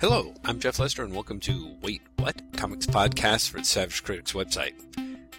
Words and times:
Hello, 0.00 0.32
I'm 0.46 0.60
Jeff 0.60 0.78
Lester, 0.78 1.04
and 1.04 1.12
welcome 1.12 1.40
to 1.40 1.76
Wait 1.82 2.00
What? 2.16 2.34
Comics 2.56 2.86
Podcast 2.86 3.50
for 3.50 3.58
the 3.58 3.66
Savage 3.66 4.02
Critics 4.02 4.32
website. 4.32 4.72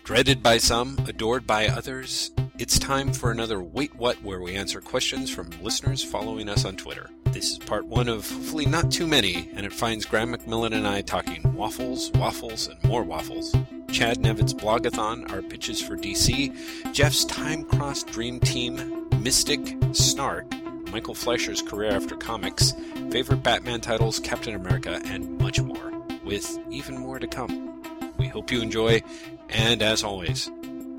Dreaded 0.04 0.44
by 0.44 0.60
some, 0.60 1.04
adored 1.08 1.48
by 1.48 1.68
others, 1.68 2.30
it's 2.60 2.78
time 2.78 3.12
for 3.12 3.32
another 3.32 3.60
Wait 3.60 3.96
What 3.96 4.22
where 4.22 4.40
we 4.40 4.54
answer 4.54 4.80
questions 4.80 5.32
from 5.32 5.50
listeners 5.64 6.04
following 6.04 6.48
us 6.48 6.64
on 6.64 6.76
Twitter. 6.76 7.10
This 7.32 7.54
is 7.54 7.58
part 7.58 7.88
one 7.88 8.08
of 8.08 8.30
hopefully 8.30 8.68
not 8.68 8.92
too 8.92 9.08
many, 9.08 9.50
and 9.56 9.66
it 9.66 9.74
finds 9.74 10.06
Graeme 10.06 10.32
McMillan 10.32 10.76
and 10.76 10.88
I 10.88 11.02
talking 11.02 11.42
waffles, 11.56 12.12
waffles, 12.12 12.68
and 12.68 12.84
more 12.84 13.02
waffles. 13.02 13.56
Chad 13.92 14.20
Nevett's 14.20 14.54
blogathon, 14.54 15.32
our 15.32 15.42
pitches 15.42 15.82
for 15.82 15.98
DC, 15.98 16.94
Jeff's 16.94 17.26
time 17.26 17.64
crossed 17.64 18.06
dream 18.12 18.40
team, 18.40 19.10
Mystic, 19.24 19.76
Snark, 19.94 20.46
Michael 20.92 21.16
Fleisher's 21.16 21.62
career 21.62 21.92
after 21.92 22.16
comics, 22.16 22.74
favorite 23.12 23.44
Batman 23.44 23.82
titles, 23.82 24.20
Captain 24.20 24.56
America, 24.56 25.02
and 25.06 25.38
much 25.40 25.60
more, 25.62 25.92
with 26.24 26.58
even 26.70 26.98
more 26.98 27.20
to 27.20 27.28
come. 27.28 27.82
We 28.18 28.28
hope 28.28 28.52
you 28.52 28.62
enjoy, 28.62 29.02
and 29.50 29.82
as 29.82 30.04
always, 30.04 30.50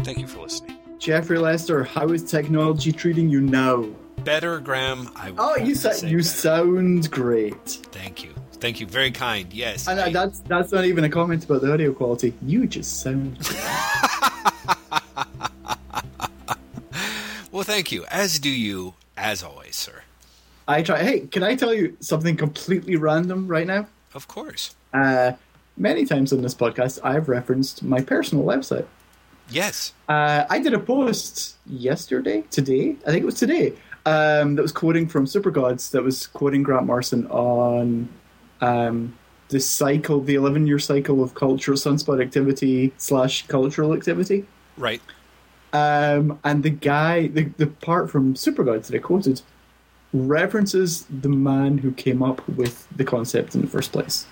thank 0.03 0.19
you 0.19 0.27
for 0.27 0.41
listening. 0.41 0.77
Jeffrey 0.99 1.39
Lester, 1.39 1.85
how 1.85 2.09
is 2.09 2.23
technology 2.25 2.93
treating 2.93 3.29
you 3.29 3.41
now? 3.41 3.85
Better, 4.25 4.61
Graeme. 4.61 5.09
I 5.17 5.33
Oh, 5.37 5.57
you 5.57 5.75
sa- 5.75 5.91
you 6.07 6.19
better. 6.19 6.23
sound 6.23 7.11
great. 7.11 7.65
Thank 7.91 8.23
you. 8.25 8.31
Thank 8.55 8.79
you. 8.81 8.87
Very 8.87 9.11
kind. 9.11 9.53
Yes. 9.53 9.89
And 9.89 9.99
uh, 9.99 10.05
I- 10.05 10.13
that's 10.13 10.39
that's 10.41 10.71
not 10.73 10.85
even 10.85 11.03
a 11.03 11.09
comment 11.09 11.45
about 11.45 11.63
the 11.63 11.73
audio 11.73 11.93
quality. 11.93 12.33
You 12.43 12.67
just 12.69 13.01
sound 13.03 13.37
great. 13.41 13.61
well, 17.51 17.65
thank 17.65 17.91
you. 17.91 18.05
As 18.11 18.39
do 18.39 18.49
you, 18.51 18.95
as 19.23 19.43
always, 19.43 19.77
sir. 19.77 20.03
I 20.67 20.83
try. 20.83 21.03
Hey, 21.03 21.21
can 21.21 21.43
I 21.43 21.55
tell 21.55 21.73
you 21.73 21.97
something 22.01 22.37
completely 22.37 22.97
random 22.97 23.47
right 23.47 23.67
now? 23.67 23.87
Of 24.15 24.29
course. 24.29 24.75
Uh, 24.93 25.33
many 25.77 26.05
times 26.05 26.33
on 26.33 26.43
this 26.43 26.55
podcast, 26.55 26.99
I've 27.03 27.29
referenced 27.29 27.83
my 27.83 28.01
personal 28.01 28.45
website. 28.45 28.87
Yes. 29.49 29.93
Uh, 30.09 30.45
I 30.51 30.59
did 30.59 30.75
a 30.75 30.79
post 30.79 31.57
yesterday, 31.67 32.43
today, 32.51 32.97
I 33.07 33.11
think 33.11 33.23
it 33.23 33.27
was 33.27 33.39
today, 33.39 33.75
um, 34.07 34.57
that 34.57 34.63
was 34.63 34.73
quoting 34.73 35.09
from 35.09 35.27
Supergods, 35.27 35.91
that 35.93 36.03
was 36.03 36.27
quoting 36.27 36.63
Grant 36.63 36.87
Morrison 36.87 37.27
on 37.29 38.09
um, 38.61 39.17
the 39.49 39.61
cycle, 39.61 40.21
the 40.21 40.35
11 40.35 40.67
year 40.67 40.79
cycle 40.79 41.23
of 41.23 41.35
cultural 41.35 41.77
sunspot 41.77 42.23
activity 42.23 42.93
slash 42.97 43.47
cultural 43.47 43.95
activity. 43.95 44.47
Right. 44.77 45.03
Um, 45.73 46.39
and 46.45 46.63
the 46.63 46.71
guy, 46.71 47.29
the, 47.29 47.45
the 47.57 47.67
part 47.67 48.11
from 48.11 48.35
Supergods 48.35 48.87
that 48.89 48.97
I 48.97 48.99
quoted, 48.99 49.41
references 50.13 51.07
the 51.07 51.29
man 51.29 51.79
who 51.79 51.93
came 51.93 52.23
up 52.23 52.47
with 52.49 52.87
the 52.95 53.05
concept 53.05 53.55
in 53.55 53.63
the 53.63 53.67
first 53.67 53.93
place. 53.93 54.27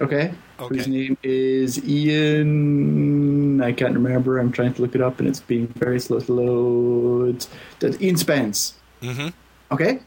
Okay? 0.00 0.32
Okay. 0.58 0.76
Whose 0.76 0.88
name 0.88 1.16
is 1.22 1.82
Ian. 1.84 3.60
I 3.62 3.72
can't 3.72 3.94
remember. 3.94 4.38
I'm 4.38 4.52
trying 4.52 4.74
to 4.74 4.82
look 4.82 4.94
it 4.94 5.00
up 5.00 5.18
and 5.20 5.28
it's 5.28 5.40
being 5.40 5.66
very 5.68 6.00
slow 6.00 6.20
to 6.20 6.32
load. 6.32 7.46
That's 7.80 8.00
Ian 8.00 8.16
Spence. 8.16 8.74
Mm-hmm. 9.02 9.28
Okay? 9.72 10.00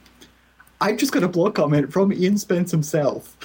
I 0.82 0.94
just 0.94 1.12
got 1.12 1.24
a 1.24 1.28
blog 1.28 1.56
comment 1.56 1.92
from 1.92 2.14
Ian 2.14 2.38
Spence 2.38 2.72
himself. 2.72 3.38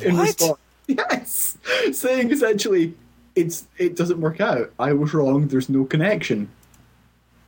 In 0.00 0.16
response. 0.16 0.58
Yes. 0.88 1.56
Saying 1.92 2.32
essentially, 2.32 2.94
it's 3.34 3.66
it 3.78 3.96
doesn't 3.96 4.20
work 4.20 4.40
out. 4.40 4.72
I 4.78 4.92
was 4.92 5.14
wrong. 5.14 5.48
There's 5.48 5.68
no 5.68 5.84
connection. 5.84 6.48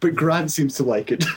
But 0.00 0.14
Grant 0.14 0.50
seems 0.50 0.74
to 0.76 0.82
like 0.82 1.10
it. 1.12 1.24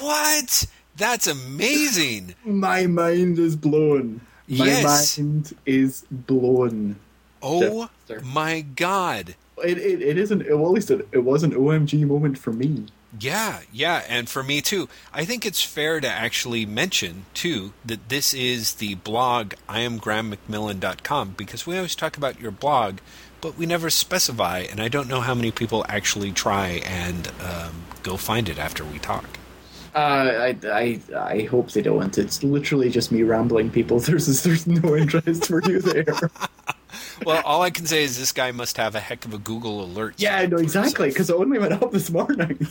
What? 0.00 0.66
That's 0.96 1.26
amazing. 1.26 2.34
My 2.44 2.86
mind 2.86 3.38
is 3.38 3.56
blown. 3.56 4.20
My 4.48 4.66
Yes. 4.66 5.18
mind 5.18 5.54
is 5.64 6.04
blown. 6.10 6.96
Oh 7.42 7.88
Sir. 8.08 8.20
my 8.20 8.60
God. 8.62 9.34
It, 9.64 9.78
it, 9.78 10.02
it 10.02 10.18
isn't. 10.18 10.46
Well, 10.48 10.66
at 10.66 10.72
least 10.72 10.90
it, 10.90 11.06
it 11.12 11.18
was 11.24 11.42
an 11.42 11.52
OMG 11.52 12.06
moment 12.06 12.38
for 12.38 12.52
me. 12.52 12.86
Yeah, 13.18 13.60
yeah, 13.72 14.02
and 14.08 14.28
for 14.28 14.42
me 14.42 14.60
too. 14.60 14.88
I 15.14 15.24
think 15.24 15.46
it's 15.46 15.62
fair 15.62 16.00
to 16.00 16.08
actually 16.08 16.66
mention 16.66 17.24
too 17.32 17.72
that 17.84 18.08
this 18.10 18.34
is 18.34 18.74
the 18.74 18.96
blog 18.96 19.54
iamgrahammcmillan.com 19.68 21.34
because 21.36 21.66
we 21.66 21.76
always 21.76 21.94
talk 21.94 22.16
about 22.18 22.40
your 22.40 22.50
blog, 22.50 22.98
but 23.40 23.56
we 23.56 23.66
never 23.66 23.90
specify, 23.90 24.60
and 24.60 24.80
I 24.80 24.88
don't 24.88 25.08
know 25.08 25.20
how 25.20 25.34
many 25.34 25.50
people 25.50 25.84
actually 25.88 26.32
try 26.32 26.82
and 26.84 27.28
um, 27.40 27.84
go 28.02 28.16
find 28.16 28.48
it 28.48 28.58
after 28.58 28.84
we 28.84 28.98
talk. 28.98 29.24
Uh, 29.94 29.98
I, 29.98 30.56
I 30.66 31.00
I 31.16 31.42
hope 31.44 31.70
they 31.70 31.80
don't. 31.80 32.18
It's 32.18 32.42
literally 32.42 32.90
just 32.90 33.10
me 33.10 33.22
rambling. 33.22 33.70
People, 33.70 33.98
there's 34.06 34.42
there's 34.42 34.66
no 34.66 34.94
interest 34.96 35.46
for 35.46 35.62
you 35.68 35.80
there. 35.80 36.04
Well, 37.24 37.42
all 37.44 37.62
I 37.62 37.70
can 37.70 37.86
say 37.86 38.04
is 38.04 38.18
this 38.18 38.32
guy 38.32 38.52
must 38.52 38.76
have 38.76 38.94
a 38.94 39.00
heck 39.00 39.24
of 39.24 39.32
a 39.34 39.38
Google 39.38 39.82
alert. 39.82 40.14
Yeah, 40.18 40.36
I 40.36 40.46
know 40.46 40.56
exactly 40.58 41.08
because 41.08 41.30
it 41.30 41.36
only 41.36 41.58
went 41.58 41.72
up 41.72 41.90
this 41.90 42.10
morning. 42.10 42.66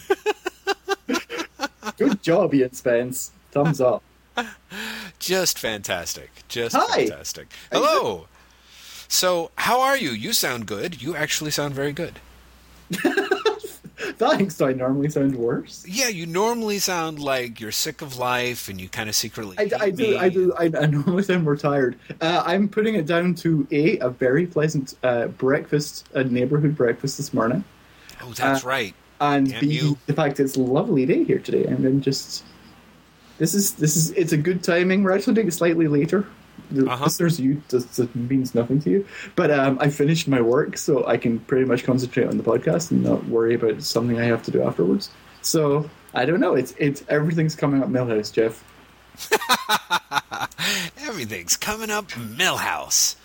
Good 1.98 2.22
job, 2.22 2.54
Ian 2.54 2.74
Spence. 2.74 3.32
Thumbs 3.52 3.82
up. 3.82 4.04
Just 5.20 5.60
fantastic. 5.60 6.32
Just 6.48 6.76
Hi. 6.76 7.06
fantastic. 7.08 7.48
Hello. 7.72 8.28
So, 9.08 9.52
how 9.58 9.82
are 9.82 9.98
you? 9.98 10.12
You 10.12 10.34
sound 10.34 10.66
good. 10.66 11.02
You 11.02 11.16
actually 11.16 11.52
sound 11.52 11.74
very 11.74 11.94
good. 11.94 12.20
Thanks. 14.18 14.58
Do 14.58 14.66
I 14.66 14.74
normally 14.74 15.10
sound 15.10 15.36
worse? 15.36 15.86
Yeah, 15.88 16.10
you 16.10 16.26
normally 16.26 16.80
sound 16.80 17.20
like 17.20 17.60
you're 17.60 17.72
sick 17.72 18.02
of 18.02 18.18
life 18.18 18.70
and 18.70 18.80
you 18.80 18.88
kind 18.90 19.10
of 19.10 19.16
secretly. 19.16 19.56
I, 19.58 19.70
I 19.80 19.90
do. 19.90 20.18
I 20.18 20.30
do. 20.30 20.54
I, 20.58 20.66
I 20.66 20.86
normally 20.86 21.24
sound 21.24 21.44
more 21.44 21.56
tired. 21.56 21.98
Uh, 22.22 22.44
I'm 22.46 22.68
putting 22.70 22.96
it 22.96 23.06
down 23.06 23.36
to 23.36 23.68
a 23.72 23.98
a 24.00 24.10
very 24.10 24.46
pleasant 24.48 24.96
uh, 25.04 25.28
breakfast, 25.28 26.08
a 26.14 26.24
neighborhood 26.24 26.76
breakfast 26.76 27.18
this 27.18 27.34
morning, 27.34 27.64
Oh, 28.22 28.32
that's 28.34 28.64
uh, 28.64 28.68
right. 28.68 28.94
and 29.22 29.50
Damn 29.50 29.62
b 29.62 29.68
you. 29.68 29.98
the 30.06 30.14
fact 30.14 30.40
it's 30.40 30.56
a 30.56 30.62
lovely 30.62 31.06
day 31.06 31.24
here 31.24 31.40
today, 31.40 31.64
and 31.66 31.84
I'm 31.86 32.02
just. 32.02 32.44
This 33.38 33.54
is 33.54 33.74
this 33.74 33.96
is 33.98 34.12
it's 34.12 34.32
a 34.34 34.38
good 34.38 34.64
timing. 34.64 35.04
We're 35.04 35.12
actually 35.12 35.34
doing 35.34 35.48
it 35.48 35.54
slightly 35.54 35.88
later. 35.88 36.26
The 36.72 36.90
Uh-huh. 36.90 37.04
listeners, 37.06 37.40
you 37.40 37.62
just 37.70 38.00
it 38.00 38.16
means 38.16 38.56
nothing 38.56 38.80
to 38.82 38.90
you, 38.90 39.06
but 39.36 39.52
um, 39.52 39.78
I 39.80 39.90
finished 39.90 40.28
my 40.28 40.42
work, 40.42 40.78
so 40.78 41.06
I 41.06 41.18
can 41.18 41.40
pretty 41.40 41.66
much 41.66 41.84
concentrate 41.84 42.28
on 42.28 42.38
the 42.38 42.44
podcast 42.44 42.92
and 42.92 43.04
not 43.04 43.26
worry 43.28 43.54
about 43.56 43.82
something 43.84 44.20
I 44.20 44.26
have 44.26 44.42
to 44.44 44.52
do 44.52 44.64
afterwards. 44.64 45.10
So 45.42 45.90
I 46.14 46.26
don't 46.26 46.40
know. 46.40 46.56
It's 46.56 46.74
it's 46.80 47.04
everything's 47.10 47.56
coming 47.56 47.82
up 47.84 47.90
Milhouse, 47.90 48.32
Jeff. 48.34 48.64
Everything's 51.08 51.56
coming 51.58 51.90
up, 51.92 52.10
Milhouse. 52.12 53.16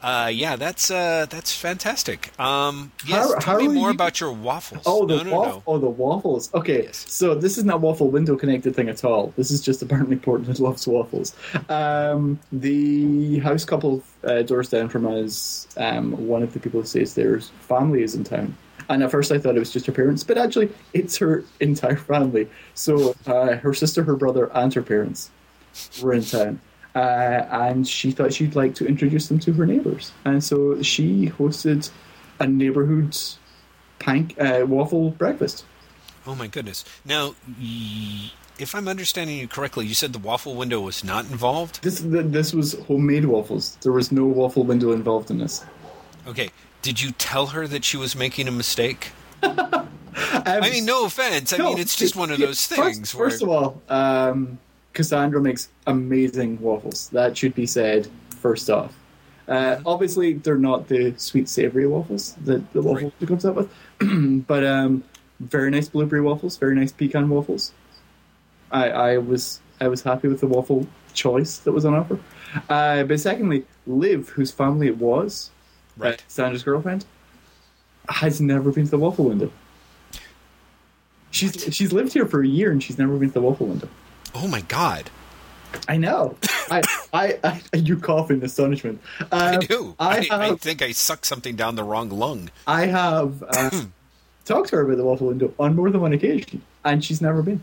Uh, 0.00 0.30
yeah, 0.32 0.54
that's 0.54 0.90
uh, 0.92 1.26
that's 1.28 1.52
fantastic. 1.52 2.30
Um, 2.38 2.92
yes, 3.04 3.32
How- 3.32 3.38
tell 3.40 3.54
how 3.54 3.58
me 3.58 3.68
more 3.68 3.88
you- 3.88 3.94
about 3.94 4.20
your 4.20 4.32
waffles. 4.32 4.82
Oh, 4.86 5.04
the 5.06 5.16
no, 5.16 5.22
no, 5.24 5.30
no. 5.42 5.62
oh, 5.66 5.78
the 5.78 5.88
waffles. 5.88 6.54
Okay, 6.54 6.84
Yes. 6.84 7.04
so 7.08 7.34
this 7.34 7.58
is 7.58 7.64
not 7.64 7.80
waffle 7.80 8.08
window 8.08 8.36
connected 8.36 8.76
thing 8.76 8.88
at 8.88 9.04
all. 9.04 9.32
This 9.36 9.50
is 9.50 9.60
just 9.60 9.82
apparently 9.82 10.14
Portland 10.16 10.58
loves 10.68 10.86
waffles. 10.86 11.34
Um, 11.68 12.38
the 12.52 13.38
house 13.40 13.64
couple 13.64 14.02
uh, 14.22 14.42
doors 14.42 14.68
down 14.68 14.88
from 14.88 15.04
us, 15.06 15.66
um, 15.76 16.28
one 16.28 16.42
of 16.44 16.52
the 16.52 16.60
people 16.60 16.80
who 16.80 16.86
stays 16.86 17.14
there's 17.14 17.48
family 17.68 18.02
is 18.02 18.14
in 18.14 18.22
town. 18.22 18.56
And 18.88 19.02
at 19.02 19.10
first 19.10 19.32
I 19.32 19.38
thought 19.38 19.56
it 19.56 19.58
was 19.58 19.72
just 19.72 19.86
her 19.86 19.92
parents, 19.92 20.22
but 20.24 20.38
actually 20.38 20.70
it's 20.94 21.16
her 21.18 21.44
entire 21.60 21.96
family. 21.96 22.48
So 22.74 23.14
uh, 23.26 23.56
her 23.56 23.74
sister, 23.74 24.04
her 24.04 24.16
brother, 24.16 24.48
and 24.54 24.72
her 24.74 24.82
parents 24.82 25.30
were 26.00 26.12
in 26.14 26.22
town. 26.24 26.60
Uh, 26.98 27.46
and 27.52 27.86
she 27.86 28.10
thought 28.10 28.32
she'd 28.32 28.56
like 28.56 28.74
to 28.74 28.84
introduce 28.84 29.28
them 29.28 29.38
to 29.38 29.52
her 29.52 29.64
neighbours. 29.66 30.10
And 30.24 30.42
so 30.42 30.82
she 30.82 31.30
hosted 31.30 31.90
a 32.40 32.46
neighbourhood 32.46 33.16
pank, 34.00 34.34
uh, 34.40 34.64
waffle 34.66 35.10
breakfast. 35.10 35.64
Oh 36.26 36.34
my 36.34 36.48
goodness. 36.48 36.84
Now, 37.04 37.36
if 38.58 38.74
I'm 38.74 38.88
understanding 38.88 39.38
you 39.38 39.46
correctly, 39.46 39.86
you 39.86 39.94
said 39.94 40.12
the 40.12 40.18
waffle 40.18 40.56
window 40.56 40.80
was 40.80 41.04
not 41.04 41.24
involved. 41.26 41.82
This 41.82 42.02
this 42.04 42.52
was 42.52 42.72
homemade 42.88 43.26
waffles. 43.26 43.78
There 43.82 43.92
was 43.92 44.10
no 44.10 44.26
waffle 44.26 44.64
window 44.64 44.90
involved 44.90 45.30
in 45.30 45.38
this. 45.38 45.64
Okay. 46.26 46.50
Did 46.82 47.00
you 47.00 47.12
tell 47.12 47.46
her 47.48 47.68
that 47.68 47.84
she 47.84 47.96
was 47.96 48.16
making 48.16 48.48
a 48.48 48.52
mistake? 48.52 49.12
Um, 49.42 49.88
I 50.14 50.68
mean, 50.68 50.84
no 50.84 51.04
offense. 51.04 51.52
I 51.52 51.58
no, 51.58 51.70
mean, 51.70 51.78
it's 51.78 51.94
just 51.94 52.16
one 52.16 52.32
of 52.32 52.38
those 52.38 52.66
first- 52.66 52.80
things 52.80 53.14
where. 53.14 53.30
First 53.30 53.42
of 53.42 53.48
all, 53.48 53.80
um, 53.88 54.58
Cassandra 55.02 55.40
makes 55.40 55.68
amazing 55.86 56.60
waffles. 56.60 57.08
That 57.10 57.36
should 57.38 57.54
be 57.54 57.66
said 57.66 58.08
first 58.30 58.68
off. 58.68 58.92
Uh, 59.46 59.76
obviously, 59.86 60.32
they're 60.32 60.58
not 60.58 60.88
the 60.88 61.14
sweet 61.16 61.48
savory 61.48 61.86
waffles 61.86 62.34
that 62.44 62.72
the 62.72 62.82
waffle 62.82 63.12
Right. 63.20 63.28
comes 63.28 63.44
up 63.44 63.54
with, 63.54 63.70
but 64.48 64.64
um, 64.66 65.04
very 65.38 65.70
nice 65.70 65.88
blueberry 65.88 66.20
waffles, 66.20 66.56
very 66.56 66.74
nice 66.74 66.90
pecan 66.90 67.28
waffles. 67.28 67.70
I, 68.72 68.90
I 68.90 69.18
was 69.18 69.60
I 69.80 69.86
was 69.86 70.02
happy 70.02 70.26
with 70.26 70.40
the 70.40 70.48
waffle 70.48 70.88
choice 71.14 71.58
that 71.58 71.70
was 71.70 71.84
on 71.84 71.94
offer. 71.94 72.18
Uh, 72.68 73.04
but 73.04 73.20
secondly, 73.20 73.64
Liv, 73.86 74.30
whose 74.30 74.50
family 74.50 74.88
it 74.88 74.98
was, 74.98 75.50
Right. 75.96 76.14
uh, 76.20 76.22
Sandra's 76.26 76.64
girlfriend, 76.64 77.04
has 78.08 78.40
never 78.40 78.72
been 78.72 78.84
to 78.86 78.90
the 78.90 78.98
waffle 78.98 79.26
window. 79.26 79.52
She's 81.30 81.72
she's 81.72 81.92
lived 81.92 82.12
here 82.14 82.26
for 82.26 82.42
a 82.42 82.48
year 82.48 82.72
and 82.72 82.82
she's 82.82 82.98
never 82.98 83.16
been 83.16 83.28
to 83.28 83.34
the 83.34 83.42
waffle 83.42 83.68
window. 83.68 83.88
Oh 84.34 84.48
my 84.48 84.60
god. 84.62 85.10
I 85.88 85.96
know. 85.96 86.36
I 86.70 86.82
I, 87.12 87.38
I 87.44 87.76
you 87.76 87.98
cough 87.98 88.30
in 88.30 88.42
astonishment. 88.42 89.00
Um, 89.20 89.28
I 89.32 89.56
do. 89.58 89.94
I, 89.98 90.08
I, 90.08 90.14
have, 90.14 90.30
I 90.30 90.54
think 90.56 90.82
I 90.82 90.92
sucked 90.92 91.26
something 91.26 91.56
down 91.56 91.76
the 91.76 91.84
wrong 91.84 92.08
lung. 92.10 92.50
I 92.66 92.86
have 92.86 93.42
uh, 93.42 93.70
talked 94.44 94.70
to 94.70 94.76
her 94.76 94.82
about 94.82 94.96
the 94.96 95.04
waffle 95.04 95.28
window 95.28 95.52
on 95.58 95.76
more 95.76 95.90
than 95.90 96.00
one 96.00 96.12
occasion, 96.12 96.62
and 96.84 97.04
she's 97.04 97.20
never 97.20 97.42
been. 97.42 97.60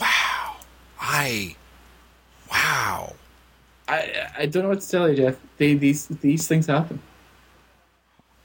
Wow. 0.00 0.56
I. 1.00 1.56
Wow. 2.50 3.14
I 3.88 4.28
I 4.38 4.46
don't 4.46 4.62
know 4.62 4.68
what 4.70 4.80
to 4.80 4.88
tell 4.88 5.08
you, 5.08 5.16
Jeff. 5.16 5.36
They, 5.58 5.74
these 5.74 6.06
these 6.06 6.46
things 6.46 6.66
happen. 6.66 7.00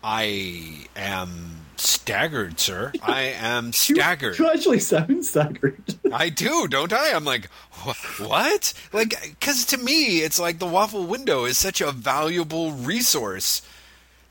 I 0.04 0.88
am 0.96 1.58
staggered, 1.80 2.60
sir. 2.60 2.92
I 3.02 3.22
am 3.22 3.68
You- 3.68 3.72
staggered. 3.74 4.38
You 4.40 4.50
actually 4.50 4.80
sound 4.80 5.26
staggered. 5.26 5.82
I 6.14 6.30
do, 6.30 6.68
don't 6.68 6.94
I? 6.94 7.14
I'm 7.14 7.26
like, 7.26 7.50
"Wh- 7.86 8.20
what? 8.22 8.74
Like, 8.94 9.16
because 9.40 9.66
to 9.66 9.78
me, 9.78 10.20
it's 10.20 10.40
like 10.40 10.60
the 10.60 10.66
waffle 10.68 11.06
window 11.06 11.46
is 11.46 11.58
such 11.58 11.82
a 11.82 11.92
valuable 11.92 12.72
resource 12.72 13.62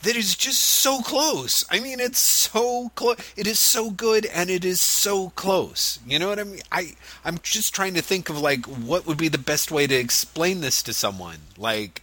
that 0.02 0.14
is 0.14 0.36
just 0.36 0.60
so 0.60 1.00
close. 1.00 1.64
I 1.70 1.80
mean, 1.80 1.98
it's 1.98 2.20
so 2.20 2.90
close. 2.94 3.16
It 3.36 3.46
is 3.48 3.58
so 3.58 3.90
good, 3.90 4.26
and 4.26 4.48
it 4.48 4.64
is 4.64 4.80
so 4.80 5.30
close. 5.30 5.98
You 6.06 6.18
know 6.20 6.28
what 6.28 6.38
I 6.38 6.44
mean? 6.44 6.60
I 6.70 6.92
I'm 7.24 7.38
just 7.42 7.74
trying 7.74 7.94
to 7.94 8.02
think 8.02 8.28
of 8.28 8.38
like 8.40 8.64
what 8.66 9.06
would 9.06 9.18
be 9.18 9.28
the 9.28 9.38
best 9.38 9.72
way 9.72 9.86
to 9.88 9.94
explain 9.94 10.60
this 10.60 10.82
to 10.84 10.92
someone, 10.94 11.38
like. 11.56 12.02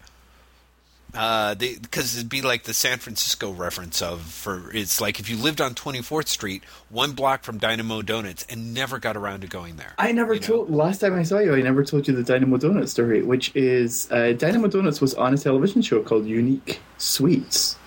Uh, 1.16 1.56
because 1.56 2.18
it'd 2.18 2.30
be 2.30 2.42
like 2.42 2.64
the 2.64 2.74
San 2.74 2.98
Francisco 2.98 3.52
reference 3.52 4.02
of 4.02 4.22
for 4.22 4.72
it's 4.74 5.00
like 5.00 5.20
if 5.20 5.30
you 5.30 5.38
lived 5.38 5.62
on 5.62 5.74
24th 5.74 6.28
Street, 6.28 6.64
one 6.90 7.14
block 7.14 7.44
from 7.44 7.58
Dynamo 7.58 8.02
Donuts, 8.02 8.46
and 8.50 8.74
never 8.74 9.00
got 9.00 9.16
around 9.16 9.42
to 9.42 9.48
going 9.48 9.78
there. 9.78 9.94
I 9.98 10.12
never 10.12 10.34
You 10.34 10.40
know? 10.42 10.48
told. 10.48 10.70
Last 10.72 11.00
time 11.00 11.14
I 11.14 11.24
saw 11.24 11.40
you, 11.40 11.56
I 11.56 11.62
never 11.62 11.84
told 11.84 12.08
you 12.08 12.16
the 12.16 12.24
Dynamo 12.24 12.58
Donuts 12.58 12.92
story, 12.92 13.22
which 13.24 13.56
is 13.56 14.12
uh, 14.12 14.34
Dynamo 14.34 14.68
Donuts 14.68 15.02
was 15.02 15.14
on 15.14 15.34
a 15.34 15.38
television 15.38 15.82
show 15.82 16.02
called 16.02 16.26
Unique 16.26 16.80
Sweets. 16.98 17.78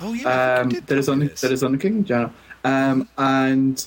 Oh 0.00 0.12
yeah, 0.12 0.58
um, 0.60 0.70
think 0.70 0.74
you 0.74 0.80
did 0.80 0.86
that 0.88 0.98
is 0.98 1.08
on 1.08 1.20
the, 1.20 1.28
that 1.28 1.52
is 1.52 1.64
on 1.64 1.72
the 1.72 1.78
Cooking 1.78 2.04
channel. 2.04 2.32
Um, 2.64 3.08
and 3.16 3.86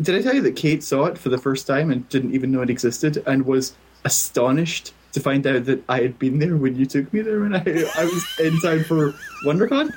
did 0.00 0.14
I 0.14 0.22
tell 0.22 0.34
you 0.34 0.42
that 0.42 0.56
Kate 0.56 0.84
saw 0.84 1.06
it 1.06 1.18
for 1.18 1.30
the 1.30 1.38
first 1.38 1.66
time 1.66 1.90
and 1.90 2.08
didn't 2.08 2.34
even 2.34 2.52
know 2.52 2.60
it 2.62 2.70
existed 2.70 3.22
and 3.26 3.46
was 3.46 3.74
astonished 4.04 4.92
to 5.18 5.22
find 5.24 5.46
out 5.46 5.64
that 5.66 5.82
I 5.88 6.00
had 6.00 6.18
been 6.18 6.38
there 6.38 6.56
when 6.56 6.76
you 6.76 6.86
took 6.86 7.12
me 7.12 7.20
there 7.20 7.40
when 7.40 7.54
I 7.54 7.62
I 7.96 8.04
was 8.04 8.24
in 8.38 8.60
town 8.60 8.84
for 8.84 9.12
WonderCon? 9.44 9.92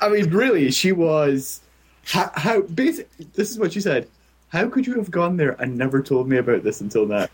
I 0.00 0.08
mean, 0.08 0.30
really, 0.30 0.70
she 0.70 0.92
was 0.92 1.60
how, 2.06 2.30
how 2.34 2.62
basic. 2.62 3.08
This 3.34 3.50
is 3.50 3.58
what 3.58 3.72
she 3.72 3.80
said. 3.80 4.08
How 4.48 4.68
could 4.68 4.86
you 4.86 4.94
have 4.94 5.10
gone 5.10 5.36
there 5.36 5.60
and 5.60 5.76
never 5.76 6.02
told 6.02 6.28
me 6.28 6.36
about 6.36 6.62
this 6.62 6.80
until 6.80 7.06
now? 7.06 7.26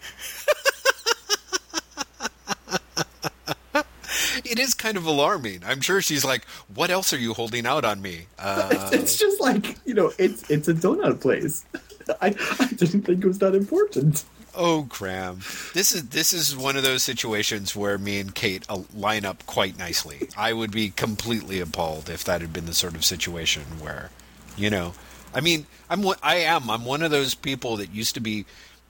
It 4.43 4.59
is 4.59 4.75
kind 4.75 4.97
of 4.97 5.07
alarming. 5.07 5.63
I'm 5.65 5.81
sure 5.81 6.03
she's 6.03 6.25
like, 6.25 6.45
"What 6.75 6.91
else 6.91 7.13
are 7.13 7.19
you 7.19 7.35
holding 7.35 7.67
out 7.67 7.85
on 7.85 8.03
me?" 8.03 8.27
Uh, 8.39 8.91
it's 8.93 9.17
just 9.17 9.41
like 9.41 9.77
you 9.85 9.95
know, 9.95 10.13
it's 10.19 10.51
it's 10.51 10.67
a 10.67 10.75
donut 10.75 11.21
place. 11.21 11.65
I, 12.21 12.35
I 12.59 12.67
didn't 12.67 13.03
think 13.03 13.23
it 13.23 13.27
was 13.27 13.39
that 13.39 13.55
important. 13.55 14.25
Oh, 14.55 14.83
Graeme, 14.83 15.41
this 15.75 15.93
is 15.93 16.09
this 16.09 16.33
is 16.33 16.57
one 16.57 16.77
of 16.77 16.83
those 16.83 17.03
situations 17.03 17.77
where 17.77 17.99
me 17.99 18.19
and 18.19 18.35
Kate 18.35 18.65
uh, 18.69 18.83
line 18.93 19.25
up 19.25 19.47
quite 19.47 19.79
nicely. 19.79 20.29
I 20.37 20.53
would 20.53 20.73
be 20.73 20.91
completely 20.91 21.61
appalled 21.61 22.11
if 22.11 22.25
that 22.25 22.41
had 22.41 22.53
been 22.53 22.67
the 22.67 22.75
sort 22.75 22.95
of 22.95 23.05
situation 23.05 23.63
where, 23.79 24.11
you 24.57 24.69
know, 24.69 24.95
I 25.33 25.41
mean, 25.41 25.67
I'm 25.89 26.05
I 26.23 26.37
am 26.37 26.69
I'm 26.69 26.85
one 26.85 27.03
of 27.03 27.11
those 27.11 27.35
people 27.35 27.77
that 27.77 27.93
used 27.93 28.15
to 28.15 28.21
be. 28.21 28.45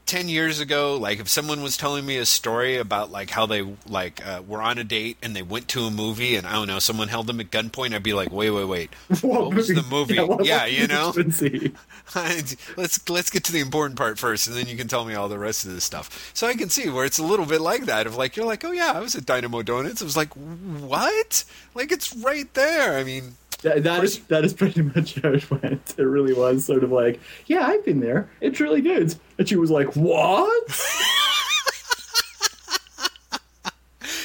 10 0.06 0.28
years 0.28 0.58
ago 0.58 0.96
like 0.96 1.20
if 1.20 1.28
someone 1.28 1.62
was 1.62 1.76
telling 1.76 2.04
me 2.04 2.16
a 2.16 2.26
story 2.26 2.76
about 2.78 3.12
like 3.12 3.30
how 3.30 3.46
they 3.46 3.62
like 3.88 4.26
uh, 4.26 4.42
were 4.44 4.60
on 4.60 4.76
a 4.76 4.82
date 4.82 5.16
and 5.22 5.36
they 5.36 5.42
went 5.42 5.68
to 5.68 5.82
a 5.82 5.90
movie 5.90 6.34
and 6.34 6.48
i 6.48 6.52
don't 6.54 6.66
know 6.66 6.80
someone 6.80 7.06
held 7.06 7.28
them 7.28 7.38
at 7.38 7.48
gunpoint 7.52 7.94
i'd 7.94 8.02
be 8.02 8.12
like 8.12 8.32
wait 8.32 8.50
wait 8.50 8.64
wait 8.64 8.90
what 9.22 9.54
was 9.54 9.68
the 9.68 9.84
movie 9.88 10.14
Yeah, 10.14 10.22
what- 10.24 10.44
yeah 10.44 10.62
what 10.62 10.72
you 10.72 10.86
know 10.88 11.12
let's 12.76 13.08
let's 13.08 13.30
get 13.30 13.44
to 13.44 13.52
the 13.52 13.60
important 13.60 13.96
part 13.96 14.18
first, 14.18 14.46
and 14.48 14.56
then 14.56 14.66
you 14.66 14.76
can 14.76 14.88
tell 14.88 15.04
me 15.04 15.14
all 15.14 15.28
the 15.28 15.38
rest 15.38 15.64
of 15.64 15.72
this 15.72 15.84
stuff. 15.84 16.30
So 16.34 16.46
I 16.48 16.54
can 16.54 16.68
see 16.70 16.88
where 16.88 17.04
it's 17.04 17.18
a 17.18 17.22
little 17.22 17.46
bit 17.46 17.60
like 17.60 17.86
that. 17.86 18.06
Of 18.06 18.16
like 18.16 18.36
you're 18.36 18.46
like, 18.46 18.64
oh 18.64 18.72
yeah, 18.72 18.92
I 18.94 19.00
was 19.00 19.14
at 19.14 19.26
Dynamo 19.26 19.62
Donuts. 19.62 20.02
I 20.02 20.04
was 20.04 20.16
like, 20.16 20.32
what? 20.34 21.44
Like 21.74 21.92
it's 21.92 22.14
right 22.16 22.52
there. 22.54 22.98
I 22.98 23.04
mean, 23.04 23.36
That, 23.62 23.82
that 23.82 24.04
is 24.04 24.20
that 24.28 24.42
is 24.44 24.54
pretty 24.54 24.80
much 24.82 25.20
how 25.20 25.32
it 25.34 25.50
went. 25.50 25.94
It 25.98 26.02
really 26.02 26.32
was 26.32 26.64
sort 26.64 26.82
of 26.82 26.90
like, 26.92 27.20
yeah, 27.46 27.66
I've 27.66 27.84
been 27.84 28.00
there. 28.00 28.30
It's 28.40 28.58
really 28.60 28.80
good. 28.80 29.14
And 29.38 29.46
she 29.48 29.56
was 29.56 29.70
like, 29.70 29.94
what? 29.96 30.70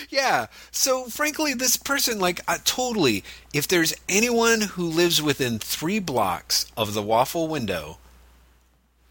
yeah. 0.09 0.47
So 0.71 1.05
frankly, 1.05 1.53
this 1.53 1.77
person, 1.77 2.19
like, 2.19 2.41
uh, 2.47 2.57
totally. 2.63 3.23
If 3.53 3.67
there's 3.67 3.93
anyone 4.07 4.61
who 4.61 4.85
lives 4.85 5.21
within 5.21 5.59
three 5.59 5.99
blocks 5.99 6.71
of 6.77 6.93
the 6.93 7.01
waffle 7.01 7.47
window 7.47 7.97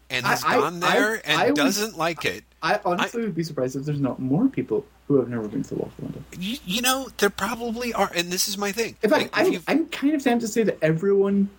and 0.09 0.25
has 0.25 0.43
I- 0.43 0.55
gone 0.59 0.79
there 0.79 1.17
I- 1.17 1.21
and 1.25 1.41
I 1.41 1.49
was- 1.51 1.57
doesn't 1.57 1.97
like 1.97 2.25
it, 2.25 2.43
I 2.63 2.79
honestly 2.83 3.21
would 3.21 3.35
be 3.35 3.43
surprised 3.43 3.75
if 3.75 3.85
there's 3.85 3.99
not 3.99 4.19
more 4.19 4.47
people 4.47 4.85
who 5.07 5.17
have 5.17 5.29
never 5.29 5.47
been 5.47 5.61
to 5.63 5.69
the 5.69 5.75
Waffle 5.75 6.03
Window. 6.03 6.23
you, 6.39 6.57
you 6.65 6.81
know, 6.81 7.09
there 7.17 7.29
probably 7.29 7.93
are. 7.93 8.11
And 8.15 8.31
this 8.31 8.47
is 8.47 8.57
my 8.57 8.71
thing. 8.71 8.95
In 9.03 9.09
fact, 9.09 9.35
Like, 9.37 9.53
I'm, 9.53 9.61
I'm 9.67 9.85
kind 9.87 10.15
of 10.15 10.23
tempted 10.23 10.47
to 10.47 10.51
say 10.51 10.63
that 10.63 10.77
everyone 10.81 11.49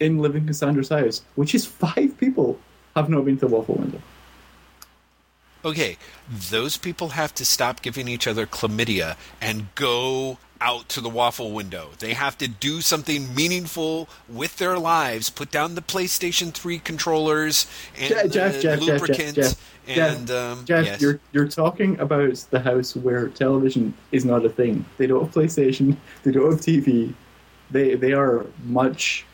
in 0.00 0.18
Liv 0.18 0.34
and 0.34 0.46
Cassandra's 0.46 0.88
house, 0.88 1.22
which 1.36 1.54
is 1.54 1.64
five 1.66 2.18
people, 2.18 2.58
have 2.94 3.08
not 3.08 3.24
been 3.24 3.36
to 3.38 3.46
the 3.46 3.54
Waffle 3.54 3.76
Window. 3.76 4.00
Okay, 5.64 5.96
those 6.50 6.76
people 6.76 7.10
have 7.10 7.34
to 7.34 7.44
stop 7.44 7.82
giving 7.82 8.06
each 8.06 8.26
other 8.26 8.46
chlamydia 8.46 9.16
and 9.40 9.74
go 9.74 10.38
out 10.60 10.88
to 10.90 11.00
the 11.00 11.08
waffle 11.08 11.52
window. 11.52 11.90
They 11.98 12.14
have 12.14 12.38
to 12.38 12.48
do 12.48 12.80
something 12.80 13.34
meaningful 13.34 14.08
with 14.28 14.56
their 14.56 14.78
lives. 14.78 15.30
Put 15.30 15.50
down 15.50 15.74
the 15.74 15.82
PlayStation 15.82 16.52
3 16.52 16.78
controllers 16.78 17.66
and 17.98 18.08
Jeff, 18.08 18.30
Jeff, 18.30 18.32
Jeff, 18.32 18.62
Jeff, 18.62 18.80
lubricant 18.80 19.34
Jeff, 19.34 19.74
and 19.88 20.28
Jeff, 20.28 20.36
um, 20.36 20.64
Jeff, 20.64 20.84
yes. 20.84 21.00
you're 21.00 21.20
you're 21.32 21.48
talking 21.48 21.98
about 22.00 22.34
the 22.50 22.60
house 22.60 22.96
where 22.96 23.28
television 23.28 23.94
is 24.12 24.24
not 24.24 24.44
a 24.44 24.48
thing. 24.48 24.84
They 24.98 25.06
don't 25.06 25.24
have 25.24 25.32
PlayStation. 25.32 25.96
They 26.22 26.32
don't 26.32 26.50
have 26.50 26.60
TV. 26.60 27.14
They 27.70 27.94
they 27.94 28.12
are 28.12 28.46
much 28.64 29.26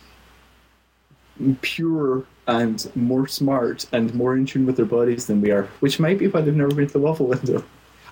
purer 1.62 2.24
and 2.46 2.90
more 2.94 3.26
smart 3.26 3.86
and 3.92 4.14
more 4.14 4.36
in 4.36 4.46
tune 4.46 4.66
with 4.66 4.76
their 4.76 4.86
bodies 4.86 5.26
than 5.26 5.40
we 5.40 5.50
are, 5.50 5.64
which 5.80 5.98
might 5.98 6.18
be 6.18 6.28
why 6.28 6.40
they've 6.40 6.54
never 6.54 6.74
been 6.74 6.86
to 6.86 6.92
the 6.92 6.98
waffle 6.98 7.26
window. 7.26 7.64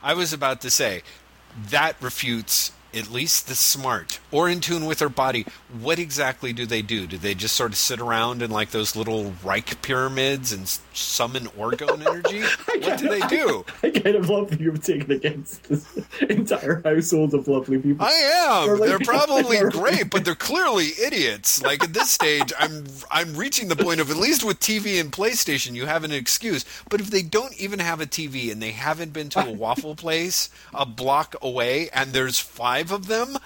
I 0.02 0.14
was 0.14 0.32
about 0.32 0.60
to 0.62 0.70
say 0.70 1.02
that 1.70 1.96
refutes 2.00 2.72
at 2.94 3.10
least 3.10 3.48
the 3.48 3.54
smart 3.54 4.18
or 4.30 4.48
in 4.48 4.60
tune 4.60 4.84
with 4.86 4.98
their 4.98 5.08
body. 5.08 5.46
What 5.80 5.98
exactly 5.98 6.52
do 6.52 6.66
they 6.66 6.82
do? 6.82 7.06
Do 7.06 7.18
they 7.18 7.34
just 7.34 7.56
sort 7.56 7.72
of 7.72 7.76
sit 7.76 8.00
around 8.00 8.42
in 8.42 8.50
like 8.50 8.70
those 8.70 8.96
little 8.96 9.34
Reich 9.42 9.80
pyramids 9.82 10.52
and 10.52 10.68
summon 10.92 11.44
orgone 11.46 12.06
energy? 12.06 12.42
What 12.80 12.98
do 12.98 13.08
they 13.08 13.20
do? 13.28 13.64
I 13.82 13.90
kind 13.90 14.16
of 14.16 14.28
love 14.28 14.50
that 14.50 14.60
you've 14.60 14.82
taken 14.82 15.12
against 15.12 15.64
this 15.64 15.98
entire 16.28 16.80
household 16.82 17.34
of 17.34 17.46
lovely 17.46 17.78
people. 17.78 18.06
I 18.06 18.10
am. 18.10 18.78
Like- 18.78 18.88
they're 18.88 18.98
probably 19.00 19.58
great, 19.70 20.10
but 20.10 20.24
they're 20.24 20.34
clearly 20.34 20.88
idiots. 21.00 21.62
Like 21.62 21.84
at 21.84 21.92
this 21.92 22.10
stage, 22.10 22.52
I'm 22.58 22.86
I'm 23.10 23.36
reaching 23.36 23.68
the 23.68 23.76
point 23.76 24.00
of 24.00 24.10
at 24.10 24.16
least 24.16 24.44
with 24.44 24.60
TV 24.60 24.98
and 25.00 25.12
PlayStation, 25.12 25.74
you 25.74 25.86
have 25.86 26.04
an 26.04 26.12
excuse. 26.12 26.64
But 26.88 27.00
if 27.00 27.10
they 27.10 27.22
don't 27.22 27.54
even 27.60 27.78
have 27.80 28.00
a 28.00 28.06
TV 28.06 28.50
and 28.50 28.62
they 28.62 28.72
haven't 28.72 29.12
been 29.12 29.28
to 29.30 29.46
a 29.46 29.52
waffle 29.52 29.94
place 29.94 30.48
a 30.74 30.86
block 30.86 31.34
away, 31.42 31.90
and 31.90 32.12
there's 32.12 32.38
five 32.38 32.79
of 32.90 33.06
them, 33.08 33.36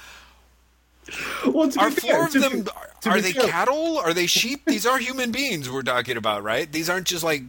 well, 1.46 1.70
are 1.78 1.90
four 1.90 2.24
of 2.26 2.32
them 2.32 2.62
be- 2.62 2.70
are 3.06 3.20
they 3.20 3.32
fair- 3.32 3.46
cattle? 3.48 3.98
Are 3.98 4.14
they 4.14 4.26
sheep? 4.26 4.62
These 4.64 4.86
are 4.86 4.98
human 4.98 5.30
beings 5.32 5.70
we're 5.70 5.82
talking 5.82 6.16
about, 6.16 6.42
right? 6.42 6.70
These 6.70 6.88
aren't 6.88 7.06
just 7.06 7.22
like 7.22 7.42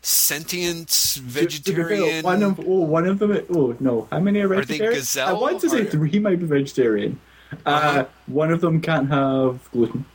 sentient 0.00 0.88
to 0.88 1.20
fair, 1.20 1.42
vegetarian. 1.42 2.24
One 2.24 2.42
of 2.42 2.58
oh, 2.60 2.80
one 2.80 3.06
of 3.06 3.18
them. 3.18 3.44
Oh 3.54 3.76
no, 3.80 4.08
how 4.10 4.20
many 4.20 4.40
are 4.40 4.48
vegetarian? 4.48 4.84
Are 4.86 4.90
they 4.92 4.96
gazelle? 5.00 5.28
I 5.28 5.32
want 5.38 5.60
to 5.60 5.68
say 5.68 5.82
Are- 5.82 5.84
three 5.84 6.18
might 6.18 6.38
be 6.40 6.46
vegetarian. 6.46 7.20
Uh, 7.66 7.70
Uh-huh. 7.70 8.04
One 8.28 8.50
of 8.50 8.62
them 8.62 8.80
can't 8.80 9.08
have 9.10 9.70
gluten. 9.72 10.06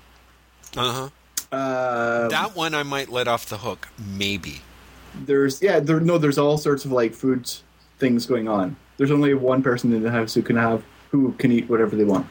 uh-huh. 0.76 1.10
Uh, 1.56 2.28
That 2.30 2.56
one 2.56 2.74
I 2.74 2.82
might 2.84 3.10
let 3.10 3.28
off 3.28 3.46
the 3.46 3.60
hook, 3.60 3.88
maybe. 4.18 4.62
there's 5.26 5.62
yeah, 5.62 5.80
there 5.80 6.00
no, 6.00 6.18
there's 6.18 6.40
all 6.40 6.58
sorts 6.58 6.84
of 6.84 6.92
like 6.92 7.14
food 7.14 7.50
things 8.00 8.26
going 8.26 8.48
on. 8.48 8.76
There's 8.98 9.12
only 9.12 9.34
one 9.36 9.62
person 9.62 9.94
in 9.94 10.02
the 10.02 10.10
house 10.12 10.34
who 10.34 10.42
can 10.42 10.56
have 10.56 10.84
who 11.12 11.32
can 11.34 11.52
eat 11.52 11.70
whatever 11.70 11.96
they 11.96 12.04
want. 12.04 12.28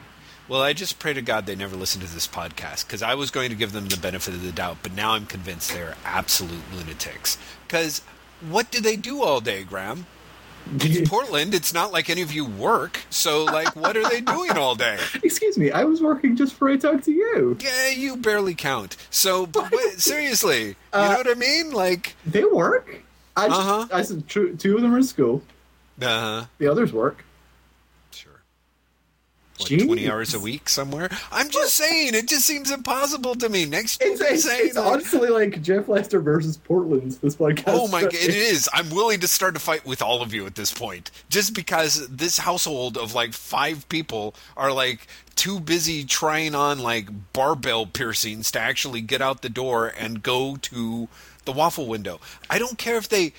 Well, 0.47 0.61
I 0.61 0.71
just 0.73 0.97
pray 0.99 1.13
to 1.13 1.21
God 1.21 1.45
they 1.45 1.55
never 1.55 1.75
listen 1.75 1.99
to 2.01 2.07
this 2.07 2.27
podcast 2.27 2.85
because 2.87 3.01
I 3.01 3.15
was 3.15 3.31
going 3.31 3.49
to 3.49 3.55
give 3.55 3.73
them 3.73 3.87
the 3.87 3.97
benefit 3.97 4.33
of 4.33 4.43
the 4.43 4.51
doubt, 4.53 4.77
but 4.81 4.93
now 4.93 5.11
I'm 5.11 5.25
convinced 5.25 5.73
they're 5.73 5.95
absolute 6.05 6.61
lunatics. 6.73 7.37
Because 7.67 8.01
what 8.47 8.71
do 8.71 8.79
they 8.79 8.95
do 8.95 9.23
all 9.23 9.41
day, 9.41 9.63
Graeme? 9.65 10.05
It's 10.79 11.09
Portland. 11.09 11.53
It's 11.53 11.73
not 11.73 11.91
like 11.91 12.09
any 12.09 12.21
of 12.21 12.31
you 12.31 12.45
work. 12.45 13.01
So, 13.09 13.43
like, 13.43 13.75
what 13.75 13.97
are 13.97 14.07
they 14.09 14.21
doing 14.21 14.51
all 14.51 14.75
day? 14.75 14.97
Excuse 15.23 15.57
me, 15.57 15.71
I 15.71 15.83
was 15.83 16.01
working 16.01 16.35
just 16.37 16.53
before 16.53 16.69
I 16.69 16.77
talked 16.77 17.03
to 17.05 17.11
you. 17.11 17.57
Yeah, 17.61 17.89
you 17.89 18.15
barely 18.15 18.55
count. 18.55 18.95
So, 19.09 19.45
but 19.47 19.69
seriously, 19.97 20.67
you 20.67 20.75
Uh, 20.93 21.09
know 21.09 21.17
what 21.17 21.27
I 21.29 21.33
mean? 21.33 21.71
Like, 21.71 22.15
They 22.25 22.45
work. 22.45 23.01
I 23.35 23.47
just, 23.49 23.59
Uh-huh. 23.59 23.87
I 23.91 24.01
said 24.01 24.27
two, 24.29 24.55
two 24.55 24.75
of 24.77 24.81
them 24.81 24.93
are 24.93 24.97
in 24.97 25.03
school. 25.03 25.41
Uh 26.01 26.05
huh. 26.05 26.45
The 26.57 26.67
others 26.67 26.93
work. 26.93 27.23
What, 29.57 29.69
Jeez. 29.69 29.85
20 29.85 30.09
hours 30.09 30.33
a 30.33 30.39
week 30.39 30.69
somewhere? 30.69 31.09
I'm 31.31 31.49
just 31.49 31.73
saying, 31.75 32.13
it 32.13 32.27
just 32.27 32.45
seems 32.45 32.69
impossible 32.71 33.33
to 33.35 33.49
me. 33.49 33.65
Next 33.65 34.01
year, 34.01 34.11
It's, 34.13 34.21
it's, 34.21 34.45
it's 34.45 34.77
honestly 34.77 35.29
like 35.29 35.61
Jeff 35.63 35.87
Lester 35.87 36.19
versus 36.19 36.57
Portland. 36.57 37.13
This 37.21 37.35
podcast. 37.35 37.63
Oh 37.67 37.87
my 37.87 38.01
god, 38.01 38.13
it 38.13 38.29
is. 38.35 38.69
I'm 38.73 38.89
willing 38.91 39.19
to 39.21 39.27
start 39.27 39.55
a 39.55 39.59
fight 39.59 39.85
with 39.85 40.01
all 40.01 40.21
of 40.21 40.33
you 40.33 40.45
at 40.45 40.55
this 40.55 40.71
point. 40.71 41.09
Just 41.29 41.55
because 41.55 42.07
this 42.07 42.37
household 42.37 42.97
of 42.97 43.15
like 43.15 43.33
five 43.33 43.89
people 43.89 44.35
are 44.55 44.71
like 44.71 45.07
too 45.35 45.59
busy 45.59 46.03
trying 46.03 46.53
on 46.53 46.79
like 46.79 47.09
barbell 47.33 47.85
piercings 47.85 48.51
to 48.51 48.59
actually 48.59 49.01
get 49.01 49.21
out 49.21 49.41
the 49.41 49.49
door 49.49 49.91
and 49.97 50.21
go 50.21 50.55
to 50.57 51.07
the 51.45 51.51
waffle 51.51 51.87
window. 51.87 52.19
I 52.49 52.59
don't 52.59 52.77
care 52.77 52.97
if 52.97 53.09
they 53.09 53.33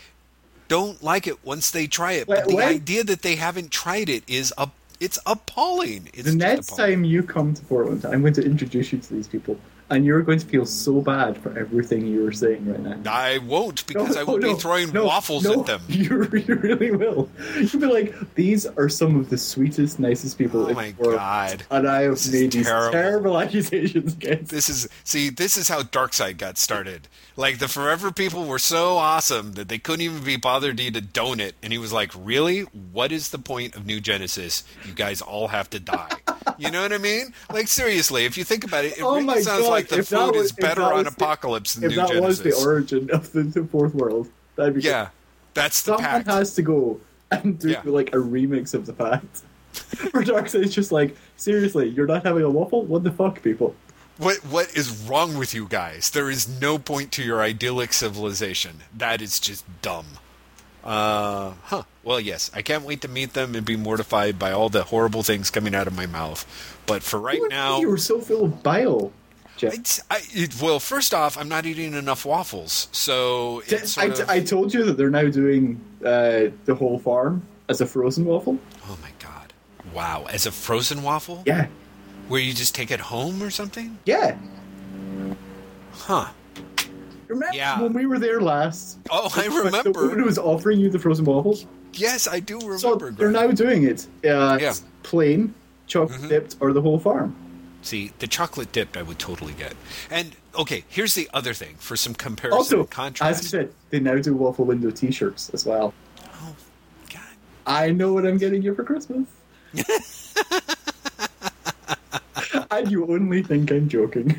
don't 0.68 1.02
like 1.02 1.26
it 1.26 1.44
once 1.44 1.70
they 1.70 1.86
try 1.86 2.12
it, 2.12 2.26
but 2.26 2.48
the 2.48 2.56
wait. 2.56 2.66
idea 2.66 3.04
that 3.04 3.22
they 3.22 3.36
haven't 3.36 3.70
tried 3.70 4.08
it 4.08 4.22
is 4.26 4.52
a 4.58 4.68
it's 5.00 5.18
appalling. 5.26 6.08
It's 6.14 6.24
The 6.30 6.34
next 6.36 6.70
appalling. 6.72 6.92
time 6.92 7.04
you 7.04 7.22
come 7.22 7.54
to 7.54 7.62
Portland, 7.64 8.04
I'm 8.04 8.20
going 8.22 8.34
to 8.34 8.44
introduce 8.44 8.92
you 8.92 8.98
to 8.98 9.14
these 9.14 9.28
people, 9.28 9.58
and 9.90 10.04
you're 10.04 10.22
going 10.22 10.38
to 10.38 10.46
feel 10.46 10.66
so 10.66 11.00
bad 11.00 11.38
for 11.38 11.56
everything 11.58 12.06
you 12.06 12.26
are 12.26 12.32
saying 12.32 12.66
right 12.66 12.80
now. 12.80 13.10
I 13.10 13.38
won't 13.38 13.86
because 13.86 14.16
I 14.16 14.22
will 14.24 14.38
no, 14.38 14.54
be 14.54 14.60
throwing 14.60 14.92
no, 14.92 15.06
waffles 15.06 15.44
no, 15.44 15.60
at 15.60 15.66
them. 15.66 15.80
You, 15.88 16.24
you 16.46 16.54
really 16.56 16.90
will. 16.90 17.28
You'll 17.56 17.80
be 17.80 17.86
like, 17.86 18.34
these 18.34 18.66
are 18.66 18.88
some 18.88 19.16
of 19.16 19.30
the 19.30 19.38
sweetest, 19.38 19.98
nicest 19.98 20.36
people 20.36 20.64
Oh 20.64 20.68
in 20.68 20.74
my 20.74 20.90
the 20.92 21.02
world. 21.02 21.16
God. 21.16 21.62
And 21.70 21.88
I 21.88 22.02
have 22.02 22.12
This 22.12 22.26
is 22.26 22.32
made 22.32 22.52
these 22.52 22.66
terrible. 22.66 22.92
terrible 22.92 23.40
accusations 23.40 24.12
against 24.14 24.50
This 24.50 24.68
is 24.68 24.88
see, 25.04 25.30
this 25.30 25.56
is 25.56 25.68
how 25.68 25.82
Darkseid 25.82 26.36
got 26.38 26.58
started. 26.58 27.08
Like 27.38 27.58
the 27.60 27.68
Forever 27.68 28.10
people 28.10 28.46
were 28.46 28.58
so 28.58 28.96
awesome 28.96 29.52
that 29.52 29.68
they 29.68 29.78
couldn't 29.78 30.00
even 30.00 30.24
be 30.24 30.34
bothered 30.36 30.76
to 30.78 30.82
eat 30.82 30.96
a 30.96 31.00
donut, 31.00 31.52
and 31.62 31.72
he 31.72 31.78
was 31.78 31.92
like, 31.92 32.10
"Really? 32.18 32.62
What 32.62 33.12
is 33.12 33.30
the 33.30 33.38
point 33.38 33.76
of 33.76 33.86
New 33.86 34.00
Genesis? 34.00 34.64
You 34.84 34.92
guys 34.92 35.22
all 35.22 35.46
have 35.46 35.70
to 35.70 35.78
die." 35.78 36.10
you 36.58 36.68
know 36.72 36.82
what 36.82 36.92
I 36.92 36.98
mean? 36.98 37.32
Like 37.52 37.68
seriously, 37.68 38.24
if 38.24 38.36
you 38.36 38.42
think 38.42 38.64
about 38.64 38.84
it, 38.84 38.98
it 38.98 39.02
Oh 39.02 39.14
really 39.20 39.40
sounds 39.42 39.62
God, 39.62 39.70
like 39.70 39.86
the 39.88 39.98
if 40.00 40.08
food 40.08 40.32
was- 40.34 40.46
is 40.46 40.52
better 40.52 40.82
on 40.82 41.04
the- 41.04 41.10
Apokolips 41.12 41.74
than 41.80 41.90
If 41.92 41.96
that 41.96 42.20
was 42.20 42.42
the 42.42 42.54
origin 42.54 43.08
of 43.12 43.30
the, 43.30 43.44
the 43.44 43.62
fourth 43.64 43.94
world, 43.94 44.28
that'd 44.56 44.74
be 44.74 44.80
yeah, 44.80 45.10
that's 45.54 45.82
the 45.82 45.92
Someone 45.92 46.04
pact. 46.04 46.26
has 46.26 46.54
to 46.56 46.62
go 46.62 47.00
and 47.30 47.56
do 47.56 47.70
Yeah. 47.70 47.82
like 47.84 48.08
a 48.08 48.18
remix 48.18 48.74
of 48.74 48.84
the 48.86 48.92
pact. 48.92 49.42
For 49.72 50.24
Darkseid's 50.24 50.74
just 50.74 50.90
like, 50.90 51.16
seriously, 51.36 51.88
you're 51.90 52.06
not 52.08 52.24
having 52.26 52.42
a 52.42 52.50
waffle? 52.50 52.84
What 52.84 53.04
the 53.04 53.12
fuck, 53.12 53.42
people? 53.42 53.76
What 54.18 54.38
what 54.44 54.76
is 54.76 54.90
wrong 55.08 55.38
with 55.38 55.54
you 55.54 55.66
guys? 55.68 56.10
There 56.10 56.28
is 56.28 56.60
no 56.60 56.78
point 56.78 57.12
to 57.12 57.22
your 57.22 57.40
idyllic 57.40 57.92
civilization. 57.92 58.80
That 58.96 59.22
is 59.22 59.38
just 59.40 59.64
dumb. 59.80 60.06
Uh, 60.84 61.52
huh. 61.64 61.82
Well, 62.02 62.18
yes, 62.20 62.50
I 62.54 62.62
can't 62.62 62.84
wait 62.84 63.00
to 63.02 63.08
meet 63.08 63.34
them 63.34 63.54
and 63.54 63.64
be 63.66 63.76
mortified 63.76 64.38
by 64.38 64.52
all 64.52 64.68
the 64.70 64.84
horrible 64.84 65.22
things 65.22 65.50
coming 65.50 65.74
out 65.74 65.86
of 65.86 65.94
my 65.94 66.06
mouth. 66.06 66.46
But 66.86 67.02
for 67.02 67.20
right 67.20 67.38
You- 67.38 67.48
now, 67.48 67.80
you 67.80 67.88
were 67.88 67.96
so 67.98 68.20
full 68.20 68.44
of 68.44 68.62
bile, 68.62 69.12
I, 70.10 70.20
it, 70.30 70.60
well, 70.62 70.78
first 70.80 71.12
off, 71.12 71.36
I'm 71.36 71.48
not 71.48 71.66
eating 71.66 71.92
enough 71.94 72.24
waffles, 72.24 72.88
so 72.92 73.62
I, 73.98 74.04
of, 74.06 74.30
I 74.30 74.40
told 74.40 74.72
you 74.72 74.84
that 74.84 74.96
they're 74.96 75.10
now 75.10 75.28
doing 75.28 75.80
uh, 76.04 76.46
the 76.64 76.74
whole 76.76 76.98
farm 77.00 77.42
as 77.68 77.80
a 77.80 77.86
frozen 77.86 78.24
waffle. 78.24 78.56
oh 78.88 78.96
my 79.02 79.10
god, 79.18 79.52
wow! 79.92 80.26
As 80.30 80.46
a 80.46 80.52
frozen 80.52 81.02
waffle, 81.02 81.42
Yeah, 81.44 81.66
where 82.28 82.40
you 82.40 82.52
just 82.52 82.74
take 82.74 82.90
it 82.90 83.00
home 83.00 83.42
or 83.42 83.50
something, 83.50 83.98
yeah. 84.04 84.36
huh? 85.92 86.28
Remember 87.26 87.54
Yeah. 87.54 87.80
when 87.82 87.92
we 87.92 88.06
were 88.06 88.18
there 88.18 88.40
last? 88.40 88.98
Oh, 89.10 89.30
I 89.36 89.44
The 89.44 89.50
woman 89.50 89.66
remember. 89.66 90.08
who 90.08 90.24
was 90.24 90.38
offering 90.38 90.78
you 90.80 90.88
the 90.90 90.98
frozen 90.98 91.24
waffles. 91.26 91.66
Yes, 91.92 92.26
I 92.28 92.40
do 92.40 92.56
remember. 92.58 92.78
So 92.78 92.96
they're 92.96 93.30
now 93.30 93.48
doing 93.50 93.84
it. 93.84 94.06
Uh, 94.24 94.58
Yeah. 94.60 94.74
Plain, 95.02 95.54
chocolate 95.86 96.20
Mm-hmm. 96.20 96.28
dipped, 96.28 96.56
or 96.60 96.72
the 96.72 96.80
whole 96.82 96.98
farm. 96.98 97.34
See, 97.82 98.12
the 98.18 98.26
chocolate 98.26 98.72
dipped 98.72 98.96
I 98.96 99.02
would 99.02 99.18
totally 99.18 99.52
get. 99.54 99.74
And 100.10 100.32
okay, 100.54 100.84
here's 100.88 101.14
the 101.14 101.28
other 101.32 101.54
thing 101.54 101.76
for 101.78 101.96
some 101.96 102.14
comparison 102.14 102.58
Also, 102.58 102.84
contrast. 102.84 103.38
as 103.38 103.42
you 103.44 103.48
said, 103.48 103.72
they 103.90 104.00
now 104.00 104.16
do 104.16 104.34
waffle 104.34 104.64
window 104.64 104.90
T-shirts 104.90 105.50
as 105.50 105.64
well. 105.64 105.92
oh, 106.42 106.56
God. 107.12 107.22
I 107.66 107.90
know 107.90 108.12
what 108.12 108.26
I'm 108.26 108.36
getting 108.38 108.62
you 108.62 108.74
for 108.74 108.84
Christmas. 108.84 109.26
and 112.70 112.90
you 112.90 113.06
only 113.06 113.42
think 113.42 113.70
I'm 113.70 113.88
joking. 113.88 114.38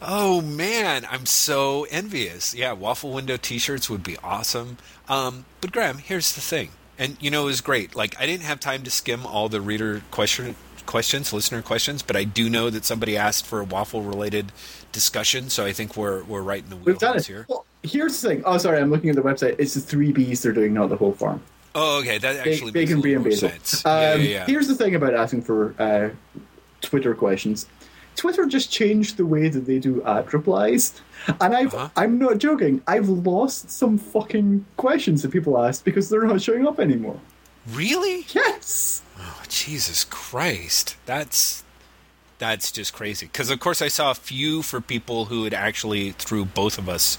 Oh 0.00 0.40
man, 0.40 1.06
I'm 1.08 1.26
so 1.26 1.86
envious. 1.90 2.54
Yeah, 2.54 2.72
waffle 2.72 3.12
window 3.12 3.36
T-shirts 3.36 3.88
would 3.88 4.02
be 4.02 4.16
awesome. 4.18 4.78
Um, 5.08 5.44
but 5.60 5.70
Graeme, 5.72 5.98
here's 5.98 6.32
the 6.34 6.40
thing, 6.40 6.70
and 6.98 7.16
you 7.20 7.30
know 7.30 7.42
it 7.42 7.46
was 7.46 7.60
great. 7.60 7.94
Like 7.94 8.20
I 8.20 8.26
didn't 8.26 8.42
have 8.44 8.58
time 8.58 8.82
to 8.82 8.90
skim 8.90 9.24
all 9.24 9.48
the 9.48 9.60
reader 9.60 10.02
question 10.10 10.56
questions, 10.86 11.32
listener 11.32 11.62
questions, 11.62 12.02
but 12.02 12.16
I 12.16 12.24
do 12.24 12.50
know 12.50 12.68
that 12.68 12.84
somebody 12.84 13.16
asked 13.16 13.46
for 13.46 13.60
a 13.60 13.64
waffle 13.64 14.02
related 14.02 14.50
discussion, 14.90 15.48
so 15.50 15.64
I 15.64 15.72
think 15.72 15.96
we're 15.96 16.24
we're 16.24 16.42
right 16.42 16.64
in 16.64 16.70
the 16.70 16.76
We've 16.76 16.98
done 16.98 17.12
wheelhouse 17.12 17.28
it. 17.28 17.32
here. 17.32 17.46
Well, 17.48 17.64
here's 17.84 18.20
the 18.20 18.28
thing. 18.28 18.42
Oh, 18.44 18.58
sorry, 18.58 18.80
I'm 18.80 18.90
looking 18.90 19.10
at 19.10 19.14
the 19.16 19.22
website. 19.22 19.54
It's 19.60 19.74
the 19.74 19.80
three 19.80 20.12
Bs 20.12 20.42
they're 20.42 20.50
doing, 20.52 20.74
not 20.74 20.88
the 20.88 20.96
whole 20.96 21.12
farm. 21.12 21.40
Oh, 21.76 22.00
okay, 22.00 22.18
that 22.18 22.36
actually 22.46 22.72
Bacon, 22.72 22.72
makes 22.72 22.92
a 22.92 22.96
little 22.96 23.14
and 23.16 23.24
basil. 23.24 23.48
sense. 23.50 23.86
Um, 23.86 23.92
yeah, 23.92 24.14
yeah, 24.14 24.28
yeah. 24.30 24.46
Here's 24.46 24.66
the 24.66 24.74
thing 24.74 24.94
about 24.96 25.14
asking 25.14 25.42
for 25.42 25.74
uh, 25.78 26.10
Twitter 26.82 27.14
questions. 27.14 27.66
Twitter 28.14 28.44
just 28.44 28.70
changed 28.70 29.16
the 29.16 29.24
way 29.24 29.48
that 29.48 29.60
they 29.64 29.78
do 29.78 30.02
ad 30.04 30.34
replies, 30.34 31.00
and 31.40 31.54
I've, 31.54 31.72
Uh-huh. 31.72 31.88
I'm 31.96 32.18
not 32.18 32.36
joking. 32.38 32.82
I've 32.86 33.08
lost 33.08 33.70
some 33.70 33.96
fucking 33.96 34.66
questions 34.76 35.22
that 35.22 35.30
people 35.30 35.56
asked 35.58 35.84
because 35.86 36.10
they're 36.10 36.26
not 36.26 36.42
showing 36.42 36.66
up 36.66 36.78
anymore. 36.78 37.18
Really? 37.70 38.26
Yes. 38.34 39.00
Oh, 39.18 39.42
Jesus 39.48 40.04
Christ. 40.04 40.96
That's 41.06 41.64
that's 42.38 42.72
just 42.72 42.92
crazy. 42.92 43.26
Because 43.26 43.50
of 43.50 43.60
course 43.60 43.80
I 43.80 43.86
saw 43.88 44.10
a 44.10 44.14
few 44.16 44.62
for 44.62 44.80
people 44.80 45.26
who 45.26 45.44
had 45.44 45.54
actually 45.54 46.10
threw 46.12 46.44
both 46.44 46.76
of 46.76 46.88
us 46.88 47.16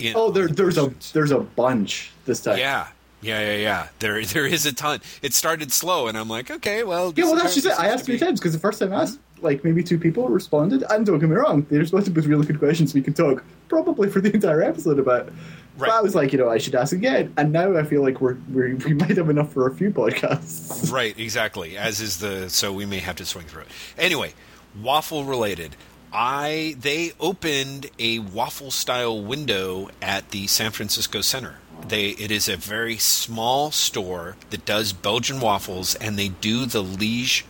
in. 0.00 0.14
Oh, 0.16 0.30
there, 0.32 0.48
there's 0.48 0.76
a 0.76 0.92
there's 1.12 1.30
a 1.30 1.38
bunch 1.38 2.10
this 2.26 2.40
time. 2.42 2.58
yeah. 2.58 2.88
Yeah, 3.24 3.40
yeah, 3.40 3.56
yeah. 3.56 3.88
There, 3.98 4.24
there 4.24 4.46
is 4.46 4.66
a 4.66 4.72
ton. 4.72 5.00
It 5.22 5.34
started 5.34 5.72
slow, 5.72 6.06
and 6.08 6.16
I'm 6.16 6.28
like, 6.28 6.50
okay, 6.50 6.84
well. 6.84 7.12
Yeah, 7.16 7.24
well, 7.24 7.36
that's 7.36 7.54
just 7.54 7.66
it. 7.66 7.72
I 7.78 7.88
asked 7.88 8.04
three 8.04 8.16
be- 8.16 8.20
times 8.20 8.40
because 8.40 8.52
the 8.52 8.58
first 8.58 8.78
time 8.80 8.92
I 8.92 9.02
asked, 9.02 9.18
like 9.40 9.64
maybe 9.64 9.82
two 9.82 9.98
people 9.98 10.28
responded, 10.28 10.84
and 10.90 11.04
don't 11.04 11.18
get 11.18 11.28
me 11.28 11.36
wrong, 11.36 11.66
they 11.70 11.78
responded 11.78 12.14
with 12.14 12.26
really 12.26 12.46
good 12.46 12.58
questions 12.58 12.94
we 12.94 13.02
could 13.02 13.16
talk 13.16 13.42
probably 13.68 14.08
for 14.10 14.20
the 14.20 14.30
entire 14.34 14.62
episode 14.62 14.98
about. 14.98 15.26
But 15.26 15.34
Right. 15.76 15.90
I 15.90 16.02
was 16.02 16.14
like, 16.14 16.32
you 16.32 16.38
know, 16.38 16.48
I 16.48 16.58
should 16.58 16.76
ask 16.76 16.92
again, 16.92 17.34
and 17.36 17.50
now 17.52 17.76
I 17.76 17.82
feel 17.82 18.00
like 18.00 18.20
we're, 18.20 18.36
we're 18.52 18.76
we 18.76 18.94
might 18.94 19.16
have 19.16 19.28
enough 19.28 19.52
for 19.52 19.66
a 19.66 19.74
few 19.74 19.90
podcasts. 19.90 20.92
Right, 20.92 21.18
exactly. 21.18 21.76
As 21.76 22.00
is 22.00 22.18
the 22.18 22.48
so 22.48 22.72
we 22.72 22.86
may 22.86 22.98
have 23.00 23.16
to 23.16 23.24
swing 23.26 23.46
through 23.46 23.62
it. 23.62 23.68
Anyway, 23.98 24.34
waffle 24.80 25.24
related. 25.24 25.74
I 26.12 26.76
they 26.78 27.12
opened 27.18 27.90
a 27.98 28.20
waffle 28.20 28.70
style 28.70 29.20
window 29.20 29.88
at 30.00 30.30
the 30.30 30.46
San 30.46 30.70
Francisco 30.70 31.20
Center. 31.22 31.56
They 31.88 32.08
it 32.10 32.30
is 32.30 32.48
a 32.48 32.56
very 32.56 32.96
small 32.96 33.70
store 33.70 34.36
that 34.50 34.64
does 34.64 34.92
Belgian 34.92 35.40
waffles 35.40 35.94
and 35.96 36.18
they 36.18 36.28
do 36.28 36.66
the 36.66 36.82
Liege 36.82 37.44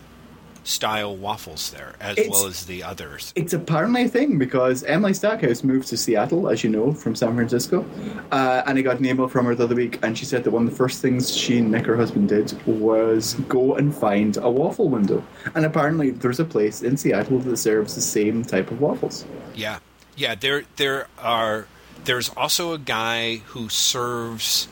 style 0.65 1.15
waffles 1.15 1.69
there 1.69 1.93
as 2.01 2.17
It's- 2.17 2.29
well 2.31 2.47
as 2.47 2.65
the 2.65 2.81
others. 2.83 3.31
It's 3.35 3.53
apparently 3.53 4.05
a 4.05 4.07
thing 4.07 4.39
because 4.39 4.83
Emily 4.83 5.13
Stackhouse 5.13 5.63
moved 5.63 5.87
to 5.89 5.97
Seattle, 5.97 6.49
as 6.49 6.63
you 6.63 6.71
know, 6.71 6.91
from 6.91 7.13
San 7.15 7.35
Francisco, 7.35 7.85
uh, 8.31 8.63
and 8.65 8.75
I 8.77 8.81
got 8.81 8.97
an 8.99 9.05
email 9.05 9.27
from 9.27 9.45
her 9.45 9.53
the 9.53 9.65
other 9.65 9.75
week, 9.75 9.99
and 10.01 10.17
she 10.17 10.25
said 10.25 10.43
that 10.43 10.49
one 10.49 10.63
of 10.65 10.71
the 10.71 10.75
first 10.75 11.03
things 11.03 11.31
she 11.37 11.59
and 11.59 11.69
Nick, 11.71 11.85
her 11.85 11.95
husband, 11.95 12.29
did 12.29 12.51
was 12.65 13.35
go 13.47 13.75
and 13.75 13.93
find 13.95 14.37
a 14.37 14.49
waffle 14.49 14.89
window, 14.89 15.23
and 15.53 15.65
apparently 15.65 16.09
there's 16.09 16.39
a 16.39 16.45
place 16.45 16.81
in 16.81 16.97
Seattle 16.97 17.37
that 17.41 17.57
serves 17.57 17.93
the 17.93 18.01
same 18.01 18.43
type 18.43 18.71
of 18.71 18.81
waffles. 18.81 19.23
Yeah, 19.53 19.77
yeah. 20.15 20.33
There, 20.33 20.63
there 20.77 21.07
are. 21.19 21.67
There's 22.05 22.29
also 22.29 22.73
a 22.73 22.77
guy 22.77 23.37
who 23.47 23.67
serves 23.67 24.67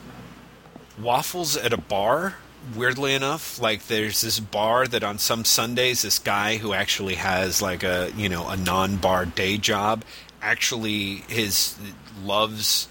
waffles 1.00 1.56
at 1.56 1.72
a 1.72 1.76
bar. 1.76 2.36
Weirdly 2.74 3.12
enough, 3.12 3.60
like 3.60 3.88
there's 3.88 4.22
this 4.22 4.40
bar 4.40 4.86
that 4.86 5.04
on 5.04 5.18
some 5.18 5.44
Sundays, 5.44 6.00
this 6.02 6.18
guy 6.18 6.56
who 6.56 6.72
actually 6.72 7.16
has 7.16 7.60
like 7.60 7.82
a 7.82 8.10
you 8.16 8.28
know 8.28 8.48
a 8.48 8.56
non-bar 8.56 9.26
day 9.26 9.58
job, 9.58 10.02
actually 10.40 11.24
his 11.28 11.76
loves 12.22 12.88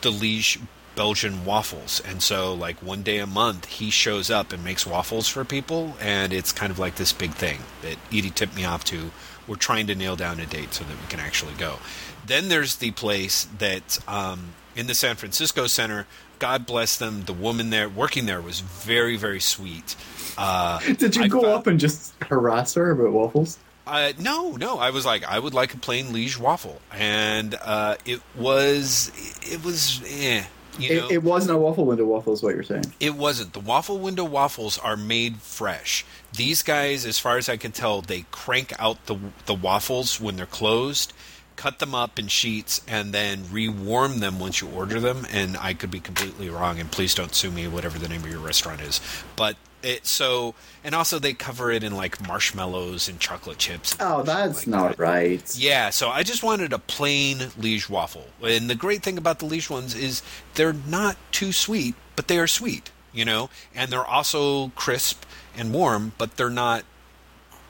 the 0.00 0.10
Liege 0.10 0.60
Belgian 0.94 1.44
waffles, 1.44 2.00
and 2.06 2.22
so 2.22 2.54
like 2.54 2.82
one 2.82 3.02
day 3.02 3.18
a 3.18 3.26
month 3.26 3.66
he 3.66 3.90
shows 3.90 4.30
up 4.30 4.50
and 4.52 4.64
makes 4.64 4.86
waffles 4.86 5.28
for 5.28 5.44
people, 5.44 5.94
and 6.00 6.32
it's 6.32 6.52
kind 6.52 6.70
of 6.70 6.78
like 6.78 6.94
this 6.94 7.12
big 7.12 7.32
thing 7.32 7.58
that 7.82 7.96
Edie 8.10 8.30
tipped 8.30 8.56
me 8.56 8.64
off 8.64 8.82
to. 8.84 9.10
We're 9.46 9.56
trying 9.56 9.86
to 9.88 9.94
nail 9.94 10.16
down 10.16 10.40
a 10.40 10.46
date 10.46 10.72
so 10.72 10.84
that 10.84 10.98
we 10.98 11.06
can 11.08 11.20
actually 11.20 11.54
go. 11.54 11.78
Then 12.26 12.48
there's 12.48 12.76
the 12.76 12.90
place 12.92 13.46
that 13.58 13.98
um, 14.08 14.54
in 14.74 14.86
the 14.86 14.94
San 14.94 15.16
Francisco 15.16 15.66
Center. 15.66 16.06
God 16.38 16.66
bless 16.66 16.98
them. 16.98 17.22
The 17.24 17.32
woman 17.32 17.70
there 17.70 17.88
working 17.88 18.26
there 18.26 18.42
was 18.42 18.60
very 18.60 19.16
very 19.16 19.40
sweet. 19.40 19.96
Uh, 20.36 20.78
Did 20.80 21.16
you 21.16 21.22
I 21.24 21.28
go 21.28 21.40
found- 21.42 21.54
up 21.54 21.66
and 21.66 21.80
just 21.80 22.12
harass 22.22 22.74
her 22.74 22.90
about 22.90 23.12
waffles? 23.12 23.58
uh, 23.86 24.12
no, 24.18 24.50
no. 24.56 24.78
I 24.78 24.90
was 24.90 25.06
like, 25.06 25.24
I 25.24 25.38
would 25.38 25.54
like 25.54 25.72
a 25.72 25.78
plain 25.78 26.12
liege 26.12 26.38
waffle, 26.38 26.82
and 26.92 27.54
uh, 27.64 27.96
it 28.04 28.20
was, 28.36 29.10
it 29.50 29.64
was, 29.64 30.02
eh. 30.06 30.44
You 30.78 30.96
know, 31.00 31.06
It, 31.06 31.12
it 31.12 31.22
wasn't 31.22 31.56
a 31.56 31.58
waffle 31.58 31.86
window 31.86 32.04
waffle, 32.04 32.34
is 32.34 32.42
what 32.42 32.54
you're 32.54 32.62
saying. 32.64 32.92
It 33.00 33.14
wasn't. 33.14 33.54
The 33.54 33.60
waffle 33.60 33.98
window 33.98 34.24
waffles 34.24 34.76
are 34.76 34.94
made 34.96 35.36
fresh. 35.38 36.04
These 36.34 36.62
guys, 36.62 37.06
as 37.06 37.18
far 37.18 37.38
as 37.38 37.48
I 37.48 37.56
can 37.56 37.72
tell, 37.72 38.02
they 38.02 38.26
crank 38.30 38.74
out 38.78 39.06
the 39.06 39.16
the 39.46 39.54
waffles 39.54 40.20
when 40.20 40.36
they're 40.36 40.44
closed, 40.44 41.14
cut 41.56 41.78
them 41.78 41.94
up 41.94 42.18
in 42.18 42.28
sheets, 42.28 42.80
and 42.86 43.12
then 43.12 43.44
rewarm 43.50 44.20
them 44.20 44.38
once 44.38 44.60
you 44.60 44.68
order 44.68 45.00
them. 45.00 45.26
And 45.30 45.56
I 45.56 45.74
could 45.74 45.90
be 45.90 46.00
completely 46.00 46.48
wrong, 46.48 46.78
and 46.78 46.90
please 46.90 47.14
don't 47.14 47.34
sue 47.34 47.50
me, 47.50 47.66
whatever 47.66 47.98
the 47.98 48.08
name 48.08 48.22
of 48.22 48.30
your 48.30 48.40
restaurant 48.40 48.80
is. 48.80 49.00
But 49.36 49.56
it 49.82 50.06
so, 50.06 50.54
and 50.82 50.94
also 50.94 51.18
they 51.18 51.32
cover 51.32 51.70
it 51.70 51.84
in 51.84 51.94
like 51.96 52.26
marshmallows 52.26 53.08
and 53.08 53.20
chocolate 53.20 53.58
chips. 53.58 53.92
and 53.92 54.02
Oh, 54.02 54.22
that's 54.22 54.66
like 54.66 54.66
not 54.66 54.88
that. 54.90 54.98
right. 54.98 55.56
Yeah, 55.56 55.90
so 55.90 56.08
I 56.08 56.22
just 56.22 56.42
wanted 56.42 56.72
a 56.72 56.78
plain 56.78 57.48
Liege 57.56 57.88
waffle. 57.88 58.28
And 58.42 58.68
the 58.68 58.74
great 58.74 59.02
thing 59.02 59.16
about 59.18 59.38
the 59.38 59.44
Liege 59.46 59.70
ones 59.70 59.94
is 59.94 60.22
they're 60.54 60.72
not 60.72 61.16
too 61.30 61.52
sweet, 61.52 61.94
but 62.16 62.26
they 62.28 62.38
are 62.38 62.46
sweet, 62.48 62.90
you 63.12 63.24
know? 63.24 63.48
And 63.74 63.90
they're 63.92 64.04
also 64.04 64.68
crisp 64.70 65.24
and 65.56 65.72
warm, 65.72 66.12
but 66.18 66.36
they're 66.36 66.50
not 66.50 66.84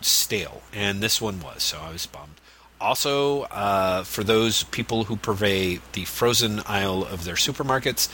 stale. 0.01 0.63
And 0.73 1.03
this 1.03 1.21
one 1.21 1.41
was, 1.41 1.63
so 1.63 1.79
I 1.81 1.93
was 1.93 2.07
bummed. 2.07 2.41
Also, 2.81 3.43
uh, 3.43 4.05
for 4.05 4.23
those 4.23 4.65
people 4.65 5.05
who 5.05 5.17
purvey 5.17 5.81
the 5.93 6.05
frozen 6.05 6.61
aisle 6.67 7.05
of 7.05 7.25
their 7.25 7.35
supermarkets, 7.35 8.09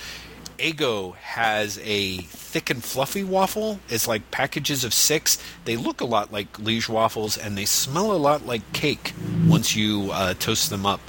Eggo 0.59 1.17
has 1.17 1.81
a 1.83 2.19
thick 2.19 2.71
and 2.71 2.85
fluffy 2.85 3.25
waffle. 3.25 3.81
It's 3.89 4.07
like 4.07 4.31
packages 4.31 4.85
of 4.85 4.95
six. 4.95 5.39
They 5.65 5.77
look 5.77 6.01
a 6.01 6.05
lot 6.05 6.33
like 6.33 6.59
Liege 6.61 6.89
waffles, 6.89 7.37
and 7.37 7.59
they 7.59 7.65
smell 7.65 8.13
a 8.13 8.17
lot 8.17 8.47
like 8.47 8.73
cake 8.73 9.13
once 9.49 9.75
you 9.75 10.11
uh, 10.13 10.35
toast 10.35 10.71
them 10.71 10.87
up. 10.87 11.01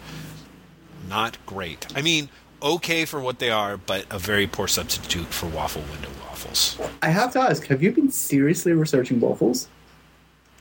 Not 1.07 1.37
great. 1.45 1.85
I 1.95 2.01
mean, 2.01 2.29
okay 2.63 3.05
for 3.05 3.19
what 3.19 3.37
they 3.37 3.51
are, 3.51 3.77
but 3.77 4.05
a 4.09 4.17
very 4.17 4.47
poor 4.47 4.67
substitute 4.67 5.27
for 5.27 5.45
waffle 5.47 5.83
window 5.91 6.09
waffles. 6.21 6.79
I 7.03 7.09
have 7.09 7.31
to 7.33 7.39
ask, 7.39 7.67
have 7.67 7.83
you 7.83 7.91
been 7.91 8.09
seriously 8.09 8.71
researching 8.73 9.19
waffles? 9.19 9.67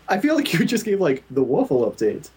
I 0.08 0.18
feel 0.18 0.34
like 0.34 0.52
you 0.52 0.64
just 0.66 0.84
gave 0.84 1.00
like 1.00 1.25
the 1.30 1.42
waffle 1.42 1.90
update. 1.90 2.28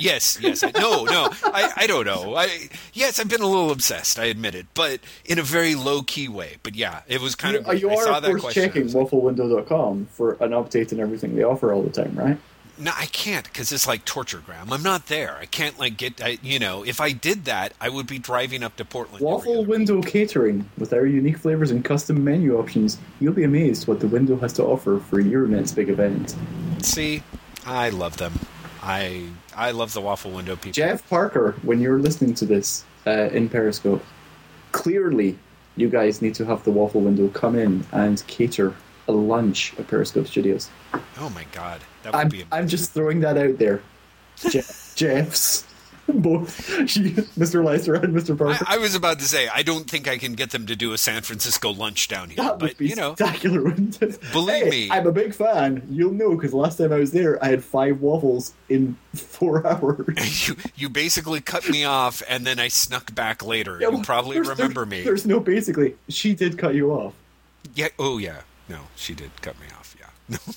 Yes, 0.00 0.38
yes. 0.40 0.62
I, 0.62 0.70
no, 0.78 1.04
no. 1.04 1.28
I, 1.44 1.72
I 1.76 1.86
don't 1.86 2.04
know. 2.06 2.34
I 2.36 2.68
yes, 2.92 3.18
I've 3.20 3.28
been 3.28 3.42
a 3.42 3.46
little 3.46 3.70
obsessed. 3.70 4.18
I 4.18 4.24
admit 4.24 4.54
it, 4.54 4.66
but 4.74 5.00
in 5.24 5.38
a 5.38 5.42
very 5.42 5.74
low 5.74 6.02
key 6.02 6.28
way. 6.28 6.56
But 6.62 6.74
yeah, 6.74 7.02
it 7.08 7.20
was 7.20 7.34
kind 7.34 7.54
You, 7.54 7.60
of. 7.60 7.80
you 7.80 7.90
I 7.90 7.94
are, 7.94 8.04
saw 8.04 8.16
of 8.16 8.22
that 8.22 8.28
course, 8.30 8.42
question, 8.42 8.62
checking 8.64 8.86
wafflewindow.com 8.88 10.06
for 10.12 10.32
an 10.40 10.50
update 10.50 10.92
and 10.92 11.00
everything 11.00 11.36
they 11.36 11.42
offer 11.44 11.72
all 11.72 11.82
the 11.82 11.90
time, 11.90 12.14
right? 12.16 12.38
No, 12.78 12.92
I 12.96 13.04
can't 13.06 13.44
because 13.44 13.72
it's 13.72 13.86
like 13.86 14.06
torture, 14.06 14.38
Graeme. 14.44 14.72
I'm 14.72 14.82
not 14.82 15.08
there. 15.08 15.36
I 15.36 15.44
can't 15.44 15.78
like 15.78 15.98
get. 15.98 16.22
I, 16.22 16.38
you 16.42 16.58
know, 16.58 16.82
if 16.82 16.98
I 16.98 17.12
did 17.12 17.44
that, 17.44 17.74
I 17.78 17.90
would 17.90 18.06
be 18.06 18.18
driving 18.18 18.62
up 18.62 18.76
to 18.76 18.86
Portland. 18.86 19.22
Waffle 19.22 19.52
other 19.52 19.60
week. 19.60 19.68
Window 19.68 20.00
Catering, 20.00 20.64
with 20.78 20.94
our 20.94 21.04
unique 21.04 21.36
flavors 21.36 21.70
and 21.70 21.84
custom 21.84 22.24
menu 22.24 22.58
options, 22.58 22.96
you'll 23.20 23.34
be 23.34 23.44
amazed 23.44 23.86
what 23.86 24.00
the 24.00 24.08
window 24.08 24.34
has 24.38 24.54
to 24.54 24.64
offer 24.64 24.98
for 24.98 25.20
your 25.20 25.46
next 25.46 25.72
big 25.72 25.90
event. 25.90 26.34
See, 26.80 27.22
I 27.66 27.90
love 27.90 28.16
them. 28.16 28.32
I 28.82 29.24
I 29.56 29.70
love 29.72 29.92
the 29.92 30.00
waffle 30.00 30.30
window 30.30 30.56
people. 30.56 30.72
Jeff 30.72 31.08
Parker, 31.08 31.52
when 31.62 31.80
you're 31.80 31.98
listening 31.98 32.34
to 32.34 32.46
this 32.46 32.84
uh, 33.06 33.28
in 33.32 33.48
Periscope, 33.48 34.04
clearly 34.72 35.38
you 35.76 35.88
guys 35.88 36.22
need 36.22 36.34
to 36.34 36.44
have 36.44 36.62
the 36.64 36.70
Waffle 36.70 37.00
Window 37.00 37.28
come 37.28 37.56
in 37.56 37.84
and 37.92 38.22
cater 38.26 38.74
a 39.08 39.12
lunch 39.12 39.74
at 39.78 39.88
Periscope 39.88 40.26
Studios. 40.26 40.68
Oh 41.18 41.30
my 41.30 41.44
god, 41.52 41.80
that 42.02 42.12
would 42.12 42.18
I'm, 42.18 42.28
be. 42.28 42.44
I'm 42.52 42.68
just 42.68 42.92
throwing 42.92 43.20
that 43.20 43.36
out 43.36 43.58
there. 43.58 43.82
Jeff, 44.36 44.92
Jeffs, 44.96 45.66
both 46.18 46.64
she, 46.88 47.00
Mr. 47.38 47.64
Lester 47.64 47.94
and 47.94 48.14
Mr. 48.14 48.36
Parker. 48.36 48.64
I, 48.66 48.76
I 48.76 48.78
was 48.78 48.94
about 48.94 49.18
to 49.20 49.24
say 49.26 49.48
I 49.48 49.62
don't 49.62 49.88
think 49.88 50.08
I 50.08 50.18
can 50.18 50.34
get 50.34 50.50
them 50.50 50.66
to 50.66 50.76
do 50.76 50.92
a 50.92 50.98
San 50.98 51.22
Francisco 51.22 51.70
lunch 51.70 52.08
down 52.08 52.30
here, 52.30 52.36
that 52.42 52.60
would 52.60 52.70
but 52.70 52.78
be 52.78 52.88
you 52.88 52.96
know, 52.96 53.14
spectacular, 53.14 53.62
wouldn't 53.62 54.00
it? 54.02 54.18
Believe 54.32 54.64
Hey, 54.64 54.70
me. 54.70 54.88
I'm 54.90 55.06
a 55.06 55.12
big 55.12 55.34
fan. 55.34 55.86
You'll 55.90 56.12
know 56.12 56.34
because 56.34 56.52
last 56.52 56.78
time 56.78 56.92
I 56.92 56.96
was 56.96 57.12
there, 57.12 57.42
I 57.44 57.48
had 57.48 57.62
five 57.62 58.00
waffles 58.00 58.54
in 58.68 58.96
four 59.14 59.66
hours. 59.72 60.48
you 60.48 60.56
you 60.76 60.88
basically 60.88 61.40
cut 61.40 61.68
me 61.68 61.84
off, 61.84 62.22
and 62.28 62.46
then 62.46 62.58
I 62.58 62.68
snuck 62.68 63.14
back 63.14 63.44
later. 63.44 63.78
Yeah, 63.80 63.88
you 63.88 63.94
well, 63.94 64.04
probably 64.04 64.40
remember 64.40 64.84
me. 64.86 65.02
There's 65.02 65.26
no 65.26 65.40
basically. 65.40 65.96
She 66.08 66.34
did 66.34 66.58
cut 66.58 66.74
you 66.74 66.90
off. 66.92 67.14
Yeah. 67.74 67.88
Oh 67.98 68.18
yeah. 68.18 68.40
No, 68.68 68.78
she 68.96 69.14
did 69.14 69.30
cut 69.42 69.58
me 69.60 69.66
off. 69.78 69.96
Yeah. 69.98 70.06
No. 70.28 70.38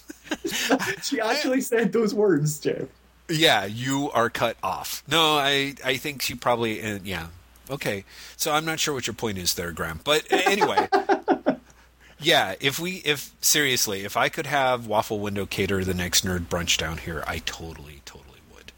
She 1.04 1.20
actually 1.20 1.62
said 1.62 1.92
those 1.92 2.14
words, 2.14 2.58
Jeff. 2.60 2.88
Yeah, 3.30 3.66
you 3.66 4.12
are 4.12 4.30
cut 4.30 4.58
off. 4.62 5.04
No, 5.08 5.38
I 5.38 5.76
I 5.84 5.98
think 5.98 6.22
she 6.22 6.36
probably 6.36 6.82
uh, 6.82 7.00
yeah. 7.04 7.28
Okay, 7.70 8.04
so 8.36 8.52
I'm 8.52 8.66
not 8.66 8.80
sure 8.80 8.94
what 8.94 9.08
your 9.08 9.14
point 9.14 9.38
is 9.38 9.54
there, 9.54 9.72
Graeme. 9.72 10.02
But 10.04 10.32
uh, 10.32 10.42
anyway, 10.46 10.88
yeah. 12.20 12.56
If 12.60 12.80
we 12.80 12.96
if 13.06 13.32
seriously, 13.40 14.04
if 14.04 14.18
I 14.18 14.28
could 14.30 14.46
have 14.48 14.86
Waffle 14.88 15.20
Window 15.20 15.46
cater 15.46 15.84
the 15.86 15.94
next 15.94 16.26
nerd 16.26 16.48
brunch 16.48 16.78
down 16.78 16.98
here, 16.98 17.24
I 17.26 17.38
totally 17.40 18.02
totally 18.06 18.40
would. 18.54 18.74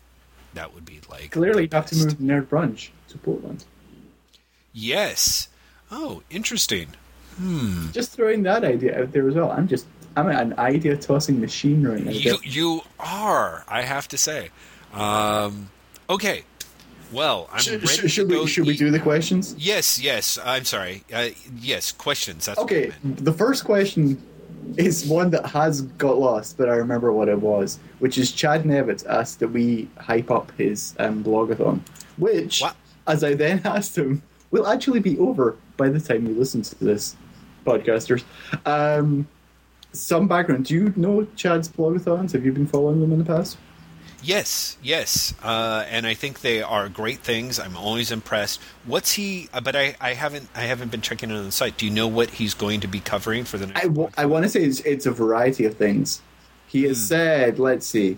That 0.54 0.74
would 0.76 0.86
be 0.86 1.02
like 1.10 1.32
Clearly, 1.32 1.64
you 1.64 1.70
have 1.72 1.88
to 1.88 1.96
move 1.96 2.14
Nerd 2.20 2.46
Brunch 2.46 2.90
to 3.10 3.18
Portland. 3.18 3.66
Yes. 4.74 5.48
Oh, 5.92 6.22
interesting. 6.30 6.90
Just 7.92 8.12
throwing 8.14 8.44
that 8.44 8.64
idea 8.64 9.02
out 9.02 9.12
there 9.12 9.28
as 9.28 9.36
well. 9.36 9.52
I'm 9.52 9.68
just 9.68 9.86
I'm 10.15 10.28
an 10.30 10.58
idea 10.58 10.95
tossing 10.97 11.39
machine 11.41 11.86
right 11.86 12.04
now. 12.04 12.12
You 12.12 12.38
you 12.43 12.82
are. 12.99 13.63
I 13.67 13.82
have 13.82 14.08
to 14.10 14.17
say. 14.17 14.49
Um, 14.93 15.69
okay. 16.10 16.43
Well, 17.12 17.49
I'm 17.51 17.60
Sh- 17.60 17.69
ready 17.71 17.88
sh- 17.88 17.97
to 17.97 18.10
should 18.10 18.30
go 18.30 18.41
we 18.41 18.47
should 18.47 18.65
we 18.65 18.75
do 18.75 18.89
the 18.91 18.99
questions? 18.99 19.56
Yes, 19.58 19.99
yes. 20.01 20.39
I'm 20.43 20.65
sorry. 20.65 21.04
Uh, 21.13 21.30
yes, 21.60 21.91
questions. 21.91 22.45
That's 22.47 22.60
Okay, 22.60 22.91
the 23.04 23.32
first 23.32 23.63
question 23.63 24.21
is 24.78 25.06
one 25.06 25.30
that 25.30 25.45
has 25.45 25.82
got 25.84 26.17
lost, 26.17 26.58
but 26.58 26.67
I 26.69 26.73
remember 26.75 27.12
what 27.13 27.30
it 27.30 27.39
was, 27.39 27.78
which 27.99 28.17
is 28.17 28.32
Chad 28.32 28.63
Nevett 28.63 29.06
asked 29.06 29.39
that 29.41 29.49
we 29.49 29.88
hype 29.99 30.32
up 30.32 30.51
his 30.58 30.95
um, 30.97 31.23
blogathon, 31.23 31.82
which, 32.17 32.62
What? 32.62 32.75
as 33.08 33.23
I 33.23 33.36
then 33.36 33.62
asked 33.65 33.95
him, 33.97 34.23
will 34.49 34.65
actually 34.65 34.99
be 35.01 35.17
over 35.19 35.56
by 35.78 35.89
the 35.89 35.99
time 35.99 36.25
you 36.25 36.34
listen 36.34 36.63
to 36.63 36.84
this, 36.84 37.15
podcasters. 37.65 38.23
Um, 38.65 39.28
some 40.00 40.28
background. 40.28 40.66
Do 40.66 40.74
you 40.74 40.94
know 40.96 41.26
Chad's 41.36 41.68
blogathons? 41.68 42.32
Have 42.34 42.46
you 42.46 42.52
been 42.52 42.68
following 42.68 43.02
them 43.02 43.12
in 43.12 43.20
the 43.20 43.26
past? 43.26 43.58
Yes, 44.24 44.78
yes. 44.82 45.36
Uh, 45.44 45.86
and 45.88 46.08
I 46.08 46.16
think 46.16 46.42
they 46.42 46.62
are 46.64 46.90
great 46.90 47.20
things. 47.20 47.60
I'm 47.60 47.78
always 47.78 48.12
impressed. 48.12 48.60
What's 48.86 49.14
he? 49.14 49.50
Uh, 49.54 49.62
but 49.62 49.76
I, 49.76 49.96
I 50.02 50.14
haven't 50.14 50.50
I 50.56 50.62
haven't 50.62 50.90
been 50.90 51.02
checking 51.02 51.30
it 51.30 51.36
on 51.36 51.46
the 51.46 51.52
site. 51.52 51.78
Do 51.78 51.86
you 51.86 51.92
know 51.92 52.08
what 52.08 52.32
he's 52.32 52.56
going 52.56 52.80
to 52.82 52.88
be 52.88 53.00
covering 53.00 53.44
for 53.44 53.58
the 53.58 53.68
next? 53.68 53.80
I, 53.80 53.88
w- 53.88 54.10
I 54.18 54.26
want 54.26 54.44
to 54.44 54.50
say 54.50 54.64
it's, 54.64 54.80
it's 54.80 55.06
a 55.06 55.12
variety 55.12 55.66
of 55.66 55.78
things. 55.78 56.22
He 56.68 56.84
has 56.86 57.08
said, 57.08 57.60
let's 57.60 57.86
see, 57.86 58.18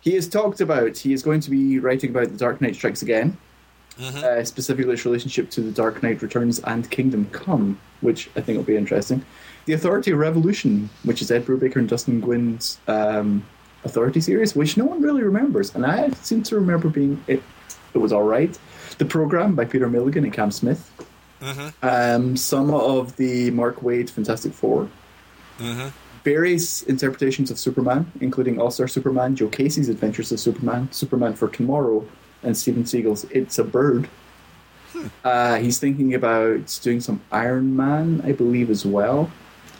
he 0.00 0.14
has 0.14 0.26
talked 0.26 0.60
about, 0.60 0.96
he 0.96 1.12
is 1.12 1.22
going 1.22 1.40
to 1.40 1.50
be 1.50 1.78
writing 1.78 2.10
about 2.10 2.28
The 2.30 2.36
Dark 2.36 2.60
Knight 2.60 2.74
Strikes 2.74 3.02
Again, 3.02 3.36
uh, 4.00 4.42
specifically 4.42 4.94
its 4.94 5.04
relationship 5.04 5.50
to 5.50 5.60
The 5.60 5.70
Dark 5.70 6.02
Knight 6.02 6.22
Returns 6.22 6.58
and 6.60 6.90
Kingdom 6.90 7.28
Come, 7.30 7.78
which 8.00 8.30
I 8.34 8.40
think 8.40 8.56
will 8.56 8.64
be 8.64 8.76
interesting. 8.76 9.24
The 9.66 9.72
Authority 9.72 10.12
Revolution, 10.12 10.88
which 11.02 11.20
is 11.20 11.30
Ed 11.30 11.44
Brubaker 11.44 11.76
and 11.76 11.88
Dustin 11.88 12.22
Nguyen's 12.22 12.78
um, 12.88 13.44
Authority 13.84 14.20
series, 14.20 14.56
which 14.56 14.76
no 14.76 14.84
one 14.84 15.02
really 15.02 15.22
remembers, 15.22 15.74
and 15.74 15.84
I 15.84 16.10
seem 16.10 16.42
to 16.44 16.54
remember 16.56 16.88
being 16.88 17.22
it. 17.26 17.42
It 17.94 17.98
was 17.98 18.12
all 18.12 18.24
right. 18.24 18.56
The 18.98 19.04
program 19.04 19.54
by 19.54 19.64
Peter 19.64 19.88
Milligan 19.88 20.24
and 20.24 20.32
Cam 20.32 20.50
Smith. 20.50 20.90
Um, 21.82 22.36
some 22.36 22.72
of 22.72 23.14
the 23.16 23.50
Mark 23.50 23.80
Waid 23.80 24.08
Fantastic 24.10 24.52
4 24.52 24.88
various 26.26 26.82
interpretations 26.82 27.52
of 27.52 27.58
Superman, 27.58 28.10
including 28.20 28.60
All 28.60 28.72
Star 28.72 28.88
Superman, 28.88 29.36
Joe 29.36 29.46
Casey's 29.46 29.88
Adventures 29.88 30.32
of 30.32 30.40
Superman, 30.40 30.90
Superman 30.90 31.34
for 31.34 31.48
Tomorrow, 31.48 32.04
and 32.42 32.56
Steven 32.56 32.82
Seagle's 32.84 33.24
It's 33.30 33.58
a 33.60 33.64
Bird. 33.64 34.08
Uh, 35.22 35.56
he's 35.56 35.78
thinking 35.78 36.14
about 36.14 36.80
doing 36.82 37.00
some 37.00 37.20
Iron 37.30 37.76
Man, 37.76 38.22
I 38.24 38.32
believe, 38.32 38.70
as 38.70 38.84
well. 38.84 39.30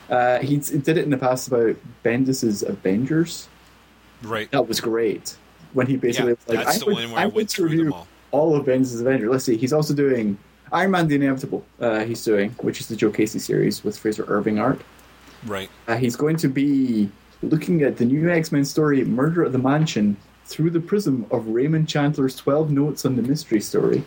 Uh, 0.09 0.39
he 0.39 0.57
did 0.57 0.89
it 0.89 0.99
in 1.03 1.09
the 1.09 1.17
past 1.17 1.47
about 1.47 1.75
Bendis's 2.03 2.63
Avengers. 2.63 3.47
right. 4.23 4.49
That 4.51 4.67
was 4.67 4.79
great. 4.79 5.35
When 5.73 5.85
he 5.87 5.97
basically 5.97 6.31
Yeah, 6.31 6.35
was 6.47 6.55
like, 6.57 6.65
that's 6.65 6.75
I 6.77 6.79
the 6.79 6.85
would, 6.85 6.93
one 6.95 7.11
where 7.11 7.19
I 7.19 7.23
I 7.23 7.25
went 7.27 7.49
through 7.49 7.69
review 7.69 7.93
all. 7.93 8.07
all 8.31 8.55
of 8.55 8.65
Bendis's 8.65 9.01
Avengers. 9.01 9.29
Let's 9.29 9.43
see, 9.43 9.57
he's 9.57 9.73
also 9.73 9.93
doing 9.93 10.37
Iron 10.71 10.91
Man 10.91 11.07
the 11.07 11.15
Inevitable, 11.15 11.65
uh, 11.79 12.03
he's 12.05 12.23
doing, 12.23 12.51
which 12.61 12.79
is 12.81 12.87
the 12.87 12.95
Joe 12.95 13.11
Casey 13.11 13.39
series 13.39 13.83
with 13.83 13.97
Frazer 13.97 14.25
Irving 14.27 14.59
art. 14.59 14.81
Right. 15.45 15.69
Uh, 15.87 15.97
he's 15.97 16.15
going 16.15 16.35
to 16.37 16.47
be 16.47 17.09
looking 17.41 17.83
at 17.83 17.97
the 17.97 18.05
new 18.05 18.29
X 18.29 18.51
Men 18.51 18.65
story, 18.65 19.03
Murder 19.03 19.45
at 19.45 19.51
the 19.51 19.59
Mansion, 19.59 20.17
through 20.45 20.69
the 20.71 20.79
prism 20.79 21.25
of 21.31 21.47
Raymond 21.47 21.87
Chandler's 21.89 22.35
12 22.35 22.71
Notes 22.71 23.05
on 23.05 23.15
the 23.17 23.21
Mystery 23.21 23.59
Story, 23.61 24.03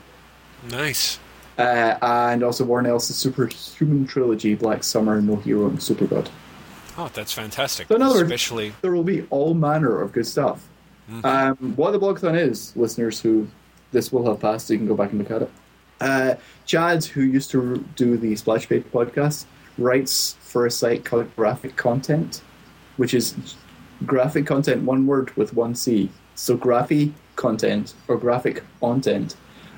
Nice. 0.70 1.18
Uh, 1.60 1.98
and 2.32 2.42
also 2.42 2.64
Warren 2.64 2.86
Ellis' 2.86 3.14
superhuman 3.14 4.06
trilogy, 4.06 4.54
Black 4.54 4.82
Summer, 4.84 5.20
No 5.20 5.36
Hero, 5.36 5.66
and 5.66 5.78
Supergod. 5.78 6.28
Oh, 6.98 7.10
that's 7.12 7.32
fantastic. 7.32 7.88
So 7.88 7.94
in 7.96 8.02
other 8.02 8.14
words- 8.20 8.28
There 8.82 8.92
will 8.92 9.04
be 9.04 9.26
all 9.30 9.54
manner 9.54 10.00
of 10.00 10.12
good 10.12 10.26
stuff. 10.26 10.66
Um, 11.24 11.56
what 11.74 11.90
the 11.90 11.98
blogathon 11.98 12.38
is, 12.38 12.74
listeners 12.76 13.20
who 13.20 13.48
this 13.90 14.12
will 14.12 14.24
have 14.30 14.38
passed, 14.40 14.68
so 14.68 14.74
you 14.74 14.78
can 14.78 14.86
go 14.86 14.94
back 14.94 15.10
and 15.10 15.18
look 15.18 15.30
at 15.32 15.42
it. 15.42 15.50
Uh, 16.00 16.34
Chad, 16.66 17.04
who 17.04 17.22
used 17.22 17.50
to 17.50 17.84
do 17.96 18.16
the 18.16 18.36
Splash 18.36 18.68
Page 18.68 18.84
podcast, 18.92 19.44
writes 19.76 20.36
for 20.40 20.66
a 20.66 20.70
site 20.70 21.04
called 21.04 21.34
Graphic 21.34 21.74
Content, 21.76 22.42
which 22.96 23.12
is 23.12 23.34
graphic 24.06 24.46
content, 24.46 24.82
one 24.84 25.06
word 25.06 25.36
with 25.36 25.52
one 25.54 25.74
C. 25.74 26.10
So 26.36 26.56
graphy 26.56 27.12
content 27.36 27.94
or 28.06 28.16
graphic 28.16 28.62
content 28.80 29.34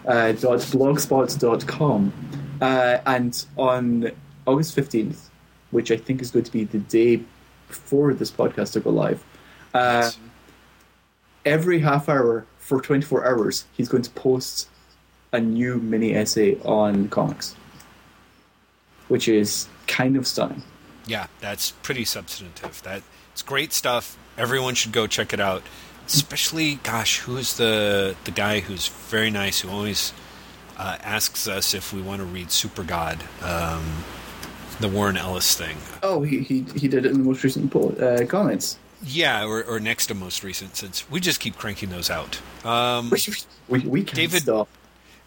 uh, 0.06 0.32
dot 0.32 0.58
blogspot.com. 0.60 2.12
Uh, 2.60 2.98
and 3.06 3.44
on 3.56 4.10
August 4.46 4.76
15th, 4.76 5.28
which 5.70 5.90
I 5.90 5.96
think 5.96 6.20
is 6.22 6.30
going 6.30 6.44
to 6.44 6.52
be 6.52 6.64
the 6.64 6.78
day 6.78 7.22
before 7.68 8.14
this 8.14 8.30
podcast 8.30 8.72
to 8.74 8.80
go 8.80 8.90
live, 8.90 9.24
uh, 9.74 10.02
Yes. 10.04 10.18
every 11.44 11.80
half 11.80 12.08
hour 12.08 12.44
for 12.58 12.80
24 12.80 13.26
hours, 13.26 13.64
he's 13.72 13.88
going 13.88 14.02
to 14.04 14.10
post 14.10 14.68
a 15.32 15.40
new 15.40 15.78
mini 15.78 16.14
essay 16.14 16.56
on 16.64 17.08
comics, 17.08 17.56
which 19.08 19.28
is 19.28 19.66
kind 19.86 20.16
of 20.16 20.26
stunning. 20.26 20.62
Yeah, 21.06 21.26
that's 21.40 21.72
pretty 21.82 22.04
substantive. 22.04 22.80
That 22.82 23.02
it's 23.32 23.42
great 23.42 23.72
stuff. 23.72 24.16
Everyone 24.38 24.74
should 24.74 24.92
go 24.92 25.06
check 25.06 25.32
it 25.32 25.40
out. 25.40 25.62
Especially, 26.06 26.76
gosh, 26.76 27.20
who's 27.20 27.56
the 27.56 28.16
the 28.24 28.30
guy 28.30 28.60
who's 28.60 28.88
very 28.88 29.30
nice 29.30 29.60
who 29.60 29.70
always 29.70 30.12
uh, 30.78 30.98
asks 31.02 31.46
us 31.48 31.74
if 31.74 31.92
we 31.92 32.02
want 32.02 32.18
to 32.20 32.24
read 32.24 32.48
Supergod, 32.48 33.20
um, 33.42 34.04
the 34.80 34.88
Warren 34.88 35.16
Ellis 35.16 35.54
thing. 35.54 35.76
Oh, 36.02 36.22
he, 36.22 36.40
he, 36.40 36.64
he 36.76 36.88
did 36.88 37.06
it 37.06 37.12
in 37.12 37.18
the 37.18 37.24
most 37.24 37.44
recent 37.44 37.70
po- 37.70 37.90
uh, 37.90 38.26
comments. 38.26 38.78
Yeah, 39.04 39.44
or, 39.44 39.62
or 39.64 39.80
next 39.80 40.06
to 40.06 40.14
most 40.14 40.42
recent, 40.44 40.76
since 40.76 41.08
we 41.10 41.20
just 41.20 41.40
keep 41.40 41.56
cranking 41.56 41.90
those 41.90 42.10
out. 42.10 42.40
Um, 42.64 43.10
We, 43.68 43.78
we 43.80 44.02
can't 44.02 44.16
David- 44.16 44.42
stop. 44.42 44.68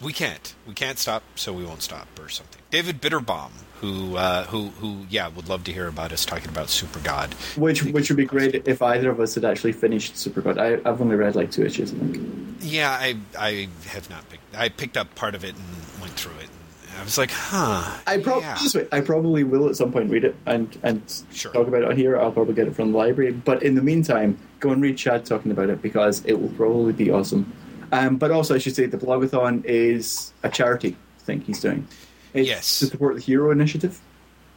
We 0.01 0.11
can't, 0.11 0.53
we 0.67 0.73
can't 0.73 0.99
stop, 0.99 1.23
so 1.35 1.53
we 1.53 1.63
won't 1.63 1.81
stop, 1.81 2.07
or 2.19 2.27
something. 2.27 2.61
David 2.69 2.99
Bitterbaum, 3.01 3.51
who 3.79 4.17
uh, 4.17 4.43
who 4.45 4.67
who, 4.81 5.05
yeah, 5.09 5.29
would 5.29 5.47
love 5.47 5.63
to 5.65 5.71
hear 5.73 5.87
about 5.87 6.11
us 6.11 6.25
talking 6.25 6.49
about 6.49 6.67
Supergod. 6.67 7.33
Which 7.57 7.83
which 7.83 8.09
would 8.09 8.17
be 8.17 8.25
great 8.25 8.67
if 8.67 8.81
either 8.81 9.09
of 9.09 9.19
us 9.21 9.35
had 9.35 9.45
actually 9.45 9.71
finished 9.71 10.15
Supergod. 10.15 10.57
I, 10.59 10.87
I've 10.87 11.01
only 11.01 11.15
read 11.15 11.35
like 11.35 11.49
two 11.49 11.65
issues, 11.65 11.93
I 11.93 11.97
think. 11.97 12.57
Yeah, 12.59 12.91
I 12.91 13.15
I 13.39 13.69
have 13.87 14.09
not 14.09 14.27
picked. 14.29 14.53
I 14.55 14.67
picked 14.69 14.97
up 14.97 15.15
part 15.15 15.33
of 15.33 15.45
it 15.45 15.55
and 15.55 16.01
went 16.01 16.13
through 16.13 16.35
it. 16.39 16.49
And 16.89 16.99
I 16.99 17.03
was 17.03 17.17
like, 17.17 17.31
huh. 17.31 17.97
I, 18.07 18.17
prob- 18.19 18.41
yeah. 18.41 18.57
this 18.61 18.73
way, 18.75 18.87
I 18.91 19.01
probably 19.01 19.43
will 19.43 19.67
at 19.69 19.75
some 19.75 19.91
point 19.91 20.09
read 20.09 20.23
it 20.23 20.35
and, 20.45 20.77
and 20.81 21.23
Sure. 21.33 21.51
talk 21.51 21.67
about 21.67 21.81
it 21.81 21.89
on 21.89 21.97
here. 21.97 22.17
I'll 22.17 22.31
probably 22.31 22.53
get 22.53 22.67
it 22.67 22.75
from 22.75 22.93
the 22.93 22.97
library. 22.97 23.33
But 23.33 23.63
in 23.63 23.75
the 23.75 23.81
meantime, 23.81 24.37
go 24.61 24.69
and 24.71 24.81
read 24.81 24.97
Chad 24.97 25.25
talking 25.25 25.51
about 25.51 25.69
it 25.69 25.81
because 25.81 26.23
it 26.25 26.39
will 26.39 26.49
probably 26.49 26.93
be 26.93 27.11
awesome. 27.11 27.51
Um, 27.91 28.17
but 28.17 28.31
also, 28.31 28.55
I 28.55 28.57
should 28.57 28.75
say 28.75 28.85
the 28.85 28.97
blogathon 28.97 29.63
is 29.65 30.33
a 30.43 30.49
charity 30.49 30.95
thing 31.19 31.41
he's 31.41 31.59
doing. 31.61 31.87
It's 32.33 32.47
Yes. 32.47 32.79
To 32.79 32.85
support 32.87 33.15
the 33.15 33.21
Hero 33.21 33.51
Initiative. 33.51 33.99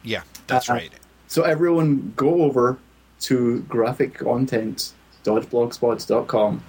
Yeah, 0.03 0.21
that's 0.47 0.69
Uh, 0.69 0.73
right. 0.73 0.91
So 1.27 1.43
everyone 1.43 2.13
go 2.15 2.41
over 2.43 2.77
to 3.21 3.65
graphiccontent.blogspot.com. 3.69 6.63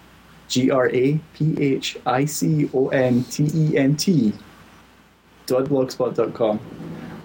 G 0.48 0.70
R 0.70 0.88
A 0.90 1.20
P 1.34 1.56
H 1.62 1.96
I 2.06 2.24
C 2.24 2.68
O 2.74 2.88
N 2.88 3.22
T 3.24 3.48
E 3.54 3.76
N 3.76 3.94
T 3.96 4.32
blogspot.com 5.46 6.58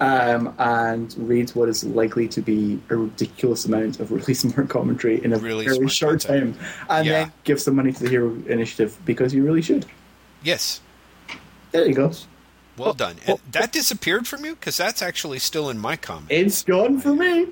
um, 0.01 0.53
and 0.60 1.13
read 1.17 1.49
what 1.51 1.69
is 1.69 1.84
likely 1.84 2.27
to 2.29 2.41
be 2.41 2.79
a 2.89 2.95
ridiculous 2.95 3.65
amount 3.65 3.99
of 3.99 4.12
really 4.17 4.34
smart 4.34 4.69
commentary 4.69 5.23
in 5.23 5.34
a 5.34 5.38
Really 5.38 5.65
very 5.65 5.88
short 5.88 6.21
content. 6.21 6.58
time. 6.60 6.65
And 6.89 7.05
Yeah. 7.08 7.12
then 7.25 7.31
give 7.43 7.62
some 7.62 7.75
money 7.75 7.91
to 7.91 8.03
the 8.03 8.10
Hero 8.10 8.36
Initiative 8.47 8.97
because 9.05 9.34
you 9.34 9.43
really 9.43 9.62
should. 9.62 9.86
Yes, 10.43 10.81
There 11.71 11.86
you 11.88 11.93
go. 11.93 12.12
well 12.77 12.93
done. 12.93 13.15
And 13.25 13.39
that 13.51 13.71
disappeared 13.71 14.27
from 14.27 14.45
you 14.45 14.55
because 14.55 14.77
that's 14.77 15.01
actually 15.01 15.39
still 15.39 15.69
in 15.69 15.77
my 15.79 15.95
comment. 15.95 16.27
It's 16.29 16.63
gone 16.63 16.99
for 16.99 17.13
me. 17.15 17.47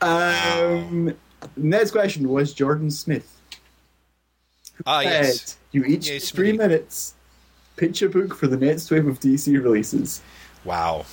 Um, 0.00 1.14
next 1.56 1.90
question 1.90 2.28
was 2.28 2.52
Jordan 2.52 2.90
Smith. 2.90 3.28
Ah, 4.86 5.00
yes. 5.00 5.56
You 5.72 5.84
each 5.84 6.06
get 6.06 6.22
three 6.22 6.52
minutes. 6.52 7.14
Pitch 7.76 8.02
a 8.02 8.08
book 8.08 8.34
for 8.34 8.46
the 8.46 8.56
next 8.56 8.90
wave 8.90 9.06
of 9.06 9.18
DC 9.20 9.52
releases. 9.62 10.20
Wow. 10.64 11.06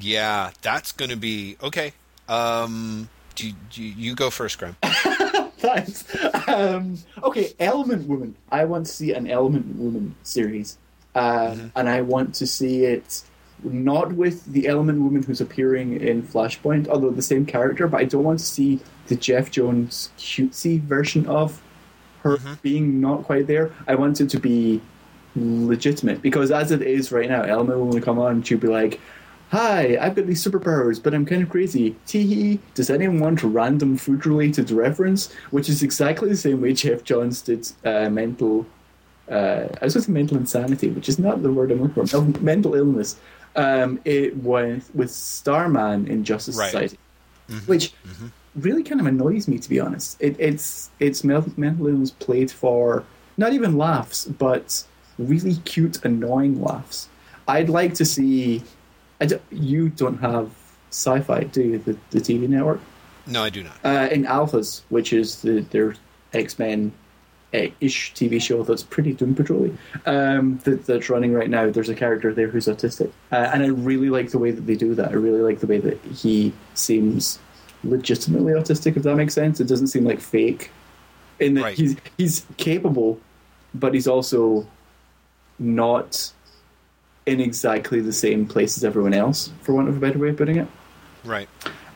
Yeah, 0.00 0.50
that's 0.62 0.92
going 0.92 1.10
to 1.10 1.16
be 1.16 1.56
okay. 1.62 1.92
Um, 2.28 3.08
do 3.34 3.48
you, 3.48 3.54
do 3.70 3.82
you, 3.82 4.14
go 4.14 4.30
first, 4.30 4.58
Graeme. 4.58 4.76
Thanks. 5.58 6.04
Um, 6.48 6.98
okay, 7.22 7.52
Element 7.58 8.08
Woman. 8.08 8.34
I 8.50 8.64
want 8.64 8.86
to 8.86 8.92
see 8.92 9.12
an 9.12 9.30
Element 9.30 9.76
Woman 9.76 10.14
series, 10.22 10.76
uh, 11.14 11.56
and 11.74 11.88
I 11.88 12.02
want 12.02 12.34
to 12.36 12.46
see 12.46 12.84
it 12.84 13.22
not 13.62 14.12
with 14.12 14.44
the 14.46 14.68
Element 14.68 15.00
Woman 15.00 15.22
who's 15.22 15.40
appearing 15.40 16.00
in 16.00 16.22
Flashpoint, 16.22 16.88
although 16.88 17.10
the 17.10 17.22
same 17.22 17.46
character. 17.46 17.88
But 17.88 18.00
I 18.00 18.04
don't 18.04 18.24
want 18.24 18.40
to 18.40 18.44
see 18.44 18.80
the 19.06 19.16
Geoff 19.16 19.50
Johns 19.50 20.10
cutesy 20.18 20.80
version 20.80 21.26
of 21.26 21.62
her 22.22 22.38
being 22.62 23.00
not 23.00 23.24
quite 23.24 23.46
there. 23.46 23.72
I 23.86 23.94
want 23.94 24.20
it 24.20 24.30
to 24.30 24.40
be 24.40 24.80
legitimate 25.36 26.22
because 26.22 26.50
as 26.50 26.72
it 26.72 26.82
is 26.82 27.12
right 27.12 27.28
now, 27.28 27.42
Element 27.42 27.78
Woman 27.78 27.94
will 27.94 28.02
come 28.02 28.18
on 28.18 28.32
and 28.32 28.46
she'll 28.46 28.58
be 28.58 28.68
like. 28.68 29.00
Hi, 29.50 29.96
I've 29.98 30.14
got 30.14 30.26
these 30.26 30.44
superpowers, 30.44 31.02
but 31.02 31.14
I'm 31.14 31.24
kind 31.24 31.42
of 31.42 31.48
crazy. 31.48 31.96
Teehee. 32.06 32.58
Does 32.74 32.90
anyone 32.90 33.18
want 33.18 33.42
a 33.42 33.48
random 33.48 33.96
food 33.96 34.26
related 34.26 34.70
reference? 34.70 35.32
Which 35.50 35.70
is 35.70 35.82
exactly 35.82 36.28
the 36.28 36.36
same 36.36 36.60
way 36.60 36.74
Geoff 36.74 37.02
Johns 37.02 37.40
did 37.40 37.66
uh, 37.84 38.10
mental. 38.10 38.66
Uh, 39.30 39.68
I 39.80 39.84
was 39.84 39.94
going 39.94 40.02
to 40.02 40.02
say 40.02 40.12
mental 40.12 40.36
insanity, 40.36 40.90
which 40.90 41.08
is 41.08 41.18
not 41.18 41.42
the 41.42 41.50
word 41.50 41.70
I'm 41.70 41.82
looking 41.82 42.06
for. 42.06 42.20
Mental 42.42 42.74
illness. 42.74 43.16
Um, 43.56 44.00
it 44.04 44.36
went 44.36 44.84
with 44.94 45.10
Starman 45.10 46.06
in 46.08 46.24
Justice 46.24 46.56
Right. 46.56 46.70
Society, 46.70 46.98
which 47.66 47.94
really 48.54 48.82
kind 48.82 49.00
of 49.00 49.06
annoys 49.06 49.48
me, 49.48 49.58
to 49.58 49.68
be 49.68 49.80
honest. 49.80 50.20
It, 50.20 50.36
it's 50.38 50.90
it's 51.00 51.24
mental 51.24 51.86
illness 51.88 52.10
played 52.10 52.50
for 52.50 53.02
not 53.38 53.54
even 53.54 53.78
laughs, 53.78 54.26
but 54.26 54.84
really 55.18 55.56
cute, 55.64 56.04
annoying 56.04 56.60
laughs. 56.62 57.08
I'd 57.48 57.70
like 57.70 57.94
to 57.94 58.04
see. 58.04 58.62
I 59.20 59.26
d- 59.26 59.38
you 59.50 59.88
don't 59.90 60.18
have 60.18 60.50
Syfy, 60.90 61.50
do 61.52 61.62
you? 61.62 61.78
The, 61.78 61.96
the 62.10 62.20
TV 62.20 62.48
network 62.48 62.80
No, 63.26 63.42
I 63.42 63.50
do 63.50 63.62
not. 63.64 63.76
uh, 63.84 64.08
in 64.10 64.24
Alphas, 64.24 64.82
which 64.88 65.12
is 65.12 65.42
the 65.42 65.60
their 65.60 65.94
X 66.32 66.58
Men 66.58 66.92
ish 67.52 68.12
TV 68.12 68.40
show 68.40 68.62
that's 68.62 68.82
pretty 68.82 69.14
Doom 69.14 69.34
Patrol 69.34 69.70
um, 70.04 70.58
that, 70.64 70.84
that's 70.84 71.08
running 71.08 71.32
right 71.32 71.48
now. 71.48 71.70
There's 71.70 71.88
a 71.88 71.94
character 71.94 72.32
there 72.34 72.48
who's 72.48 72.66
autistic, 72.66 73.10
uh, 73.32 73.50
and 73.52 73.62
I 73.62 73.68
really 73.68 74.10
like 74.10 74.30
the 74.30 74.38
way 74.38 74.50
that 74.50 74.62
they 74.66 74.76
do 74.76 74.94
that. 74.94 75.08
I 75.10 75.14
really 75.14 75.40
like 75.40 75.60
the 75.60 75.66
way 75.66 75.78
that 75.78 75.98
he 76.04 76.52
seems 76.74 77.38
legitimately 77.84 78.52
autistic. 78.52 78.96
If 78.98 79.02
that 79.04 79.16
makes 79.16 79.32
sense, 79.34 79.60
it 79.60 79.64
doesn't 79.66 79.86
seem 79.88 80.04
like 80.04 80.20
fake. 80.20 80.70
In 81.40 81.54
that 81.54 81.62
Right. 81.62 81.76
he's 81.78 81.96
he's 82.18 82.44
capable, 82.58 83.18
but 83.74 83.94
he's 83.94 84.06
also 84.08 84.66
not 85.58 86.32
in 87.28 87.40
exactly 87.40 88.00
the 88.00 88.12
same 88.12 88.46
place 88.46 88.76
as 88.76 88.84
everyone 88.84 89.14
else, 89.14 89.52
for 89.62 89.74
want 89.74 89.88
of 89.88 89.96
a 89.96 90.00
better 90.00 90.18
way 90.18 90.30
of 90.30 90.36
putting 90.36 90.56
it. 90.56 90.66
Right. 91.24 91.48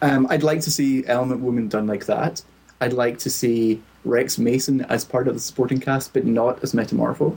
Um, 0.02 0.26
I'd 0.30 0.42
like 0.42 0.60
to 0.60 0.70
see 0.70 1.06
Element 1.06 1.40
Woman 1.40 1.68
done 1.68 1.86
like 1.86 2.06
that. 2.06 2.42
I'd 2.80 2.92
like 2.92 3.18
to 3.20 3.30
see 3.30 3.80
Rex 4.04 4.38
Mason 4.38 4.82
as 4.82 5.04
part 5.04 5.28
of 5.28 5.34
the 5.34 5.40
supporting 5.40 5.80
cast, 5.80 6.12
but 6.12 6.24
not 6.24 6.62
as 6.62 6.72
Metamorpho. 6.72 7.36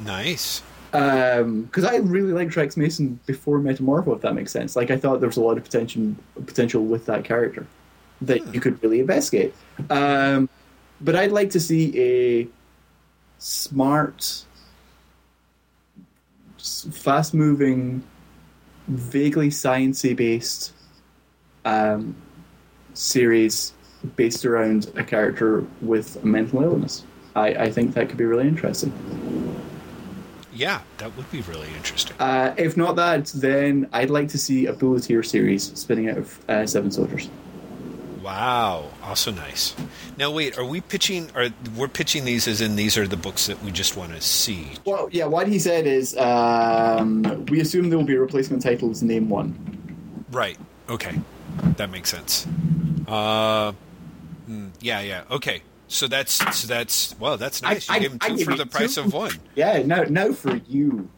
Nice. 0.00 0.62
Because 0.92 1.84
I 1.84 1.96
really 1.96 2.32
liked 2.32 2.54
Rex 2.56 2.76
Mason 2.76 3.18
before 3.26 3.58
Metamorpho, 3.58 4.14
if 4.14 4.22
that 4.22 4.34
makes 4.34 4.52
sense. 4.52 4.76
Like 4.76 4.90
I 4.90 4.96
thought 4.96 5.20
there 5.20 5.28
was 5.28 5.36
a 5.36 5.42
lot 5.42 5.58
of 5.58 5.64
potential 5.64 6.14
potential 6.46 6.84
with 6.84 7.06
that 7.06 7.24
character 7.24 7.66
that 8.22 8.54
you 8.54 8.60
could 8.60 8.82
really 8.82 9.00
investigate. 9.00 9.54
Um, 9.90 10.48
but 11.00 11.16
I'd 11.16 11.32
like 11.32 11.50
to 11.50 11.60
see 11.60 11.98
a 11.98 12.48
smart, 13.38 14.44
fast 16.66 17.34
moving, 17.34 18.02
vaguely 18.88 19.48
sciencey 19.48 20.16
based 20.16 20.72
um, 21.64 22.14
series 22.94 23.72
based 24.14 24.44
around 24.44 24.92
a 24.96 25.02
character 25.02 25.64
with 25.80 26.22
a 26.22 26.26
mental 26.26 26.62
illness. 26.62 27.04
I, 27.34 27.48
I 27.48 27.70
think 27.70 27.94
that 27.94 28.08
could 28.08 28.18
be 28.18 28.24
really 28.24 28.48
interesting. 28.48 28.92
Yeah, 30.52 30.80
that 30.98 31.14
would 31.16 31.30
be 31.30 31.42
really 31.42 31.68
interesting. 31.76 32.16
Uh, 32.18 32.54
if 32.56 32.76
not 32.76 32.96
that, 32.96 33.26
then 33.26 33.88
I'd 33.92 34.08
like 34.08 34.28
to 34.28 34.38
see 34.38 34.66
a 34.66 34.72
Bulleteer 34.72 35.22
series 35.22 35.78
spinning 35.78 36.08
out 36.08 36.18
of 36.18 36.48
uh, 36.48 36.66
Seven 36.66 36.90
Soldiers. 36.90 37.28
Wow, 38.26 38.90
also 39.04 39.30
nice. 39.30 39.76
Now 40.18 40.32
wait, 40.32 40.58
are 40.58 40.64
we 40.64 40.80
pitching? 40.80 41.30
Are 41.36 41.46
we're 41.76 41.86
pitching 41.86 42.24
these 42.24 42.48
as 42.48 42.60
in 42.60 42.74
these 42.74 42.98
are 42.98 43.06
the 43.06 43.16
books 43.16 43.46
that 43.46 43.62
we 43.62 43.70
just 43.70 43.96
want 43.96 44.14
to 44.14 44.20
see? 44.20 44.72
Well, 44.84 45.08
yeah, 45.12 45.26
what 45.26 45.46
he 45.46 45.60
said 45.60 45.86
is 45.86 46.16
um, 46.16 47.22
we 47.46 47.60
assume 47.60 47.88
there 47.88 47.96
will 47.96 48.04
be 48.04 48.16
replacement 48.16 48.64
titles. 48.64 49.00
Name 49.00 49.28
one. 49.28 49.54
Right. 50.32 50.58
Okay, 50.88 51.20
that 51.76 51.88
makes 51.90 52.10
sense. 52.10 52.48
Uh, 53.06 53.70
hmm, 54.46 54.70
yeah, 54.80 55.02
yeah. 55.02 55.22
Okay, 55.30 55.62
so 55.86 56.08
that's 56.08 56.32
so 56.58 56.66
that's 56.66 57.14
well, 57.20 57.36
that's 57.36 57.62
nice. 57.62 57.88
I- 57.88 57.94
you 57.94 58.00
gave 58.00 58.12
him 58.12 58.18
two 58.18 58.36
give 58.38 58.48
for 58.48 58.56
the 58.56 58.66
price 58.66 58.96
two. 58.96 59.02
of 59.02 59.12
one. 59.12 59.34
Yeah, 59.54 59.82
no, 59.86 60.02
no 60.02 60.32
for 60.32 60.56
you. 60.66 61.08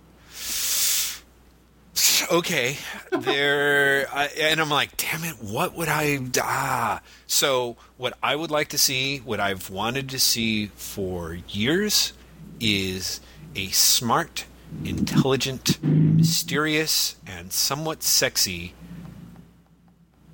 okay, 2.31 2.77
there, 3.11 4.07
I, 4.13 4.27
and 4.27 4.61
I'm 4.61 4.69
like, 4.69 4.97
damn 4.97 5.25
it, 5.25 5.43
what 5.43 5.75
would 5.75 5.89
I? 5.89 6.19
Ah, 6.41 7.01
so 7.27 7.77
what 7.97 8.17
I 8.23 8.37
would 8.37 8.51
like 8.51 8.69
to 8.69 8.79
see, 8.79 9.19
what 9.19 9.41
I've 9.41 9.71
wanted 9.71 10.09
to 10.11 10.19
see 10.19 10.67
for 10.67 11.35
years, 11.35 12.13
is 12.61 13.21
a 13.55 13.69
smart, 13.69 14.45
intelligent, 14.85 15.83
mysterious, 15.83 17.17
and 17.27 17.53
somewhat 17.53 18.03
sexy 18.03 18.75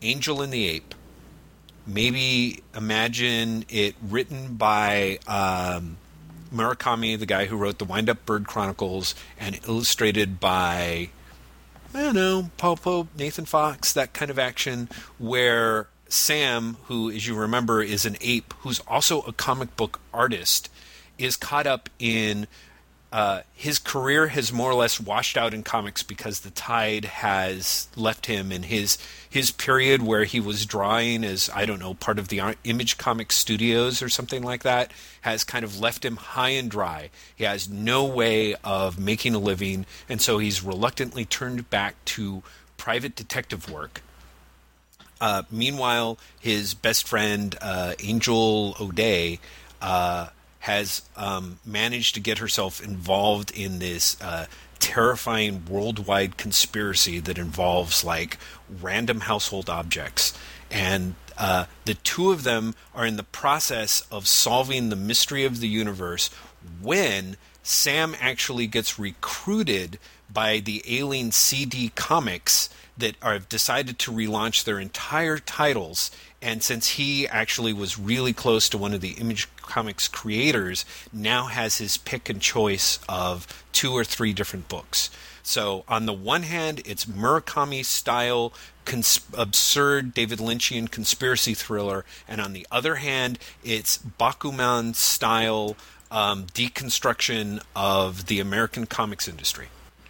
Angel 0.02 0.42
and 0.42 0.52
the 0.52 0.68
Ape. 0.68 0.94
Maybe 1.86 2.62
imagine 2.74 3.64
it 3.68 3.94
written 4.02 4.54
by 4.54 5.18
um, 5.26 5.96
Murakami, 6.52 7.18
the 7.18 7.26
guy 7.26 7.46
who 7.46 7.56
wrote 7.56 7.78
the 7.78 7.84
Wind 7.84 8.08
Up 8.08 8.24
Bird 8.24 8.46
Chronicles, 8.46 9.14
and 9.38 9.58
illustrated 9.66 10.40
by 10.40 11.10
I 11.96 12.02
don't 12.02 12.14
know, 12.16 12.50
Paul 12.56 12.76
Pope, 12.76 13.08
Nathan 13.16 13.44
Fox, 13.44 13.92
that 13.92 14.12
kind 14.12 14.28
of 14.28 14.36
action 14.36 14.88
where 15.18 15.86
Sam, 16.08 16.76
who, 16.86 17.08
as 17.08 17.24
you 17.24 17.36
remember, 17.36 17.82
is 17.82 18.04
an 18.04 18.16
ape 18.20 18.52
who's 18.58 18.80
also 18.80 19.20
a 19.22 19.32
comic 19.32 19.76
book 19.76 20.00
artist, 20.12 20.68
is 21.18 21.36
caught 21.36 21.68
up 21.68 21.88
in 22.00 22.48
uh, 23.14 23.42
his 23.54 23.78
career 23.78 24.26
has 24.26 24.52
more 24.52 24.72
or 24.72 24.74
less 24.74 24.98
washed 24.98 25.36
out 25.36 25.54
in 25.54 25.62
comics 25.62 26.02
because 26.02 26.40
the 26.40 26.50
tide 26.50 27.04
has 27.04 27.86
left 27.94 28.26
him 28.26 28.50
in 28.50 28.64
his 28.64 28.98
his 29.30 29.52
period 29.52 30.02
where 30.02 30.24
he 30.24 30.40
was 30.40 30.66
drawing 30.66 31.22
as 31.22 31.48
I 31.54 31.64
don't 31.64 31.78
know 31.78 31.94
part 31.94 32.18
of 32.18 32.26
the 32.26 32.56
Image 32.64 32.98
Comics 32.98 33.36
Studios 33.36 34.02
or 34.02 34.08
something 34.08 34.42
like 34.42 34.64
that 34.64 34.90
has 35.20 35.44
kind 35.44 35.64
of 35.64 35.78
left 35.78 36.04
him 36.04 36.16
high 36.16 36.50
and 36.50 36.68
dry. 36.68 37.10
He 37.36 37.44
has 37.44 37.68
no 37.68 38.04
way 38.04 38.56
of 38.64 38.98
making 38.98 39.36
a 39.36 39.38
living, 39.38 39.86
and 40.08 40.20
so 40.20 40.38
he's 40.38 40.64
reluctantly 40.64 41.24
turned 41.24 41.70
back 41.70 41.94
to 42.06 42.42
private 42.78 43.14
detective 43.14 43.70
work. 43.70 44.02
Uh, 45.20 45.44
meanwhile, 45.52 46.18
his 46.40 46.74
best 46.74 47.06
friend 47.06 47.56
uh, 47.62 47.94
Angel 48.00 48.74
O'Day 48.80 49.38
uh, 49.80 50.30
has 50.64 51.02
um, 51.14 51.58
managed 51.62 52.14
to 52.14 52.20
get 52.20 52.38
herself 52.38 52.82
involved 52.82 53.50
in 53.50 53.80
this 53.80 54.18
uh, 54.22 54.46
terrifying 54.78 55.62
worldwide 55.68 56.38
conspiracy 56.38 57.20
that 57.20 57.36
involves 57.36 58.02
like 58.02 58.38
random 58.80 59.20
household 59.20 59.68
objects. 59.68 60.32
And 60.70 61.16
uh, 61.36 61.66
the 61.84 61.92
two 61.92 62.32
of 62.32 62.44
them 62.44 62.74
are 62.94 63.04
in 63.04 63.16
the 63.16 63.24
process 63.24 64.06
of 64.10 64.26
solving 64.26 64.88
the 64.88 64.96
mystery 64.96 65.44
of 65.44 65.60
the 65.60 65.68
universe 65.68 66.30
when 66.80 67.36
Sam 67.62 68.16
actually 68.18 68.66
gets 68.66 68.98
recruited 68.98 69.98
by 70.32 70.60
the 70.60 70.82
Alien 70.88 71.30
CD 71.30 71.90
Comics 71.94 72.70
that 72.96 73.16
have 73.20 73.50
decided 73.50 73.98
to 73.98 74.12
relaunch 74.12 74.64
their 74.64 74.78
entire 74.78 75.38
titles. 75.38 76.10
And 76.44 76.62
since 76.62 76.90
he 76.90 77.26
actually 77.26 77.72
was 77.72 77.98
really 77.98 78.34
close 78.34 78.68
to 78.68 78.76
one 78.76 78.92
of 78.92 79.00
the 79.00 79.12
Image 79.12 79.48
Comics 79.56 80.08
creators, 80.08 80.84
now 81.10 81.46
has 81.46 81.78
his 81.78 81.96
pick 81.96 82.28
and 82.28 82.38
choice 82.38 82.98
of 83.08 83.64
two 83.72 83.92
or 83.92 84.04
three 84.04 84.34
different 84.34 84.68
books. 84.68 85.08
So, 85.42 85.84
on 85.88 86.04
the 86.04 86.12
one 86.12 86.42
hand, 86.42 86.82
it's 86.84 87.06
Murakami 87.06 87.82
style, 87.82 88.52
cons- 88.84 89.20
absurd 89.32 90.12
David 90.12 90.38
Lynchian 90.38 90.90
conspiracy 90.90 91.54
thriller, 91.54 92.04
and 92.28 92.42
on 92.42 92.52
the 92.52 92.66
other 92.70 92.96
hand, 92.96 93.38
it's 93.62 93.96
Bakuman 93.98 94.94
style 94.94 95.76
um, 96.10 96.44
deconstruction 96.48 97.62
of 97.74 98.26
the 98.26 98.38
American 98.38 98.84
comics 98.84 99.28
industry. 99.28 99.68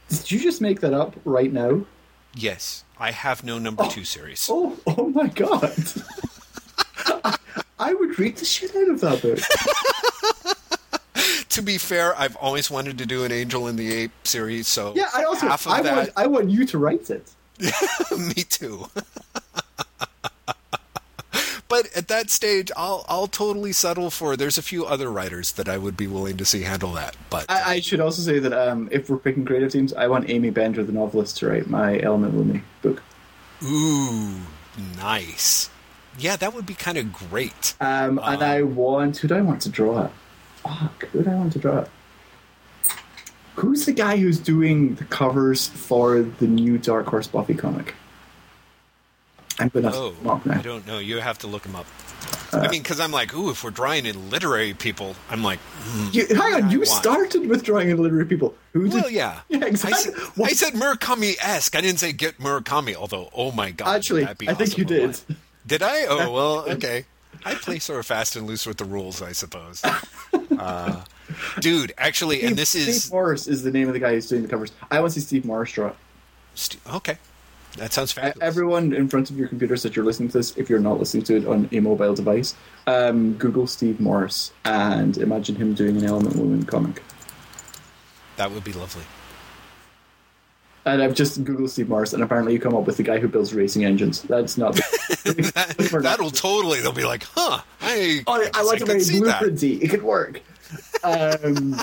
Did 0.09 0.33
you 0.33 0.41
just 0.41 0.61
make 0.61 0.81
that 0.81 0.95
up 0.95 1.15
right 1.25 1.53
now? 1.53 1.87
Yes, 2.35 2.84
I 2.99 3.11
have 3.11 3.45
no 3.45 3.59
number 3.59 3.85
oh, 3.85 3.91
two 3.91 4.05
series. 4.05 4.49
Oh, 4.51 4.77
oh 4.87 5.09
my 5.11 5.27
god! 5.29 5.75
I, 7.07 7.37
I 7.79 7.95
would 7.95 8.19
read 8.19 8.37
the 8.37 8.45
shit 8.45 8.75
out 8.75 8.89
of 8.89 9.01
that 9.01 9.23
book. 9.23 9.39
to 11.49 11.63
be 11.63 11.79
fair, 11.79 12.17
I've 12.19 12.37
always 12.37 12.71
wanted 12.71 12.99
to 12.99 13.07
do 13.07 13.25
an 13.25 13.33
Angel 13.33 13.67
and 13.67 13.79
the 13.79 13.93
Ape 13.93 14.13
series, 14.25 14.69
so 14.69 14.93
yeah, 14.95 15.09
I 15.15 15.25
also 15.25 15.49
half 15.49 15.67
of 15.67 15.73
I 15.73 15.83
that... 15.83 15.97
want 15.97 16.11
I 16.17 16.27
want 16.27 16.51
you 16.51 16.67
to 16.67 16.79
write 16.79 17.11
it. 17.11 17.31
Me 18.19 18.43
too. 18.43 18.87
at 21.97 22.09
that 22.09 22.31
stage, 22.31 22.71
I'll 22.77 23.05
I'll 23.09 23.27
totally 23.27 23.73
settle 23.73 24.11
for. 24.11 24.37
There's 24.37 24.59
a 24.59 24.63
few 24.63 24.85
other 24.85 25.11
writers 25.11 25.53
that 25.53 25.69
I 25.69 25.79
would 25.79 25.97
be 25.97 26.07
willing 26.07 26.37
to 26.37 26.45
see 26.45 26.63
handle 26.63 26.93
that. 26.93 27.17
But 27.31 27.47
I, 27.49 27.75
I 27.75 27.81
should 27.81 28.01
also 28.01 28.23
say 28.23 28.39
that 28.39 28.53
um, 28.53 28.89
if 28.91 29.09
we're 29.09 29.19
picking 29.19 29.45
creative 29.45 29.73
teams, 29.73 29.93
I 29.93 30.09
want 30.09 30.29
Aimee 30.29 30.51
Bender, 30.51 30.83
the 30.83 30.93
novelist, 30.93 31.39
to 31.39 31.49
write 31.49 31.69
my 31.69 32.01
Element 32.01 32.35
Lumi 32.35 32.63
book. 32.83 33.03
Ooh, 33.63 34.41
nice. 34.97 35.71
Yeah, 36.19 36.37
that 36.37 36.55
would 36.55 36.67
be 36.67 36.75
kind 36.75 36.99
of 36.99 37.13
great. 37.13 37.75
Um, 37.81 38.19
and 38.19 38.43
um, 38.43 38.43
I 38.43 38.63
want 38.63 39.19
who 39.19 39.29
do 39.29 39.35
I 39.35 39.41
want 39.41 39.63
to 39.63 39.69
draw 39.69 40.07
it? 40.07 40.11
Fuck, 40.57 41.07
who 41.09 41.23
do 41.23 41.31
I 41.31 41.35
want 41.35 41.53
to 41.55 41.59
draw 41.59 41.79
it? 41.81 41.91
Who's 43.57 43.87
the 43.87 43.93
guy 43.93 44.17
who's 44.17 44.41
doing 44.41 44.97
the 44.97 45.05
covers 45.05 45.69
for 45.69 46.23
the 46.23 46.47
new 46.47 46.77
Dark 46.77 47.07
Horse 47.07 47.29
Buffy 47.29 47.55
comic? 47.55 47.95
I'm 49.59 49.69
gonna 49.69 49.91
oh, 49.93 50.43
I 50.51 50.59
don't 50.59 50.87
know. 50.87 50.99
You 50.99 51.19
have 51.19 51.39
to 51.39 51.47
look 51.47 51.65
him 51.65 51.77
up. 51.77 51.87
Uh, 52.53 52.59
I 52.59 52.69
mean, 52.69 52.83
because 52.83 53.01
I'm 53.01 53.13
like, 53.13 53.35
ooh, 53.35 53.51
if 53.51 53.63
we're 53.63 53.71
drawing 53.71 54.07
in 54.07 54.31
literary 54.31 54.75
people, 54.75 55.15
I'm 55.31 55.43
like, 55.43 55.59
mm, 55.85 56.15
you, 56.15 56.27
hang 56.35 56.55
on, 56.55 56.71
you 56.71 56.79
want. 56.79 56.89
started 56.89 57.49
with 57.49 57.63
drawing 57.63 57.91
in 57.91 57.99
literary 57.99 58.27
people. 58.27 58.55
Who 58.73 58.89
did? 58.89 58.95
Well, 58.95 59.11
yeah, 59.11 59.41
yeah, 59.49 59.65
exactly. 59.65 60.13
I 60.13 60.17
said, 60.27 60.43
I 60.45 60.53
said 60.53 60.73
Murakami 60.75 61.37
esque. 61.41 61.77
I 61.77 61.81
didn't 61.81 62.01
say 62.01 62.13
get 62.13 62.39
Murakami. 62.39 62.95
Although, 62.95 63.31
oh 63.33 63.53
my 63.53 63.71
god, 63.71 63.97
actually, 63.97 64.25
I 64.25 64.33
awesome 64.33 64.57
think 64.57 64.79
you 64.79 64.85
did. 64.85 65.21
Did 65.67 65.83
I? 65.83 66.07
Oh 66.07 66.31
well, 66.33 66.69
okay. 66.71 67.05
I 67.45 67.55
play 67.55 67.79
sort 67.79 68.01
of 68.01 68.07
fast 68.07 68.37
and 68.37 68.47
loose 68.47 68.67
with 68.67 68.79
the 68.79 68.85
rules, 68.85 69.23
I 69.23 69.33
suppose. 69.33 69.83
Uh, 70.57 71.03
dude, 71.61 71.93
actually, 71.99 72.39
Steve, 72.39 72.49
and 72.49 72.57
this 72.57 72.75
is 72.75 73.05
Steve 73.05 73.13
Morris 73.13 73.49
is 73.49 73.63
the 73.65 73.73
name 73.73 73.89
of 73.89 73.93
the 73.93 73.99
guy 74.01 74.15
who's 74.15 74.29
doing 74.29 74.43
the 74.43 74.49
covers. 74.49 74.73
I 74.91 75.01
want 75.01 75.13
to 75.13 75.21
see 75.21 75.27
Steve 75.27 75.45
Morris 75.45 75.73
draw. 75.73 75.93
okay, 76.95 77.19
that 77.77 77.93
sounds 77.93 78.13
fabulous. 78.13 78.39
Everyone 78.41 78.93
in 78.93 79.09
front 79.09 79.31
of 79.31 79.39
your 79.39 79.49
computers 79.49 79.83
that 79.83 79.97
you're 79.97 80.05
listening 80.05 80.29
to 80.31 80.39
this, 80.39 80.57
if 80.57 80.71
you're 80.71 80.81
not 80.81 80.99
listening 80.99 81.25
to 81.25 81.37
it 81.37 81.47
on 81.47 81.69
a 81.73 81.81
mobile 81.81 82.15
device, 82.15 82.55
um, 82.87 83.35
Google 83.35 83.67
Steve 83.67 84.01
Morris 84.01 84.53
and 84.65 85.19
imagine 85.19 85.57
him 85.57 85.75
doing 85.75 85.97
an 85.97 86.05
Element 86.05 86.37
Woman 86.37 86.65
comic. 86.65 87.03
That 88.37 88.51
would 88.51 88.65
be 88.65 88.73
lovely. 88.73 89.05
And 90.87 91.03
I've 91.03 91.15
just 91.15 91.43
Googled 91.45 91.71
Steve 91.71 91.89
Morris, 91.89 92.13
and 92.13 92.23
apparently 92.23 92.53
you 92.53 92.61
come 92.61 92.75
up 92.75 92.85
with 92.85 92.99
the 92.99 93.03
guy 93.03 93.19
who 93.19 93.27
builds 93.27 93.55
racing 93.55 93.87
engines. 93.87 94.21
That's 94.23 94.59
not. 94.59 94.75
that, 95.25 96.17
will 96.21 96.31
totally. 96.31 96.81
They'll 96.81 96.93
be 96.93 97.07
like, 97.07 97.25
"Huh? 97.35 97.63
I, 97.81 98.23
oh, 98.27 98.43
I, 98.43 98.51
I 98.53 98.63
like 98.65 98.81
to 98.81 98.87
make 98.87 98.99
blueprinty. 98.99 99.81
It 99.83 99.89
could 99.89 100.03
work." 100.03 100.43
Um, 101.03 101.81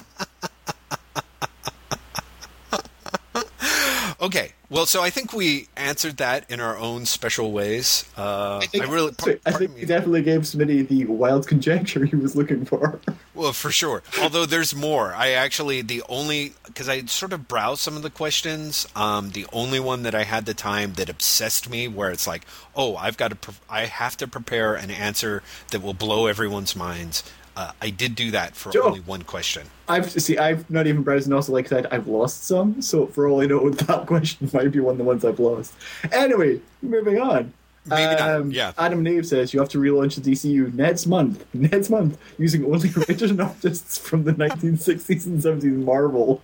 okay, 4.21 4.53
well, 4.71 4.85
so 4.85 5.03
I 5.03 5.09
think 5.09 5.33
we 5.33 5.67
answered 5.75 6.17
that 6.17 6.49
in 6.49 6.61
our 6.61 6.77
own 6.77 7.05
special 7.05 7.51
ways. 7.51 8.05
Uh, 8.17 8.59
I, 8.63 8.65
think, 8.67 8.87
I, 8.87 8.91
really, 8.91 9.13
I 9.45 9.51
think 9.51 9.75
we 9.75 9.85
definitely 9.85 10.21
gave 10.21 10.41
Smitty 10.41 10.87
the 10.87 11.05
wild 11.05 11.45
conjecture 11.45 12.05
he 12.05 12.15
was 12.15 12.35
looking 12.35 12.65
for. 12.65 12.99
Well, 13.33 13.53
for 13.53 13.71
sure. 13.71 14.03
Although 14.21 14.45
there's 14.45 14.75
more. 14.75 15.13
I 15.13 15.31
actually 15.31 15.81
the 15.81 16.03
only 16.09 16.53
because 16.65 16.89
I 16.89 17.05
sort 17.05 17.31
of 17.31 17.47
browsed 17.47 17.81
some 17.81 17.95
of 17.95 18.03
the 18.03 18.09
questions. 18.09 18.85
Um, 18.93 19.31
the 19.31 19.45
only 19.53 19.79
one 19.79 20.03
that 20.03 20.13
I 20.13 20.23
had 20.23 20.45
the 20.45 20.53
time 20.53 20.93
that 20.93 21.09
obsessed 21.09 21.69
me, 21.69 21.87
where 21.87 22.11
it's 22.11 22.27
like, 22.27 22.45
oh, 22.75 22.97
I've 22.97 23.15
got 23.15 23.29
to, 23.29 23.35
pre- 23.35 23.53
I 23.69 23.85
have 23.85 24.17
to 24.17 24.27
prepare 24.27 24.75
an 24.75 24.91
answer 24.91 25.43
that 25.69 25.81
will 25.81 25.93
blow 25.93 26.27
everyone's 26.27 26.75
minds. 26.75 27.23
Uh, 27.55 27.71
I 27.81 27.89
did 27.89 28.15
do 28.15 28.31
that 28.31 28.55
for 28.55 28.71
Joe, 28.71 28.83
only 28.83 29.01
one 29.01 29.23
question. 29.23 29.67
I've 29.87 30.09
see. 30.11 30.37
I've 30.37 30.69
not 30.69 30.87
even 30.87 31.03
browsed, 31.03 31.27
and 31.27 31.33
also 31.33 31.51
like 31.51 31.65
I 31.65 31.69
said, 31.69 31.87
I've 31.91 32.07
lost 32.07 32.45
some. 32.45 32.81
So 32.81 33.07
for 33.07 33.27
all 33.27 33.41
I 33.41 33.45
know, 33.45 33.69
that 33.69 34.07
question 34.07 34.49
might 34.53 34.71
be 34.71 34.79
one 34.79 34.93
of 34.93 34.97
the 34.97 35.03
ones 35.03 35.25
I've 35.25 35.39
lost. 35.39 35.73
Anyway, 36.11 36.61
moving 36.81 37.19
on. 37.19 37.53
Maybe 37.85 38.03
um, 38.03 38.49
not. 38.49 38.55
Yeah. 38.55 38.73
Adam 38.77 39.03
Nave 39.03 39.25
says 39.25 39.53
you 39.53 39.59
have 39.59 39.69
to 39.69 39.79
relaunch 39.79 40.21
the 40.21 40.31
DCU 40.31 40.73
next 40.73 41.07
month. 41.07 41.45
Next 41.53 41.89
month, 41.89 42.17
using 42.37 42.63
only 42.65 42.89
and 43.07 43.41
artists 43.41 43.97
from 43.97 44.23
the 44.23 44.33
1960s 44.33 45.25
and 45.25 45.41
70s 45.41 45.83
Marvel, 45.83 46.41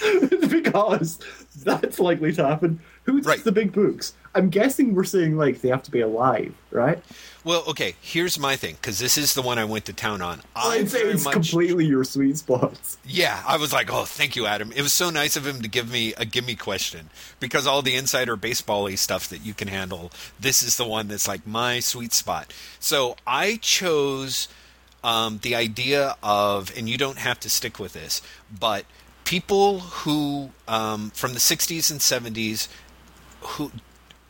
because 0.48 1.18
that's 1.64 1.98
likely 1.98 2.32
to 2.34 2.46
happen. 2.46 2.80
Who's 3.04 3.24
right. 3.24 3.42
the 3.42 3.52
big 3.52 3.72
books? 3.72 4.14
I'm 4.34 4.50
guessing 4.50 4.94
we're 4.94 5.04
saying 5.04 5.36
like 5.36 5.62
they 5.62 5.68
have 5.68 5.82
to 5.84 5.90
be 5.90 6.00
alive, 6.00 6.54
right? 6.70 7.02
Well, 7.44 7.64
okay. 7.68 7.94
Here's 8.00 8.38
my 8.38 8.56
thing 8.56 8.74
because 8.74 8.98
this 8.98 9.16
is 9.16 9.34
the 9.34 9.42
one 9.42 9.58
I 9.58 9.64
went 9.64 9.86
to 9.86 9.92
town 9.92 10.20
on. 10.20 10.42
I'd 10.54 10.90
say 10.90 11.00
it's 11.00 11.24
much, 11.24 11.32
completely 11.32 11.86
your 11.86 12.04
sweet 12.04 12.36
spot. 12.36 12.78
Yeah, 13.06 13.42
I 13.46 13.56
was 13.56 13.72
like, 13.72 13.92
oh, 13.92 14.04
thank 14.04 14.36
you, 14.36 14.46
Adam. 14.46 14.70
It 14.72 14.82
was 14.82 14.92
so 14.92 15.08
nice 15.10 15.36
of 15.36 15.46
him 15.46 15.62
to 15.62 15.68
give 15.68 15.90
me 15.90 16.12
a 16.18 16.24
gimme 16.24 16.56
question 16.56 17.08
because 17.40 17.66
all 17.66 17.80
the 17.80 17.96
insider 17.96 18.36
baseball 18.36 18.88
stuff 18.96 19.28
that 19.28 19.44
you 19.44 19.54
can 19.54 19.68
handle. 19.68 20.12
This 20.38 20.62
is 20.62 20.76
the 20.76 20.86
one 20.86 21.08
that's 21.08 21.26
like 21.26 21.46
my 21.46 21.80
sweet 21.80 22.12
spot. 22.12 22.52
So 22.78 23.16
I 23.26 23.58
chose 23.62 24.48
um, 25.02 25.38
the 25.42 25.54
idea 25.54 26.16
of, 26.22 26.76
and 26.76 26.88
you 26.88 26.98
don't 26.98 27.18
have 27.18 27.40
to 27.40 27.50
stick 27.50 27.78
with 27.78 27.92
this, 27.92 28.20
but 28.58 28.84
people 29.28 29.80
who 29.80 30.48
um, 30.66 31.10
from 31.10 31.34
the 31.34 31.38
60s 31.38 31.90
and 31.90 32.00
70s 32.00 32.66
who, 33.42 33.70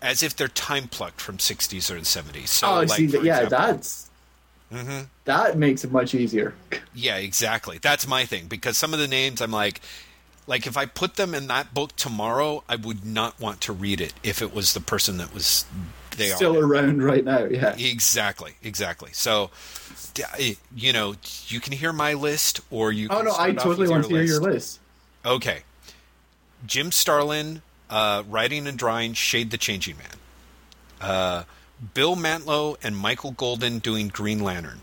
as 0.03 0.25
if 0.25 0.35
they're 0.35 0.49
time 0.49 0.89
plucked 0.89 1.21
from 1.21 1.37
60s 1.37 1.89
or 1.89 2.01
70s. 2.01 2.49
So, 2.49 2.67
oh, 2.67 2.75
like, 2.81 2.89
see, 2.89 3.05
yeah, 3.07 3.43
example- 3.43 3.51
that's 3.51 4.11
that 5.25 5.57
makes 5.57 5.85
it 5.85 5.93
much 5.93 6.15
easier. 6.15 6.55
Yeah, 6.95 7.19
exactly. 7.19 7.79
That's 7.81 8.09
my 8.09 8.25
thing 8.25 8.49
because 8.49 8.77
some 8.77 8.93
of 8.93 8.99
the 8.99 9.07
names 9.07 9.41
I'm 9.41 9.53
like, 9.53 9.81
like 10.49 10.67
if 10.67 10.77
I 10.77 10.85
put 10.85 11.15
them 11.15 11.33
in 11.33 11.47
that 11.47 11.73
book 11.73 11.95
tomorrow, 11.95 12.65
I 12.69 12.75
would 12.75 13.07
not 13.07 13.39
want 13.39 13.61
to 13.63 13.73
read 13.73 14.01
it 14.01 14.15
if 14.25 14.43
it 14.43 14.53
was 14.53 14.75
the 14.75 14.81
person 14.81 15.19
that 15.19 15.33
was 15.33 15.65
they 16.17 16.31
Still 16.31 16.59
are. 16.59 16.67
around 16.67 17.05
right 17.05 17.25
now, 17.25 17.45
yeah. 17.45 17.77
Exactly, 17.79 18.55
exactly. 18.65 19.11
So, 19.13 19.51
you 20.75 20.93
know, 20.93 21.15
you 21.47 21.61
can 21.61 21.73
hear 21.73 21.93
my 21.93 22.15
list, 22.15 22.63
or 22.69 22.91
you. 22.91 23.07
Oh 23.11 23.23
no, 23.23 23.33
I 23.39 23.53
totally 23.53 23.87
want 23.87 24.07
to 24.07 24.11
hear 24.11 24.25
your 24.25 24.41
list. 24.41 24.81
Okay, 25.25 25.63
Jim 26.67 26.91
Starlin, 26.91 27.63
uh, 27.91 28.23
writing 28.29 28.67
and 28.67 28.79
drawing 28.79 29.15
Shade 29.15 29.51
the 29.51 29.59
Changing 29.59 29.97
Man. 29.97 30.17
Uh, 31.01 31.45
Bill 31.95 32.17
Mantlo 32.17 32.77
and 32.83 32.97
Michael 32.97 33.33
Golden 33.33 33.79
doing 33.79 34.09
Green 34.09 34.41
Lantern. 34.41 34.81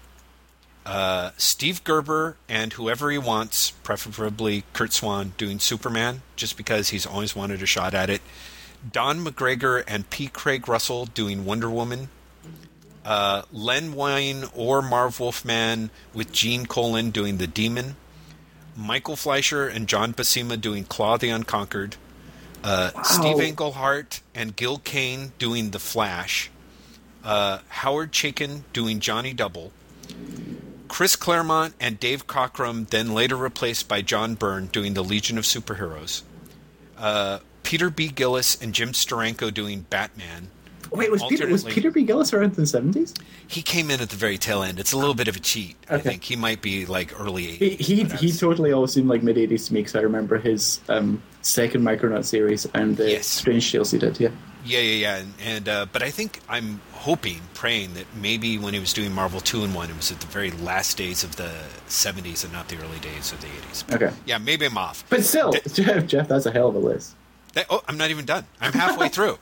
Uh, 0.85 1.31
Steve 1.37 1.83
Gerber 1.83 2.37
and 2.47 2.73
whoever 2.73 3.09
he 3.09 3.17
wants, 3.17 3.71
preferably 3.71 4.63
Curt 4.73 4.93
Swan, 4.93 5.33
doing 5.37 5.59
Superman, 5.59 6.21
just 6.35 6.57
because 6.57 6.89
he's 6.89 7.05
always 7.05 7.35
wanted 7.35 7.61
a 7.63 7.65
shot 7.65 7.93
at 7.93 8.09
it. 8.09 8.21
Don 8.91 9.25
McGregor 9.25 9.83
and 9.87 10.09
P. 10.09 10.27
Craig 10.27 10.67
Russell 10.67 11.07
doing 11.07 11.43
Wonder 11.43 11.69
Woman. 11.69 12.09
Uh, 13.03 13.43
Len 13.51 13.93
Wein 13.93 14.45
or 14.55 14.81
Marv 14.81 15.19
Wolfman 15.19 15.89
with 16.13 16.31
Gene 16.31 16.65
Colan 16.65 17.09
doing 17.09 17.37
The 17.37 17.47
Demon. 17.47 17.95
Michael 18.75 19.15
Fleischer 19.15 19.67
and 19.67 19.87
John 19.87 20.13
Buscema 20.13 20.59
doing 20.59 20.83
Claw 20.83 21.17
the 21.17 21.29
Unconquered. 21.29 21.95
Uh, 22.63 22.91
Steve 23.03 23.39
Englehart 23.39 24.21
and 24.33 24.55
Gil 24.55 24.79
Kane 24.79 25.33
doing 25.37 25.71
The 25.71 25.79
Flash. 25.79 26.49
Uh, 27.23 27.59
Howard 27.69 28.11
Chaykin 28.11 28.63
doing 28.73 28.99
Johnny 28.99 29.33
Double. 29.33 29.71
Chris 30.87 31.15
Claremont 31.15 31.73
and 31.79 31.99
Dave 31.99 32.27
Cockrum, 32.27 32.87
then 32.89 33.13
later 33.13 33.35
replaced 33.35 33.87
by 33.87 34.01
John 34.01 34.35
Byrne, 34.35 34.67
doing 34.67 34.93
The 34.93 35.03
Legion 35.03 35.37
of 35.37 35.43
Superheroes. 35.43 36.23
Uh, 36.97 37.39
Peter 37.63 37.89
B. 37.89 38.07
Gillis 38.07 38.61
and 38.61 38.73
Jim 38.73 38.91
Steranko 38.91 39.53
doing 39.53 39.81
Batman. 39.89 40.49
Wait, 40.91 41.11
was 41.11 41.23
Peter 41.23 41.47
was 41.47 41.63
Peter 41.63 41.91
B. 41.91 42.03
Gillis 42.03 42.33
around 42.33 42.49
in 42.51 42.55
the 42.55 42.67
seventies? 42.67 43.13
He 43.47 43.61
came 43.61 43.89
in 43.91 44.01
at 44.01 44.09
the 44.09 44.15
very 44.15 44.37
tail 44.37 44.63
end. 44.63 44.79
It's 44.79 44.93
a 44.93 44.97
little 44.97 45.15
bit 45.15 45.27
of 45.27 45.35
a 45.35 45.39
cheat. 45.39 45.75
I 45.89 45.97
think 45.99 46.23
he 46.23 46.35
might 46.35 46.61
be 46.61 46.85
like 46.85 47.19
early 47.19 47.45
80s. 47.57 47.79
He 47.79 47.95
he, 47.95 48.03
he 48.03 48.31
totally 48.31 48.71
always 48.71 48.93
seemed 48.93 49.07
like 49.09 49.23
mid 49.23 49.37
eighties 49.37 49.67
to 49.67 49.73
me 49.73 49.81
because 49.81 49.95
I 49.95 50.01
remember 50.01 50.37
his 50.37 50.79
um, 50.89 51.21
second 51.41 51.81
Micronaut 51.83 52.25
series 52.25 52.65
and 52.73 52.97
the 52.97 53.11
Yes. 53.11 53.27
Strange 53.27 53.71
Tales 53.71 53.91
he 53.91 53.97
did. 53.99 54.19
Yeah, 54.19 54.29
Yeah, 54.65 54.79
yeah, 54.79 54.95
yeah. 54.95 55.15
And, 55.17 55.33
and 55.43 55.69
uh, 55.69 55.85
but 55.91 56.01
I 56.03 56.09
think 56.09 56.39
I'm 56.49 56.81
hoping, 56.93 57.39
praying 57.53 57.93
that 57.95 58.05
maybe 58.19 58.57
when 58.57 58.73
he 58.73 58.79
was 58.79 58.93
doing 58.93 59.11
Marvel 59.13 59.39
Two-in-One, 59.39 59.89
it 59.91 59.95
was 59.95 60.11
at 60.11 60.19
the 60.21 60.27
very 60.27 60.49
last 60.51 60.97
days 60.97 61.23
of 61.23 61.35
the 61.35 61.51
70s 61.87 62.43
and 62.43 62.51
not 62.51 62.67
the 62.67 62.77
early 62.77 62.97
days 62.99 63.31
of 63.31 63.41
the 63.41 63.47
80s. 63.47 63.93
okay, 63.95 64.11
Yeah, 64.25 64.39
maybe 64.39 64.65
I'm 64.65 64.77
off. 64.77 65.03
but 65.09 65.23
still, 65.23 65.51
Jeff, 65.73 66.07
Jeff, 66.07 66.27
that's 66.27 66.45
a 66.47 66.51
hell 66.51 66.69
of 66.69 66.75
a 66.75 66.79
list. 66.79 67.15
That- 67.53 67.67
oh, 67.69 67.83
I'm 67.87 67.97
not 67.97 68.09
even 68.09 68.25
done. 68.25 68.45
I'm 68.59 68.73
halfway 68.73 69.09
through. 69.09 69.37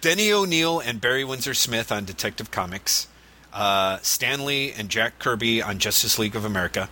Denny 0.00 0.32
O'Neil 0.32 0.80
and 0.80 1.00
Barry 1.00 1.24
Windsor 1.24 1.54
Smith 1.54 1.90
on 1.90 2.04
Detective 2.04 2.50
Comics. 2.50 3.06
Uh, 3.52 3.98
Stan 4.02 4.44
Lee 4.44 4.72
and 4.72 4.88
Jack 4.88 5.18
Kirby 5.18 5.62
on 5.62 5.78
Justice 5.78 6.18
League 6.18 6.36
of 6.36 6.44
America. 6.44 6.88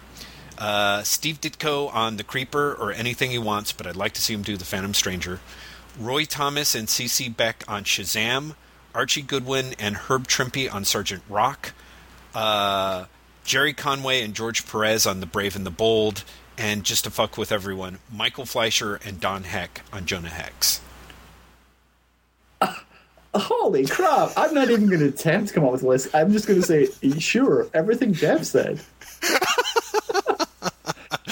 Uh, 0.58 1.02
Steve 1.04 1.40
Ditko 1.40 1.94
on 1.94 2.16
The 2.16 2.24
Creeper 2.24 2.74
or 2.74 2.92
anything 2.92 3.30
he 3.30 3.38
wants, 3.38 3.72
but 3.72 3.86
I'd 3.86 3.96
like 3.96 4.12
to 4.14 4.20
see 4.20 4.34
him 4.34 4.42
do 4.42 4.56
The 4.56 4.64
Phantom 4.64 4.92
Stranger. 4.92 5.40
Roy 5.98 6.24
Thomas 6.24 6.74
and 6.74 6.88
C.C. 6.88 7.28
Beck 7.28 7.64
on 7.68 7.84
Shazam. 7.84 8.54
Archie 8.94 9.22
Goodwin 9.22 9.74
and 9.78 9.96
Herb 9.96 10.26
Trimpe 10.26 10.72
on 10.72 10.84
Sergeant 10.84 11.22
Rock. 11.28 11.72
Uh, 12.34 13.04
Gerry 13.44 13.72
Conway 13.72 14.22
and 14.22 14.34
George 14.34 14.66
Perez 14.66 15.06
on 15.06 15.20
The 15.20 15.26
Brave 15.26 15.54
and 15.54 15.64
the 15.64 15.70
Bold. 15.70 16.24
And 16.56 16.82
just 16.82 17.04
to 17.04 17.10
fuck 17.10 17.38
with 17.38 17.52
everyone, 17.52 17.98
Michael 18.12 18.44
Fleischer 18.44 18.96
and 19.04 19.20
Don 19.20 19.44
Heck 19.44 19.82
on 19.92 20.06
Jonah 20.06 20.28
Hex. 20.28 20.80
Holy 23.38 23.86
crap! 23.86 24.32
I'm 24.36 24.54
not 24.54 24.70
even 24.70 24.86
going 24.88 25.00
to 25.00 25.08
attempt 25.08 25.48
to 25.48 25.54
come 25.54 25.64
up 25.64 25.72
with 25.72 25.82
a 25.82 25.86
list. 25.88 26.14
I'm 26.14 26.32
just 26.32 26.46
going 26.46 26.60
to 26.60 26.66
say, 26.66 26.88
sure, 27.18 27.68
everything 27.74 28.12
Jeff 28.12 28.44
said. 28.44 28.80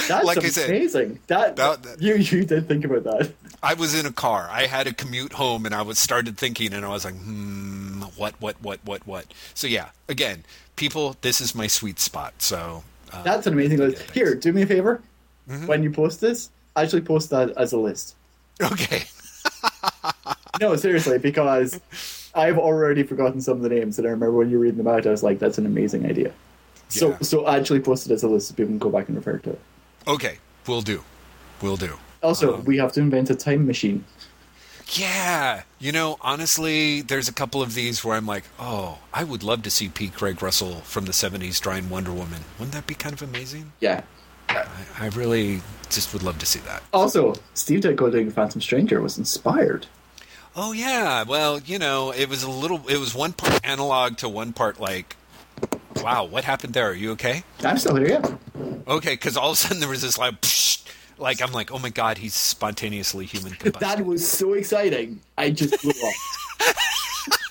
That's 0.08 0.24
Like 0.24 0.38
I 0.38 0.48
said, 0.50 0.70
amazing. 0.70 1.18
that, 1.26 1.56
that- 1.56 1.82
that- 1.82 2.00
you 2.02 2.14
you 2.14 2.44
did 2.44 2.68
think 2.68 2.84
about 2.84 3.04
that. 3.04 3.32
I 3.62 3.74
was 3.74 3.98
in 3.98 4.06
a 4.06 4.12
car. 4.12 4.46
I 4.50 4.66
had 4.66 4.86
a 4.86 4.92
commute 4.92 5.32
home, 5.32 5.66
and 5.66 5.74
I 5.74 5.82
was 5.82 5.98
started 5.98 6.36
thinking, 6.38 6.72
and 6.72 6.84
I 6.84 6.88
was 6.88 7.04
like, 7.04 7.14
hmm, 7.16 8.02
what, 8.16 8.40
what, 8.40 8.60
what, 8.62 8.78
what, 8.84 9.04
what? 9.06 9.26
So 9.54 9.66
yeah, 9.66 9.88
again, 10.08 10.44
people, 10.76 11.16
this 11.22 11.40
is 11.40 11.54
my 11.54 11.66
sweet 11.66 11.98
spot. 11.98 12.34
So 12.38 12.84
uh, 13.12 13.22
That's 13.24 13.46
an 13.48 13.54
amazing 13.54 13.78
list. 13.78 14.02
Here, 14.12 14.34
do 14.36 14.52
me 14.52 14.62
a 14.62 14.66
favor. 14.66 15.02
Mm-hmm. 15.50 15.66
When 15.66 15.82
you 15.82 15.90
post 15.90 16.20
this, 16.20 16.50
actually 16.76 17.02
post 17.02 17.30
that 17.30 17.50
as 17.56 17.72
a 17.72 17.78
list. 17.78 18.14
okay, 18.62 19.04
No, 20.60 20.76
seriously, 20.76 21.18
because 21.18 21.80
I've 22.34 22.58
already 22.58 23.02
forgotten 23.02 23.40
some 23.40 23.56
of 23.56 23.62
the 23.62 23.68
names, 23.68 23.98
and 23.98 24.06
I 24.06 24.10
remember 24.10 24.32
when 24.36 24.50
you 24.50 24.56
were 24.58 24.62
reading 24.64 24.78
them 24.78 24.88
out, 24.88 25.06
I 25.06 25.10
was 25.10 25.22
like, 25.22 25.38
"That's 25.38 25.58
an 25.58 25.66
amazing 25.66 26.06
idea." 26.06 26.32
So, 26.88 27.10
Yeah. 27.10 27.18
so 27.20 27.44
I 27.46 27.56
actually 27.58 27.80
posted 27.80 28.12
it 28.12 28.14
as 28.16 28.22
a 28.22 28.28
list 28.28 28.48
so 28.48 28.54
people 28.54 28.68
can 28.70 28.78
go 28.78 28.90
back 28.90 29.08
and 29.08 29.16
refer 29.16 29.38
to 29.38 29.50
it. 29.50 29.60
okay, 30.06 30.38
we'll 30.66 30.82
do, 30.82 31.02
we'll 31.60 31.76
do. 31.76 31.94
Also, 32.22 32.54
Um, 32.54 32.64
we 32.64 32.76
have 32.78 32.92
to 32.92 33.00
invent 33.00 33.28
a 33.30 33.34
time 33.34 33.66
machine. 33.66 34.04
Yeah, 34.94 35.62
you 35.80 35.90
know, 35.90 36.16
honestly, 36.20 37.00
there's 37.02 37.28
a 37.28 37.32
couple 37.32 37.60
of 37.60 37.74
these 37.74 38.04
where 38.04 38.16
I'm 38.16 38.26
like, 38.26 38.44
oh, 38.60 38.98
I 39.12 39.24
would 39.24 39.42
love 39.42 39.62
to 39.64 39.70
see 39.70 39.88
P. 39.88 40.08
Craig 40.08 40.40
Russell 40.40 40.76
from 40.82 41.06
the 41.06 41.12
'70s 41.12 41.60
drawing 41.60 41.88
Wonder 41.90 42.12
Woman. 42.12 42.42
Wouldn't 42.58 42.72
that 42.74 42.86
be 42.86 42.94
kind 42.94 43.12
of 43.12 43.20
amazing? 43.22 43.72
Yeah. 43.80 44.02
I, 44.48 44.64
I 45.00 45.06
really 45.08 45.60
just 45.90 46.12
would 46.12 46.22
love 46.22 46.38
to 46.38 46.46
see 46.46 46.60
that. 46.60 46.84
Also, 46.92 47.34
Steve 47.54 47.80
Ditko 47.80 48.12
doing 48.12 48.30
Phantom 48.30 48.60
Stranger 48.60 49.00
was 49.00 49.18
inspired. 49.18 49.86
Oh 50.58 50.72
yeah, 50.72 51.22
well, 51.24 51.58
you 51.58 51.78
know, 51.78 52.12
it 52.12 52.30
was 52.30 52.42
a 52.42 52.50
little. 52.50 52.88
It 52.88 52.96
was 52.96 53.14
one 53.14 53.34
part 53.34 53.60
analog 53.62 54.16
to 54.18 54.28
one 54.28 54.54
part 54.54 54.80
like, 54.80 55.14
wow, 55.96 56.24
what 56.24 56.44
happened 56.44 56.72
there? 56.72 56.88
Are 56.88 56.94
you 56.94 57.10
okay? 57.12 57.44
I'm 57.62 57.76
still 57.76 57.96
here, 57.96 58.08
yeah. 58.08 58.36
Okay, 58.88 59.12
because 59.12 59.36
all 59.36 59.50
of 59.50 59.54
a 59.54 59.56
sudden 59.56 59.80
there 59.80 59.88
was 59.88 60.00
this 60.00 60.16
like, 60.16 60.40
psh, 60.40 60.82
like 61.18 61.42
I'm 61.42 61.52
like, 61.52 61.70
oh 61.70 61.78
my 61.78 61.90
god, 61.90 62.16
he's 62.16 62.32
spontaneously 62.32 63.26
human 63.26 63.52
combustion. 63.52 63.80
That 63.96 64.06
was 64.06 64.26
so 64.26 64.54
exciting. 64.54 65.20
I 65.36 65.50
just 65.50 65.78
blew 65.82 65.90
up. 65.90 66.76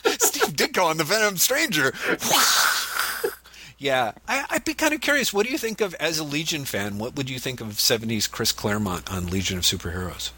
Steve 0.19 0.55
Ditko 0.55 0.85
on 0.85 0.97
the 0.97 1.03
Venom 1.03 1.37
Stranger. 1.37 1.93
yeah, 3.77 4.13
I, 4.27 4.45
I'd 4.49 4.65
be 4.65 4.73
kind 4.73 4.95
of 4.95 5.01
curious. 5.01 5.31
What 5.31 5.45
do 5.45 5.51
you 5.51 5.59
think 5.59 5.79
of 5.79 5.93
as 5.95 6.17
a 6.17 6.23
Legion 6.23 6.65
fan? 6.65 6.97
What 6.97 7.15
would 7.15 7.29
you 7.29 7.37
think 7.37 7.61
of 7.61 7.67
'70s 7.67 8.31
Chris 8.31 8.51
Claremont 8.51 9.13
on 9.13 9.27
Legion 9.27 9.59
of 9.59 9.63
Superheroes? 9.63 10.31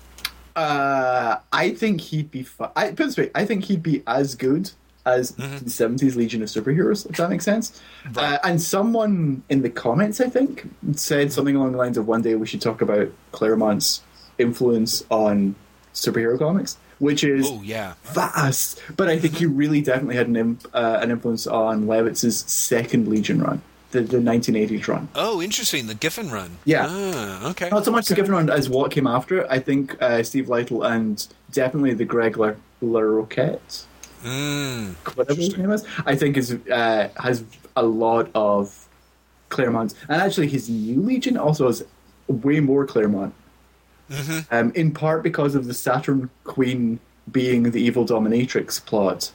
Uh, 0.57 1.39
I 1.53 1.71
think 1.73 2.01
he'd 2.01 2.31
be. 2.31 2.43
Fu- 2.43 2.65
I 2.75 2.87
put 2.89 2.97
this 2.97 3.17
way: 3.17 3.29
I 3.35 3.45
think 3.45 3.65
he'd 3.65 3.83
be 3.83 4.03
as 4.07 4.35
good 4.35 4.71
as 5.05 5.31
Mm-hmm. 5.33 5.63
the 5.65 5.69
seventies 5.69 6.15
Legion 6.17 6.41
of 6.41 6.49
Superheroes. 6.49 7.09
If 7.09 7.15
that 7.17 7.29
makes 7.29 7.45
sense. 7.45 7.79
Uh, 8.15 8.39
and 8.43 8.61
someone 8.61 9.43
in 9.49 9.61
the 9.61 9.69
comments, 9.69 10.19
I 10.19 10.29
think, 10.29 10.63
Mm-hmm. 10.63 10.93
said 10.93 11.31
something 11.31 11.55
along 11.55 11.73
the 11.73 11.77
lines 11.77 11.97
of, 11.97 12.07
"One 12.07 12.21
day 12.23 12.35
we 12.35 12.47
should 12.47 12.61
talk 12.61 12.81
about 12.81 13.09
Claremont's 13.31 14.01
influence 14.37 15.03
on 15.09 15.55
superhero 15.93 16.37
comics," 16.39 16.77
which 16.99 17.23
is 17.23 17.45
Oh 17.47 17.61
yeah, 17.63 17.93
vast. 18.03 18.81
But 18.97 19.07
I 19.09 19.19
think 19.19 19.35
he 19.35 19.45
really 19.45 19.81
definitely 19.81 20.15
had 20.15 20.27
an 20.27 20.35
imp- 20.35 20.67
uh, 20.73 20.99
an 21.01 21.11
influence 21.11 21.45
on 21.47 21.85
Levitz's 21.87 22.39
second 22.47 23.07
Legion 23.07 23.41
run, 23.41 23.61
the 23.91 24.01
the 24.01 24.19
nineteen 24.19 24.55
eighties 24.55 24.87
run. 24.87 25.07
Oh, 25.15 25.41
interesting. 25.41 25.87
The 25.87 25.95
Giffen 25.95 26.29
run. 26.29 26.57
Yeah. 26.65 26.87
Ah, 26.89 27.49
okay. 27.51 27.69
Not 27.69 27.85
so 27.85 27.91
much 27.91 28.07
the 28.07 28.15
Giffen 28.15 28.33
run 28.33 28.49
as 28.49 28.69
what 28.69 28.91
came 28.91 29.07
after 29.07 29.39
it. 29.39 29.47
I 29.49 29.59
think 29.59 30.01
uh, 30.01 30.23
Steve 30.23 30.47
Lightle 30.47 30.85
and 30.89 31.25
definitely 31.51 31.93
the 31.93 32.05
Greg 32.05 32.37
La- 32.37 32.53
LaRoquette, 32.81 33.85
Mm, 34.23 34.95
whatever 35.15 35.39
his 35.39 35.55
name 35.57 35.71
is, 35.71 35.85
I 36.05 36.15
think 36.15 36.37
is 36.37 36.53
uh, 36.71 37.09
has 37.17 37.43
a 37.75 37.83
lot 37.83 38.29
of 38.33 38.87
Claremont. 39.49 39.93
And 40.09 40.21
actually, 40.21 40.47
his 40.47 40.67
new 40.69 41.01
Legion 41.01 41.37
also 41.37 41.67
has 41.67 41.85
way 42.27 42.59
more 42.59 42.85
Claremont. 42.85 43.33
Um, 44.51 44.71
in 44.73 44.91
part 44.93 45.21
because 45.21 45.53
of 45.53 45.65
the 45.65 45.73
Saturn 45.73 46.29
Queen 46.45 46.99
being 47.29 47.71
the 47.71 47.81
evil 47.81 48.05
dominatrix 48.05 48.83
plot. 48.85 49.31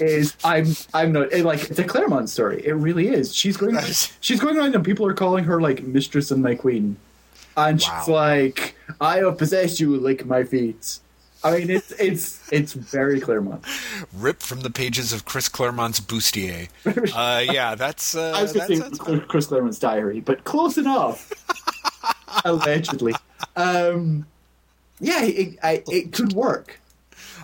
Is 0.00 0.36
I'm 0.44 0.66
I'm 0.94 1.12
not 1.12 1.32
like 1.32 1.70
it's 1.70 1.78
a 1.78 1.84
Claremont 1.84 2.30
story. 2.30 2.62
It 2.64 2.74
really 2.74 3.08
is. 3.08 3.34
She's 3.34 3.56
going 3.56 3.78
she's 4.20 4.40
going 4.40 4.56
around 4.56 4.74
and 4.74 4.84
people 4.84 5.06
are 5.06 5.14
calling 5.14 5.44
her 5.44 5.60
like 5.60 5.82
mistress 5.82 6.30
and 6.30 6.42
my 6.42 6.54
queen, 6.54 6.96
and 7.56 7.82
she's 7.82 8.08
like, 8.08 8.76
"I 9.00 9.18
have 9.18 9.38
possessed 9.38 9.80
you, 9.80 9.96
lick 9.96 10.24
my 10.26 10.44
feet." 10.44 11.00
I 11.44 11.58
mean, 11.58 11.70
it's 11.70 11.92
it's 11.92 12.52
it's 12.52 12.72
very 12.72 13.20
Claremont. 13.20 13.64
ripped 14.12 14.42
from 14.42 14.60
the 14.60 14.70
pages 14.70 15.12
of 15.12 15.24
Chris 15.24 15.48
Claremont's 15.48 16.00
Bustier. 16.00 16.68
Uh, 17.14 17.40
yeah, 17.40 17.74
that's 17.74 18.14
uh, 18.14 18.32
I 18.36 18.42
was 18.42 18.52
that 18.54 18.68
just 18.68 18.98
sounds 19.00 19.22
Chris 19.26 19.46
Claremont's 19.46 19.78
diary, 19.78 20.20
but 20.20 20.44
close 20.44 20.78
enough. 20.78 21.32
Allegedly, 22.44 23.14
um, 23.56 24.26
yeah, 25.00 25.24
it, 25.24 25.58
I, 25.62 25.82
it 25.88 26.12
could 26.12 26.32
work. 26.32 26.80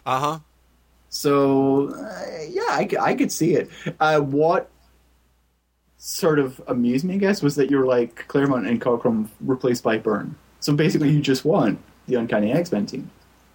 Uh 0.04 0.18
huh. 0.18 0.38
So 1.14 1.90
uh, 1.90 2.42
yeah, 2.48 2.86
I 3.00 3.14
could 3.14 3.30
see 3.30 3.54
it. 3.54 3.70
Uh, 4.00 4.18
what 4.20 4.68
sort 5.96 6.40
of 6.40 6.60
amused 6.66 7.04
me, 7.04 7.14
I 7.14 7.18
guess, 7.18 7.40
was 7.40 7.54
that 7.54 7.70
you're 7.70 7.86
like 7.86 8.26
Claremont 8.26 8.66
and 8.66 8.80
Cockrum 8.80 9.28
replaced 9.40 9.84
by 9.84 9.96
Byrne. 9.96 10.34
So 10.58 10.74
basically, 10.74 11.10
you 11.10 11.20
just 11.20 11.44
want 11.44 11.78
the 12.08 12.16
Uncanny 12.16 12.52
X 12.52 12.72
Men 12.72 12.86
team. 12.86 13.10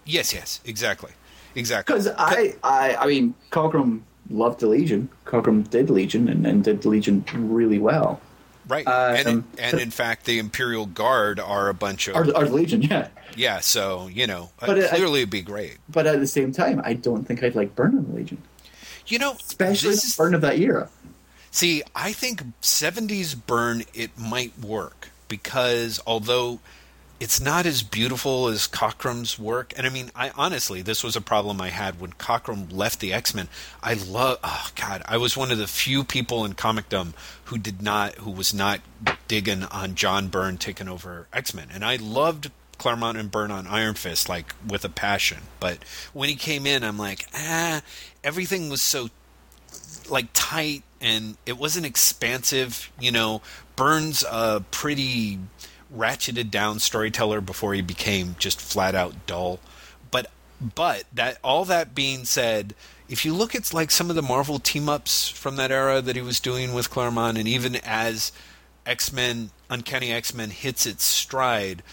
Yes, 0.06 0.34
yes, 0.34 0.62
exactly, 0.64 1.12
exactly. 1.54 1.94
Because 1.94 2.08
I, 2.18 2.56
I, 2.64 2.96
I 2.96 3.08
mean, 3.08 3.36
Cockrum 3.52 4.04
loved 4.30 4.62
the 4.62 4.68
Legion. 4.68 5.10
Cockrum 5.26 5.70
did 5.70 5.90
Legion 5.90 6.30
and, 6.30 6.48
and 6.48 6.64
did 6.64 6.86
Legion 6.86 7.26
really 7.34 7.78
well. 7.78 8.22
Right, 8.70 8.88
Uh, 8.88 9.16
and 9.18 9.28
um, 9.28 9.48
and 9.58 9.80
in 9.80 9.90
fact, 9.92 10.26
the 10.26 10.38
Imperial 10.40 10.86
Guard 10.86 11.40
are 11.40 11.68
a 11.70 11.74
bunch 11.74 12.08
of 12.08 12.16
or 12.16 12.24
the 12.26 12.40
Legion, 12.54 12.82
yeah. 12.84 13.08
yeah. 13.36 13.60
So 13.62 14.08
you 14.14 14.28
know, 14.28 14.52
uh, 14.62 14.68
But 14.68 14.78
it- 14.78 14.90
clearly 14.92 15.20
it'd 15.22 15.30
be 15.32 15.42
great. 15.42 15.78
But 15.90 16.06
at 16.08 16.20
the 16.20 16.28
same 16.28 16.52
time, 16.54 16.80
I 16.86 16.94
don't 16.94 17.26
think 17.26 17.44
I'd 17.44 17.56
like 17.56 17.76
Byrne 17.76 17.98
in 17.98 18.06
the 18.08 18.16
Legion, 18.16 18.38
You 19.08 19.18
know, 19.20 19.34
especially 19.34 19.90
this 19.92 20.16
Byrne 20.16 20.36
of 20.36 20.42
that 20.42 20.60
era. 20.60 20.88
See, 21.52 21.82
I 21.96 22.12
think 22.14 22.44
70s 22.62 23.36
Byrne 23.36 23.84
it 23.96 24.12
might 24.20 24.58
work 24.60 25.10
because 25.28 26.00
although 26.06 26.60
it's 27.20 27.42
not 27.42 27.66
as 27.66 27.84
beautiful 27.84 28.48
as 28.48 28.68
Cockrum's 28.68 29.38
work, 29.38 29.74
and 29.76 29.86
I 29.86 29.90
mean, 29.90 30.10
I 30.16 30.32
honestly, 30.36 30.82
this 30.82 31.04
was 31.04 31.16
a 31.16 31.22
problem 31.22 31.60
I 31.60 31.70
had 31.70 32.00
when 32.00 32.14
Cockrum 32.14 32.72
left 32.72 33.00
the 33.00 33.14
X 33.14 33.34
Men. 33.34 33.50
I 33.84 33.94
love, 33.94 34.40
oh 34.44 34.70
god, 34.76 35.02
I 35.06 35.18
was 35.18 35.36
one 35.36 35.52
of 35.52 35.58
the 35.58 35.68
few 35.68 36.04
people 36.04 36.46
in 36.46 36.54
comicdom 36.54 37.14
who 37.46 37.58
did 37.58 37.82
not, 37.82 38.16
who 38.16 38.32
was 38.32 38.54
not 38.54 38.80
digging 39.28 39.64
on 39.64 39.96
John 39.96 40.28
Byrne 40.30 40.58
taking 40.58 40.88
over 40.88 41.28
X 41.34 41.54
Men, 41.54 41.68
and 41.74 41.84
I 41.84 41.98
loved 41.98 42.52
Claremont 42.78 43.18
and 43.18 43.30
Byrne 43.30 43.52
on 43.52 43.68
Iron 43.68 43.96
Fist 43.96 44.30
like 44.30 44.56
with 44.68 44.86
a 44.86 44.90
passion. 44.90 45.40
But 45.60 45.80
when 46.14 46.30
he 46.30 46.36
came 46.36 46.66
in, 46.66 46.84
I'm 46.84 46.98
like, 46.98 47.28
ah, 47.36 47.82
everything 48.24 48.70
was 48.70 48.82
so 48.82 49.10
like 50.10 50.28
tight 50.34 50.84
and 51.02 51.38
it 51.46 51.58
wasn't 51.58 51.86
expansive. 51.86 52.92
You 53.00 53.12
know, 53.12 53.42
Byrne's 53.76 54.24
a 54.24 54.64
pretty 54.72 55.40
ratcheted 55.96 56.52
down 56.52 56.80
storyteller 56.80 57.42
before 57.42 57.74
he 57.74 57.82
became 57.82 58.36
just 58.40 58.62
flat 58.62 58.96
out 58.96 59.26
dull. 59.26 59.60
But 60.12 60.30
but 60.62 61.04
that 61.14 61.38
all 61.44 61.66
that 61.66 61.96
being 61.96 62.26
said, 62.26 62.76
if 63.08 63.26
you 63.26 63.34
look 63.34 63.56
at 63.56 63.74
like 63.74 63.92
some 63.92 64.10
of 64.10 64.16
the 64.16 64.22
Marvel 64.22 64.60
team 64.60 64.90
ups 64.90 65.30
from 65.30 65.56
that 65.56 65.72
era 65.72 66.02
that 66.02 66.16
he 66.16 66.22
was 66.22 66.40
doing 66.40 66.74
with 66.74 66.90
Claremont, 66.90 67.38
and 67.38 67.48
even 67.48 67.76
as 67.78 68.32
X 68.86 69.12
Men, 69.12 69.52
Uncanny 69.70 70.12
X 70.12 70.34
Men 70.34 70.50
hits 70.50 70.86
its 70.86 71.04
stride, 71.04 71.84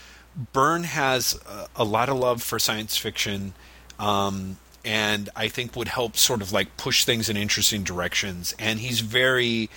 Byrne 0.53 0.85
has 0.85 1.39
a, 1.49 1.67
a 1.77 1.85
lot 1.85 2.09
of 2.09 2.17
love 2.19 2.43
for 2.43 2.59
science 2.59 2.97
fiction. 2.97 3.55
Um, 3.99 4.59
and 4.85 5.29
I 5.35 5.49
think 5.49 5.75
would 5.75 5.89
help 5.89 6.17
sort 6.17 6.41
of 6.41 6.53
like 6.53 6.77
push 6.77 7.05
things 7.05 7.29
in 7.29 7.37
interesting 7.37 7.83
directions. 7.83 8.55
And 8.57 8.79
he's 8.79 9.01
very 9.01 9.69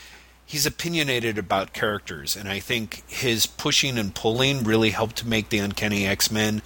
he's 0.50 0.66
opinionated 0.66 1.38
about 1.38 1.74
characters, 1.74 2.36
and 2.36 2.50
I 2.50 2.60
think 2.60 3.04
his 3.08 3.46
pushing 3.46 4.00
and 4.00 4.14
pulling 4.14 4.64
really 4.64 4.90
helped 4.90 5.18
to 5.18 5.28
make 5.28 5.50
the 5.50 5.60
Uncanny 5.60 6.08
X 6.08 6.32
Men 6.32 6.64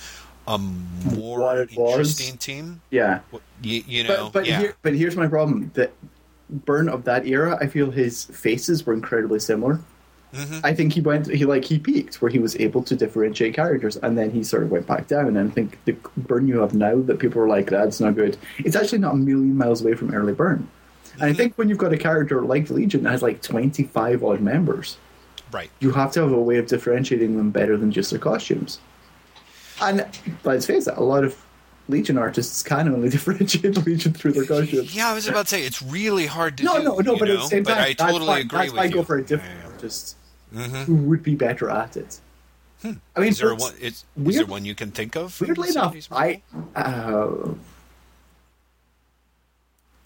a 0.47 0.57
more 0.57 1.61
interesting 1.63 2.37
team. 2.37 2.81
Yeah. 2.89 3.19
You, 3.61 3.83
you 3.85 4.03
know, 4.05 4.29
But 4.31 4.33
but 4.33 4.45
yeah, 4.47 4.59
here, 4.59 4.75
but 4.81 4.95
here's 4.95 5.17
my 5.17 5.27
problem: 5.27 5.69
that 5.73 5.91
Byrne 6.49 6.87
of 6.87 7.03
that 7.03 7.27
era, 7.27 7.57
I 7.59 7.67
feel 7.67 7.91
his 7.91 8.23
faces 8.25 8.85
were 8.85 8.93
incredibly 8.93 9.39
similar. 9.39 9.81
Mm-hmm. 10.33 10.59
I 10.63 10.73
think 10.73 10.93
he 10.93 11.01
went 11.01 11.27
he 11.27 11.45
like 11.45 11.65
he 11.65 11.77
peaked 11.77 12.21
where 12.21 12.31
he 12.31 12.39
was 12.39 12.55
able 12.55 12.83
to 12.83 12.95
differentiate 12.95 13.53
characters, 13.53 13.97
and 13.97 14.17
then 14.17 14.31
he 14.31 14.45
sort 14.45 14.63
of 14.63 14.71
went 14.71 14.87
back 14.87 15.07
down. 15.07 15.35
And 15.35 15.51
I 15.51 15.53
think 15.53 15.77
the 15.83 15.95
Byrne 16.15 16.47
you 16.47 16.61
have 16.61 16.73
now 16.73 17.01
that 17.01 17.19
people 17.19 17.41
are 17.41 17.49
like 17.49 17.69
that's 17.69 17.99
not 17.99 18.15
good. 18.15 18.37
It's 18.59 18.77
actually 18.77 18.99
not 18.99 19.13
a 19.13 19.17
million 19.17 19.57
miles 19.57 19.81
away 19.81 19.93
from 19.93 20.13
early 20.13 20.33
Byrne. 20.33 20.69
And 21.13 21.21
Mm-hmm. 21.21 21.29
I 21.29 21.33
think 21.33 21.57
when 21.57 21.69
you've 21.69 21.77
got 21.77 21.93
a 21.93 21.97
character 21.97 22.41
like 22.41 22.69
Legion 22.69 23.03
that 23.03 23.11
has 23.11 23.21
like 23.21 23.41
twenty 23.41 23.83
five 23.83 24.23
odd 24.23 24.41
members, 24.41 24.97
right. 25.51 25.69
you 25.79 25.91
have 25.91 26.11
to 26.13 26.21
have 26.21 26.31
a 26.31 26.41
way 26.41 26.57
of 26.57 26.65
differentiating 26.67 27.37
them 27.37 27.51
better 27.51 27.77
than 27.77 27.91
just 27.91 28.09
their 28.09 28.19
costumes. 28.19 28.79
And 29.81 30.05
let's 30.43 30.65
face 30.65 30.87
it, 30.87 30.95
a 30.97 31.03
lot 31.03 31.23
of 31.23 31.35
Legion 31.89 32.17
artists 32.17 32.63
can 32.63 32.87
only 32.87 33.09
differentiate 33.17 33.85
Legion 33.85 34.13
through 34.13 34.31
their 34.33 34.45
costumes. 34.45 34.95
Yeah, 34.95 35.09
I 35.09 35.13
was 35.13 35.27
about 35.27 35.47
to 35.47 35.49
say 35.55 35.63
it's 35.65 35.81
really 35.81 36.25
hard 36.25 36.57
to 36.57 36.63
No, 36.63 36.77
do. 36.77 36.83
no, 36.83 36.97
no, 36.99 37.17
but 37.17 37.29
at 37.29 37.39
the 37.39 37.45
same 37.47 37.63
But 37.63 37.75
time, 37.75 37.83
I 37.89 37.93
totally 37.93 38.27
why, 38.27 38.39
agree 38.39 38.57
that's 38.59 38.71
with 38.71 38.77
why 38.77 38.83
I 38.83 38.85
you. 38.85 38.91
go 38.93 39.03
for 39.03 39.17
a 39.17 39.23
different 39.23 39.59
Yeah, 39.63 39.69
artist 39.71 40.15
Mhm. 40.55 40.85
who 40.85 40.95
would 40.95 41.21
be 41.23 41.35
better 41.35 41.69
at 41.69 41.97
it. 41.97 42.19
I 42.83 43.19
mean, 43.19 43.29
Is 43.29 43.37
there 43.39 43.53
one? 43.55 43.73
Is, 43.79 44.03
is 44.25 44.35
there 44.35 44.45
one 44.45 44.65
you 44.65 44.75
can 44.75 44.91
think 44.91 45.15
of? 45.15 45.39
weirdly 45.39 45.69
enough, 45.69 45.95
I 46.11 46.41
uh, 46.75 47.27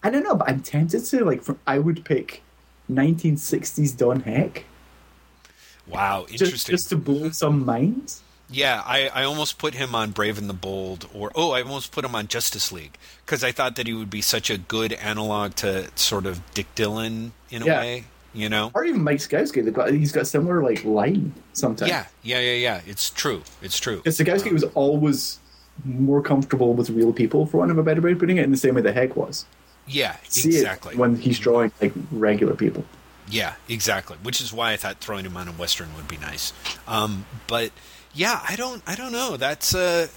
I 0.02 0.10
don't 0.10 0.22
know, 0.22 0.36
but 0.36 0.48
I'm 0.48 0.60
tempted 0.60 1.04
to 1.04 1.24
like. 1.24 1.42
For, 1.42 1.56
I 1.66 1.78
would 1.78 2.04
pick 2.04 2.42
1960s 2.90 3.96
Don 3.96 4.20
Heck 4.20 4.64
wow, 5.88 6.26
just, 6.28 6.42
interesting. 6.42 6.72
just 6.72 6.88
to 6.90 6.96
blow 6.96 7.30
some 7.30 7.64
minds. 7.64 8.22
Yeah, 8.50 8.82
I, 8.86 9.08
I 9.08 9.24
almost 9.24 9.58
put 9.58 9.74
him 9.74 9.94
on 9.94 10.12
Brave 10.12 10.38
and 10.38 10.48
the 10.48 10.54
Bold, 10.54 11.08
or 11.12 11.30
oh, 11.34 11.52
I 11.52 11.62
almost 11.62 11.92
put 11.92 12.04
him 12.04 12.14
on 12.14 12.28
Justice 12.28 12.72
League 12.72 12.96
because 13.24 13.44
I 13.44 13.52
thought 13.52 13.76
that 13.76 13.86
he 13.86 13.92
would 13.92 14.08
be 14.08 14.22
such 14.22 14.48
a 14.48 14.56
good 14.56 14.94
analog 14.94 15.54
to 15.56 15.90
sort 15.96 16.24
of 16.24 16.40
Dick 16.54 16.66
Dillin 16.74 17.32
in 17.50 17.62
a 17.62 17.66
Yeah. 17.66 17.80
way, 17.80 18.04
you 18.32 18.48
know? 18.48 18.70
Or 18.74 18.84
even 18.84 19.04
Mike 19.04 19.18
Sekowsky. 19.18 19.62
They've 19.62 19.74
got, 19.74 19.90
he's 19.90 20.12
got 20.12 20.26
similar 20.26 20.62
like 20.62 20.82
line 20.82 21.34
sometimes. 21.52 21.90
Yeah, 21.90 22.06
yeah, 22.22 22.40
yeah, 22.40 22.54
yeah. 22.54 22.80
It's 22.86 23.10
true. 23.10 23.42
It's 23.60 23.78
true. 23.78 23.98
Because 23.98 24.18
Sekowsky 24.18 24.48
um, 24.48 24.54
was 24.54 24.64
always 24.74 25.38
more 25.84 26.22
comfortable 26.22 26.72
with 26.72 26.88
real 26.88 27.12
people, 27.12 27.44
for 27.44 27.58
want 27.58 27.70
of 27.70 27.76
a 27.76 27.82
better 27.82 28.00
way 28.00 28.12
of 28.12 28.18
putting 28.18 28.38
it, 28.38 28.44
in 28.44 28.50
the 28.50 28.56
same 28.56 28.76
way 28.76 28.80
that 28.80 28.94
Heck 28.94 29.14
was. 29.14 29.44
Yeah, 29.88 30.16
exactly. 30.24 30.96
when 30.96 31.16
he's 31.16 31.38
drawing 31.38 31.72
like 31.80 31.92
regular 32.10 32.54
people. 32.54 32.84
Yeah, 33.30 33.54
exactly. 33.68 34.16
Which 34.22 34.40
is 34.40 34.52
why 34.52 34.72
I 34.72 34.76
thought 34.76 34.98
throwing 34.98 35.24
him 35.24 35.36
on 35.36 35.48
a 35.48 35.52
western 35.52 35.94
would 35.96 36.08
be 36.08 36.16
nice. 36.16 36.52
Um, 36.86 37.26
but 37.46 37.72
yeah, 38.14 38.40
I 38.48 38.56
don't, 38.56 38.82
I 38.86 38.94
don't 38.94 39.12
know. 39.12 39.36
That's 39.36 39.74
a, 39.74 40.08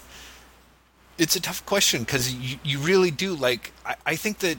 it's 1.18 1.36
a 1.36 1.42
tough 1.42 1.66
question 1.66 2.04
because 2.04 2.34
you, 2.34 2.58
you 2.64 2.80
really 2.80 3.12
do 3.12 3.34
like. 3.34 3.74
I, 3.86 3.96
I 4.06 4.16
think 4.16 4.40
that 4.40 4.58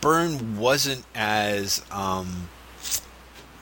Byrne 0.00 0.58
wasn't 0.58 1.04
as 1.14 1.82
um, 1.90 2.48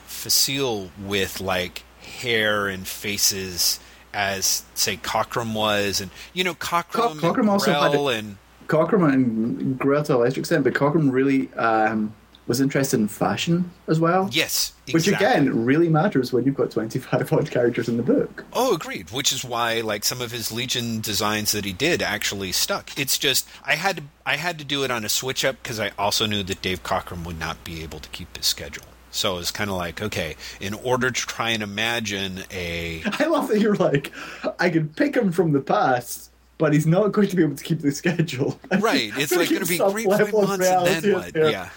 facile 0.07 0.91
with 1.03 1.41
like 1.41 1.85
hair 2.01 2.69
and 2.69 2.87
faces 2.87 3.79
as 4.15 4.65
say 4.75 4.97
Cockrum 4.97 5.55
was, 5.55 6.01
and 6.01 6.11
you 6.33 6.45
know 6.45 6.55
Cockrum, 6.55 7.19
Cockrum 7.21 7.41
and 7.41 7.51
also 7.51 7.73
had 7.73 7.93
Grell 7.93 8.09
and 8.09 8.37
Cockrum 8.67 9.13
and 9.13 9.79
Grell 9.79 10.03
to 10.05 10.17
a 10.17 10.19
lesser 10.19 10.41
extent, 10.41 10.65
but 10.65 10.75
Cockrum 10.75 11.11
really 11.11 11.53
um, 11.55 12.15
was 12.47 12.61
interested 12.61 12.99
in 12.99 13.09
fashion 13.09 13.71
as 13.87 14.01
well. 14.01 14.29
yes, 14.33 14.73
Which 14.91 15.07
again 15.07 15.65
really 15.65 15.89
matters 15.89 16.33
when 16.33 16.45
you've 16.45 16.57
got 16.57 16.71
25 16.73 17.33
odd 17.33 17.51
characters 17.51 17.89
in 17.89 17.97
the 17.97 18.03
book. 18.03 18.45
Oh, 18.53 18.75
agreed. 18.75 19.11
Which 19.11 19.33
is 19.33 19.45
why, 19.45 19.81
like 19.81 20.05
some 20.05 20.21
of 20.21 20.33
his 20.33 20.51
Legion 20.51 21.01
designs 21.01 21.53
that 21.53 21.65
he 21.65 21.73
did 21.73 22.03
actually 22.03 22.53
stuck. 22.53 22.99
It's 22.99 23.17
just 23.17 23.49
I 23.65 23.77
had 23.77 23.99
to 23.99 24.03
I 24.27 24.37
had 24.37 24.59
to 24.59 24.65
do 24.65 24.83
it 24.85 24.91
on 24.91 25.05
a 25.05 25.09
switch 25.09 25.45
up 25.45 25.63
because 25.63 25.79
I 25.79 25.93
also 25.99 26.27
knew 26.27 26.43
that 26.43 26.63
Dave 26.63 26.83
Cockrum 26.83 27.25
would 27.25 27.39
not 27.39 27.63
be 27.65 27.83
able 27.83 28.01
to 28.01 28.09
keep 28.11 28.37
his 28.37 28.47
schedule. 28.47 28.85
So 29.15 29.35
it 29.35 29.39
was 29.39 29.51
kind 29.51 29.69
of 29.69 29.77
like, 29.77 30.01
okay, 30.01 30.37
in 30.59 30.73
order 30.73 31.11
to 31.11 31.27
try 31.27 31.51
and 31.51 31.63
imagine 31.63 32.45
a 32.51 33.03
I 33.19 33.27
love 33.27 33.49
that 33.49 33.61
you're 33.61 33.77
like, 33.77 34.11
I 34.59 34.69
could 34.71 34.97
pick 34.97 35.15
him 35.15 35.31
from 35.31 35.53
the 35.53 35.61
past, 35.61 36.32
but 36.59 36.73
he's 36.73 36.87
not 36.87 37.13
going 37.13 37.29
to 37.29 37.37
be 37.37 37.43
able 37.43 37.57
to 37.57 37.65
keep 37.65 37.81
the 37.81 37.91
schedule. 37.93 38.59
right, 38.79 39.13
it's 39.17 39.33
like 39.35 39.49
going 39.51 39.63
to 39.63 39.69
be 39.69 39.79
Some 39.79 39.93
great 39.93 40.07
five 40.09 40.21
level 40.33 40.43
of 40.43 40.49
months 40.49 40.67
and 40.69 41.03
then 41.05 41.13
what? 41.13 41.35
Yeah. 41.35 41.71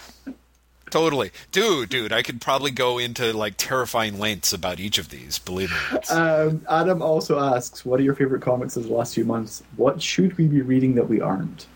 Totally, 0.88 1.32
dude, 1.50 1.88
dude. 1.88 2.12
I 2.12 2.22
could 2.22 2.40
probably 2.40 2.70
go 2.70 2.98
into 2.98 3.32
like 3.32 3.54
terrifying 3.56 4.20
lengths 4.20 4.52
about 4.52 4.78
each 4.78 4.98
of 4.98 5.08
these. 5.08 5.38
Believe 5.40 5.70
me. 5.70 5.98
Um, 6.10 6.64
Adam 6.70 7.02
also 7.02 7.40
asks, 7.40 7.84
"What 7.84 7.98
are 7.98 8.04
your 8.04 8.14
favorite 8.14 8.40
comics 8.40 8.76
of 8.76 8.84
the 8.84 8.92
last 8.94 9.14
few 9.14 9.24
months? 9.24 9.64
What 9.76 10.00
should 10.00 10.38
we 10.38 10.46
be 10.46 10.62
reading 10.62 10.94
that 10.94 11.08
we 11.08 11.20
aren't?" 11.20 11.66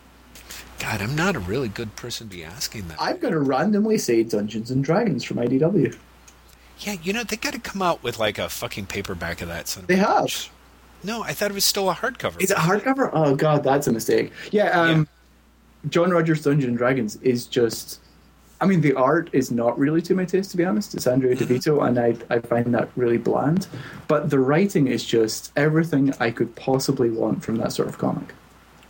God, 0.79 1.03
I'm 1.03 1.17
not 1.17 1.35
a 1.35 1.41
really 1.41 1.69
good 1.69 1.95
person 1.97 2.29
to 2.29 2.37
be 2.37 2.45
asking 2.45 2.87
that. 2.89 2.99
I'm 3.01 3.19
going 3.19 3.35
to 3.35 3.41
randomly 3.41 3.99
say 3.99 4.23
Dungeons 4.23 4.71
and 4.71 4.83
Dragons 4.83 5.25
from 5.25 5.39
IDW. 5.39 5.95
yeah, 6.79 6.97
you 7.03 7.13
know 7.13 7.25
they 7.25 7.37
got 7.37 7.53
to 7.53 7.59
come 7.61 7.83
out 7.83 8.03
with 8.05 8.19
like 8.21 8.39
a 8.39 8.49
fucking 8.49 8.87
paperback 8.87 9.43
of 9.43 9.49
that. 9.49 9.67
Son 9.69 9.85
They 9.89 9.97
have. 9.97 10.27
bitch. 10.27 10.51
No, 11.03 11.23
I 11.23 11.33
thought 11.33 11.51
it 11.51 11.55
was 11.55 11.65
still 11.65 11.91
a 11.91 11.95
hardcover. 11.95 12.41
Is 12.43 12.51
it 12.51 12.57
hardcover? 12.57 13.11
Oh 13.13 13.35
god, 13.35 13.63
that's 13.65 13.87
a 13.87 13.93
mistake. 13.93 14.33
Yeah, 14.51 14.69
um, 14.71 15.09
John 15.89 16.11
Rogers' 16.11 16.43
Dungeons 16.43 16.69
and 16.69 16.79
Dragons 16.79 17.17
is 17.17 17.47
just. 17.47 18.01
I 18.63 18.67
mean, 18.67 18.83
the 18.83 18.93
art 18.93 19.31
is 19.33 19.51
not 19.51 19.79
really 19.79 20.03
to 20.03 20.15
my 20.15 20.27
taste, 20.27 20.51
to 20.51 20.59
be 20.59 20.67
honest. 20.67 20.95
It's 20.95 21.07
Andrea 21.07 21.35
Di 21.35 21.47
Vito, 21.47 21.81
and 21.81 21.99
I, 21.99 22.15
I 22.29 22.41
find 22.41 22.75
that 22.75 22.91
really 22.95 23.17
bland. 23.17 23.67
But 24.07 24.29
the 24.29 24.39
writing 24.39 24.87
is 24.87 25.03
just 25.03 25.51
everything 25.57 26.13
I 26.21 26.31
could 26.31 26.55
possibly 26.57 27.09
want 27.09 27.43
from 27.43 27.57
that 27.57 27.73
sort 27.73 27.89
of 27.89 27.97
comic. 27.97 28.35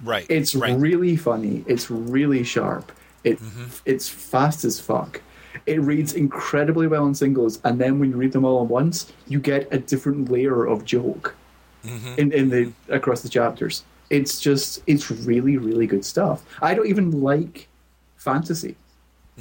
Right. 0.02 0.26
It's 0.28 0.56
right. 0.56 0.76
really 0.76 1.14
funny. 1.14 1.64
It's 1.68 1.88
really 1.88 2.42
sharp. 2.42 2.90
It 3.22 3.38
Mm-hmm. 3.38 3.64
it's 3.84 4.08
fast 4.08 4.64
as 4.64 4.80
fuck. 4.80 5.20
It 5.66 5.80
reads 5.80 6.14
incredibly 6.14 6.88
well 6.88 7.06
in 7.06 7.14
singles, 7.14 7.61
and 7.62 7.78
then 7.80 8.00
when 8.00 8.11
you 8.11 8.16
read 8.16 8.32
them 8.32 8.44
all 8.44 8.64
at 8.64 8.68
once, 8.68 9.12
you 9.28 9.38
get 9.38 9.68
a 9.70 9.78
different 9.78 10.32
layer 10.32 10.64
of 10.66 10.84
joke 10.84 11.36
Mm-hmm. 11.85 12.14
in, 12.20 12.33
in 12.33 12.49
the 12.51 12.72
across 12.89 13.22
the 13.22 13.28
chapters. 13.28 13.85
it's 14.11 14.39
just 14.41 14.83
it's 14.87 15.11
really 15.11 15.57
really 15.57 15.87
good 15.87 16.05
stuff. 16.05 16.43
I 16.61 16.74
don't 16.74 16.87
even 16.89 17.22
like 17.22 17.68
fantasy, 18.16 18.76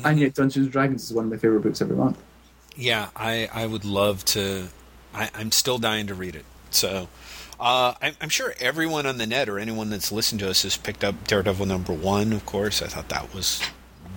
and 0.04 0.20
yet 0.20 0.36
Dungeons 0.36 0.66
and 0.68 0.72
Dragons 0.72 1.04
is 1.04 1.14
one 1.14 1.26
of 1.26 1.32
my 1.32 1.38
favorite 1.38 1.62
books 1.62 1.82
every 1.82 1.96
month. 1.98 2.18
Yeah, 2.76 3.10
I, 3.16 3.50
I 3.54 3.66
would 3.66 3.84
love 3.84 4.24
to. 4.26 4.68
I, 5.14 5.30
I'm 5.36 5.52
still 5.52 5.80
dying 5.80 6.08
to 6.08 6.14
read 6.16 6.36
it. 6.36 6.46
So 6.70 7.10
uh, 7.60 7.96
I'm, 8.02 8.14
I'm 8.22 8.30
sure 8.30 8.54
everyone 8.62 9.06
on 9.06 9.18
the 9.18 9.28
net 9.28 9.50
or 9.50 9.60
anyone 9.60 9.90
that's 9.90 10.12
listened 10.14 10.40
to 10.42 10.50
us 10.50 10.64
has 10.64 10.78
picked 10.78 11.04
up 11.04 11.28
Daredevil 11.28 11.66
number 11.66 11.92
one. 11.92 12.32
Of 12.32 12.46
course, 12.46 12.82
I 12.82 12.88
thought 12.88 13.10
that 13.10 13.34
was 13.34 13.62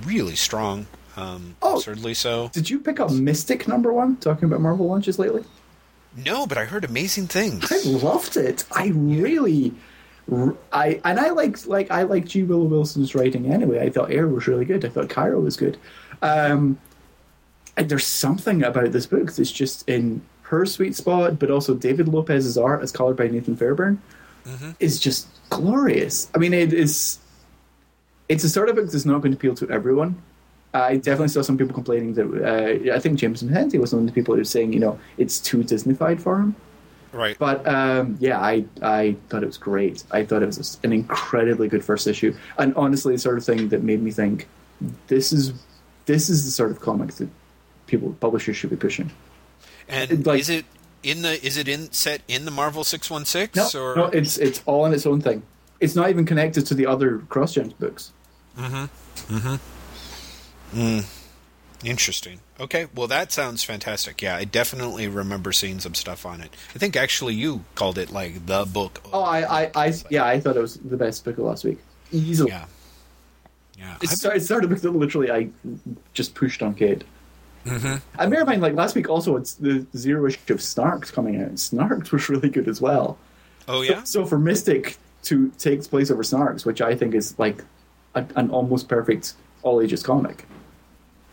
really 0.04 0.36
strong. 0.36 0.86
Um, 1.16 1.56
Oh. 1.60 1.80
certainly 1.80 2.14
so. 2.14 2.50
Did 2.52 2.70
you 2.70 2.78
pick 2.78 3.00
up 3.00 3.10
Mystic 3.10 3.66
number 3.66 3.92
one? 3.92 4.16
Talking 4.16 4.44
about 4.44 4.60
Marvel 4.60 4.86
launches 4.86 5.18
lately. 5.18 5.42
No, 6.16 6.46
but 6.46 6.58
I 6.58 6.64
heard 6.64 6.84
amazing 6.84 7.26
things. 7.28 7.70
I 7.72 7.88
loved 7.90 8.36
it. 8.36 8.64
I 8.72 8.88
really, 8.88 9.74
I 10.72 11.00
and 11.04 11.18
I 11.18 11.30
liked 11.30 11.66
like 11.66 11.90
I 11.90 12.02
liked 12.02 12.28
G. 12.28 12.42
Willow 12.42 12.64
Wilson's 12.64 13.14
writing 13.14 13.50
anyway. 13.50 13.80
I 13.80 13.90
thought 13.90 14.10
Air 14.10 14.28
was 14.28 14.46
really 14.46 14.64
good. 14.64 14.84
I 14.84 14.88
thought 14.88 15.08
Cairo 15.08 15.40
was 15.40 15.56
good. 15.56 15.78
Um, 16.20 16.78
and 17.76 17.88
there's 17.88 18.06
something 18.06 18.62
about 18.62 18.92
this 18.92 19.06
book 19.06 19.32
that's 19.32 19.50
just 19.50 19.88
in 19.88 20.20
her 20.42 20.66
sweet 20.66 20.94
spot, 20.94 21.38
but 21.38 21.50
also 21.50 21.74
David 21.74 22.08
Lopez's 22.08 22.58
art, 22.58 22.82
as 22.82 22.92
colored 22.92 23.16
by 23.16 23.26
Nathan 23.28 23.56
Fairbairn, 23.56 24.00
is 24.80 25.00
just 25.00 25.26
glorious. 25.48 26.30
I 26.34 26.38
mean, 26.38 26.52
it 26.52 26.72
is. 26.74 27.18
It's 28.28 28.44
a 28.44 28.48
sort 28.48 28.68
of 28.68 28.76
book 28.76 28.90
that's 28.90 29.04
not 29.06 29.20
going 29.22 29.32
to 29.32 29.36
appeal 29.38 29.54
to 29.56 29.70
everyone. 29.70 30.22
I 30.74 30.96
definitely 30.96 31.28
saw 31.28 31.42
some 31.42 31.58
people 31.58 31.74
complaining 31.74 32.14
that 32.14 32.26
uh, 32.90 32.94
I 32.94 32.98
think 32.98 33.18
Jameson 33.18 33.48
Henty 33.48 33.78
was 33.78 33.92
one 33.92 34.02
of 34.02 34.06
the 34.06 34.12
people 34.12 34.34
who 34.34 34.38
was 34.38 34.50
saying, 34.50 34.72
you 34.72 34.80
know, 34.80 34.98
it's 35.18 35.38
too 35.38 35.58
Disneyfied 35.58 36.20
for 36.20 36.38
him. 36.38 36.56
Right. 37.12 37.38
But 37.38 37.66
um, 37.68 38.16
yeah, 38.20 38.40
I 38.40 38.64
I 38.80 39.16
thought 39.28 39.42
it 39.42 39.46
was 39.46 39.58
great. 39.58 40.02
I 40.12 40.24
thought 40.24 40.42
it 40.42 40.46
was 40.46 40.78
an 40.82 40.92
incredibly 40.94 41.68
good 41.68 41.84
first 41.84 42.06
issue, 42.06 42.34
and 42.56 42.74
honestly, 42.74 43.12
the 43.14 43.18
sort 43.18 43.36
of 43.36 43.44
thing 43.44 43.68
that 43.68 43.82
made 43.82 44.02
me 44.02 44.10
think 44.10 44.48
this 45.08 45.30
is 45.30 45.52
this 46.06 46.30
is 46.30 46.46
the 46.46 46.50
sort 46.50 46.70
of 46.70 46.80
comic 46.80 47.12
that 47.16 47.28
people 47.86 48.16
publishers 48.18 48.56
should 48.56 48.70
be 48.70 48.76
pushing. 48.76 49.10
and 49.88 50.24
like- 50.26 50.40
is 50.40 50.48
it 50.48 50.64
in 51.02 51.20
the? 51.20 51.44
Is 51.44 51.58
it 51.58 51.68
in 51.68 51.92
set 51.92 52.22
in 52.28 52.46
the 52.46 52.50
Marvel 52.50 52.82
six 52.82 53.10
one 53.10 53.26
six 53.26 53.54
No, 53.56 53.68
or? 53.78 53.94
no, 53.96 54.04
it's 54.06 54.38
it's 54.38 54.62
all 54.64 54.84
on 54.84 54.94
its 54.94 55.04
own 55.04 55.20
thing. 55.20 55.42
It's 55.80 55.94
not 55.94 56.08
even 56.08 56.24
connected 56.24 56.64
to 56.66 56.74
the 56.74 56.86
other 56.86 57.18
CrossGen 57.28 57.76
books. 57.78 58.12
Interesting. 61.84 62.38
Okay, 62.60 62.86
well 62.94 63.08
that 63.08 63.32
sounds 63.32 63.64
fantastic. 63.64 64.22
Yeah, 64.22 64.36
I 64.36 64.44
definitely 64.44 65.08
remember 65.08 65.50
seeing 65.52 65.80
some 65.80 65.94
stuff 65.94 66.24
on 66.24 66.40
it. 66.40 66.54
I 66.74 66.78
think 66.78 66.94
actually 66.96 67.34
you 67.34 67.64
called 67.74 67.98
it 67.98 68.12
like 68.12 68.46
the 68.46 68.64
book. 68.64 69.00
of- 69.04 69.10
Oh, 69.14 69.22
I, 69.22 69.62
I, 69.64 69.70
I 69.74 69.94
yeah, 70.08 70.24
I 70.24 70.38
thought 70.38 70.56
it 70.56 70.60
was 70.60 70.76
the 70.76 70.96
best 70.96 71.24
book 71.24 71.38
of 71.38 71.44
last 71.44 71.64
week, 71.64 71.78
easily. 72.12 72.50
yeah, 72.52 72.66
yeah. 73.76 73.96
It 74.00 74.10
started, 74.10 74.40
it 74.42 74.44
started 74.44 74.70
that 74.70 74.90
literally 74.90 75.30
I 75.32 75.48
just 76.14 76.34
pushed 76.36 76.62
on 76.62 76.74
Kate. 76.74 77.02
Mm-hmm. 77.66 77.96
And 78.18 78.30
bear 78.30 78.40
in 78.40 78.46
mind, 78.46 78.62
like 78.62 78.74
last 78.74 78.94
week, 78.94 79.08
also 79.08 79.36
it's 79.36 79.54
the 79.54 79.84
zero 79.96 80.26
issue 80.26 80.38
of 80.52 80.58
Snarks 80.60 81.12
coming 81.12 81.40
out. 81.42 81.52
Snarks 81.54 82.12
was 82.12 82.28
really 82.28 82.48
good 82.48 82.68
as 82.68 82.80
well. 82.80 83.18
oh 83.66 83.82
yeah. 83.82 84.04
So 84.04 84.24
for 84.24 84.38
Mystic 84.38 84.98
to 85.24 85.50
take 85.58 85.82
place 85.88 86.12
over 86.12 86.22
Snarks, 86.22 86.64
which 86.64 86.80
I 86.80 86.94
think 86.94 87.14
is 87.14 87.36
like 87.40 87.64
a, 88.14 88.24
an 88.36 88.50
almost 88.50 88.88
perfect 88.88 89.34
all 89.62 89.80
ages 89.80 90.02
comic, 90.02 90.44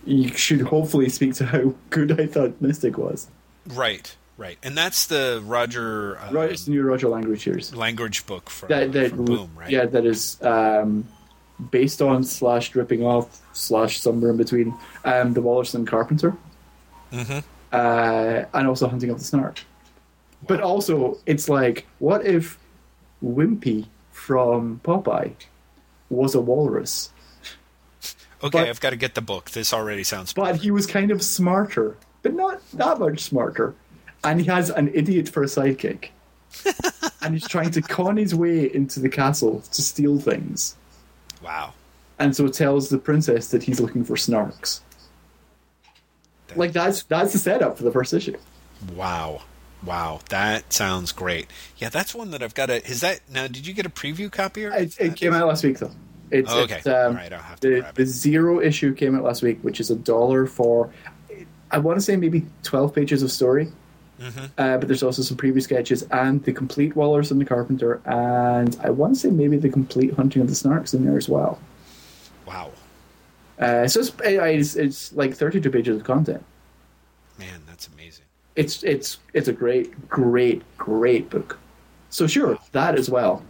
you 0.06 0.30
should 0.30 0.62
hopefully 0.62 1.10
speak 1.10 1.34
to 1.36 1.46
how 1.46 1.74
good 1.90 2.20
I 2.20 2.26
thought 2.28 2.62
Mystic 2.62 2.98
was. 2.98 3.28
Right, 3.68 4.16
right, 4.38 4.58
and 4.64 4.78
that's 4.78 5.08
the 5.08 5.42
Roger 5.46 6.18
Right, 6.32 6.52
it's 6.52 6.66
the 6.66 6.72
new 6.72 6.84
Roger 6.84 7.08
Langridge 7.10 7.44
series. 7.44 7.74
Langridge 7.76 8.26
book 8.26 8.50
from, 8.50 8.70
That, 8.70 8.92
that 8.94 9.10
from 9.12 9.26
Boom, 9.26 9.52
right? 9.56 9.70
Yeah, 9.70 9.86
that 9.86 10.06
is 10.06 10.42
um, 10.42 11.08
based 11.72 12.02
on 12.02 12.24
slash 12.24 12.70
dripping 12.72 13.04
off 13.04 13.42
slash 13.54 14.00
somewhere 14.00 14.32
in 14.32 14.38
between 14.38 14.74
um, 15.06 15.34
the 15.34 15.42
Walrus 15.42 15.74
and 15.74 15.88
Carpenter, 15.88 16.36
Mhm. 17.12 17.44
uh, 17.74 18.46
and 18.54 18.68
also 18.68 18.88
Hunting 18.88 19.10
of 19.10 19.20
the 19.20 19.26
Snark. 19.26 19.60
But 20.48 20.62
also, 20.62 21.18
it's 21.26 21.50
like, 21.50 21.86
what 22.00 22.26
if 22.26 22.58
Wimpy 23.22 23.88
from 24.12 24.80
Popeye 24.84 25.34
was 26.10 26.34
a 26.34 26.40
walrus, 26.42 27.12
Okay, 28.44 28.60
but- 28.60 28.68
I've 28.70 28.80
got 28.80 28.92
to 28.92 28.96
get 28.96 29.16
the 29.16 29.22
book. 29.22 29.52
This 29.52 29.74
already 29.74 30.04
sounds. 30.04 30.34
but 30.34 30.58
he 30.58 30.72
was 30.72 30.86
kind 30.88 31.12
of 31.12 31.22
smarter, 31.24 31.98
but 32.22 32.34
not 32.34 32.62
that 32.74 33.00
much 33.00 33.20
smarter, 33.22 33.76
and 34.24 34.40
he 34.40 34.48
has 34.48 34.70
an 34.70 34.90
idiot 34.94 35.28
for 35.30 35.44
a 35.44 35.48
sidekick, 35.48 36.10
and 37.22 37.34
he's 37.34 37.48
trying 37.48 37.72
to 37.72 37.82
con 37.82 38.18
his 38.18 38.34
way 38.34 38.74
into 38.74 39.00
the 39.00 39.10
castle 39.10 39.62
to 39.72 39.82
steal 39.82 40.20
things. 40.20 40.76
wow. 41.44 41.74
and 42.18 42.36
so 42.36 42.48
tells 42.48 42.90
the 42.90 42.98
princess 42.98 43.50
that 43.52 43.64
he's 43.64 43.80
looking 43.80 44.04
for 44.04 44.16
snarks. 44.16 44.82
Like 46.56 46.72
that's 46.74 47.04
that's 47.04 47.34
the 47.34 47.40
setup 47.40 47.78
for 47.78 47.84
the 47.84 47.92
first 47.92 48.14
issue. 48.14 48.38
Wow. 48.96 49.42
Wow, 49.86 50.20
that 50.30 50.74
sounds 50.74 51.14
great. 51.14 51.48
Yeah, 51.78 51.88
that's 51.90 52.14
one 52.14 52.32
that 52.32 52.44
I've 52.44 52.54
got 52.56 52.66
to. 52.66 52.86
Is 52.86 53.00
that 53.02 53.22
now? 53.32 53.48
Did 53.48 53.66
you 53.66 53.74
get 53.74 53.86
a 53.86 53.90
preview 53.90 54.30
copy? 54.30 54.66
Or 54.66 54.74
It, 54.74 55.00
it 55.00 55.16
came 55.16 55.34
out 55.34 55.48
last 55.48 55.64
week 55.64 55.80
though. 55.80 55.92
It's, 56.32 56.52
Oh, 56.52 56.62
okay. 56.62 56.78
it's, 56.78 56.88
um, 56.88 56.94
All 56.94 57.14
right, 57.14 57.34
I'll 57.34 57.40
have 57.42 57.60
to 57.62 57.70
the, 57.76 57.80
grab 57.82 57.96
the 57.96 58.06
zero 58.06 58.60
issue 58.62 58.94
came 58.94 59.16
out 59.16 59.24
last 59.24 59.42
week, 59.42 59.60
which 59.62 59.80
is 59.80 59.90
a 59.92 59.96
dollar 59.96 60.46
for. 60.46 60.90
I 61.72 61.78
want 61.78 61.98
to 61.98 62.02
say 62.02 62.16
maybe 62.16 62.46
twelve 62.64 62.94
pages 62.96 63.22
of 63.24 63.32
story, 63.32 63.72
Mm-hmm. 64.20 64.46
uh, 64.58 64.78
but 64.80 64.88
there's 64.88 65.02
also 65.04 65.22
some 65.22 65.38
preview 65.38 65.62
sketches 65.62 66.04
and 66.12 66.44
the 66.44 66.52
complete 66.52 66.96
Walrus 66.96 67.32
and 67.32 67.40
the 67.40 67.46
Carpenter, 67.46 68.02
and 68.06 68.76
I 68.84 68.90
want 68.90 69.14
to 69.16 69.20
say 69.20 69.30
maybe 69.30 69.56
the 69.58 69.70
complete 69.70 70.14
Hunting 70.16 70.42
of 70.42 70.48
the 70.50 70.54
Snarks 70.56 70.94
in 70.94 71.06
there 71.06 71.18
as 71.18 71.30
well. 71.30 71.58
Wow, 72.46 72.72
Uh, 73.60 73.88
so 73.88 74.00
it's, 74.02 74.12
it's 74.20 74.76
it's 74.76 75.14
like 75.14 75.34
thirty-two 75.36 75.70
pages 75.72 75.98
of 75.98 76.04
content. 76.04 76.44
man, 77.38 77.62
that's 77.68 77.88
amazing. 77.88 78.26
it's 78.56 78.84
it's 78.84 79.20
it's 79.34 79.48
a 79.48 79.54
great, 79.54 80.10
great, 80.10 80.64
great 80.78 81.30
book. 81.30 81.58
So 82.10 82.26
sure, 82.28 82.58
that 82.74 82.98
as 82.98 83.10
well. 83.10 83.44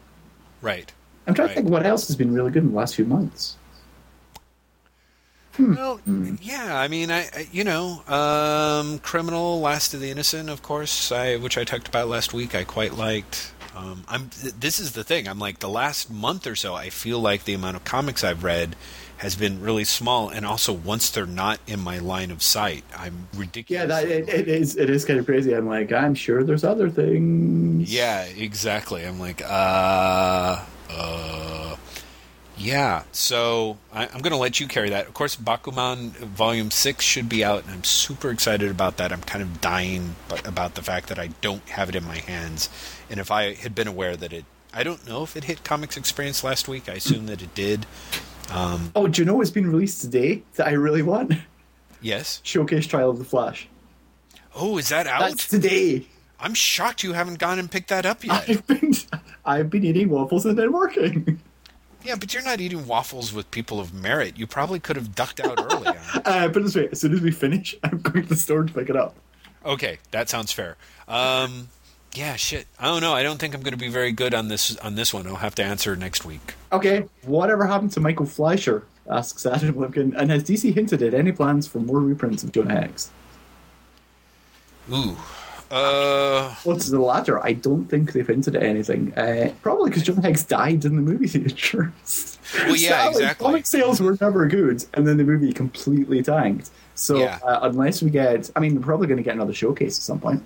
Right. 0.61 0.91
I'm 1.30 1.34
trying 1.36 1.47
Right. 1.47 1.55
to 1.55 1.61
think 1.61 1.69
what 1.71 1.86
else 1.86 2.07
has 2.07 2.15
been 2.17 2.34
really 2.34 2.51
good 2.51 2.63
in 2.63 2.71
the 2.71 2.75
last 2.77 2.95
few 2.95 3.05
months. 3.05 3.55
Well, 5.57 5.99
yeah. 6.41 6.80
I 6.80 6.88
mean, 6.88 7.11
I, 7.11 7.23
I 7.36 7.47
you 7.51 7.65
know, 7.65 8.01
um, 8.07 8.99
criminal, 8.99 9.59
Last 9.59 9.93
of 9.93 9.99
the 9.99 10.09
Innocent, 10.09 10.49
of 10.49 10.61
course, 10.61 11.11
I 11.11 11.36
which 11.36 11.57
I 11.57 11.65
talked 11.65 11.88
about 11.88 12.07
last 12.07 12.34
week. 12.34 12.55
I 12.55 12.63
quite 12.63 12.93
liked. 12.95 13.51
Um, 13.75 14.03
I'm. 14.07 14.30
th- 14.30 14.53
This 14.53 14.80
is 14.80 14.93
the 14.93 15.03
thing. 15.03 15.27
I'm 15.27 15.38
like 15.39 15.59
the 15.59 15.67
last 15.69 16.09
month 16.09 16.47
or 16.47 16.55
so. 16.55 16.75
I 16.75 16.89
feel 16.89 17.19
like 17.19 17.43
the 17.43 17.53
amount 17.53 17.75
of 17.75 17.84
comics 17.84 18.23
I've 18.23 18.43
read 18.45 18.77
has 19.17 19.36
been 19.36 19.59
really 19.61 19.84
small, 19.84 20.30
and 20.30 20.45
also 20.45 20.71
once 20.71 21.09
they're 21.09 21.25
not 21.25 21.59
in 21.67 21.82
my 21.82 21.97
line 21.99 22.32
of 22.32 22.41
sight, 22.41 22.86
I'm 22.95 23.27
ridiculous. 23.36 23.82
Yeah, 23.82 23.86
that 23.88 24.07
it, 24.07 24.30
it 24.30 24.47
is 24.47 24.77
it 24.77 24.89
is 24.89 25.03
kind 25.03 25.19
of 25.19 25.25
crazy. 25.25 25.51
I'm 25.53 25.67
like, 25.67 25.91
I'm 25.91 26.15
sure 26.15 26.41
there's 26.41 26.63
other 26.63 26.89
things. 26.89 27.93
Yeah, 27.93 28.23
exactly. 28.23 29.05
I'm 29.05 29.19
like, 29.19 29.41
uh, 29.45 30.63
uh, 30.90 31.76
yeah. 32.58 33.04
So 33.12 33.78
I, 33.94 34.06
I'm 34.08 34.22
going 34.22 34.32
to 34.32 34.38
let 34.38 34.60
you 34.60 34.68
carry 34.68 34.90
that. 34.90 35.08
Of 35.08 35.14
course, 35.14 35.36
Bakuman 35.36 36.10
Volume 36.12 36.72
Six 36.72 37.06
should 37.06 37.30
be 37.30 37.44
out, 37.44 37.64
and 37.64 37.72
I'm 37.74 37.84
super 37.84 38.30
excited 38.32 38.70
about 38.70 38.98
that. 38.98 39.12
I'm 39.14 39.22
kind 39.22 39.42
of 39.42 39.62
dying 39.62 40.16
but 40.28 40.46
about 40.48 40.76
the 40.76 40.82
fact 40.82 41.08
that 41.10 41.20
I 41.20 41.28
don't 41.42 41.68
have 41.70 41.90
it 41.90 41.96
in 41.96 42.04
my 42.04 42.18
hands. 42.18 42.70
And 43.10 43.20
if 43.20 43.32
I 43.32 43.54
had 43.54 43.76
been 43.76 43.88
aware 43.88 44.18
that 44.18 44.34
it, 44.34 44.46
I 44.74 44.84
don't 44.84 45.08
know 45.08 45.24
if 45.24 45.36
it 45.38 45.46
hit 45.46 45.64
Comics 45.64 45.96
Experience 45.98 46.44
last 46.44 46.68
week. 46.68 46.90
I 46.90 46.94
assume 46.94 47.28
that 47.28 47.42
it 47.42 47.54
did. 47.56 47.86
Um, 48.52 48.92
Oh, 48.96 49.08
do 49.08 49.22
you 49.22 49.26
know 49.26 49.36
what's 49.36 49.52
been 49.52 49.70
released 49.70 50.02
today 50.02 50.44
that 50.56 50.68
I 50.68 50.72
really 50.72 51.02
want? 51.02 51.34
yes. 52.02 52.42
Showcase 52.44 52.88
Trial 52.88 53.10
of 53.12 53.20
the 53.20 53.26
Flash. 53.26 53.68
Oh, 54.56 54.78
is 54.78 54.90
that 54.90 55.08
out? 55.08 55.22
That's 55.22 55.48
today. 55.48 56.08
I'm 56.40 56.54
shocked 56.54 57.04
you 57.04 57.14
haven't 57.14 57.40
gone 57.40 57.60
and 57.60 57.70
picked 57.70 57.90
that 57.90 58.06
up 58.06 58.24
yet. 58.24 58.50
I've 58.50 58.68
been 58.68 58.94
I've 59.46 59.70
been 59.70 59.84
eating 59.84 60.10
waffles 60.10 60.46
and 60.46 60.58
then 60.58 60.72
working. 60.72 61.40
Yeah, 62.04 62.16
but 62.16 62.34
you're 62.34 62.44
not 62.44 62.62
eating 62.62 62.88
waffles 62.88 63.34
with 63.34 63.52
people 63.52 63.80
of 63.80 63.94
merit. 63.94 64.38
You 64.38 64.48
probably 64.48 64.80
could 64.80 64.96
have 64.96 65.16
ducked 65.16 65.40
out 65.40 65.60
it. 65.60 65.98
Uh, 66.26 66.48
but 66.48 66.64
this 66.64 66.76
way, 66.76 66.88
as 66.92 67.00
soon 67.00 67.14
as 67.14 67.22
we 67.22 67.32
finish, 67.32 67.76
I'm 67.84 68.00
going 68.02 68.24
to 68.24 68.30
the 68.30 68.36
store 68.36 68.64
to 68.64 68.74
pick 68.74 68.90
it 68.90 68.96
up. 68.96 69.16
Okay, 69.66 70.00
that 70.12 70.30
sounds 70.30 70.52
fair. 70.52 70.76
Um, 71.08 71.70
yeah, 72.14 72.36
shit. 72.36 72.68
I 72.80 72.86
don't 72.86 73.02
know. 73.02 73.14
I 73.14 73.24
don't 73.24 73.40
think 73.40 73.54
I'm 73.54 73.62
going 73.62 73.74
to 73.74 73.78
be 73.78 73.90
very 73.90 74.12
good 74.12 74.34
on 74.34 74.48
this 74.48 74.76
on 74.78 74.96
this 74.96 75.14
one. 75.14 75.28
I'll 75.28 75.36
have 75.36 75.56
to 75.56 75.64
answer 75.64 75.96
next 75.96 76.26
week. 76.26 76.56
Okay, 76.72 77.06
whatever 77.24 77.66
happened 77.68 77.92
to 77.94 78.00
Michael 78.00 78.26
Fleischer? 78.26 78.86
Asks 79.10 79.46
Adam 79.46 79.76
Lipkin. 79.76 80.16
And 80.16 80.30
has 80.30 80.44
DC 80.44 80.74
hinted 80.74 81.02
at 81.02 81.14
any 81.14 81.32
plans 81.32 81.68
for 81.68 81.80
more 81.80 82.00
reprints 82.00 82.44
of 82.44 82.52
Jonah 82.52 82.80
Hex? 82.82 83.12
Ooh. 84.92 85.18
Uh, 85.72 86.53
to 86.63 86.91
the 86.91 86.99
latter, 86.99 87.43
I 87.45 87.53
don't 87.53 87.86
think 87.86 88.13
they've 88.13 88.26
hinted 88.28 88.55
at 88.55 88.63
anything. 88.63 89.13
Uh, 89.17 89.53
probably 89.61 89.89
because 89.89 90.03
Jonah 90.03 90.22
Hex 90.22 90.43
died 90.43 90.84
in 90.86 90.95
the 90.95 91.01
movie 91.01 91.28
theaters. 91.28 92.38
Well, 92.65 92.76
yeah, 92.76 92.89
Sadly, 92.89 93.22
exactly. 93.24 93.45
Comic 93.45 93.65
sales 93.67 94.01
were 94.01 94.17
never 94.20 94.47
good, 94.47 94.84
and 94.95 95.07
then 95.07 95.17
the 95.17 95.24
movie 95.24 95.53
completely 95.53 96.24
tanked. 96.24 96.72
So 96.95 97.17
Yeah. 97.20 97.38
uh, 97.43 97.59
unless 97.63 98.01
we 98.01 98.09
get, 98.09 98.49
I 98.55 98.59
mean, 98.59 98.76
we're 98.76 98.82
probably 98.82 99.07
going 99.07 99.17
to 99.17 99.24
get 99.24 99.36
another 99.36 99.53
showcase 99.53 99.97
at 99.99 100.03
some 100.03 100.20
point. 100.20 100.43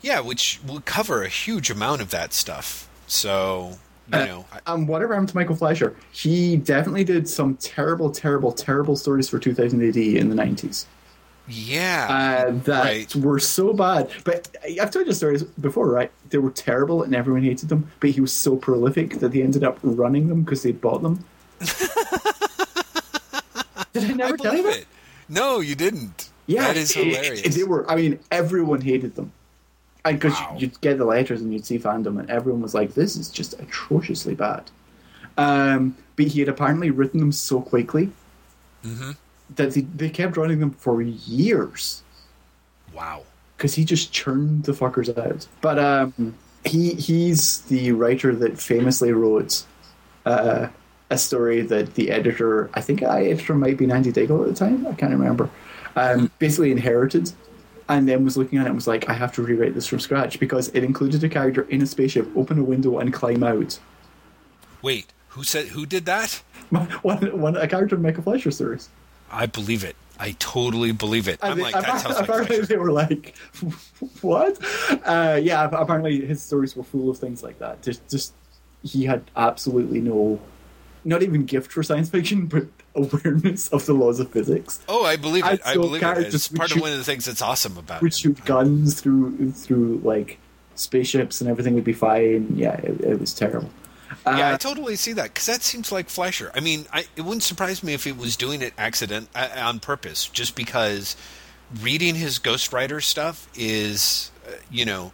yeah, 0.00 0.20
which 0.20 0.60
will 0.66 0.80
cover 0.84 1.22
a 1.22 1.28
huge 1.28 1.70
amount 1.70 2.00
of 2.02 2.10
that 2.10 2.32
stuff. 2.34 2.88
So 3.06 3.78
you 4.12 4.18
Uh, 4.18 4.24
know, 4.26 4.44
I, 4.52 4.60
Um, 4.72 4.86
whatever 4.86 5.14
happened 5.14 5.30
to 5.30 5.36
Michael 5.36 5.56
Fleischer? 5.56 5.94
He 6.12 6.56
definitely 6.56 7.04
did 7.04 7.26
some 7.28 7.56
terrible, 7.56 8.10
terrible, 8.10 8.52
terrible 8.52 8.96
stories 8.96 9.28
for 9.30 9.38
2000 9.38 9.82
AD 9.82 10.16
in 10.18 10.28
the 10.28 10.34
90s. 10.34 10.84
Yeah, 11.48 12.46
uh, 12.48 12.52
that 12.64 12.84
right. 12.84 13.14
were 13.16 13.38
so 13.38 13.72
bad. 13.72 14.10
But 14.24 14.48
I've 14.80 14.90
told 14.90 15.06
you 15.06 15.12
stories 15.12 15.42
before, 15.42 15.88
right? 15.90 16.10
They 16.30 16.38
were 16.38 16.50
terrible 16.50 17.02
and 17.02 17.14
everyone 17.14 17.42
hated 17.42 17.68
them. 17.68 17.90
But 18.00 18.10
he 18.10 18.20
was 18.20 18.32
so 18.32 18.56
prolific 18.56 19.18
that 19.20 19.32
they 19.32 19.42
ended 19.42 19.62
up 19.64 19.78
running 19.82 20.28
them 20.28 20.42
because 20.42 20.62
they 20.62 20.72
bought 20.72 21.02
them. 21.02 21.24
Did 23.92 24.04
I 24.04 24.08
I 24.10 24.12
never 24.14 24.36
tell 24.36 24.54
you 24.56 24.62
believe 24.62 24.74
that? 24.74 24.80
it. 24.82 24.86
No, 25.28 25.60
you 25.60 25.74
didn't. 25.74 26.30
Yeah, 26.46 26.62
that 26.68 26.76
is 26.76 26.90
it- 26.96 27.06
it- 27.06 27.16
hilarious. 27.16 27.54
they 27.54 27.64
were. 27.64 27.90
I 27.90 27.96
mean, 27.96 28.18
everyone 28.30 28.80
hated 28.80 29.14
them. 29.14 29.32
And 30.04 30.18
because 30.18 30.34
Wow. 30.34 30.56
you'd 30.58 30.78
get 30.82 30.98
the 30.98 31.06
letters 31.06 31.40
and 31.40 31.52
you'd 31.52 31.64
see 31.64 31.78
fandom, 31.78 32.18
and 32.20 32.28
everyone 32.30 32.60
was 32.60 32.74
like, 32.74 32.92
"This 32.94 33.16
is 33.16 33.30
just 33.30 33.54
atrociously 33.58 34.34
bad." 34.34 34.64
Um, 35.38 35.96
but 36.16 36.26
he 36.26 36.40
had 36.40 36.48
apparently 36.48 36.90
written 36.90 37.18
them 37.20 37.32
so 37.32 37.60
quickly 37.60 38.10
Mm-hmm. 38.84 39.12
That 39.56 39.74
they, 39.74 39.82
they 39.82 40.10
kept 40.10 40.36
running 40.36 40.60
them 40.60 40.70
for 40.70 41.02
years. 41.02 42.02
wow. 42.92 43.22
because 43.56 43.74
he 43.74 43.84
just 43.84 44.12
churned 44.12 44.64
the 44.64 44.72
fuckers 44.72 45.16
out. 45.16 45.46
But 45.60 45.78
um, 45.78 46.34
he 46.64 46.94
he's 46.94 47.60
the 47.62 47.92
writer 47.92 48.34
that 48.34 48.58
famously 48.58 49.12
wrote 49.12 49.64
uh, 50.24 50.68
a 51.10 51.18
story 51.18 51.62
that 51.62 51.94
the 51.94 52.10
editor, 52.10 52.70
I 52.74 52.80
think 52.80 53.02
I 53.02 53.26
editor 53.26 53.54
might 53.54 53.76
be 53.76 53.90
Andy 53.90 54.12
Diggle 54.12 54.42
at 54.42 54.48
the 54.48 54.54
time, 54.54 54.86
I 54.86 54.94
can't 54.94 55.12
remember, 55.12 55.50
um, 55.96 56.30
basically 56.38 56.70
inherited. 56.70 57.32
And 57.86 58.08
then 58.08 58.24
was 58.24 58.38
looking 58.38 58.58
at 58.58 58.62
it 58.64 58.68
and 58.68 58.74
was 58.74 58.86
like, 58.86 59.10
I 59.10 59.12
have 59.12 59.32
to 59.34 59.42
rewrite 59.42 59.74
this 59.74 59.86
from 59.86 60.00
scratch 60.00 60.40
because 60.40 60.68
it 60.68 60.82
included 60.82 61.22
a 61.22 61.28
character 61.28 61.68
in 61.68 61.82
a 61.82 61.86
spaceship, 61.86 62.26
open 62.34 62.58
a 62.58 62.64
window, 62.64 62.98
and 62.98 63.12
climb 63.12 63.42
out. 63.44 63.78
Wait, 64.80 65.12
who 65.28 65.44
said 65.44 65.66
who 65.66 65.84
did 65.84 66.06
that? 66.06 66.42
One, 66.70 67.20
one, 67.38 67.56
a 67.56 67.68
character 67.68 67.94
in 67.94 68.02
Michael 68.02 68.22
Fleischer 68.22 68.50
stories. 68.50 68.88
I 69.34 69.46
believe 69.46 69.84
it. 69.84 69.96
I 70.18 70.32
totally 70.38 70.92
believe 70.92 71.26
it. 71.28 71.40
I'm 71.42 71.52
And 71.52 71.60
they- 71.60 71.64
like 71.64 71.74
that 71.74 72.00
sounds 72.00 72.16
like 72.16 72.28
apparently 72.28 72.60
they 72.60 72.76
were 72.76 72.92
like, 72.92 73.34
what? 74.20 74.58
Uh, 75.04 75.38
yeah, 75.42 75.68
apparently 75.72 76.24
his 76.24 76.40
stories 76.42 76.76
were 76.76 76.84
full 76.84 77.10
of 77.10 77.18
things 77.18 77.42
like 77.42 77.58
that. 77.58 77.82
Just, 77.82 78.08
just 78.08 78.32
he 78.82 79.04
had 79.04 79.22
absolutely 79.36 80.00
no, 80.00 80.38
not 81.04 81.22
even 81.22 81.44
gift 81.44 81.72
for 81.72 81.82
science 81.82 82.08
fiction, 82.10 82.46
but 82.54 82.66
awareness 82.94 83.68
of 83.68 83.84
the 83.86 83.92
laws 83.92 84.20
of 84.20 84.30
physics. 84.30 84.80
Oh, 84.88 85.04
I 85.04 85.16
believe 85.16 85.44
it. 85.44 85.60
I 85.64 85.72
I 85.72 85.74
believe 85.74 86.02
it. 86.02 86.32
It's 86.32 86.46
part 86.48 86.74
of 86.74 86.80
one 86.80 86.92
of 86.92 86.98
the 86.98 87.04
things 87.04 87.24
that's 87.24 87.42
awesome 87.42 87.76
about 87.76 88.02
it. 88.02 88.14
shoot 88.14 88.44
guns 88.44 89.00
through 89.00 89.50
through 89.50 90.00
like 90.04 90.38
spaceships 90.76 91.40
and 91.40 91.50
everything 91.50 91.74
would 91.74 91.84
be 91.84 91.92
fine. 91.92 92.54
Yeah, 92.56 92.74
it, 92.74 93.00
it 93.00 93.20
was 93.20 93.34
terrible. 93.34 93.70
Yeah, 94.26 94.48
I 94.48 94.52
Uh, 94.54 94.58
totally 94.58 94.96
see 94.96 95.12
that 95.14 95.34
because 95.34 95.46
that 95.46 95.62
seems 95.62 95.92
like 95.92 96.08
Fleischer. 96.08 96.50
I 96.54 96.60
mean, 96.60 96.86
I, 96.92 97.06
it 97.16 97.22
wouldn't 97.22 97.42
surprise 97.42 97.82
me 97.82 97.92
if 97.92 98.04
he 98.04 98.12
was 98.12 98.36
doing 98.36 98.62
it 98.62 98.72
accident 98.78 99.28
uh, 99.34 99.48
on 99.56 99.80
purpose, 99.80 100.26
just 100.26 100.54
because 100.56 101.16
reading 101.80 102.14
his 102.14 102.38
ghostwriter 102.38 103.02
stuff 103.02 103.48
is, 103.54 104.30
uh, 104.46 104.52
you 104.70 104.84
know, 104.84 105.12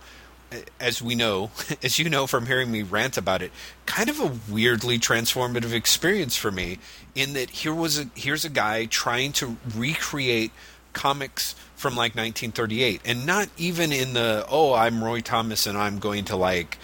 as 0.79 1.01
we 1.03 1.15
know, 1.15 1.51
as 1.83 1.99
you 1.99 2.09
know 2.09 2.27
from 2.27 2.47
hearing 2.47 2.71
me 2.71 2.83
rant 2.83 3.17
about 3.17 3.43
it, 3.43 3.51
kind 3.87 4.09
of 4.09 4.21
a 4.21 4.33
weirdly 4.53 4.99
transformative 4.99 5.73
experience 5.73 6.37
for 6.37 6.51
me. 6.51 6.79
In 7.15 7.33
that 7.33 7.51
here 7.51 7.75
was 7.75 7.99
a 7.99 8.07
here's 8.15 8.45
a 8.45 8.49
guy 8.51 8.85
trying 8.85 9.33
to 9.35 9.57
recreate 9.77 10.53
comics 10.93 11.55
from 11.75 11.95
like 11.95 12.15
1938, 12.15 13.01
and 13.05 13.27
not 13.27 13.49
even 13.57 13.91
in 13.91 14.13
the 14.13 14.45
oh 14.49 14.75
I'm 14.75 15.03
Roy 15.03 15.21
Thomas 15.21 15.67
and 15.67 15.77
I'm 15.77 15.99
going 15.99 16.25
to 16.27 16.37
like 16.37 16.79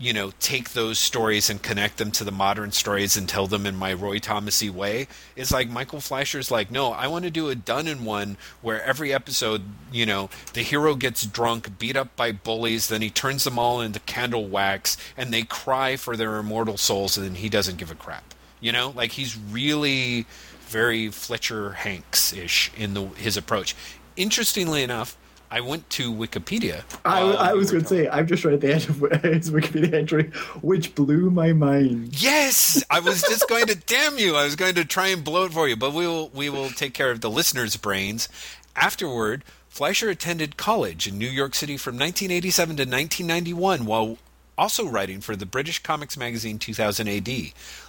you 0.00 0.14
know, 0.14 0.32
take 0.40 0.70
those 0.70 0.98
stories 0.98 1.50
and 1.50 1.62
connect 1.62 1.98
them 1.98 2.10
to 2.10 2.24
the 2.24 2.32
modern 2.32 2.72
stories 2.72 3.18
and 3.18 3.28
tell 3.28 3.46
them 3.46 3.66
in 3.66 3.76
my 3.76 3.92
Roy 3.92 4.18
Thomasy 4.18 4.70
way. 4.70 5.06
It's 5.36 5.52
like 5.52 5.68
Michael 5.68 6.00
Fleischer's 6.00 6.50
like, 6.50 6.70
no, 6.70 6.92
I 6.92 7.06
want 7.06 7.26
to 7.26 7.30
do 7.30 7.50
a 7.50 7.54
done 7.54 7.86
in 7.86 8.06
one 8.06 8.38
where 8.62 8.82
every 8.82 9.12
episode, 9.12 9.60
you 9.92 10.06
know, 10.06 10.30
the 10.54 10.62
hero 10.62 10.94
gets 10.94 11.26
drunk, 11.26 11.78
beat 11.78 11.96
up 11.96 12.16
by 12.16 12.32
bullies, 12.32 12.88
then 12.88 13.02
he 13.02 13.10
turns 13.10 13.44
them 13.44 13.58
all 13.58 13.82
into 13.82 14.00
candle 14.00 14.48
wax, 14.48 14.96
and 15.18 15.34
they 15.34 15.42
cry 15.42 15.96
for 15.96 16.16
their 16.16 16.38
immortal 16.38 16.78
souls, 16.78 17.18
and 17.18 17.36
he 17.36 17.50
doesn't 17.50 17.76
give 17.76 17.90
a 17.90 17.94
crap. 17.94 18.32
You 18.58 18.72
know, 18.72 18.94
like 18.96 19.12
he's 19.12 19.36
really 19.36 20.24
very 20.62 21.10
Fletcher 21.10 21.72
Hanks 21.72 22.32
ish 22.32 22.70
in 22.74 22.94
the 22.94 23.06
his 23.08 23.36
approach. 23.36 23.76
Interestingly 24.16 24.82
enough, 24.82 25.16
I 25.50 25.60
went 25.60 25.90
to 25.90 26.12
Wikipedia. 26.12 26.84
I, 27.04 27.22
I 27.22 27.50
um, 27.50 27.58
was 27.58 27.72
going 27.72 27.82
to 27.82 27.88
say, 27.88 28.06
I've 28.06 28.26
just 28.26 28.44
read 28.44 28.60
the 28.60 28.72
end 28.72 28.88
of 28.88 28.96
his 29.22 29.50
Wikipedia 29.50 29.94
entry, 29.94 30.30
which 30.62 30.94
blew 30.94 31.30
my 31.30 31.52
mind. 31.52 32.20
Yes, 32.22 32.84
I 32.88 33.00
was 33.00 33.22
just 33.28 33.48
going 33.48 33.66
to 33.66 33.74
damn 33.74 34.18
you. 34.18 34.36
I 34.36 34.44
was 34.44 34.54
going 34.54 34.76
to 34.76 34.84
try 34.84 35.08
and 35.08 35.24
blow 35.24 35.44
it 35.46 35.52
for 35.52 35.66
you, 35.68 35.76
but 35.76 35.92
we 35.92 36.06
will 36.06 36.28
we 36.28 36.50
will 36.50 36.70
take 36.70 36.94
care 36.94 37.10
of 37.10 37.20
the 37.20 37.30
listeners' 37.30 37.76
brains. 37.76 38.28
Afterward, 38.76 39.42
Fleischer 39.68 40.08
attended 40.08 40.56
college 40.56 41.08
in 41.08 41.18
New 41.18 41.28
York 41.28 41.54
City 41.54 41.76
from 41.76 41.94
1987 41.94 42.76
to 42.76 42.82
1991 42.82 43.86
while 43.86 44.18
also 44.56 44.86
writing 44.86 45.20
for 45.20 45.34
the 45.34 45.46
British 45.46 45.82
comics 45.82 46.16
magazine 46.16 46.58
2000 46.58 47.08
AD. 47.08 47.28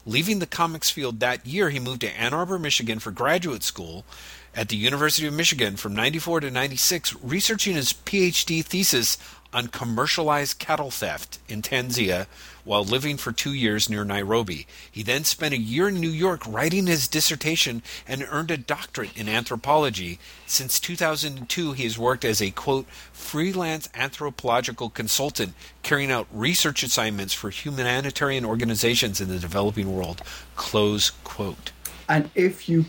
Leaving 0.05 0.39
the 0.39 0.45
comics 0.47 0.89
field 0.89 1.19
that 1.19 1.45
year, 1.45 1.69
he 1.69 1.79
moved 1.79 2.01
to 2.01 2.19
Ann 2.19 2.33
Arbor, 2.33 2.57
Michigan 2.57 2.99
for 2.99 3.11
graduate 3.11 3.61
school 3.61 4.05
at 4.53 4.69
the 4.69 4.75
University 4.75 5.27
of 5.27 5.33
Michigan 5.33 5.75
from 5.75 5.95
94 5.95 6.41
to 6.41 6.51
96, 6.51 7.15
researching 7.23 7.75
his 7.75 7.93
PhD 7.93 8.63
thesis 8.63 9.17
on 9.53 9.67
commercialized 9.67 10.59
cattle 10.59 10.91
theft 10.91 11.39
in 11.47 11.61
Tanzania 11.61 12.27
while 12.63 12.83
living 12.83 13.17
for 13.17 13.31
two 13.31 13.53
years 13.53 13.89
near 13.89 14.05
Nairobi. 14.05 14.67
He 14.89 15.03
then 15.03 15.23
spent 15.23 15.53
a 15.53 15.59
year 15.59 15.89
in 15.89 15.99
New 15.99 16.09
York 16.09 16.45
writing 16.47 16.87
his 16.87 17.07
dissertation 17.07 17.81
and 18.07 18.25
earned 18.29 18.51
a 18.51 18.57
doctorate 18.57 19.17
in 19.17 19.27
anthropology. 19.27 20.19
Since 20.45 20.79
2002, 20.79 21.73
he 21.73 21.83
has 21.83 21.97
worked 21.97 22.23
as 22.23 22.41
a 22.41 22.51
quote 22.51 22.87
freelance 23.11 23.89
anthropological 23.95 24.89
consultant, 24.89 25.53
carrying 25.83 26.11
out 26.11 26.27
research 26.31 26.83
assignments 26.83 27.33
for 27.33 27.49
humanitarian 27.49 28.45
organizations 28.45 29.19
in 29.19 29.27
the 29.27 29.39
developing 29.39 29.93
world. 29.93 30.21
Close 30.55 31.09
quote. 31.23 31.71
And 32.07 32.29
if 32.35 32.67
you 32.67 32.85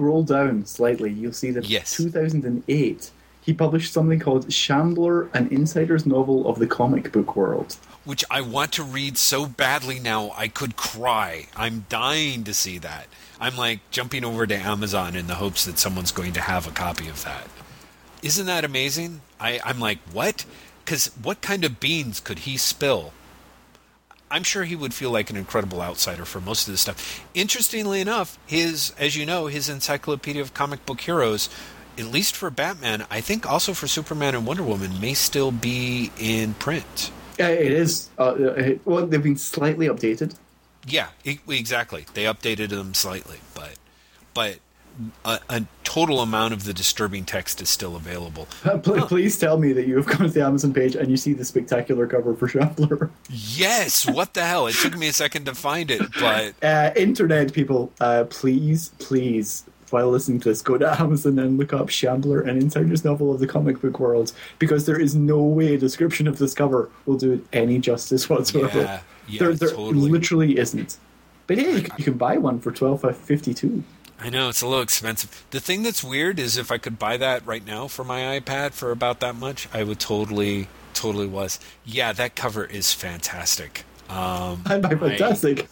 scroll 0.00 0.22
down 0.22 0.64
slightly, 0.64 1.10
you'll 1.12 1.32
see 1.32 1.50
that 1.50 1.68
Yes. 1.68 1.94
2008, 1.96 3.10
he 3.42 3.52
published 3.52 3.92
something 3.92 4.18
called 4.18 4.50
Shambler, 4.50 5.28
an 5.34 5.48
insider's 5.48 6.06
novel 6.06 6.48
of 6.48 6.58
the 6.58 6.66
comic 6.66 7.12
book 7.12 7.36
world. 7.36 7.76
which 8.06 8.24
I 8.30 8.40
want 8.40 8.72
to 8.72 8.82
read 8.82 9.18
so 9.18 9.44
badly 9.44 9.98
now 10.00 10.32
I 10.34 10.48
could 10.48 10.74
cry. 10.74 11.48
I'm 11.54 11.84
dying 11.90 12.44
to 12.44 12.54
see 12.54 12.78
that. 12.78 13.08
I'm 13.38 13.56
like 13.58 13.80
jumping 13.90 14.24
over 14.24 14.46
to 14.46 14.54
Amazon 14.56 15.14
in 15.14 15.26
the 15.26 15.34
hopes 15.34 15.66
that 15.66 15.78
someone's 15.78 16.10
going 16.10 16.32
to 16.32 16.40
have 16.40 16.66
a 16.66 16.70
copy 16.70 17.08
of 17.08 17.22
that. 17.24 17.46
Isn't 18.22 18.46
that 18.46 18.64
amazing? 18.64 19.20
I, 19.38 19.60
I'm 19.66 19.78
like, 19.80 19.98
what? 20.12 20.46
Because 20.82 21.08
what 21.22 21.42
kind 21.42 21.62
of 21.62 21.78
beans 21.78 22.20
could 22.20 22.40
he 22.40 22.56
spill? 22.56 23.12
I'm 24.30 24.44
sure 24.44 24.64
he 24.64 24.76
would 24.76 24.94
feel 24.94 25.10
like 25.10 25.30
an 25.30 25.36
incredible 25.36 25.82
outsider 25.82 26.24
for 26.24 26.40
most 26.40 26.68
of 26.68 26.72
this 26.72 26.80
stuff. 26.80 27.24
Interestingly 27.34 28.00
enough, 28.00 28.38
his, 28.46 28.94
as 28.98 29.16
you 29.16 29.26
know, 29.26 29.46
his 29.46 29.68
Encyclopedia 29.68 30.40
of 30.40 30.54
Comic 30.54 30.86
Book 30.86 31.00
Heroes, 31.00 31.48
at 31.98 32.06
least 32.06 32.36
for 32.36 32.50
Batman, 32.50 33.06
I 33.10 33.20
think 33.20 33.50
also 33.50 33.74
for 33.74 33.86
Superman 33.88 34.34
and 34.34 34.46
Wonder 34.46 34.62
Woman, 34.62 35.00
may 35.00 35.14
still 35.14 35.50
be 35.50 36.12
in 36.18 36.54
print. 36.54 37.10
Uh, 37.40 37.44
it 37.44 37.72
is. 37.72 38.08
Uh, 38.18 38.74
well, 38.84 39.06
they've 39.06 39.22
been 39.22 39.36
slightly 39.36 39.88
updated. 39.88 40.34
Yeah, 40.86 41.08
exactly. 41.24 42.06
They 42.14 42.24
updated 42.24 42.70
them 42.70 42.94
slightly, 42.94 43.38
but 43.54 43.74
but 44.32 44.58
a, 45.24 45.38
a 45.48 45.64
total 45.84 46.20
amount 46.20 46.52
of 46.52 46.64
the 46.64 46.72
disturbing 46.72 47.24
text 47.24 47.60
is 47.60 47.68
still 47.68 47.96
available. 47.96 48.46
Uh, 48.64 48.78
pl- 48.82 49.06
Please 49.06 49.38
tell 49.38 49.58
me 49.58 49.72
that 49.72 49.86
you 49.86 49.96
have 49.96 50.06
gone 50.06 50.18
to 50.18 50.28
the 50.28 50.44
Amazon 50.44 50.72
page 50.72 50.94
and 50.94 51.10
you 51.10 51.16
see 51.16 51.32
the 51.32 51.44
spectacular 51.44 52.06
cover 52.06 52.34
for 52.34 52.48
Shambler. 52.48 53.10
Yes, 53.28 54.08
what 54.08 54.34
the 54.34 54.44
hell? 54.44 54.66
It 54.66 54.74
took 54.76 54.96
me 54.96 55.08
a 55.08 55.12
second 55.12 55.46
to 55.46 55.54
find 55.54 55.90
it, 55.90 56.02
but 56.20 56.54
Uh, 56.62 56.92
internet 56.96 57.52
people, 57.52 57.90
uh, 58.00 58.24
please, 58.30 58.90
please, 58.98 59.64
while 59.90 60.08
listening 60.10 60.38
to 60.40 60.48
this, 60.50 60.62
go 60.62 60.78
to 60.78 61.00
Amazon 61.00 61.38
and 61.38 61.58
look 61.58 61.72
up 61.72 61.88
Shambler, 61.88 62.42
an 62.42 62.56
insider's 62.58 63.04
novel 63.04 63.32
of 63.32 63.40
the 63.40 63.46
comic 63.46 63.80
book 63.80 63.98
world, 63.98 64.32
because 64.58 64.86
there 64.86 65.00
is 65.00 65.14
no 65.14 65.42
way 65.42 65.74
a 65.74 65.78
description 65.78 66.28
of 66.28 66.38
this 66.38 66.54
cover 66.54 66.90
will 67.06 67.16
do 67.16 67.32
it 67.32 67.40
any 67.52 67.78
justice 67.78 68.28
whatsoever. 68.28 68.78
Yeah, 68.80 69.00
yeah, 69.28 69.38
there, 69.40 69.54
there 69.54 69.70
totally. 69.70 70.10
literally 70.10 70.58
isn't. 70.58 70.98
But 71.46 71.56
yeah, 71.58 71.70
you, 71.70 71.86
you 71.98 72.04
can 72.04 72.14
buy 72.14 72.36
one 72.36 72.60
for 72.60 72.70
twelve 72.70 73.00
fifty 73.16 73.52
two. 73.54 73.82
I 74.20 74.28
know 74.28 74.48
it's 74.50 74.60
a 74.62 74.66
little 74.66 74.82
expensive. 74.82 75.44
The 75.50 75.60
thing 75.60 75.82
that's 75.82 76.04
weird 76.04 76.38
is 76.38 76.56
if 76.58 76.70
I 76.70 76.76
could 76.78 76.98
buy 76.98 77.16
that 77.16 77.44
right 77.46 77.64
now 77.64 77.88
for 77.88 78.04
my 78.04 78.38
iPad 78.38 78.72
for 78.72 78.90
about 78.90 79.20
that 79.20 79.34
much, 79.34 79.66
I 79.72 79.82
would 79.82 79.98
totally, 79.98 80.68
totally 80.94 81.26
was. 81.26 81.58
Yeah, 81.86 82.12
that 82.12 82.36
cover 82.36 82.64
is 82.64 82.92
fantastic. 82.92 83.84
Um, 84.10 84.62
And 84.70 84.82
by 84.82 84.90
I- 84.90 84.94
fantastic, 84.96 85.68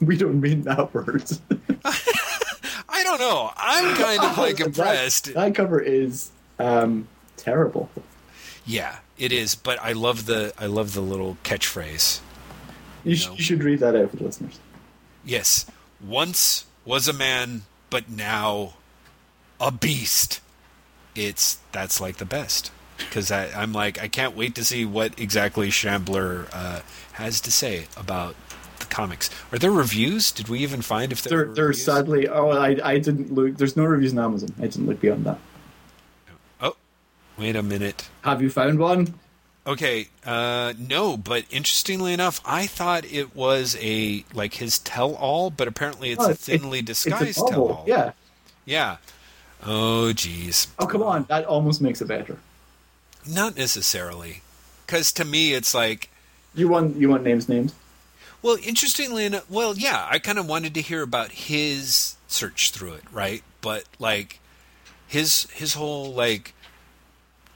we 0.00 0.16
don't 0.16 0.40
mean 0.40 0.62
that 0.62 0.94
word. 0.94 1.24
I 1.84 3.02
don't 3.04 3.20
know. 3.20 3.50
I'm 3.56 3.94
kind 3.96 4.22
of 4.22 4.38
like 4.38 4.56
That- 4.56 4.66
impressed. 4.68 5.34
That, 5.34 5.54
cover 5.54 5.80
is 5.80 6.30
um, 6.58 7.06
terrible. 7.36 7.90
Yeah, 8.64 8.98
it 9.18 9.32
is. 9.32 9.54
But 9.54 9.78
I 9.82 9.92
love 9.92 10.26
the 10.26 10.52
I 10.58 10.66
love 10.66 10.94
the 10.94 11.00
little 11.00 11.36
catchphrase. 11.44 12.20
You, 13.04 13.16
sh- 13.16 13.28
you 13.36 13.42
should 13.42 13.62
read 13.64 13.80
that 13.80 13.96
out 13.96 14.10
for 14.10 14.16
the 14.16 14.24
listeners. 14.24 14.58
Yes, 15.24 15.66
once 16.06 16.66
was 16.84 17.08
a 17.08 17.12
man, 17.12 17.62
but 17.90 18.08
now 18.08 18.74
a 19.60 19.70
beast. 19.70 20.40
It's 21.14 21.58
that's 21.72 22.00
like 22.00 22.16
the 22.18 22.24
best 22.24 22.70
because 22.98 23.30
I'm 23.32 23.72
like 23.72 24.00
I 24.00 24.08
can't 24.08 24.36
wait 24.36 24.54
to 24.54 24.64
see 24.64 24.84
what 24.84 25.18
exactly 25.18 25.70
Shambler 25.70 26.46
uh, 26.52 26.80
has 27.14 27.40
to 27.42 27.50
say 27.50 27.86
about 27.96 28.36
the 28.78 28.86
comics. 28.86 29.28
Are 29.52 29.58
there 29.58 29.72
reviews? 29.72 30.30
Did 30.32 30.48
we 30.48 30.60
even 30.60 30.82
find 30.82 31.10
if 31.12 31.22
there 31.22 31.30
There, 31.38 31.46
were 31.48 31.54
there 31.54 31.66
reviews? 31.66 31.84
sadly. 31.84 32.28
Oh, 32.28 32.50
I, 32.50 32.78
I 32.82 32.98
didn't 32.98 33.32
look. 33.34 33.56
There's 33.56 33.76
no 33.76 33.84
reviews 33.84 34.12
on 34.12 34.20
Amazon. 34.20 34.50
I 34.58 34.62
didn't 34.62 34.86
look 34.86 35.00
beyond 35.00 35.24
that. 35.26 35.38
Oh, 36.60 36.76
wait 37.36 37.56
a 37.56 37.62
minute. 37.62 38.08
Have 38.22 38.40
you 38.40 38.50
found 38.50 38.78
one? 38.78 39.14
Okay, 39.70 40.08
uh, 40.26 40.72
no, 40.78 41.16
but 41.16 41.44
interestingly 41.50 42.12
enough, 42.12 42.40
I 42.44 42.66
thought 42.66 43.04
it 43.04 43.36
was 43.36 43.76
a 43.80 44.24
like 44.34 44.54
his 44.54 44.78
tell-all, 44.80 45.50
but 45.50 45.68
apparently 45.68 46.10
it's 46.10 46.24
Oh, 46.24 46.30
a 46.30 46.34
thinly 46.34 46.80
it's 46.80 47.06
a 47.06 47.10
disguised 47.10 47.38
novel. 47.38 47.52
tell-all. 47.68 47.84
Yeah. 47.86 48.12
yeah. 48.64 48.96
Oh, 49.62 50.12
geez. 50.12 50.66
Oh 50.78 50.86
come 50.86 51.02
on, 51.02 51.24
that 51.28 51.44
almost 51.44 51.80
makes 51.80 52.00
it 52.00 52.08
better. 52.08 52.38
Not 53.28 53.56
necessarily, 53.56 54.42
because 54.86 55.12
to 55.12 55.24
me 55.24 55.52
it's 55.52 55.72
like, 55.74 56.10
You 56.54 56.66
want 56.68 56.96
you 56.96 57.08
want 57.08 57.22
names 57.22 57.48
named? 57.48 57.72
well, 58.42 58.56
interestingly 58.64 59.26
enough, 59.26 59.48
well, 59.50 59.76
yeah, 59.76 60.04
I 60.10 60.18
kind 60.18 60.38
of 60.38 60.48
wanted 60.48 60.74
to 60.74 60.80
hear 60.80 61.02
about 61.02 61.30
his 61.32 62.16
search 62.26 62.70
through 62.72 62.94
it, 62.94 63.04
right? 63.12 63.44
But 63.60 63.84
like 64.00 64.40
his 65.06 65.44
his 65.52 65.74
whole 65.74 66.12
like 66.12 66.54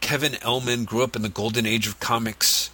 Kevin 0.05 0.33
Ellman 0.43 0.85
grew 0.85 1.03
up 1.03 1.17
in 1.17 1.23
the 1.23 1.31
golden 1.31 1.65
age 1.65 1.87
of 1.87 1.99
comics. 1.99 2.69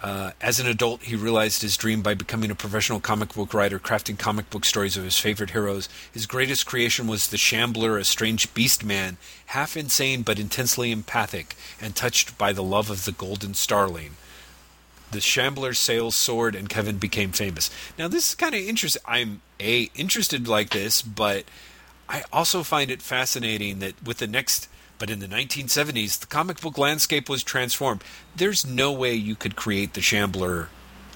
Uh, 0.00 0.30
as 0.40 0.60
an 0.60 0.68
adult, 0.68 1.02
he 1.02 1.16
realized 1.16 1.60
his 1.60 1.76
dream 1.76 2.00
by 2.00 2.14
becoming 2.14 2.48
a 2.48 2.54
professional 2.54 3.00
comic 3.00 3.34
book 3.34 3.52
writer, 3.52 3.80
crafting 3.80 4.16
comic 4.16 4.48
book 4.50 4.64
stories 4.64 4.96
of 4.96 5.02
his 5.02 5.18
favorite 5.18 5.50
heroes. 5.50 5.88
His 6.12 6.26
greatest 6.26 6.64
creation 6.64 7.08
was 7.08 7.26
the 7.26 7.38
Shambler, 7.38 7.98
a 7.98 8.04
strange 8.04 8.54
beast 8.54 8.84
man, 8.84 9.16
half 9.46 9.76
insane 9.76 10.22
but 10.22 10.38
intensely 10.38 10.92
empathic, 10.92 11.56
and 11.80 11.96
touched 11.96 12.38
by 12.38 12.52
the 12.52 12.62
love 12.62 12.88
of 12.88 13.04
the 13.04 13.10
golden 13.10 13.54
starling. 13.54 14.12
The 15.10 15.20
Shambler 15.20 15.74
sales 15.74 16.14
soared, 16.14 16.54
and 16.54 16.68
Kevin 16.68 16.98
became 16.98 17.32
famous. 17.32 17.68
Now, 17.98 18.06
this 18.06 18.28
is 18.28 18.34
kind 18.36 18.54
of 18.54 18.60
interesting. 18.60 19.02
I'm 19.06 19.42
a 19.58 19.90
interested 19.96 20.46
like 20.46 20.70
this, 20.70 21.02
but 21.02 21.46
I 22.08 22.22
also 22.32 22.62
find 22.62 22.92
it 22.92 23.02
fascinating 23.02 23.80
that 23.80 24.00
with 24.04 24.18
the 24.18 24.28
next, 24.28 24.68
but 24.98 25.10
in 25.10 25.18
the 25.20 25.26
1970s, 25.26 26.18
the 26.20 26.26
comic 26.26 26.60
book 26.60 26.78
landscape 26.78 27.28
was 27.28 27.42
transformed. 27.42 28.02
There's 28.34 28.66
no 28.66 28.92
way 28.92 29.14
you 29.14 29.34
could 29.34 29.56
create 29.56 29.94
the 29.94 30.00
Shambler 30.00 30.68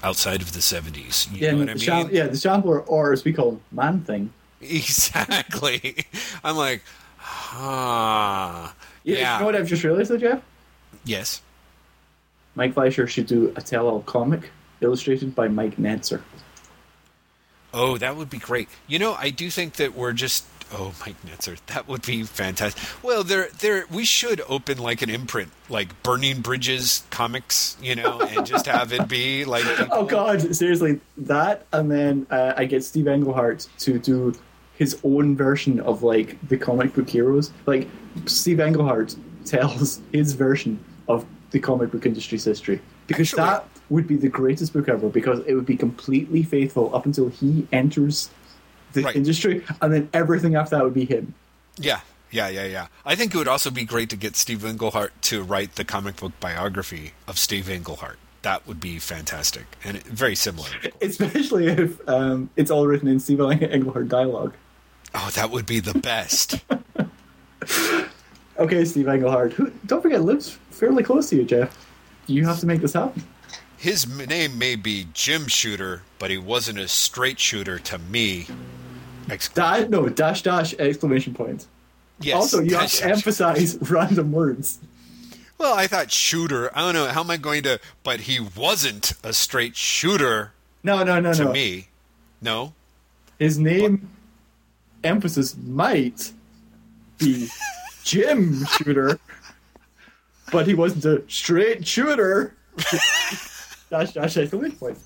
outside 0.03 0.41
of 0.41 0.53
the 0.53 0.59
70s. 0.59 1.31
You 1.31 1.37
Yeah, 1.39 1.51
know 1.51 1.57
what 1.59 1.69
I 1.69 1.73
the 1.73 1.79
mean? 1.79 1.85
Sham- 1.85 2.09
yeah, 2.11 2.27
the 2.27 2.37
Shambler, 2.37 2.79
or 2.81 3.13
as 3.13 3.23
we 3.23 3.33
call 3.33 3.51
him, 3.51 3.61
Man 3.71 4.01
Thing. 4.01 4.31
Exactly. 4.61 6.05
I'm 6.43 6.55
like, 6.57 6.83
ah, 7.19 8.73
Yeah. 9.03 9.17
yeah. 9.17 9.33
You 9.35 9.39
know 9.39 9.45
what 9.45 9.55
I've 9.55 9.67
just 9.67 9.83
realized, 9.83 10.11
though, 10.11 10.17
Jeff? 10.17 10.41
yes. 11.03 11.41
Mike 12.53 12.73
Fleischer 12.73 13.07
should 13.07 13.27
do 13.27 13.53
a 13.55 13.61
tell-all 13.61 14.01
comic 14.01 14.49
illustrated 14.81 15.33
by 15.33 15.47
Mike 15.47 15.77
Netzer. 15.77 16.21
Oh, 17.73 17.97
that 17.97 18.17
would 18.17 18.29
be 18.29 18.37
great. 18.39 18.67
You 18.87 18.99
know, 18.99 19.13
I 19.13 19.29
do 19.29 19.49
think 19.49 19.75
that 19.75 19.95
we're 19.95 20.11
just. 20.11 20.43
Oh, 20.73 20.93
Mike 21.05 21.15
Netzer, 21.25 21.57
that 21.67 21.87
would 21.87 22.05
be 22.05 22.23
fantastic. 22.23 22.81
Well, 23.03 23.23
there, 23.23 23.49
there, 23.59 23.85
we 23.91 24.05
should 24.05 24.41
open 24.47 24.77
like 24.77 25.01
an 25.01 25.09
imprint, 25.09 25.51
like 25.69 26.01
Burning 26.03 26.41
Bridges 26.41 27.03
comics, 27.09 27.75
you 27.81 27.95
know, 27.95 28.21
and 28.21 28.45
just 28.45 28.67
have 28.67 28.93
it 28.93 29.07
be 29.07 29.43
like. 29.45 29.65
Oh 29.91 30.05
God, 30.05 30.55
seriously, 30.55 30.99
that, 31.17 31.65
and 31.73 31.91
then 31.91 32.25
uh, 32.31 32.53
I 32.55 32.65
get 32.65 32.83
Steve 32.83 33.07
Englehart 33.07 33.67
to 33.79 33.99
do 33.99 34.33
his 34.75 34.99
own 35.03 35.35
version 35.35 35.79
of 35.81 36.03
like 36.03 36.37
the 36.47 36.57
comic 36.57 36.93
book 36.93 37.09
heroes. 37.09 37.51
Like 37.65 37.87
Steve 38.25 38.59
Englehart 38.59 39.15
tells 39.45 40.01
his 40.13 40.33
version 40.33 40.83
of 41.07 41.25
the 41.51 41.59
comic 41.59 41.91
book 41.91 42.05
industry's 42.05 42.45
history 42.45 42.79
because 43.07 43.27
Actually- 43.33 43.43
that 43.43 43.67
would 43.89 44.07
be 44.07 44.15
the 44.15 44.29
greatest 44.29 44.71
book 44.71 44.87
ever 44.87 45.09
because 45.09 45.39
it 45.45 45.53
would 45.53 45.65
be 45.65 45.75
completely 45.75 46.43
faithful 46.43 46.95
up 46.95 47.05
until 47.05 47.27
he 47.27 47.67
enters 47.73 48.29
the 48.93 49.03
Right. 49.03 49.15
industry, 49.15 49.63
and 49.81 49.93
then 49.93 50.09
everything 50.13 50.55
after 50.55 50.75
that 50.75 50.83
would 50.83 50.93
be 50.93 51.05
him. 51.05 51.33
Yeah, 51.77 52.01
yeah, 52.31 52.47
yeah, 52.49 52.65
yeah. 52.65 52.87
I 53.05 53.15
think 53.15 53.33
it 53.33 53.37
would 53.37 53.47
also 53.47 53.69
be 53.71 53.83
great 53.85 54.09
to 54.09 54.15
get 54.15 54.35
Steve 54.35 54.65
Englehart 54.65 55.13
to 55.23 55.43
write 55.43 55.75
the 55.75 55.83
comic 55.85 56.17
book 56.17 56.33
biography 56.39 57.13
of 57.27 57.37
Steve 57.39 57.69
Englehart. 57.69 58.17
That 58.43 58.65
would 58.67 58.79
be 58.79 58.97
fantastic 58.99 59.65
and 59.83 60.01
very 60.03 60.35
similar. 60.35 60.69
Especially 61.01 61.67
if 61.67 62.09
um, 62.09 62.49
it's 62.55 62.71
all 62.71 62.87
written 62.87 63.07
in 63.07 63.19
Steve 63.19 63.39
Englehart 63.39 64.09
dialogue. 64.09 64.53
Oh, 65.13 65.29
that 65.35 65.51
would 65.51 65.65
be 65.65 65.79
the 65.79 65.97
best. 65.99 66.55
Okay, 68.57 68.85
Steve 68.85 69.07
Englehart, 69.07 69.53
who 69.53 69.71
don't 69.87 70.01
forget 70.01 70.21
lives 70.21 70.51
fairly 70.69 71.01
close 71.01 71.29
to 71.29 71.35
you, 71.35 71.43
Jeff. 71.43 71.87
You 72.27 72.45
have 72.45 72.59
to 72.59 72.67
make 72.67 72.81
this 72.81 72.93
happen. 72.93 73.23
His 73.77 74.07
name 74.07 74.59
may 74.59 74.75
be 74.75 75.07
Jim 75.13 75.47
Shooter, 75.47 76.03
but 76.19 76.29
he 76.29 76.37
wasn't 76.37 76.77
a 76.77 76.87
straight 76.87 77.39
shooter 77.39 77.79
to 77.79 77.97
me. 77.97 78.45
Exclamation. 79.31 79.81
Dash, 79.83 79.89
no, 79.89 80.09
dash 80.09 80.41
dash 80.43 80.73
exclamation 80.75 81.33
point. 81.33 81.65
Yes. 82.19 82.35
also, 82.35 82.59
you 82.61 82.75
have 82.75 82.91
to 82.91 82.97
dash. 82.99 83.09
emphasize 83.17 83.77
random 83.89 84.31
words. 84.31 84.79
Well, 85.57 85.73
I 85.73 85.87
thought 85.87 86.11
shooter. 86.11 86.69
I 86.75 86.81
don't 86.81 86.93
know. 86.93 87.07
How 87.07 87.21
am 87.21 87.31
I 87.31 87.37
going 87.37 87.63
to? 87.63 87.79
But 88.03 88.21
he 88.21 88.39
wasn't 88.39 89.13
a 89.23 89.31
straight 89.33 89.75
shooter 89.75 90.51
No, 90.83 91.03
no, 91.03 91.19
no, 91.19 91.33
to 91.33 91.45
no. 91.45 91.51
me. 91.51 91.87
No. 92.41 92.73
His 93.39 93.57
name 93.57 94.09
emphasis 95.03 95.55
might 95.57 96.31
be 97.17 97.47
Jim 98.03 98.65
Shooter, 98.77 99.19
but 100.51 100.67
he 100.67 100.73
wasn't 100.75 101.05
a 101.05 101.23
straight 101.27 101.87
shooter. 101.87 102.55
dash 103.89 104.13
dash 104.13 104.37
exclamation 104.37 104.77
point. 104.77 104.97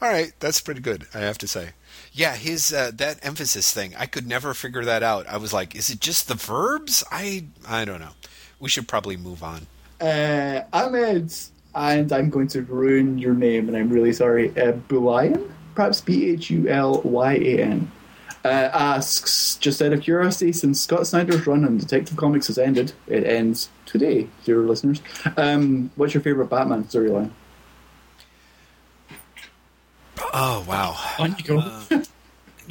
All 0.00 0.08
right, 0.08 0.32
that's 0.40 0.60
pretty 0.60 0.80
good. 0.80 1.06
I 1.14 1.20
have 1.20 1.38
to 1.38 1.48
say. 1.48 1.70
Yeah, 2.14 2.36
his 2.36 2.72
uh, 2.72 2.90
that 2.94 3.24
emphasis 3.24 3.72
thing. 3.72 3.94
I 3.96 4.06
could 4.06 4.26
never 4.26 4.52
figure 4.52 4.84
that 4.84 5.02
out. 5.02 5.26
I 5.26 5.38
was 5.38 5.52
like, 5.52 5.74
is 5.74 5.88
it 5.88 6.00
just 6.00 6.28
the 6.28 6.34
verbs? 6.34 7.02
I 7.10 7.44
I 7.66 7.84
don't 7.84 8.00
know. 8.00 8.12
We 8.60 8.68
should 8.68 8.86
probably 8.86 9.16
move 9.16 9.42
on. 9.42 9.66
Uh, 10.00 10.62
Ahmed, 10.72 11.32
and 11.74 12.12
I'm 12.12 12.28
going 12.28 12.48
to 12.48 12.62
ruin 12.62 13.18
your 13.18 13.34
name, 13.34 13.68
and 13.68 13.76
I'm 13.76 13.88
really 13.88 14.12
sorry. 14.12 14.50
Uh, 14.50 14.72
Bulayan, 14.88 15.50
perhaps 15.74 16.00
B 16.00 16.30
H 16.30 16.50
U 16.50 16.68
L 16.68 17.00
Y 17.02 17.34
A 17.34 17.62
N, 17.62 17.90
uh, 18.44 18.48
asks, 18.48 19.56
just 19.60 19.80
out 19.80 19.92
of 19.92 20.02
curiosity, 20.02 20.52
since 20.52 20.80
Scott 20.80 21.06
Snyder's 21.06 21.46
run 21.46 21.64
on 21.64 21.78
Detective 21.78 22.16
Comics 22.16 22.48
has 22.48 22.58
ended, 22.58 22.92
it 23.06 23.24
ends 23.24 23.70
today, 23.86 24.28
dear 24.44 24.58
listeners. 24.58 25.00
Um, 25.36 25.90
what's 25.96 26.12
your 26.12 26.22
favorite 26.22 26.50
Batman 26.50 26.84
storyline? 26.84 27.30
Oh 30.34 30.64
wow. 30.68 30.96
On 31.18 31.34
you 31.38 31.44
go. 31.44 32.01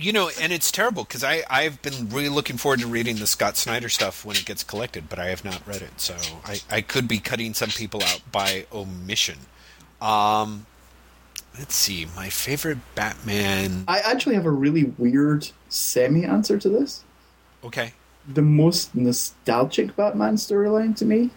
You 0.02 0.12
know, 0.14 0.32
and 0.42 0.52
it's 0.52 0.72
terrible 0.72 1.04
because 1.04 1.24
I 1.24 1.44
I've 1.48 1.80
been 1.84 2.10
really 2.10 2.30
looking 2.30 2.58
forward 2.58 2.80
to 2.80 2.88
reading 2.88 3.18
the 3.18 3.28
Scott 3.28 3.56
Snyder 3.56 3.88
stuff 3.88 4.26
when 4.26 4.36
it 4.36 4.46
gets 4.46 4.64
collected, 4.64 5.08
but 5.10 5.20
I 5.20 5.28
have 5.28 5.46
not 5.46 5.62
read 5.68 5.84
it, 5.84 6.02
so 6.02 6.16
I 6.44 6.60
I 6.72 6.82
could 6.82 7.08
be 7.08 7.20
cutting 7.20 7.54
some 7.54 7.70
people 7.70 8.02
out 8.04 8.22
by 8.32 8.66
omission. 8.74 9.38
Um, 10.02 10.66
let's 11.60 11.76
see, 11.76 12.08
my 12.16 12.30
favorite 12.30 12.80
Batman. 12.96 13.84
I 13.88 14.00
actually 14.00 14.34
have 14.36 14.48
a 14.48 14.52
really 14.52 14.86
weird 14.98 15.50
semi-answer 15.70 16.58
to 16.58 16.70
this. 16.70 17.04
Okay, 17.64 17.94
The 18.28 18.42
most 18.42 18.96
nostalgic 18.96 19.96
Batman 19.96 20.36
storyline 20.36 20.96
to 20.98 21.06
me 21.06 21.30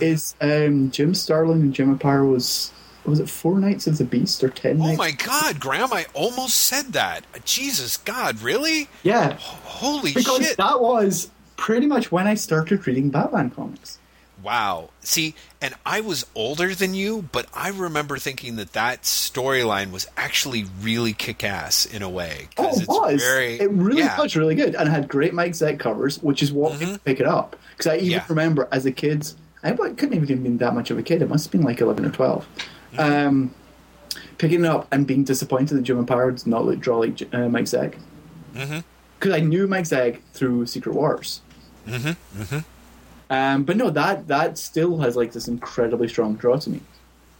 is 0.00 0.36
um, 0.40 0.92
Jim 0.92 1.14
Starlin 1.14 1.62
and 1.62 1.74
Jim 1.74 1.96
Aparo's. 1.98 2.72
Was 3.04 3.20
it 3.20 3.28
Four 3.28 3.58
Nights 3.58 3.86
of 3.86 3.98
the 3.98 4.04
Beast 4.04 4.42
or 4.42 4.48
Ten 4.48 4.80
Oh 4.80 4.86
Nights? 4.86 4.94
Oh 4.94 5.02
my 5.02 5.10
God, 5.10 5.60
Graeme! 5.60 5.92
I 5.92 6.06
almost 6.14 6.56
said 6.56 6.92
that. 6.92 7.24
Jesus 7.44 7.98
God, 7.98 8.40
really? 8.40 8.88
Yeah, 9.02 9.34
Holy 9.34 10.12
because 10.12 10.46
shit! 10.46 10.56
that 10.56 10.80
was 10.80 11.30
pretty 11.56 11.86
much 11.86 12.10
when 12.10 12.26
I 12.26 12.34
started 12.34 12.86
reading 12.86 13.10
Batman 13.10 13.50
comics. 13.50 13.98
Wow. 14.42 14.90
See, 15.00 15.34
and 15.62 15.74
I 15.86 16.00
was 16.02 16.26
older 16.34 16.74
than 16.74 16.92
you, 16.92 17.28
but 17.32 17.46
I 17.54 17.70
remember 17.70 18.18
thinking 18.18 18.56
that 18.56 18.74
that 18.74 19.02
storyline 19.02 19.90
was 19.90 20.06
actually 20.18 20.66
really 20.82 21.14
kick-ass 21.14 21.86
in 21.86 22.02
a 22.02 22.10
way. 22.10 22.48
Oh, 22.58 22.78
it 22.78 22.86
was. 22.86 23.22
Very, 23.22 23.58
it 23.58 23.70
really 23.70 24.02
yeah. 24.02 24.20
was 24.20 24.36
really 24.36 24.54
good, 24.54 24.74
and 24.74 24.86
had 24.86 25.08
great 25.08 25.32
Mike 25.32 25.52
Zeck 25.52 25.78
covers, 25.80 26.22
which 26.22 26.42
is 26.42 26.52
what 26.52 26.72
mm-hmm. 26.72 26.80
made 26.84 26.92
me 26.92 26.98
pick 27.04 27.20
it 27.20 27.26
up. 27.26 27.56
Because 27.72 27.86
I 27.86 27.96
even 27.96 28.10
Yeah. 28.10 28.24
remember 28.28 28.68
as 28.70 28.84
a 28.84 28.92
kid, 28.92 29.26
I 29.62 29.72
couldn't 29.72 30.12
even 30.12 30.28
have 30.28 30.42
been 30.42 30.58
that 30.58 30.74
much 30.74 30.90
of 30.90 30.98
a 30.98 31.02
kid. 31.02 31.22
It 31.22 31.30
must 31.30 31.46
have 31.46 31.52
been 31.52 31.62
like 31.62 31.80
eleven 31.80 32.04
or 32.04 32.10
12 32.10 32.46
Um, 32.98 33.54
picking 34.38 34.64
it 34.64 34.66
up 34.68 34.86
and 34.92 35.06
being 35.06 35.24
disappointed 35.24 35.74
that 35.74 35.82
Jim 35.82 36.04
Aparo 36.04 36.36
did 36.36 36.46
not 36.46 36.64
look 36.64 36.78
draw 36.80 36.98
like 36.98 37.22
uh, 37.34 37.48
Mike 37.48 37.64
Zeck. 37.64 37.96
Because 38.52 39.32
I 39.32 39.40
knew 39.40 39.66
Mike 39.66 39.84
Zeck 39.84 40.20
through 40.32 40.66
Secret 40.66 40.94
Wars. 40.94 41.40
Mm-hmm. 41.86 42.58
Um, 43.30 43.64
but 43.64 43.76
no, 43.76 43.90
that 43.90 44.28
that 44.28 44.58
still 44.58 44.98
has 44.98 45.16
like 45.16 45.32
this 45.32 45.48
incredibly 45.48 46.08
strong 46.08 46.34
draw 46.34 46.56
to 46.56 46.70
me. 46.70 46.80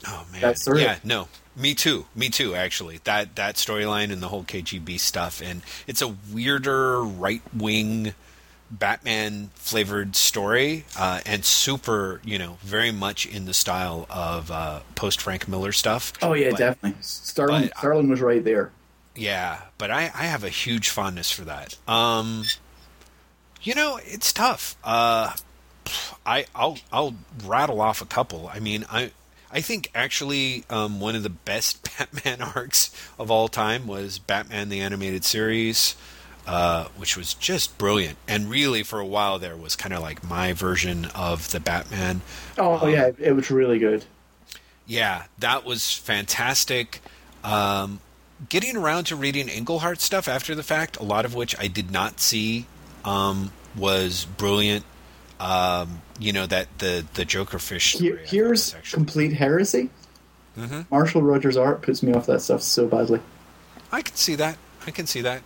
Oh 0.07 0.27
man, 0.33 0.41
That's 0.41 0.63
sort 0.63 0.79
of- 0.79 0.83
yeah, 0.83 0.99
no, 1.05 1.29
me 1.57 1.75
too, 1.75 2.07
me 2.15 2.29
too. 2.31 2.55
Actually, 2.55 3.01
that 3.05 3.37
that 3.37 3.55
storyline 3.57 4.13
and 4.13 4.23
the 4.23 4.29
whole 4.29 4.45
KGB 4.45 4.99
stuff, 4.99 5.41
and 5.43 5.63
it's 5.87 6.03
a 6.03 6.15
weirder 6.33 7.03
right 7.03 7.43
wing 7.55 8.15
Batman 8.71 9.51
flavored 9.55 10.17
story, 10.17 10.85
uh, 10.99 11.21
and 11.27 11.45
super, 11.45 12.21
you 12.25 12.39
know, 12.39 12.59
very 12.63 12.91
much 12.91 13.27
in 13.27 13.45
the 13.45 13.55
style 13.55 14.07
of 14.11 14.51
uh, 14.51 14.81
post 14.95 15.21
Frank 15.21 15.47
Miller 15.49 15.73
stuff. 15.73 16.13
Oh 16.23 16.33
yeah, 16.33 16.51
But- 16.51 16.59
definitely. 16.59 17.03
Starlin 17.03 17.63
but- 17.69 17.79
Starlin 17.79 18.09
was 18.09 18.21
right 18.21 18.43
there. 18.43 18.71
Yeah, 19.17 19.61
but 19.79 19.93
I, 19.93 20.05
I 20.15 20.25
have 20.25 20.43
a 20.43 20.49
huge 20.49 20.89
fondness 20.89 21.31
for 21.31 21.43
that. 21.43 21.77
Um, 21.87 22.43
you 23.63 23.75
know, 23.77 24.01
it's 24.03 24.33
tough. 24.33 24.77
Uh, 24.83 25.35
I 26.27 26.47
I'll 26.55 26.79
I'll 26.93 27.15
rattle 27.45 27.81
off 27.81 28.01
a 28.03 28.07
couple. 28.07 28.49
I 28.53 28.59
mean, 28.59 28.85
I 28.91 29.13
I 29.53 29.61
think 29.61 29.89
actually 29.95 30.65
um, 30.69 30.99
one 30.99 31.15
of 31.15 31.23
the 31.23 31.31
best 31.31 31.89
Batman 31.99 32.43
arcs 32.43 32.91
of 33.17 33.31
all 33.31 33.47
time 33.47 33.87
was 33.87 34.19
Batman 34.19 34.69
the 34.69 34.81
animated 34.81 35.25
series, 35.25 35.95
uh, 36.47 36.85
which 36.97 37.17
was 37.17 37.35
just 37.35 37.77
brilliant. 37.79 38.19
And 38.29 38.51
really, 38.51 38.83
for 38.83 39.01
a 39.01 39.07
while 39.07 39.39
there, 39.39 39.57
was 39.57 39.77
kind 39.77 39.95
of 39.95 40.03
like 40.03 40.29
my 40.29 40.53
version 40.53 41.07
of 41.15 41.51
the 41.51 41.61
Batman. 41.61 42.21
Oh 42.59 42.87
yeah, 42.87 43.13
it 43.19 43.33
was 43.33 43.51
really 43.51 43.79
good. 43.79 44.05
Yeah, 44.87 45.25
that 45.39 45.65
was 45.65 45.97
fantastic. 45.97 47.01
Um, 47.43 48.01
getting 48.49 48.77
around 48.77 49.05
to 49.05 49.17
reading 49.17 49.49
Englehart 49.49 50.01
stuff 50.01 50.29
after 50.29 50.55
the 50.55 50.63
fact, 50.63 50.99
a 50.99 51.03
lot 51.03 51.25
of 51.25 51.35
which 51.35 51.59
I 51.59 51.69
did 51.69 51.91
not 51.91 52.21
see, 52.21 52.67
um, 53.05 53.53
was 53.77 54.27
brilliant. 54.37 54.85
Um, 55.41 56.03
you 56.19 56.33
know 56.33 56.47
that 56.47 56.79
the 56.79 57.07
the 57.15 57.25
Joker 57.25 57.59
fish. 57.59 57.95
Here, 57.95 58.01
story, 58.01 58.13
I 58.13 58.23
thought 58.23 58.31
here's 58.31 58.75
complete 58.93 59.33
heresy. 59.33 59.91
Mm-hmm. 60.59 60.83
Marshall 60.91 61.23
Rogers' 61.23 61.57
art 61.57 61.83
puts 61.83 62.03
me 62.03 62.13
off 62.13 62.27
that 62.27 62.41
stuff 62.41 62.63
so 62.63 62.87
badly. 62.87 63.21
I 63.91 64.03
can 64.03 64.15
see 64.15 64.37
that. 64.37 64.57
I 64.87 64.91
can 64.91 65.07
see 65.07 65.23
that 65.23 65.43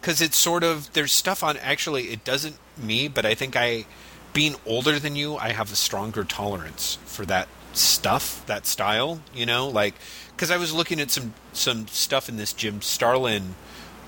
because 0.00 0.20
it's 0.20 0.36
sort 0.36 0.64
of 0.64 0.92
there's 0.92 1.12
stuff 1.12 1.42
on. 1.42 1.56
Actually, 1.58 2.08
it 2.08 2.24
doesn't 2.24 2.56
me, 2.76 3.08
but 3.08 3.26
I 3.26 3.34
think 3.34 3.56
I, 3.56 3.84
being 4.32 4.56
older 4.66 4.98
than 4.98 5.16
you, 5.16 5.36
I 5.36 5.52
have 5.52 5.72
a 5.72 5.76
stronger 5.76 6.24
tolerance 6.24 6.98
for 7.04 7.26
that 7.26 7.48
stuff, 7.72 8.44
that 8.46 8.66
style. 8.66 9.20
You 9.34 9.46
know, 9.46 9.68
like 9.68 9.94
because 10.34 10.50
I 10.50 10.56
was 10.56 10.72
looking 10.72 11.00
at 11.00 11.10
some 11.10 11.34
some 11.52 11.86
stuff 11.88 12.28
in 12.28 12.36
this 12.36 12.52
Jim 12.52 12.80
Starlin. 12.82 13.54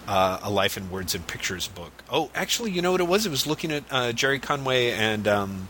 Uh, 0.05 0.41
a 0.43 0.51
Life 0.51 0.77
in 0.77 0.91
Words 0.91 1.15
and 1.15 1.25
Pictures 1.29 1.69
book. 1.69 1.93
Oh, 2.11 2.29
actually, 2.35 2.73
you 2.73 2.83
know 2.83 2.91
what 2.91 3.01
it 3.01 3.07
was? 3.07 3.25
It 3.25 3.31
was 3.31 3.47
looking 3.47 3.71
at 3.71 3.85
uh, 3.89 4.11
Gerry 4.11 4.41
Conway 4.41 4.91
and 4.91 5.29
um, 5.29 5.69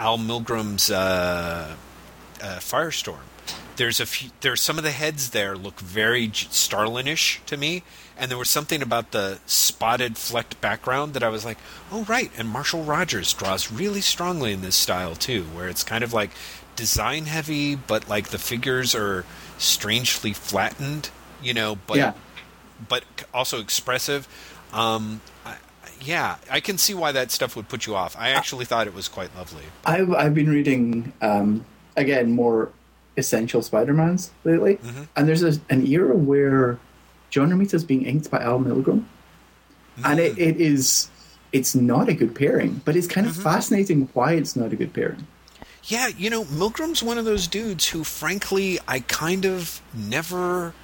Al 0.00 0.18
Milgrom's 0.18 0.90
uh, 0.90 1.76
uh, 2.42 2.44
Firestorm. 2.58 3.20
There's 3.80 3.98
a 3.98 4.04
few, 4.04 4.28
there's 4.42 4.60
some 4.60 4.76
of 4.76 4.84
the 4.84 4.90
heads 4.90 5.30
there 5.30 5.56
look 5.56 5.80
very 5.80 6.28
Starlinish 6.28 7.42
to 7.46 7.56
me, 7.56 7.82
and 8.18 8.30
there 8.30 8.36
was 8.36 8.50
something 8.50 8.82
about 8.82 9.12
the 9.12 9.38
spotted 9.46 10.18
flecked 10.18 10.60
background 10.60 11.14
that 11.14 11.22
I 11.22 11.30
was 11.30 11.46
like, 11.46 11.56
oh 11.90 12.04
right. 12.04 12.30
And 12.36 12.46
Marshall 12.46 12.82
Rogers 12.82 13.32
draws 13.32 13.72
really 13.72 14.02
strongly 14.02 14.52
in 14.52 14.60
this 14.60 14.76
style 14.76 15.14
too, 15.14 15.44
where 15.44 15.66
it's 15.66 15.82
kind 15.82 16.04
of 16.04 16.12
like 16.12 16.28
design 16.76 17.24
heavy, 17.24 17.74
but 17.74 18.06
like 18.06 18.28
the 18.28 18.38
figures 18.38 18.94
are 18.94 19.24
strangely 19.56 20.34
flattened, 20.34 21.08
you 21.42 21.54
know, 21.54 21.78
but 21.86 21.96
yeah, 21.96 22.12
but 22.86 23.04
also 23.32 23.60
expressive. 23.60 24.28
Um, 24.74 25.22
I, 25.46 25.56
yeah, 26.02 26.36
I 26.50 26.60
can 26.60 26.76
see 26.76 26.92
why 26.92 27.12
that 27.12 27.30
stuff 27.30 27.56
would 27.56 27.70
put 27.70 27.86
you 27.86 27.94
off. 27.94 28.14
I 28.18 28.28
actually 28.28 28.66
thought 28.66 28.88
it 28.88 28.94
was 28.94 29.08
quite 29.08 29.34
lovely. 29.34 29.64
I've 29.86 30.12
I've 30.12 30.34
been 30.34 30.50
reading 30.50 31.14
um, 31.22 31.64
again 31.96 32.32
more 32.32 32.72
essential 33.16 33.62
Spider-Mans 33.62 34.30
lately, 34.44 34.76
Mm-hmm. 34.76 35.02
and 35.16 35.28
there's 35.28 35.42
a, 35.42 35.60
an 35.70 35.86
era 35.86 36.14
where 36.16 36.78
John 37.30 37.50
Romita's 37.50 37.84
being 37.84 38.04
inked 38.04 38.30
by 38.30 38.40
Al 38.42 38.58
Milgrom, 38.60 39.04
and 40.04 40.18
it, 40.20 40.32
Mm-hmm. 40.32 40.40
it 40.40 40.60
is 40.60 41.08
it's 41.52 41.74
not 41.74 42.08
a 42.08 42.14
good 42.14 42.34
pairing, 42.34 42.80
but 42.84 42.94
it's 42.94 43.08
kind 43.08 43.26
of 43.26 43.36
fascinating 43.36 44.08
why 44.14 44.32
it's 44.34 44.54
not 44.54 44.72
a 44.72 44.76
good 44.76 44.92
pairing. 44.94 45.26
Yeah, 45.84 46.08
you 46.08 46.30
know, 46.30 46.44
Milgrom's 46.44 47.02
one 47.02 47.18
of 47.18 47.24
those 47.24 47.48
dudes 47.48 47.88
who, 47.88 48.04
frankly, 48.04 48.78
I 48.86 49.00
kind 49.00 49.44
of 49.46 49.80
never 49.92 50.74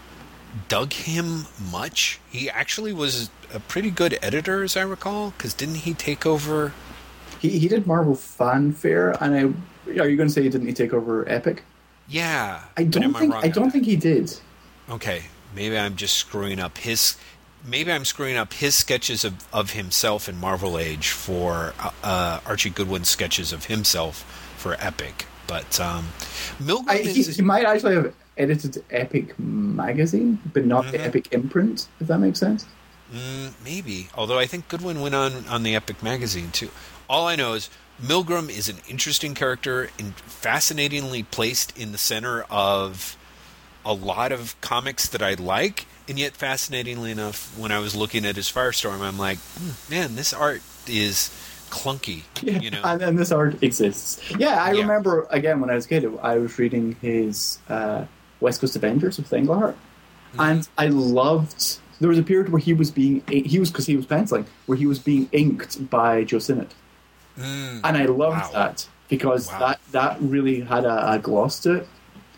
dug 0.69 0.93
him 0.93 1.47
much. 1.71 2.19
He 2.31 2.51
actually 2.51 2.93
was 2.93 3.31
a 3.55 3.61
pretty 3.61 3.91
good 3.91 4.19
editor, 4.23 4.65
as 4.65 4.77
I 4.77 4.83
recall, 4.83 5.31
because 5.37 5.55
didn't 5.55 5.77
he 5.77 5.95
take 5.95 6.27
over? 6.27 6.73
He 7.41 7.51
he 7.59 7.69
did 7.69 7.87
Marvel 7.87 8.17
Fanfare, 8.17 9.15
and 9.23 9.35
I 9.37 10.01
are 10.01 10.09
you 10.09 10.17
going 10.17 10.29
to 10.29 10.35
say 10.35 10.43
didn't 10.49 10.67
he 10.67 10.73
take 10.73 10.93
over 10.93 11.29
Epic? 11.29 11.63
Yeah, 12.09 12.63
I 12.77 12.85
don't 12.85 13.15
think 13.15 13.33
wrong 13.35 13.45
I 13.45 13.49
don't 13.49 13.71
think 13.71 13.85
he 13.85 13.97
did. 13.97 14.33
Okay, 14.89 15.25
maybe 15.55 15.77
I'm 15.77 15.97
just 15.97 16.15
screwing 16.17 16.61
up 16.61 16.79
his. 16.79 17.17
Maybe 17.69 17.91
I'm 17.91 18.05
screwing 18.05 18.37
up 18.37 18.53
his 18.53 18.77
sketches 18.77 19.25
of, 19.25 19.35
of 19.53 19.73
himself 19.73 20.29
in 20.29 20.39
Marvel 20.39 20.79
Age 20.79 21.11
for 21.11 21.75
uh, 21.81 21.91
uh, 22.05 22.41
Archie 22.47 22.71
Goodwin's 22.71 23.09
sketches 23.09 23.53
of 23.53 23.65
himself 23.65 24.23
for 24.57 24.77
Epic. 24.79 25.27
But 25.49 25.81
um, 25.81 26.09
Milgrom 26.61 26.89
I, 26.89 26.99
he, 26.99 27.21
is 27.21 27.35
he 27.37 27.43
might 27.43 27.65
actually 27.65 27.97
have 27.97 28.15
edited 28.39 28.85
Epic 28.91 29.37
magazine, 29.39 30.39
but 30.53 30.65
not 30.65 30.85
Mm-hmm. 30.85 30.93
the 30.93 31.01
Epic 31.05 31.29
imprint. 31.33 31.89
If 32.01 32.07
that 32.07 32.19
makes 32.19 32.39
sense. 32.39 32.67
Mm, 33.13 33.53
maybe. 33.65 34.09
Although 34.15 34.39
I 34.39 34.47
think 34.47 34.69
Goodwin 34.69 35.01
went 35.01 35.15
on 35.17 35.47
on 35.49 35.65
the 35.65 35.75
Epic 35.75 36.03
magazine 36.05 36.51
too. 36.53 36.71
All 37.09 37.27
I 37.27 37.35
know 37.35 37.55
is 37.55 37.69
Milgrom 38.03 38.49
is 38.51 38.69
an 38.69 38.77
interesting 38.89 39.35
character 39.35 39.89
and 39.99 40.15
fascinatingly 40.17 41.23
placed 41.23 41.77
in 41.79 41.93
the 41.93 41.99
center 41.99 42.43
of 42.51 43.17
a 43.85 43.93
lot 43.93 44.33
of 44.33 44.61
comics 44.61 45.09
that 45.09 45.23
I 45.23 45.35
like. 45.35 45.87
And 46.09 46.19
yet, 46.19 46.33
fascinatingly 46.35 47.11
enough, 47.11 47.57
when 47.59 47.73
I 47.73 47.79
was 47.81 47.97
looking 47.97 48.25
at 48.25 48.37
his 48.37 48.47
Firestorm, 48.51 49.01
I'm 49.01 49.19
like, 49.19 49.39
hmm, 49.39 49.71
man, 49.93 50.15
this 50.15 50.33
art 50.33 50.61
is 50.87 51.31
clunky. 51.71 52.23
Yeah, 52.43 52.61
You 52.61 52.71
know, 52.71 52.81
and, 52.85 53.03
and 53.03 53.19
this 53.19 53.33
art 53.33 53.61
exists. 53.63 54.21
Yeah, 54.39 54.63
I 54.63 54.73
Yeah. 54.73 54.83
remember 54.83 55.27
again 55.31 55.61
when 55.61 55.69
I 55.71 55.75
was 55.75 55.87
a 55.87 55.89
kid, 55.89 56.07
I 56.23 56.39
was 56.39 56.59
reading 56.59 56.97
his 57.01 57.59
uh, 57.69 58.05
West 58.41 58.61
Coast 58.61 58.77
Avengers 58.77 59.17
with 59.19 59.33
Englehart, 59.33 59.77
Mm-hmm. 60.33 60.41
and 60.41 60.69
I 60.77 60.89
loved. 60.89 61.79
There 62.01 62.09
was 62.09 62.19
a 62.19 62.23
period 62.23 62.51
where 62.51 62.61
he 62.61 62.75
was 62.75 62.91
being 62.91 63.23
he 63.29 63.59
was 63.59 63.71
because 63.71 63.87
he 63.87 63.97
was 63.97 64.05
penciling 64.07 64.45
where 64.67 64.77
he 64.77 64.87
was 64.87 64.99
being 64.99 65.29
inked 65.33 65.89
by 65.89 66.25
Joe 66.25 66.41
Sinnott, 66.41 66.75
Mm, 67.39 67.81
and 67.85 67.97
I 67.97 68.07
loved 68.07 68.37
Wow. 68.37 68.51
that 68.53 68.87
because 69.09 69.49
Wow. 69.49 69.59
that 69.61 69.81
that 69.93 70.17
really 70.21 70.61
had 70.61 70.85
a, 70.85 71.13
a 71.13 71.19
gloss 71.19 71.61
to 71.61 71.75
it 71.75 71.89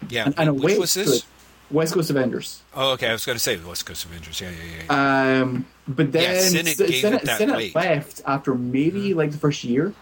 yeah. 0.08 0.24
and, 0.26 0.34
and 0.38 0.48
a 0.48 0.54
Which 0.54 0.78
was 0.78 0.94
this? 0.94 1.24
West 1.70 1.92
Coast 1.94 2.08
Avengers. 2.10 2.62
Oh, 2.74 2.92
okay. 2.92 3.08
I 3.08 3.12
was 3.12 3.26
going 3.26 3.36
to 3.36 3.42
say 3.42 3.56
West 3.58 3.84
Coast 3.84 4.04
Avengers. 4.06 4.40
Yeah, 4.40 4.50
yeah, 4.50 4.84
yeah. 4.88 5.40
Um, 5.42 5.66
but 5.86 6.12
then 6.12 6.22
Yeah, 6.34 6.40
Sinnott 6.40 6.68
S- 6.68 6.76
gave 6.78 6.88
it 6.90 7.00
Sinnott, 7.02 7.22
that 7.22 7.38
Sinnott 7.38 7.56
weight. 7.56 7.74
left 7.74 8.22
after 8.26 8.54
maybe 8.54 9.12
like 9.12 9.32
the 9.32 9.38
first 9.38 9.64
year, 9.64 9.92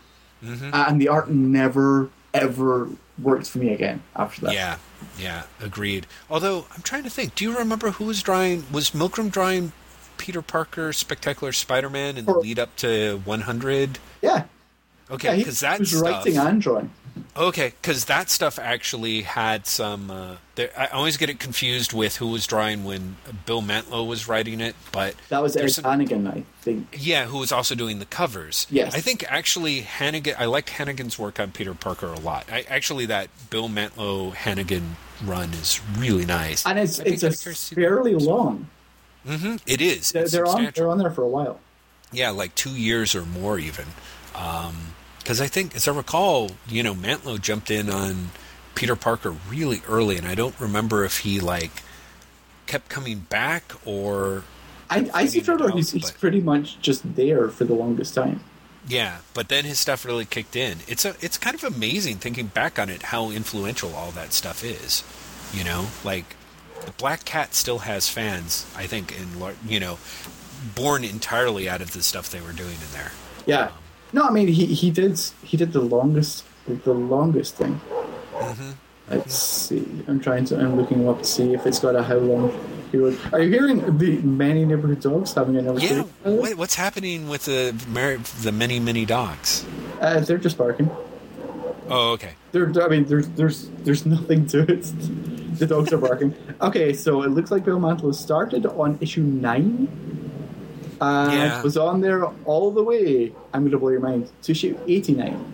Mhm. 0.45 0.73
uh, 0.73 0.85
and 0.89 1.01
the 1.01 1.09
art 1.09 1.29
never 1.31 2.09
ever 2.35 2.89
worked 3.21 3.49
for 3.49 3.59
me 3.59 3.73
again 3.73 4.01
after 4.15 4.43
that. 4.43 4.53
Yeah, 4.55 4.77
yeah, 5.19 5.43
agreed. 5.61 6.07
Although 6.31 6.67
I'm 6.75 6.83
trying 6.83 7.03
to 7.05 7.11
think, 7.11 7.35
do 7.35 7.45
you 7.45 7.57
remember 7.59 7.91
who 7.93 8.05
was 8.05 8.23
drawing? 8.23 8.65
Was 8.71 8.91
Milgrom 8.93 9.31
drawing 9.33 9.73
Peter 10.19 10.43
Parker, 10.43 10.93
Spectacular 10.93 11.53
Spider-Man, 11.53 12.17
in 12.19 12.27
the 12.27 12.35
lead 12.35 12.59
up 12.59 12.77
to 12.77 13.23
100? 13.25 13.99
yeah, 14.23 14.31
yeah. 14.31 14.45
Okay, 15.11 15.33
He 15.37 15.43
because 15.43 15.61
that 15.61 15.79
was 15.81 15.91
stuff. 15.91 16.03
writing 16.03 16.37
and 16.37 16.61
drawing. 16.61 16.91
Okay, 17.37 17.73
because 17.81 18.07
that 18.07 18.29
stuff 18.31 18.59
actually 18.59 19.23
had 19.23 19.67
some. 19.67 20.11
Uh, 20.11 20.37
there, 20.55 20.71
I 20.77 20.87
always 20.89 21.17
get 21.19 21.29
it 21.31 21.39
confused 21.39 21.93
with 21.93 22.17
who 22.17 22.29
was 22.29 22.47
drawing 22.47 22.85
when 22.85 23.17
Bill 23.45 23.61
Mantlo 23.63 24.07
was 24.07 24.27
writing 24.27 24.61
it, 24.61 24.75
but 24.91 25.15
That 25.29 25.43
was 25.43 25.53
there's 25.55 25.77
some- 25.77 25.85
Hannigan, 25.85 26.27
I 26.27 26.45
think. 26.63 26.97
yeah, 26.99 27.27
who 27.27 27.39
was 27.39 27.53
also 27.53 27.75
doing 27.75 27.99
the 27.99 28.05
covers. 28.07 28.67
Yes. 28.71 28.95
I 28.95 29.01
think 29.01 29.25
actually 29.29 29.83
Hannigan. 29.83 30.35
I 30.39 30.47
liked 30.47 30.71
Hannigan's 30.71 31.19
work 31.19 31.39
on 31.39 31.53
Peter 31.53 31.75
Parker 31.75 32.07
a 32.09 32.19
lot. 32.19 32.47
I, 32.51 32.63
actually, 32.69 33.07
that 33.07 33.29
Bill 33.51 33.69
Mantlo 33.69 34.33
Hannigan 34.35 34.97
run 35.23 35.51
is 35.55 35.81
really 35.99 36.25
nice. 36.27 36.65
And 36.67 36.79
it's 36.79 37.01
I'd 37.01 37.07
it's 37.09 37.23
a 37.23 37.29
curious 37.31 37.43
to 37.43 37.55
see 37.55 37.75
fairly 37.75 38.15
long. 38.15 38.69
hmm 39.27 39.57
It 39.67 39.81
is. 39.83 40.11
They're, 40.13 40.27
they're 40.29 40.47
on 40.47 40.71
they're 40.75 40.89
on 40.89 40.99
there 40.99 41.11
for 41.11 41.23
a 41.23 41.29
while. 41.29 41.61
Yeah, 42.13 42.31
like 42.31 42.55
two 42.55 42.71
years 42.77 43.15
or 43.15 43.25
more 43.27 43.59
even. 43.59 43.87
Because 45.27 45.41
I 45.41 45.49
think, 45.49 45.75
as 45.75 45.89
I 45.89 45.93
recall, 45.93 46.53
you 46.69 46.85
know, 46.85 46.95
Mantlo 46.95 47.41
jumped 47.41 47.69
in 47.69 47.91
on 47.91 48.31
Peter 48.77 48.95
Parker 48.95 49.35
really 49.49 49.83
early, 49.89 50.17
and 50.17 50.25
I 50.25 50.37
don't 50.37 50.55
remember 50.61 51.05
if 51.05 51.19
he 51.19 51.41
like 51.41 51.83
kept 52.69 52.89
coming 52.89 53.19
back 53.29 53.73
or 53.85 54.45
I, 54.89 55.11
I 55.13 55.27
to 55.27 55.41
remember 55.41 55.73
he's, 55.73 55.91
he's 55.91 56.13
pretty 56.13 56.41
much 56.41 56.81
just 56.81 57.17
there 57.17 57.49
for 57.49 57.65
the 57.65 57.75
longest 57.75 58.15
time. 58.15 58.45
yeah. 58.87 59.19
But 59.35 59.49
then 59.49 59.65
his 59.65 59.81
stuff 59.81 60.05
really 60.05 60.27
kicked 60.27 60.55
in. 60.55 60.79
It's 60.87 61.05
a 61.05 61.17
it's 61.21 61.39
kind 61.39 61.57
of 61.57 61.65
amazing 61.65 62.19
thinking 62.19 62.47
back 62.47 62.79
on 62.79 62.89
it 62.89 63.03
how 63.03 63.33
influential 63.33 63.97
all 63.97 64.13
that 64.13 64.33
stuff 64.33 64.63
is. 64.63 65.03
You 65.53 65.65
know, 65.65 65.89
like 66.05 66.37
the 66.85 66.93
Black 66.93 67.25
Cat 67.25 67.53
still 67.53 67.81
has 67.81 68.09
fans. 68.09 68.65
I 68.77 68.87
think, 68.87 69.13
in 69.21 69.43
you 69.67 69.81
know, 69.81 69.99
born 70.77 71.03
entirely 71.03 71.69
out 71.69 71.81
of 71.81 71.95
the 71.95 72.05
stuff 72.05 72.31
they 72.31 72.41
were 72.41 72.53
doing 72.53 72.77
in 72.77 72.93
there. 72.93 73.11
Yeah. 73.45 73.63
Um, 73.63 73.73
No, 74.17 74.23
I 74.23 74.31
mean 74.31 74.49
he, 74.49 74.65
he 74.65 74.91
did 74.91 75.21
he 75.45 75.59
did 75.59 75.73
the 75.73 75.83
longest 75.83 76.45
the 76.67 76.95
longest 76.95 77.57
thing. 77.57 77.79
Mm-hmm. 78.33 78.71
Let's 79.11 79.35
see. 79.35 79.87
I'm 80.09 80.21
trying 80.21 80.47
to. 80.47 80.59
I'm 80.59 80.77
looking 80.81 81.07
up 81.07 81.19
to 81.19 81.25
see 81.25 81.53
if 81.53 81.67
it's 81.67 81.79
got 81.79 81.95
a 81.95 82.03
how 82.03 82.17
long 82.17 82.51
period. 82.91 83.19
Are 83.35 83.41
you 83.41 83.51
hearing 83.51 83.99
the 83.99 84.17
many 84.23 84.65
neighborhood 84.65 85.01
dogs 85.01 85.35
having 85.35 85.59
another? 85.59 85.81
Yeah. 85.81 85.89
period, 85.89 86.07
by 86.25 86.31
the 86.31 86.37
way? 86.37 86.41
What, 86.41 86.59
what's 86.59 86.75
happening 86.75 87.29
with 87.29 87.45
the 87.45 87.77
the 88.41 88.53
many 88.53 88.81
many 88.81 89.05
dogs? 89.05 89.67
Uh, 90.01 90.21
they're 90.21 90.39
just 90.39 90.57
barking. 90.57 90.91
Oh, 91.89 92.13
okay. 92.13 92.33
There, 92.53 92.73
I 92.83 92.89
mean, 92.89 93.05
there's 93.05 93.29
there's 93.29 93.69
there's 93.85 94.07
nothing 94.07 94.47
to 94.47 94.61
it. 94.63 94.83
The 95.59 95.67
dogs 95.67 95.93
are 95.93 95.99
barking. 95.99 96.35
Okay, 96.63 96.95
so 96.95 97.23
it 97.23 97.33
looks 97.33 97.51
like 97.51 97.67
Bill 97.67 97.79
Mantlo 97.79 98.15
started 98.15 98.65
on 98.65 98.97
issue 99.03 99.23
nine. 99.23 100.26
And 101.01 101.33
Yeah. 101.33 101.63
was 101.63 101.77
on 101.77 102.01
there 102.01 102.25
all 102.45 102.71
the 102.71 102.83
way. 102.83 103.33
I'm 103.53 103.63
going 103.63 103.73
to 103.73 103.79
blow 103.79 103.91
your 103.91 104.01
mind 104.01 104.29
to 104.43 104.53
issue 104.53 104.79
89. 104.87 105.53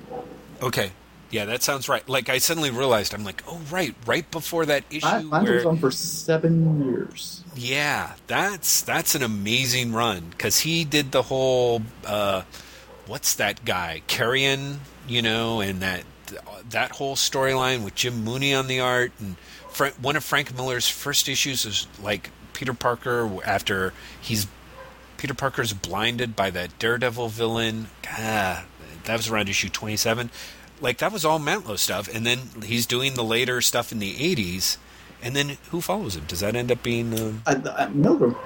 Okay. 0.63 0.93
Yeah, 1.31 1.47
that 1.47 1.63
sounds 1.63 1.89
right. 1.89 2.07
Like 2.07 2.29
I 2.29 2.37
suddenly 2.37 2.71
realized, 2.71 3.15
I'm 3.15 3.25
like, 3.25 3.43
oh 3.49 3.59
right, 3.71 3.95
right 4.05 4.31
before 4.31 4.67
that 4.67 4.85
issue 4.91 5.07
Mantlo 5.07 5.43
where 5.43 5.55
was 5.55 5.65
on 5.65 5.79
for 5.79 5.91
seven 5.91 6.85
years. 6.85 7.43
Yeah, 7.57 8.13
that's 8.27 8.83
that's 8.83 9.15
an 9.15 9.23
amazing 9.23 9.95
run 9.95 10.27
because 10.31 10.61
he 10.61 10.85
did 10.85 11.11
the 11.11 11.23
whole 11.23 11.81
uh, 12.07 12.43
what's 13.07 13.35
that 13.37 13.65
guy 13.65 14.03
Carrion, 14.09 14.81
you 15.09 15.23
know, 15.23 15.63
and 15.63 15.81
that 15.81 16.05
that 16.69 16.91
whole 16.93 17.17
storyline 17.17 17.83
with 17.83 17.95
Jim 17.95 18.23
Mooney 18.25 18.53
on 18.55 18.67
the 18.67 18.81
art 18.81 19.13
and 19.19 19.37
one 20.03 20.17
of 20.17 20.25
Frank 20.25 20.55
Miller's 20.55 20.87
first 20.89 21.31
issues 21.31 21.65
is 21.65 21.87
like 22.03 22.29
Peter 22.53 22.75
Parker 22.75 23.31
after 23.47 23.95
he's 24.21 24.47
Peter 25.23 25.35
Parker's 25.35 25.73
blinded 25.73 26.35
by 26.35 26.51
that 26.51 26.77
Daredevil 26.81 27.29
villain. 27.29 27.87
Ah, 28.09 28.65
that 29.05 29.17
was 29.17 29.29
around 29.29 29.49
issue 29.49 29.69
27. 29.69 30.31
Like 30.81 30.99
that 30.99 31.13
was 31.13 31.25
all 31.25 31.39
Mantlo 31.39 31.79
stuff, 31.79 32.13
and 32.13 32.27
then 32.27 32.41
he's 32.65 32.87
doing 32.87 33.15
the 33.15 33.23
later 33.23 33.61
stuff 33.61 33.93
in 33.93 34.01
the 34.01 34.15
80s. 34.15 34.79
And 35.23 35.37
then 35.37 35.59
who 35.71 35.81
follows 35.81 36.17
him? 36.17 36.25
Does 36.27 36.41
that 36.41 36.57
end 36.57 36.73
up 36.73 36.83
being? 36.83 37.17
Um, 37.17 37.43
At, 37.47 37.65
at 37.65 37.93
Milgrom. 37.93 38.37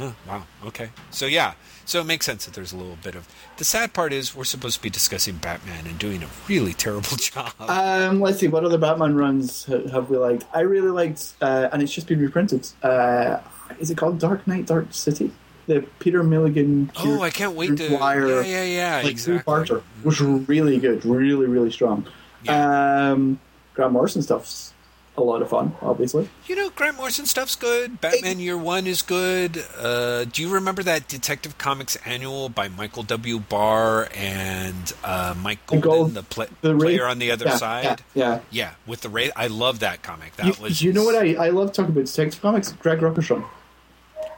Oh, 0.00 0.14
wow. 0.26 0.44
Okay. 0.64 0.88
So 1.10 1.26
yeah. 1.26 1.52
So 1.84 2.00
it 2.00 2.04
makes 2.04 2.24
sense 2.24 2.46
that 2.46 2.54
there's 2.54 2.72
a 2.72 2.78
little 2.78 2.96
bit 3.02 3.14
of. 3.14 3.28
The 3.58 3.64
sad 3.66 3.92
part 3.92 4.14
is 4.14 4.34
we're 4.34 4.44
supposed 4.44 4.76
to 4.78 4.82
be 4.82 4.88
discussing 4.88 5.36
Batman 5.36 5.86
and 5.86 5.98
doing 5.98 6.22
a 6.22 6.28
really 6.48 6.72
terrible 6.72 7.16
job. 7.18 7.52
Um, 7.58 8.22
let's 8.22 8.38
see, 8.38 8.48
what 8.48 8.64
other 8.64 8.78
Batman 8.78 9.16
runs 9.16 9.66
have 9.66 10.08
we 10.08 10.16
liked? 10.16 10.46
I 10.54 10.60
really 10.60 10.88
liked, 10.88 11.34
uh, 11.42 11.68
and 11.70 11.82
it's 11.82 11.92
just 11.92 12.06
been 12.06 12.20
reprinted. 12.20 12.70
Uh, 12.82 13.40
is 13.78 13.90
it 13.90 13.98
called 13.98 14.18
Dark 14.18 14.46
Knight, 14.46 14.64
Dark 14.64 14.86
City? 14.94 15.30
The 15.66 15.84
Peter 15.98 16.22
Milligan. 16.22 16.90
oh, 16.96 17.22
I 17.22 17.30
can't 17.30 17.54
wait 17.54 17.76
to. 17.76 17.88
Dwyer, 17.88 18.42
yeah, 18.42 18.62
yeah, 18.62 18.64
yeah. 18.64 18.96
like 19.02 19.12
exactly. 19.12 19.38
two-parter 19.38 19.82
was 20.04 20.20
really 20.20 20.78
good, 20.78 21.04
really, 21.04 21.46
really 21.46 21.70
strong. 21.72 22.06
Um, 22.48 23.40
Grant 23.74 23.92
Morrison 23.92 24.22
stuff's 24.22 24.72
a 25.18 25.22
lot 25.22 25.42
of 25.42 25.48
fun, 25.48 25.74
obviously. 25.80 26.28
You 26.46 26.56
know, 26.56 26.70
Grant 26.70 26.96
Morrison 26.96 27.26
stuff's 27.26 27.56
good. 27.56 28.00
Batman 28.00 28.38
Year 28.38 28.56
One 28.56 28.86
is 28.86 29.02
good. 29.02 29.64
Uh, 29.78 30.24
do 30.24 30.42
you 30.42 30.48
remember 30.48 30.82
that 30.82 31.08
Detective 31.08 31.58
Comics 31.58 31.96
annual 32.04 32.48
by 32.48 32.68
Michael 32.68 33.02
W. 33.02 33.38
Barr 33.38 34.08
and 34.14 34.92
uh, 35.02 35.34
Mike 35.42 35.66
Golden, 35.66 35.80
Gold- 35.80 36.14
the, 36.14 36.22
pla- 36.22 36.46
the 36.60 36.76
player 36.76 37.06
on 37.06 37.18
the 37.18 37.30
other 37.30 37.46
yeah, 37.46 37.56
side? 37.56 37.84
Yeah, 37.84 37.96
yeah. 38.14 38.40
Yeah, 38.50 38.70
with 38.86 39.00
the 39.00 39.08
Ray. 39.08 39.30
I 39.34 39.46
love 39.46 39.80
that 39.80 40.02
comic. 40.02 40.36
That 40.36 40.46
You, 40.46 40.62
was. 40.62 40.82
you 40.82 40.92
know 40.92 41.04
what 41.04 41.16
I, 41.16 41.34
I 41.34 41.48
love 41.48 41.72
talking 41.72 41.92
about 41.92 42.04
Detective 42.06 42.40
Comics? 42.40 42.72
Greg 42.72 42.98
Rucka's 42.98 43.30
run. 43.30 43.44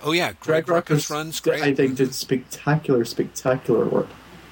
Oh 0.03 0.13
yeah, 0.13 0.33
Greg, 0.33 0.65
Greg 0.67 0.69
Ruckus 0.69 0.97
Rucka's 1.07 1.11
runs 1.11 1.41
great. 1.41 1.63
I 1.63 1.75
think 1.75 1.97
did 1.97 2.15
spectacular, 2.15 3.05
spectacular 3.05 3.85
work. 3.87 4.09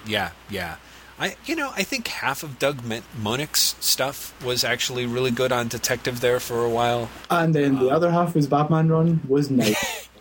Yeah, 0.06 0.30
yeah. 0.50 0.76
I, 1.18 1.36
you 1.46 1.56
know, 1.56 1.70
I 1.74 1.82
think 1.82 2.08
half 2.08 2.42
of 2.42 2.58
Doug 2.58 2.84
Mon- 2.84 3.02
Moench's 3.18 3.74
stuff 3.80 4.34
was 4.44 4.64
actually 4.64 5.06
really 5.06 5.30
good 5.30 5.50
on 5.50 5.66
Detective 5.68 6.20
there 6.20 6.40
for 6.40 6.62
a 6.64 6.68
while. 6.68 7.08
And 7.30 7.54
then 7.54 7.76
Uh, 7.76 7.80
the 7.84 7.88
other 7.90 8.10
half 8.10 8.34
was 8.34 8.46
Batman 8.46 8.88
run 8.88 9.20
was 9.28 9.50
nice. 9.50 10.08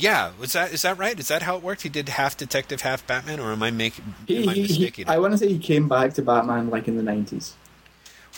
Yeah, 0.00 0.30
was 0.38 0.52
that 0.52 0.72
is 0.72 0.82
that 0.82 0.96
right? 0.96 1.18
Is 1.18 1.26
that 1.26 1.42
how 1.42 1.56
it 1.56 1.62
worked? 1.64 1.82
He 1.82 1.88
did 1.88 2.08
half 2.08 2.36
Detective, 2.36 2.82
half 2.82 3.04
Batman, 3.04 3.40
or 3.40 3.50
am 3.50 3.64
I 3.64 3.72
making 3.72 4.14
He- 4.28 4.44
am 4.44 4.48
I 4.50 4.52
he- 4.54 5.04
I 5.08 5.18
want 5.18 5.32
to 5.32 5.38
say 5.38 5.48
he 5.48 5.58
came 5.58 5.88
back 5.88 6.14
to 6.14 6.22
Batman 6.22 6.70
like 6.70 6.86
in 6.86 6.96
the 6.96 7.02
nineties. 7.02 7.54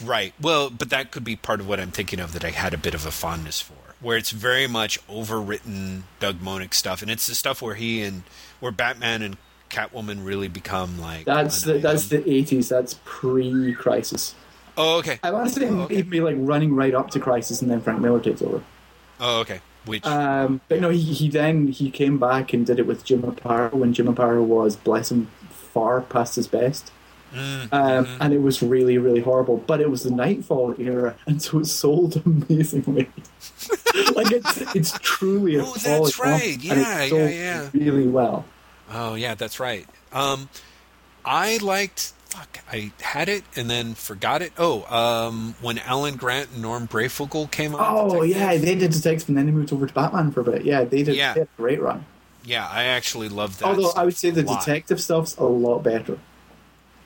Right. 0.03 0.33
Well, 0.41 0.71
but 0.71 0.89
that 0.89 1.11
could 1.11 1.23
be 1.23 1.37
part 1.37 1.61
of 1.61 1.69
what 1.69 1.79
I'm 1.79 1.91
thinking 1.91 2.19
of 2.19 2.33
that 2.33 2.47
I 2.47 2.51
had 2.51 2.73
a 2.73 2.79
bit 2.79 2.95
of 2.95 3.05
a 3.05 3.11
fondness 3.11 3.61
for, 3.61 3.75
where 4.01 4.17
it's 4.17 4.31
very 4.31 4.67
much 4.67 5.05
overwritten 5.09 6.03
Doug 6.19 6.41
Moench 6.41 6.75
stuff, 6.75 7.03
and 7.03 7.11
it's 7.11 7.27
the 7.27 7.35
stuff 7.35 7.61
where 7.63 7.75
he 7.75 8.03
and 8.03 8.23
where 8.61 8.73
Batman 8.73 9.23
and 9.23 9.37
Catwoman 9.71 10.25
really 10.25 10.49
become 10.49 11.01
like. 11.01 11.25
That's 11.27 11.63
the, 11.63 11.75
that's 11.79 12.09
the 12.09 12.29
eighties. 12.29 12.69
That's 12.69 12.99
pre-Crisis. 13.05 14.35
Oh, 14.77 14.99
okay. 14.99 15.19
I 15.23 15.31
want 15.31 15.49
to 15.49 15.55
say 15.61 15.69
Oh, 15.69 15.81
okay. 15.83 15.97
maybe 15.97 16.21
like 16.21 16.37
running 16.39 16.75
right 16.75 16.95
up 16.95 17.11
to 17.11 17.21
Crisis, 17.21 17.61
and 17.63 17.71
then 17.71 17.81
Frank 17.81 18.01
Miller 18.01 18.21
takes 18.21 18.43
over. 18.43 18.63
Oh, 19.21 19.41
okay. 19.41 19.61
Which 19.87 20.05
Um, 20.07 20.61
but 20.69 20.81
no, 20.81 20.91
he, 20.91 21.01
he 21.01 21.29
then 21.29 21.69
he 21.69 21.91
came 21.91 22.19
back 22.19 22.53
and 22.53 22.67
did 22.67 22.79
it 22.79 22.87
with 22.87 23.05
Jim 23.05 23.23
Aparo 23.23 23.73
when 23.73 23.93
Jim 23.93 24.07
Aparo 24.07 24.43
was 24.43 24.77
bless 24.77 25.11
him 25.11 25.31
far 25.51 26.01
past 26.01 26.37
his 26.37 26.47
best. 26.47 26.93
Mm, 27.35 27.69
Um, 27.73 28.05
mhm. 28.07 28.17
And 28.21 28.33
it 28.35 28.43
was 28.43 28.63
really, 28.63 28.99
really 28.99 29.21
horrible. 29.21 29.59
But 29.67 29.81
it 29.81 29.91
was 29.91 30.03
the 30.03 30.11
Nightfall 30.11 30.75
era, 30.79 31.15
and 31.27 31.41
so 31.43 31.61
it 31.61 31.67
sold 31.67 32.21
amazingly. 32.27 33.09
like 34.15 34.33
it's 34.33 34.75
it's 34.75 34.93
truly 35.01 35.57
a 35.57 35.65
Oh, 35.65 35.75
that's 35.83 36.19
right. 36.19 36.55
and 36.55 36.65
Yeah, 36.65 37.01
it 37.03 37.09
sold 37.11 37.21
yeah, 37.23 37.29
yeah. 37.31 37.69
really 37.73 38.07
well. 38.09 38.45
Oh 38.93 39.15
yeah, 39.15 39.35
that's 39.35 39.61
right. 39.61 39.87
Um, 40.13 40.49
I 41.25 41.59
liked. 41.59 42.13
Fuck, 42.31 42.61
I 42.73 42.93
had 43.01 43.29
it 43.29 43.43
and 43.57 43.69
then 43.69 43.95
forgot 43.95 44.41
it. 44.41 44.53
Oh, 44.57 44.85
um, 44.95 45.57
when 45.61 45.79
Alan 45.81 46.15
Grant 46.17 46.51
and 46.53 46.63
Norm 46.63 46.87
Breyfogle 46.87 47.51
came 47.51 47.75
on. 47.75 47.81
Oh 47.85 48.23
Detective. 48.23 48.37
yeah, 48.37 48.57
they 48.57 48.75
did 48.77 48.93
Detective, 48.93 49.29
and 49.29 49.37
then 49.37 49.47
they 49.47 49.53
moved 49.53 49.73
over 49.73 49.87
to 49.87 49.93
Batman 49.93 50.31
for 50.31 50.41
a 50.43 50.45
bit. 50.45 50.65
Yeah, 50.65 50.85
they 50.85 51.03
did, 51.03 51.17
Yeah. 51.17 51.35
they 51.35 51.47
great 51.57 51.81
run. 51.83 52.05
yeah. 52.45 52.69
I 52.71 52.85
actually 52.85 53.29
loved 53.29 53.59
that. 53.61 53.67
Although 53.67 53.91
I 53.97 54.05
would 54.05 54.17
say 54.17 54.31
the 54.31 54.43
lot. 54.45 54.61
detective 54.65 55.01
stuff's 55.01 55.37
a 55.39 55.45
lot 55.45 55.81
better. 55.83 56.19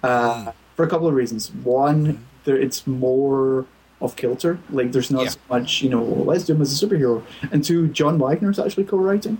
Uh. 0.05 0.53
For 0.77 0.85
a 0.85 0.89
couple 0.89 1.07
of 1.07 1.15
reasons. 1.15 1.53
One, 1.53 2.27
there 2.45 2.57
it's 2.59 2.85
more 2.87 3.65
off 4.01 4.17
kilter. 4.17 4.59
Like 4.71 4.91
there's 4.93 5.11
not 5.11 5.23
Yeah. 5.25 5.29
so 5.31 5.39
much, 5.49 5.83
you 5.83 5.89
know, 5.89 6.03
let's 6.03 6.45
do 6.45 6.53
him 6.55 6.63
as 6.63 6.71
a 6.83 6.87
superhero. 6.87 7.23
And 7.53 7.63
two, 7.65 7.87
John 7.89 8.19
Wagner's 8.19 8.59
actually 8.59 8.85
co-writing, 8.85 9.39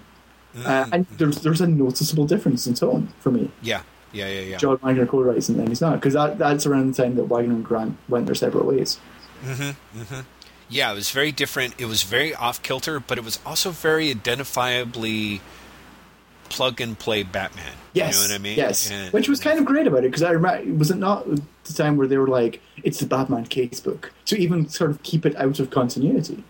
uh, 0.65 0.85
Mm. 0.85 0.89
and 0.93 1.07
there's 1.19 1.39
there's 1.41 1.61
a 1.61 1.67
noticeable 1.67 2.25
difference 2.27 2.67
in 2.69 2.75
tone 2.75 3.09
for 3.19 3.31
me. 3.33 3.51
yeah, 3.63 3.81
yeah, 4.13 4.29
yeah, 4.29 4.41
yeah. 4.43 4.57
John 4.59 4.79
Wagner 4.81 5.07
co-writes 5.07 5.49
and 5.49 5.59
then 5.59 5.67
he's 5.67 5.81
not 5.81 5.95
because 6.01 6.15
that 6.15 6.39
that's 6.39 6.67
around 6.67 6.95
the 6.95 7.03
time 7.03 7.17
that 7.17 7.25
Wagner 7.25 7.55
and 7.55 7.65
Grant 7.65 7.97
went 8.09 8.27
their 8.27 8.37
separate 8.37 8.65
ways. 8.65 8.99
Mm-hmm. 9.45 10.01
Mm-hmm. 10.01 10.21
Yeah, 10.71 10.93
it 10.93 10.95
was 10.95 11.11
very 11.11 11.33
different. 11.33 11.75
It 11.79 11.87
was 11.87 12.05
very 12.05 12.33
off 12.35 12.63
kilter, 12.63 13.01
but 13.01 13.19
it 13.19 13.25
was 13.25 13.39
also 13.45 13.71
very 13.71 14.15
identifiably 14.15 15.41
plug 16.57 16.81
and 16.81 16.99
play 16.99 17.23
Batman. 17.23 17.73
Yes, 17.93 18.15
you 18.23 18.29
know 18.29 18.35
what 18.35 18.41
I 18.41 18.43
mean? 18.43 18.57
Yes, 18.57 18.91
And- 18.91 19.13
which 19.13 19.29
was 19.29 19.41
kind 19.41 19.59
of 19.59 19.65
great 19.65 19.87
about 19.87 19.99
it 20.05 20.11
because 20.11 20.23
I 20.23 20.31
remember 20.31 20.73
was 20.75 20.91
it 20.91 20.97
not 20.97 21.27
the 21.29 21.73
time 21.73 21.97
where 21.97 22.07
they 22.07 22.17
were 22.19 22.27
like 22.29 22.61
it's 22.83 22.99
the 23.01 23.07
Batman 23.07 23.47
casebook 23.47 24.11
to 24.27 24.37
even 24.37 24.69
sort 24.69 24.91
of 24.91 25.03
keep 25.03 25.25
it 25.27 25.35
out 25.37 25.59
of 25.61 25.71
continuity. 25.71 26.43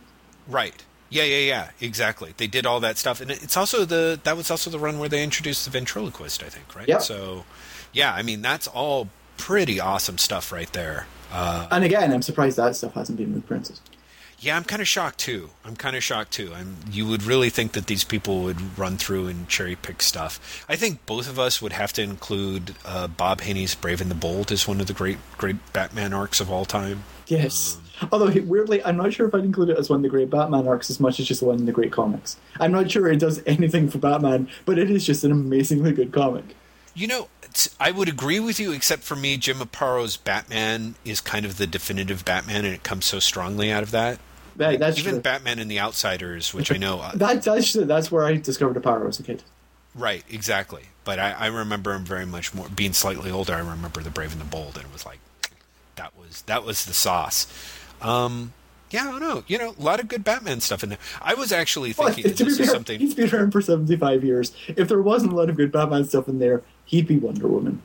right. 0.49 0.85
Yeah, 1.11 1.23
yeah, 1.25 1.39
yeah. 1.47 1.71
Exactly. 1.81 2.35
They 2.39 2.49
did 2.49 2.67
all 2.67 2.81
that 2.81 2.99
stuff, 2.99 3.21
and 3.21 3.31
it's 3.31 3.57
also 3.57 3.85
the 3.85 4.19
that 4.25 4.37
was 4.37 4.51
also 4.51 4.69
the 4.71 4.81
run 4.81 4.99
where 4.99 5.09
they 5.09 5.23
introduced 5.23 5.65
the 5.65 5.71
ventriloquist. 5.71 6.43
I 6.43 6.49
think, 6.49 6.75
right? 6.75 6.89
Yeah. 6.89 6.99
So, 6.99 7.45
yeah, 7.93 8.13
I 8.13 8.23
mean 8.23 8.43
that's 8.43 8.67
all 8.67 9.11
pretty 9.37 9.79
awesome 9.79 10.19
stuff 10.19 10.51
right 10.51 10.73
there. 10.73 11.07
Uh, 11.31 11.69
And 11.71 11.85
again, 11.85 12.13
I'm 12.13 12.23
surprised 12.23 12.57
that 12.57 12.75
stuff 12.75 12.95
hasn't 12.95 13.19
been 13.19 13.33
reprinted. 13.35 13.79
Yeah, 14.45 14.59
I'm 14.59 14.65
kind 14.65 14.83
of 14.83 14.89
shocked 14.89 15.21
too. 15.21 15.49
I'm 15.65 15.75
kind 15.75 15.97
of 15.97 16.05
shocked 16.05 16.33
too. 16.33 16.53
I'm, 16.55 16.77
you 16.91 17.07
would 17.07 17.23
really 17.23 17.49
think 17.49 17.73
that 17.73 17.87
these 17.87 18.05
people 18.05 18.43
would 18.43 18.79
run 18.79 18.99
through 18.99 19.27
and 19.27 19.49
cherry 19.49 19.75
pick 19.75 20.03
stuff. 20.03 20.67
I 20.69 20.77
think 20.77 21.07
both 21.07 21.31
of 21.31 21.39
us 21.39 21.63
would 21.63 21.73
have 21.73 21.95
to 21.95 22.03
include 22.03 22.75
uh, 22.85 23.07
Bob 23.07 23.41
Haney's 23.41 23.75
Brave 23.75 24.03
and 24.03 24.11
the 24.11 24.15
Bold 24.15 24.53
as 24.53 24.69
one 24.69 24.83
of 24.83 24.87
the 24.87 24.93
great, 24.93 25.17
great 25.39 25.57
Batman 25.73 26.13
arcs 26.13 26.41
of 26.41 26.51
all 26.51 26.67
time. 26.67 27.05
Yes. 27.27 27.79
Although 28.13 28.39
weirdly, 28.43 28.85
I'm 28.85 28.99
not 28.99 29.15
sure 29.15 29.27
if 29.27 29.35
I'd 29.35 29.47
include 29.47 29.71
it 29.71 29.79
as 29.79 29.89
one 29.89 30.01
of 30.01 30.03
the 30.03 30.11
great 30.11 30.29
Batman 30.29 30.69
arcs 30.69 30.91
as 30.91 31.01
much 31.01 31.19
as 31.19 31.27
just 31.27 31.43
one 31.43 31.55
of 31.55 31.65
the 31.65 31.73
great 31.73 31.91
comics. 31.91 32.37
I'm 32.61 32.71
not 32.71 32.91
sure 32.91 33.11
it 33.11 33.21
does 33.21 33.43
anything 33.47 33.89
for 33.89 33.97
Batman, 33.97 34.51
but 34.67 34.79
it 34.79 34.91
is 34.91 35.07
just 35.07 35.25
an 35.25 35.33
amazingly 35.33 35.93
good 35.93 36.13
comic. 36.13 36.55
You 36.95 37.07
know, 37.07 37.29
I 37.81 37.93
would 37.93 38.11
agree 38.11 38.41
with 38.41 38.61
you, 38.61 38.73
except 38.73 39.05
for 39.05 39.17
me, 39.17 39.39
Jim 39.39 39.61
Aparo's 39.61 40.19
Batman 40.19 40.97
is 41.03 41.23
kind 41.23 41.47
of 41.47 41.57
the 41.57 41.67
definitive 41.67 42.27
Batman, 42.27 42.67
and 42.67 42.75
it 42.75 42.83
comes 42.83 43.07
so 43.07 43.21
strongly 43.21 43.73
out 43.73 43.83
of 43.83 43.91
that. 43.93 44.19
Right, 44.57 44.79
that's 44.79 44.99
Even 44.99 45.15
true. 45.15 45.21
Batman 45.21 45.59
and 45.59 45.71
the 45.71 45.81
Outsiders, 45.81 46.55
which 46.55 46.71
I 46.73 46.77
know, 46.77 47.01
uh, 47.01 47.13
that, 47.17 47.43
that's 47.43 47.73
that's 47.73 48.11
where 48.13 48.25
I 48.25 48.37
discovered 48.37 48.75
the 48.75 48.81
power 48.81 49.07
as 49.09 49.19
a 49.19 49.23
kid. 49.23 49.43
right, 49.95 50.25
exactly. 50.31 50.85
But 51.05 51.19
I, 51.19 51.33
I 51.33 51.47
remember 51.49 51.93
him 51.93 52.05
very 52.05 52.25
much 52.27 52.55
more 52.55 52.69
being 52.69 52.93
slightly 52.95 53.31
older. 53.31 53.53
I 53.55 53.59
remember 53.59 54.01
the 54.01 54.11
Brave 54.11 54.33
and 54.33 54.41
the 54.41 54.47
Bold, 54.47 54.77
and 54.77 54.87
it 54.87 54.93
was 54.93 55.05
like 55.05 55.19
that 55.97 56.17
was 56.19 56.43
that 56.43 56.65
was 56.65 56.85
the 56.87 56.95
sauce. 56.95 57.47
Um, 58.01 58.53
yeah, 58.91 59.03
I 59.03 59.11
don't 59.11 59.21
know. 59.21 59.45
You 59.49 59.59
know, 59.59 59.75
a 59.79 59.83
lot 59.83 59.99
of 60.01 60.09
good 60.09 60.23
Batman 60.25 60.61
stuff 60.61 60.83
in 60.83 60.89
there. 60.91 60.99
I 61.21 61.35
was 61.35 61.51
actually 61.53 61.95
Well, 61.99 62.09
thinking 62.13 62.33
to 62.35 62.45
be 62.45 62.51
this 62.51 62.61
is 62.61 62.67
fair, 62.67 62.75
something. 62.75 63.01
he's 63.01 63.15
been 63.15 63.35
around 63.35 63.51
for 63.51 63.61
75 63.61 64.23
years. 64.25 64.53
If 64.69 64.89
there 64.89 65.03
wasn't 65.03 65.33
a 65.33 65.37
lot 65.37 65.51
of 65.51 65.57
good 65.57 65.73
Batman 65.73 66.05
stuff 66.05 66.29
in 66.29 66.39
there, 66.39 66.63
he'd 66.85 67.07
be 67.09 67.19
Wonder 67.19 67.49
Woman. 67.49 67.83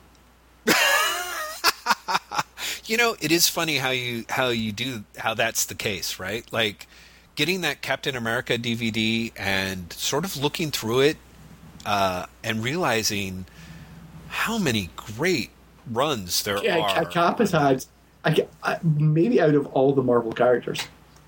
You 2.90 2.96
know, 2.96 3.14
it 3.20 3.30
is 3.30 3.48
funny 3.48 3.76
how 3.76 3.90
you 3.90 4.24
how 4.28 4.48
you 4.48 4.72
do 4.72 5.04
how 5.16 5.34
that's 5.34 5.64
the 5.66 5.76
case, 5.76 6.18
right? 6.18 6.44
Like 6.52 6.88
getting 7.36 7.60
that 7.60 7.82
Captain 7.82 8.16
America 8.16 8.58
DVD 8.58 9.30
and 9.36 9.92
sort 9.92 10.24
of 10.24 10.36
looking 10.36 10.72
through 10.72 11.02
it 11.02 11.16
uh, 11.86 12.26
and 12.42 12.64
realizing 12.64 13.46
how 14.26 14.58
many 14.58 14.90
great 14.96 15.50
runs 15.88 16.42
there 16.42 16.58
Yeah, 16.64 16.78
are. 16.78 17.04
Cap 17.04 17.38
has 17.38 17.52
had 17.52 17.84
I, 18.24 18.48
I, 18.64 18.78
maybe 18.82 19.40
out 19.40 19.54
of 19.54 19.66
all 19.68 19.92
the 19.94 20.02
Marvel 20.02 20.32
characters, 20.32 20.82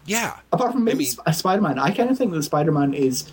Yeah, 0.05 0.39
apart 0.51 0.73
from 0.73 0.83
maybe 0.83 0.99
mean- 0.99 1.07
Sp- 1.15 1.31
Spider-Man, 1.31 1.79
I 1.79 1.93
kind 1.93 2.11
of 2.11 2.19
think 2.19 2.33
that 2.33 2.43
Spider-Man 2.43 2.93
is 2.93 3.31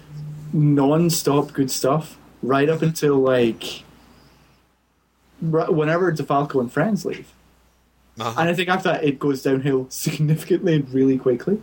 non-stop 0.53 1.51
good 1.53 1.71
stuff 1.71 2.15
right 2.43 2.69
up 2.69 2.83
until 2.83 3.15
like 3.17 3.81
whenever 5.41 6.11
DeFalco 6.11 6.59
and 6.61 6.71
friends 6.71 7.05
leave. 7.05 7.33
Uh-huh. 8.19 8.39
And 8.39 8.49
I 8.49 8.53
think 8.53 8.69
after 8.69 8.89
that, 8.91 9.03
it 9.03 9.19
goes 9.19 9.41
downhill 9.43 9.87
significantly 9.89 10.75
and 10.75 10.89
really 10.93 11.17
quickly. 11.17 11.61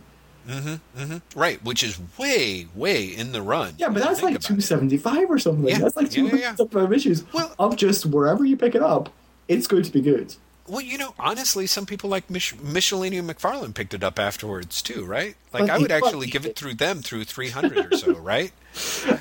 right, 1.35 1.63
which 1.63 1.83
is 1.83 1.99
way 2.17 2.67
way 2.73 3.05
in 3.05 3.31
the 3.33 3.41
run. 3.41 3.73
Yeah, 3.77 3.89
but 3.89 4.01
that's 4.01 4.21
like 4.23 4.35
about 4.35 4.43
it. 4.43 4.47
275 4.47 5.29
or 5.29 5.39
something. 5.39 5.67
Yeah, 5.67 5.79
That's 5.79 5.95
like 5.95 6.15
yeah, 6.15 6.23
yeah, 6.23 6.53
275 6.55 6.93
issues 6.93 7.33
Well- 7.33 7.53
of 7.59 7.75
just 7.75 8.05
wherever 8.05 8.45
you 8.45 8.55
pick 8.55 8.73
it 8.75 8.81
up, 8.81 9.09
it's 9.47 9.67
going 9.67 9.83
to 9.83 9.91
be 9.91 10.01
good. 10.01 10.35
Well, 10.69 10.81
you 10.81 10.97
know, 10.97 11.13
honestly, 11.17 11.65
some 11.65 11.85
people 11.85 12.09
like 12.09 12.29
Mich- 12.29 12.55
Michelinie 12.57 13.19
and 13.19 13.29
McFarlane 13.29 13.73
picked 13.73 13.93
it 13.93 14.03
up 14.03 14.19
afterwards 14.19 14.81
too, 14.81 15.05
right? 15.05 15.35
Like 15.53 15.67
But 15.67 15.69
I 15.69 15.77
would 15.77 15.91
actually 15.93 16.27
give 16.27 16.45
it 16.45 16.57
through 16.57 16.73
them 16.73 17.01
through 17.01 17.23
300 17.23 17.93
or 17.93 17.97
so, 17.97 18.13
right? 18.17 18.51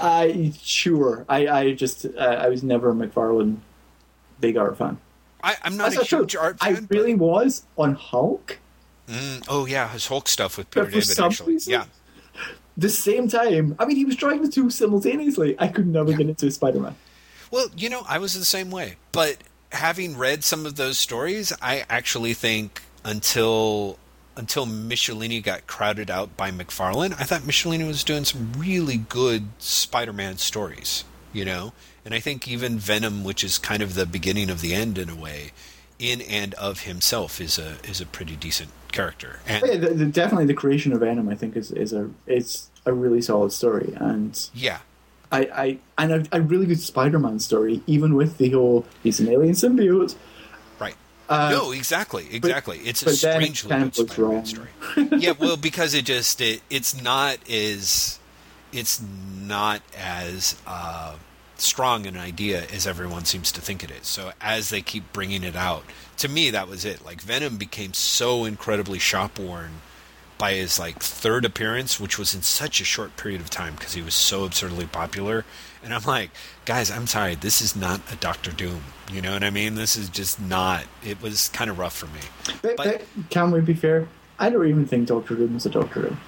I 0.01 0.53
sure. 0.61 1.25
I, 1.29 1.47
I 1.47 1.73
just 1.75 2.05
uh, 2.05 2.19
I 2.19 2.49
was 2.49 2.65
never 2.65 2.91
a 2.91 2.95
McFarlane 2.95 3.59
big 4.41 4.57
art 4.57 4.77
fan. 4.77 4.99
I, 5.47 5.57
I'm 5.63 5.77
not 5.77 5.85
That's 5.85 5.95
a 5.97 5.99
not 6.01 6.07
true. 6.09 6.19
huge 6.21 6.37
art 6.37 6.59
I 6.61 6.75
fan. 6.75 6.87
really 6.91 7.15
was 7.15 7.63
on 7.79 7.95
Hulk. 7.95 8.59
mm, 9.09 9.45
oh 9.49 9.65
yeah, 9.67 9.89
his 9.89 10.07
Hulk 10.09 10.29
stuff 10.29 10.59
with 10.59 10.71
Peter 10.71 10.87
David 10.91 11.19
actually. 11.21 11.53
reason- 11.55 11.73
Yeah, 11.73 11.85
The 12.77 12.91
same 12.91 13.29
time, 13.29 13.75
I 13.79 13.87
mean, 13.87 13.97
he 13.97 14.05
was 14.05 14.17
drawing 14.17 14.43
the 14.43 14.49
two 14.49 14.69
simultaneously. 14.71 15.55
I 15.59 15.69
could 15.69 15.87
never 15.87 16.13
get 16.13 16.29
into 16.29 16.51
Spider-Man. 16.51 16.95
Well, 17.51 17.69
you 17.77 17.89
know, 17.89 18.03
I 18.09 18.19
was 18.19 18.35
the 18.35 18.45
same 18.45 18.71
way. 18.71 18.97
But 19.13 19.39
having 19.73 20.17
read 20.19 20.43
some 20.45 20.67
of 20.67 20.75
those 20.77 20.99
stories, 20.99 21.53
I 21.63 21.85
actually 21.89 22.35
think 22.35 22.83
until 23.05 23.99
until 24.39 24.67
Michelinie 24.67 25.43
got 25.43 25.67
crowded 25.67 26.11
out 26.11 26.37
by 26.37 26.51
McFarlane, 26.51 27.13
I 27.19 27.25
thought 27.25 27.43
Michelinie 27.43 27.87
was 27.87 28.05
doing 28.05 28.25
some 28.27 28.53
really 28.59 28.99
good 28.99 29.49
Spider-Man 29.59 30.37
stories, 30.37 31.05
you 31.37 31.45
know? 31.45 31.73
And 32.05 32.15
I 32.15 32.21
think 32.21 32.49
even 32.49 32.79
Venom, 32.79 33.23
which 33.23 33.45
is 33.45 33.59
kind 33.59 33.83
of 33.83 33.95
the 33.95 34.07
beginning 34.07 34.49
of 34.49 34.61
the 34.61 34.75
end 34.75 34.97
in 34.97 35.11
a 35.11 35.15
way, 35.15 35.53
in 35.99 36.21
and 36.23 36.55
of 36.55 36.81
himself 36.81 37.41
is 37.41 37.59
a 37.59 37.77
is 37.85 38.01
a 38.01 38.07
pretty 38.07 38.37
decent 38.37 38.71
character. 38.93 39.41
And 39.47 39.65
yeah, 39.67 39.77
the, 39.77 39.89
the, 39.89 40.07
definitely 40.07 40.47
the 40.47 40.55
creation 40.55 40.93
of 40.93 41.01
Venom, 41.01 41.29
I 41.29 41.35
think, 41.35 41.57
is 41.57 41.71
is 41.71 41.93
a 41.93 42.11
it's 42.27 42.71
a 42.87 42.93
really 42.93 43.21
solid 43.21 43.53
story, 43.53 43.93
and 43.97 44.49
yeah. 44.55 44.79
I, 45.33 45.41
I 45.41 45.79
and 45.99 46.13
a, 46.13 46.37
a 46.37 46.41
really 46.41 46.67
good 46.67 46.81
Spider-Man 46.81 47.41
story, 47.41 47.83
even 47.89 48.15
with 48.15 48.39
the 48.39 48.51
whole 48.51 48.87
he's 49.03 49.19
an 49.19 49.29
alien 49.29 49.55
symbiote. 49.55 50.15
Right. 50.79 50.95
Uh, 51.29 51.51
no, 51.51 51.73
exactly, 51.73 52.29
exactly. 52.31 52.79
it's 52.79 53.03
a 53.03 53.07
but 53.07 53.21
then 53.21 53.43
it 53.43 53.57
strangely 53.57 53.71
kind 53.71 53.83
good 53.93 54.01
of 54.01 54.07
goes 54.07 54.15
Spider-Man 54.15 54.47
story. 54.47 55.21
yeah, 55.21 55.33
well, 55.33 55.57
because 55.57 55.95
it 55.95 56.05
just 56.05 56.41
it, 56.41 56.63
it's 56.71 57.03
not 57.03 57.39
as 57.51 58.21
it's 58.73 59.03
not 59.03 59.83
as 59.99 60.57
uh, 60.67 61.17
strong 61.61 62.07
an 62.07 62.17
idea 62.17 62.65
as 62.73 62.87
everyone 62.87 63.25
seems 63.25 63.51
to 63.53 63.61
think 63.61 63.83
it 63.85 63.91
is. 63.91 64.07
So 64.07 64.33
as 64.41 64.71
they 64.71 64.83
keep 64.83 65.13
bringing 65.13 65.43
it 65.43 65.57
out, 65.57 65.85
to 66.19 66.29
me 66.29 66.51
that 66.51 66.69
was 66.69 66.85
it. 66.85 67.05
Like 67.05 67.21
Venom 67.21 67.57
became 67.57 67.93
so 67.95 68.45
incredibly 68.45 68.99
shop 68.99 69.39
worn 69.39 69.81
by 70.39 70.53
his 70.53 70.79
like 70.79 70.99
third 70.99 71.45
appearance, 71.45 71.99
which 71.99 72.19
was 72.19 72.35
in 72.35 72.43
such 72.43 72.81
a 72.81 72.85
short 72.85 73.17
period 73.17 73.41
of 73.41 73.49
time 73.51 73.75
because 73.75 73.95
he 73.95 74.03
was 74.03 74.15
so 74.15 74.45
absurdly 74.45 74.87
popular. 74.87 75.45
And 75.83 75.95
I'm 75.95 76.03
like, 76.03 76.31
guys, 76.65 76.91
I'm 76.91 77.07
sorry, 77.07 77.37
this 77.37 77.63
is 77.63 77.75
not 77.77 78.01
a 78.13 78.17
Doctor 78.17 78.51
Doom. 78.51 78.83
You 79.11 79.23
know 79.23 79.33
what 79.33 79.45
I 79.45 79.51
mean? 79.51 79.77
This 79.77 79.97
is 79.97 80.09
just 80.11 80.41
not. 80.41 80.85
It 81.05 81.23
was 81.23 81.49
kind 81.51 81.71
of 81.71 81.79
rough 81.79 81.97
for 81.97 82.07
me. 82.07 82.21
But, 82.61 82.77
But- 82.77 83.03
can 83.31 83.51
we 83.51 83.61
be 83.61 83.73
fair? 83.75 84.09
I 84.39 84.51
don't 84.51 84.67
even 84.69 84.85
think 84.85 85.09
Doctor 85.09 85.35
Doom 85.37 85.55
was 85.55 85.65
a 85.65 85.71
Doctor 85.71 86.03
Doom. 86.03 86.21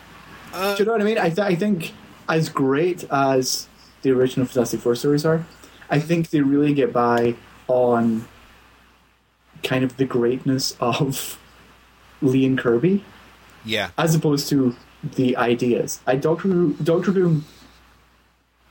Uh, 0.54 0.74
Do 0.74 0.82
you 0.82 0.86
know 0.86 0.92
what 0.92 1.02
I 1.02 1.04
mean? 1.04 1.18
I, 1.18 1.28
th- 1.28 1.38
I 1.40 1.54
think 1.54 1.92
as 2.28 2.48
great 2.48 3.04
as 3.10 3.67
the 4.02 4.10
original 4.10 4.46
Fantastic 4.46 4.80
Four 4.80 4.94
stories 4.94 5.24
are, 5.24 5.44
I 5.90 6.00
think 6.00 6.30
they 6.30 6.40
really 6.40 6.74
get 6.74 6.92
by 6.92 7.34
on 7.66 8.26
kind 9.62 9.84
of 9.84 9.96
the 9.96 10.04
greatness 10.04 10.76
of 10.80 11.38
Lee 12.22 12.46
and 12.46 12.58
Kirby 12.58 13.04
Yeah, 13.64 13.90
as 13.98 14.14
opposed 14.14 14.48
to 14.50 14.74
the 15.02 15.36
ideas. 15.36 16.00
I 16.06 16.16
Doctor 16.16 16.48
Doctor 16.82 17.12
Doom 17.12 17.44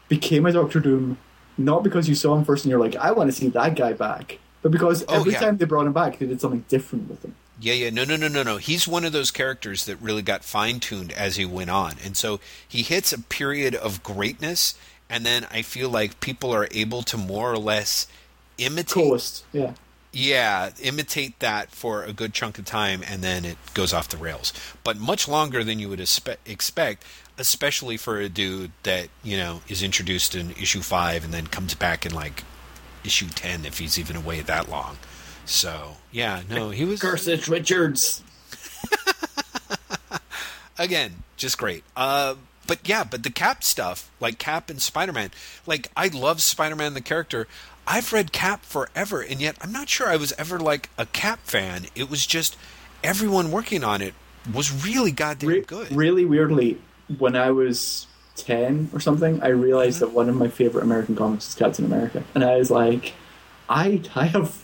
became 0.08 0.46
a 0.46 0.52
Doctor 0.52 0.80
Doom 0.80 1.18
not 1.58 1.84
because 1.84 2.08
you 2.08 2.16
saw 2.16 2.36
him 2.38 2.46
first 2.46 2.66
and 2.66 2.70
you're 2.70 2.80
like, 2.80 2.96
I 2.96 3.12
want 3.12 3.30
to 3.30 3.36
see 3.36 3.50
that 3.50 3.76
guy 3.76 3.94
back, 3.94 4.38
but 4.62 4.72
because 4.72 5.04
Oh, 5.08 5.16
every 5.16 5.34
yeah. 5.34 5.40
time 5.40 5.58
they 5.58 5.66
brought 5.66 5.88
him 5.88 5.94
back, 5.94 6.20
they 6.20 6.26
did 6.28 6.40
something 6.40 6.64
different 6.70 7.10
with 7.10 7.24
him. 7.26 7.36
Yeah, 7.60 7.74
yeah, 7.74 7.90
no, 7.90 8.04
no, 8.04 8.16
no, 8.16 8.28
no, 8.28 8.44
no. 8.44 8.58
He's 8.58 8.88
one 8.88 9.04
of 9.04 9.12
those 9.14 9.32
characters 9.32 9.86
that 9.86 10.00
really 10.00 10.22
got 10.22 10.44
fine 10.44 10.80
tuned 10.80 11.12
as 11.14 11.38
he 11.38 11.46
went 11.46 11.72
on, 11.72 11.96
and 12.06 12.16
so 12.16 12.40
he 12.68 12.84
hits 12.84 13.12
a 13.12 13.18
period 13.20 13.74
of 13.74 14.04
greatness, 14.04 14.76
and 15.10 15.26
then 15.26 15.46
I 15.52 15.62
feel 15.62 15.90
like 15.90 16.20
people 16.20 16.54
are 16.54 16.68
able 16.72 17.02
to 17.04 17.18
more 17.18 17.52
or 17.52 17.58
less 17.58 18.08
imitate, 18.58 18.94
Coast, 18.94 19.46
yeah. 19.54 19.74
yeah, 20.12 20.72
imitate 20.82 21.40
that 21.40 21.72
for 21.72 22.04
a 22.04 22.14
good 22.14 22.34
chunk 22.34 22.58
of 22.60 22.66
time, 22.66 23.04
and 23.08 23.22
then 23.22 23.46
it 23.46 23.58
goes 23.74 23.94
off 23.94 24.10
the 24.10 24.18
rails. 24.18 24.54
But 24.84 24.98
much 24.98 25.28
longer 25.28 25.64
than 25.64 25.80
you 25.80 25.90
would 25.90 26.00
espe- 26.00 26.38
expect, 26.46 27.04
especially 27.38 27.98
for 27.98 28.20
a 28.20 28.30
dude 28.30 28.72
that 28.84 29.10
you 29.24 29.38
know 29.38 29.62
is 29.68 29.84
introduced 29.84 30.36
in 30.36 30.52
issue 30.52 30.82
five 30.82 31.24
and 31.24 31.34
then 31.34 31.48
comes 31.48 31.74
back 31.74 32.06
in 32.06 32.14
like 32.14 32.44
issue 33.04 33.28
ten 33.30 33.66
if 33.66 33.80
he's 33.80 33.98
even 33.98 34.16
away 34.16 34.42
that 34.42 34.70
long. 34.70 34.98
So 35.46 35.96
yeah, 36.12 36.42
no, 36.50 36.72
he 36.72 36.84
was 36.84 37.00
Curtis 37.02 37.48
Richards. 37.48 38.24
again, 40.78 41.24
just 41.38 41.58
great. 41.58 41.84
Uh, 41.96 42.36
but 42.68 42.88
yeah, 42.88 43.04
but 43.04 43.24
the 43.24 43.30
Cap 43.30 43.64
stuff, 43.64 44.12
like 44.20 44.38
Cap 44.38 44.70
and 44.70 44.82
Spider 44.82 45.14
Man, 45.14 45.32
like 45.66 45.90
I 45.96 46.08
love 46.08 46.42
Spider 46.42 46.76
Man 46.76 46.94
the 46.94 47.02
character. 47.02 47.48
I've 47.88 48.12
read 48.12 48.34
Cap 48.34 48.66
forever, 48.66 49.22
and 49.22 49.42
yet 49.42 49.56
I'm 49.62 49.72
not 49.72 49.88
sure 49.88 50.08
I 50.08 50.18
was 50.18 50.34
ever 50.34 50.60
like 50.60 50.90
a 50.98 51.06
Cap 51.06 51.40
fan. 51.46 51.86
It 51.96 52.10
was 52.10 52.28
just 52.28 52.58
everyone 53.04 53.52
working 53.52 53.84
on 53.84 54.02
it 54.02 54.14
was 54.54 54.86
really 54.86 55.12
goddamn 55.12 55.50
Re- 55.50 55.62
good. 55.62 55.92
Really 55.92 56.26
weirdly, 56.26 56.80
when 57.18 57.36
I 57.36 57.52
was 57.52 58.08
10 58.36 58.92
or 58.94 59.00
something, 59.00 59.42
I 59.42 59.50
realized 59.50 59.98
mm-hmm. 59.98 60.06
that 60.06 60.14
one 60.14 60.30
of 60.30 60.36
my 60.36 60.48
favorite 60.48 60.84
American 60.84 61.16
comics 61.16 61.48
is 61.50 61.56
Captain 61.56 61.86
America. 61.86 62.24
And 62.36 62.44
I 62.44 62.58
was 62.58 62.72
like, 62.72 63.14
I, 63.70 64.02
I 64.16 64.26
have 64.26 64.64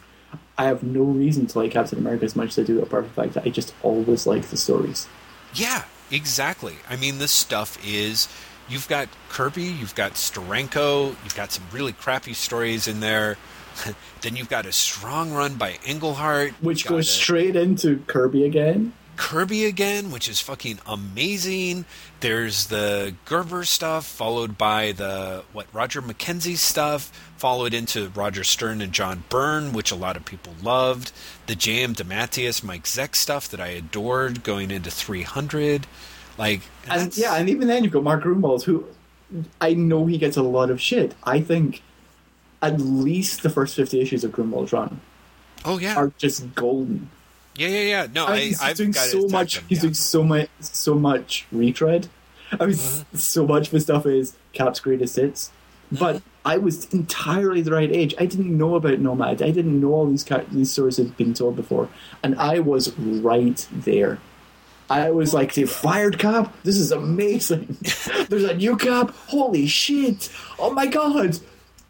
I 0.57 0.65
have 0.65 0.83
no 0.83 1.01
reason 1.01 1.47
to 1.47 1.59
like 1.59 1.71
Captain 1.71 1.97
America 1.97 2.25
as 2.25 2.35
much 2.35 2.49
as 2.49 2.59
I 2.59 2.63
do, 2.63 2.81
apart 2.81 3.05
from 3.05 3.15
the 3.15 3.21
fact 3.21 3.33
that 3.33 3.45
I 3.45 3.49
just 3.49 3.73
always 3.81 4.27
like 4.27 4.43
the 4.43 4.57
stories. 4.57 5.07
Yeah, 5.55 5.83
exactly. 6.11 6.75
I 6.89 6.95
mean, 6.95 7.19
this 7.19 7.31
stuff 7.31 7.77
is. 7.85 8.27
You've 8.69 8.87
got 8.87 9.09
Kirby, 9.29 9.63
you've 9.63 9.93
got 9.93 10.13
Steranko, 10.13 11.15
you've 11.23 11.35
got 11.35 11.51
some 11.51 11.65
really 11.73 11.91
crappy 11.91 12.33
stories 12.33 12.87
in 12.87 13.01
there. 13.01 13.37
then 14.21 14.35
you've 14.35 14.49
got 14.49 14.65
a 14.65 14.71
strong 14.71 15.33
run 15.33 15.55
by 15.55 15.77
Englehart, 15.85 16.53
Which 16.61 16.85
goes 16.85 17.07
a- 17.09 17.11
straight 17.11 17.55
into 17.55 17.99
Kirby 18.07 18.45
again. 18.45 18.93
Kirby 19.15 19.65
again, 19.65 20.11
which 20.11 20.27
is 20.27 20.39
fucking 20.39 20.79
amazing. 20.85 21.85
There's 22.19 22.67
the 22.67 23.15
Gerber 23.25 23.63
stuff, 23.65 24.05
followed 24.05 24.57
by 24.57 24.91
the 24.91 25.43
what 25.53 25.67
Roger 25.73 26.01
McKenzie 26.01 26.57
stuff, 26.57 27.11
followed 27.37 27.73
into 27.73 28.09
Roger 28.09 28.43
Stern 28.43 28.81
and 28.81 28.91
John 28.91 29.23
Byrne, 29.29 29.73
which 29.73 29.91
a 29.91 29.95
lot 29.95 30.17
of 30.17 30.25
people 30.25 30.55
loved. 30.61 31.11
The 31.47 31.55
J.M. 31.55 31.93
DeMatteis, 31.93 32.63
Mike 32.63 32.83
Zeck 32.83 33.15
stuff 33.15 33.47
that 33.49 33.59
I 33.59 33.67
adored, 33.67 34.43
going 34.43 34.71
into 34.71 34.89
300. 34.89 35.87
Like, 36.37 36.61
And 36.87 37.15
yeah, 37.17 37.35
and 37.35 37.49
even 37.49 37.67
then 37.67 37.83
you've 37.83 37.93
got 37.93 38.03
Mark 38.03 38.23
Gruenwald, 38.23 38.63
who 38.63 38.85
I 39.61 39.73
know 39.73 40.05
he 40.05 40.17
gets 40.17 40.37
a 40.37 40.43
lot 40.43 40.69
of 40.69 40.81
shit. 40.81 41.15
I 41.23 41.41
think 41.41 41.81
at 42.61 42.79
least 42.79 43.43
the 43.43 43.49
first 43.49 43.75
50 43.75 43.99
issues 43.99 44.23
of 44.23 44.31
Gruenwald's 44.31 44.71
run 44.71 45.01
oh 45.65 45.77
yeah, 45.77 45.95
are 45.95 46.11
just 46.17 46.55
golden. 46.55 47.09
Yeah, 47.55 47.67
yeah, 47.67 47.79
yeah. 47.81 48.07
No, 48.13 48.25
I 48.27 48.39
he's 48.39 48.61
I've 48.61 48.77
doing 48.77 48.93
so 48.93 49.27
much. 49.27 49.55
tagged, 49.55 49.65
He's 49.69 49.77
yeah. 49.79 49.81
doing 49.83 49.93
so 49.93 50.23
much, 50.23 50.49
so 50.59 50.95
much 50.95 51.45
retread. 51.51 52.07
I 52.59 52.65
mean, 52.67 52.75
Mm-hmm. 52.75 53.17
so 53.17 53.45
much 53.47 53.67
of 53.67 53.73
his 53.73 53.83
stuff 53.83 54.05
is 54.05 54.35
Cap's 54.53 54.79
greatest 54.79 55.15
hits. 55.15 55.51
But 55.91 56.17
Mm-hmm. 56.17 56.27
I 56.45 56.57
was 56.57 56.93
entirely 56.93 57.61
the 57.61 57.71
right 57.71 57.89
age. 57.89 58.13
I 58.19 58.25
didn't 58.25 58.57
know 58.57 58.75
about 58.75 58.99
Nomad. 58.99 59.41
I 59.41 59.51
didn't 59.51 59.79
know 59.79 59.93
all 59.93 60.05
these 60.09 60.25
these 60.51 60.71
stories 60.71 60.97
had 60.97 61.15
been 61.15 61.33
told 61.33 61.55
before, 61.55 61.87
and 62.21 62.35
I 62.35 62.59
was 62.59 62.91
right 62.97 63.65
there. 63.71 64.19
I 64.89 65.09
was 65.11 65.33
like, 65.33 65.53
"They 65.53 65.63
fired 65.63 66.19
Cap. 66.19 66.53
This 66.63 66.75
is 66.77 66.91
amazing. 66.91 67.77
There's 68.27 68.43
a 68.43 68.55
new 68.55 68.75
Cap. 68.75 69.11
Holy 69.27 69.65
shit! 69.67 70.29
Oh 70.59 70.71
my 70.73 70.85
god! 70.85 71.39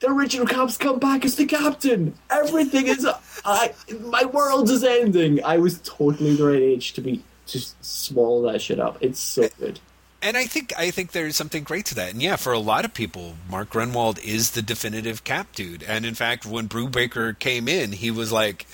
The 0.03 0.09
original 0.09 0.45
Cap's 0.45 0.75
come 0.75 0.99
back 0.99 1.23
as 1.23 1.35
the 1.37 1.45
captain. 1.45 2.13
Everything 2.29 2.87
is, 2.87 3.07
I, 3.45 3.71
my 4.01 4.25
world 4.25 4.69
is 4.69 4.83
ending. 4.83 5.41
I 5.45 5.59
was 5.59 5.79
totally 5.85 6.35
the 6.35 6.43
right 6.43 6.61
age 6.61 6.91
to 6.93 7.01
be 7.01 7.23
to 7.47 7.61
swallow 7.79 8.51
that 8.51 8.61
shit 8.61 8.81
up. 8.81 8.97
It's 8.99 9.21
so 9.21 9.47
good. 9.57 9.79
And 10.21 10.35
I 10.35 10.43
think 10.45 10.73
I 10.77 10.91
think 10.91 11.13
there's 11.13 11.37
something 11.37 11.63
great 11.63 11.85
to 11.85 11.95
that. 11.95 12.11
And 12.11 12.21
yeah, 12.21 12.35
for 12.35 12.51
a 12.51 12.59
lot 12.59 12.83
of 12.83 12.93
people, 12.93 13.35
Mark 13.49 13.69
Gruenwald 13.69 14.21
is 14.21 14.51
the 14.51 14.61
definitive 14.61 15.23
cap 15.23 15.47
dude. 15.55 15.83
And 15.83 16.05
in 16.05 16.15
fact, 16.15 16.45
when 16.45 16.67
Brubaker 16.67 17.39
came 17.39 17.69
in, 17.69 17.93
he 17.93 18.11
was 18.11 18.29
like, 18.29 18.65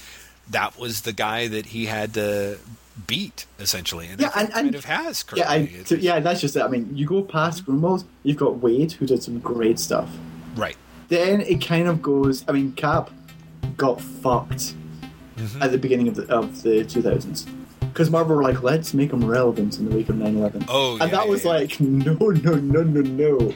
that 0.49 0.79
was 0.79 1.01
the 1.01 1.13
guy 1.13 1.47
that 1.47 1.67
he 1.67 1.85
had 1.85 2.15
to 2.15 2.57
beat 3.05 3.45
essentially. 3.59 4.07
And 4.07 4.19
Yeah, 4.19 4.31
and- 4.35 4.45
and- 4.47 4.53
kind 4.53 4.73
of 4.75 4.85
has. 4.85 5.23
Yeah, 5.35 5.47
I, 5.47 5.69
so, 5.85 5.93
yeah, 5.93 6.19
that's 6.21 6.41
just 6.41 6.55
it. 6.55 6.63
I 6.63 6.67
mean, 6.69 6.89
you 6.97 7.05
go 7.05 7.21
past 7.21 7.65
Grunwald, 7.67 8.03
you've 8.23 8.37
got 8.37 8.53
Waid, 8.61 8.93
who 8.93 9.05
did 9.05 9.21
some 9.21 9.37
great 9.37 9.77
stuff. 9.77 10.09
right. 10.55 10.75
Then 11.09 11.41
it 11.41 11.61
kind 11.61 11.87
of 11.87 12.01
goes. 12.01 12.43
I 12.47 12.51
mean, 12.53 12.71
Cap 12.73 13.09
got 13.77 13.99
fucked 14.01 14.73
Mhm. 15.37 15.61
at 15.61 15.71
the 15.71 15.77
beginning 15.77 16.07
of 16.07 16.15
the 16.15 16.27
of 16.33 16.61
the 16.63 16.83
2000s 16.85 17.45
because 17.79 18.09
Marvel 18.09 18.35
were 18.35 18.43
like, 18.43 18.61
let's 18.63 18.93
make 18.93 19.11
him 19.11 19.23
relevant 19.25 19.79
in 19.79 19.89
the 19.89 19.95
week 19.95 20.09
of 20.09 20.15
9/11. 20.15 20.65
Oh, 20.67 20.93
and 20.93 20.99
yeah, 21.01 21.05
that 21.07 21.25
yeah, 21.25 21.29
was 21.31 21.43
yeah. 21.45 21.51
like, 21.51 21.79
no, 21.79 22.13
no, 22.13 22.53
no, 22.55 22.83
no, 22.83 23.01
no. 23.01 23.53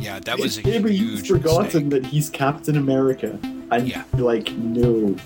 Yeah, 0.00 0.18
that 0.20 0.38
was 0.38 0.58
a 0.58 0.62
Maybe 0.62 0.94
huge 0.94 1.28
you've 1.28 1.38
forgotten 1.42 1.88
mistake. 1.88 2.02
that 2.02 2.06
he's 2.06 2.28
Captain 2.30 2.76
America, 2.76 3.38
and 3.70 3.92
like, 4.18 4.52
no. 4.56 5.16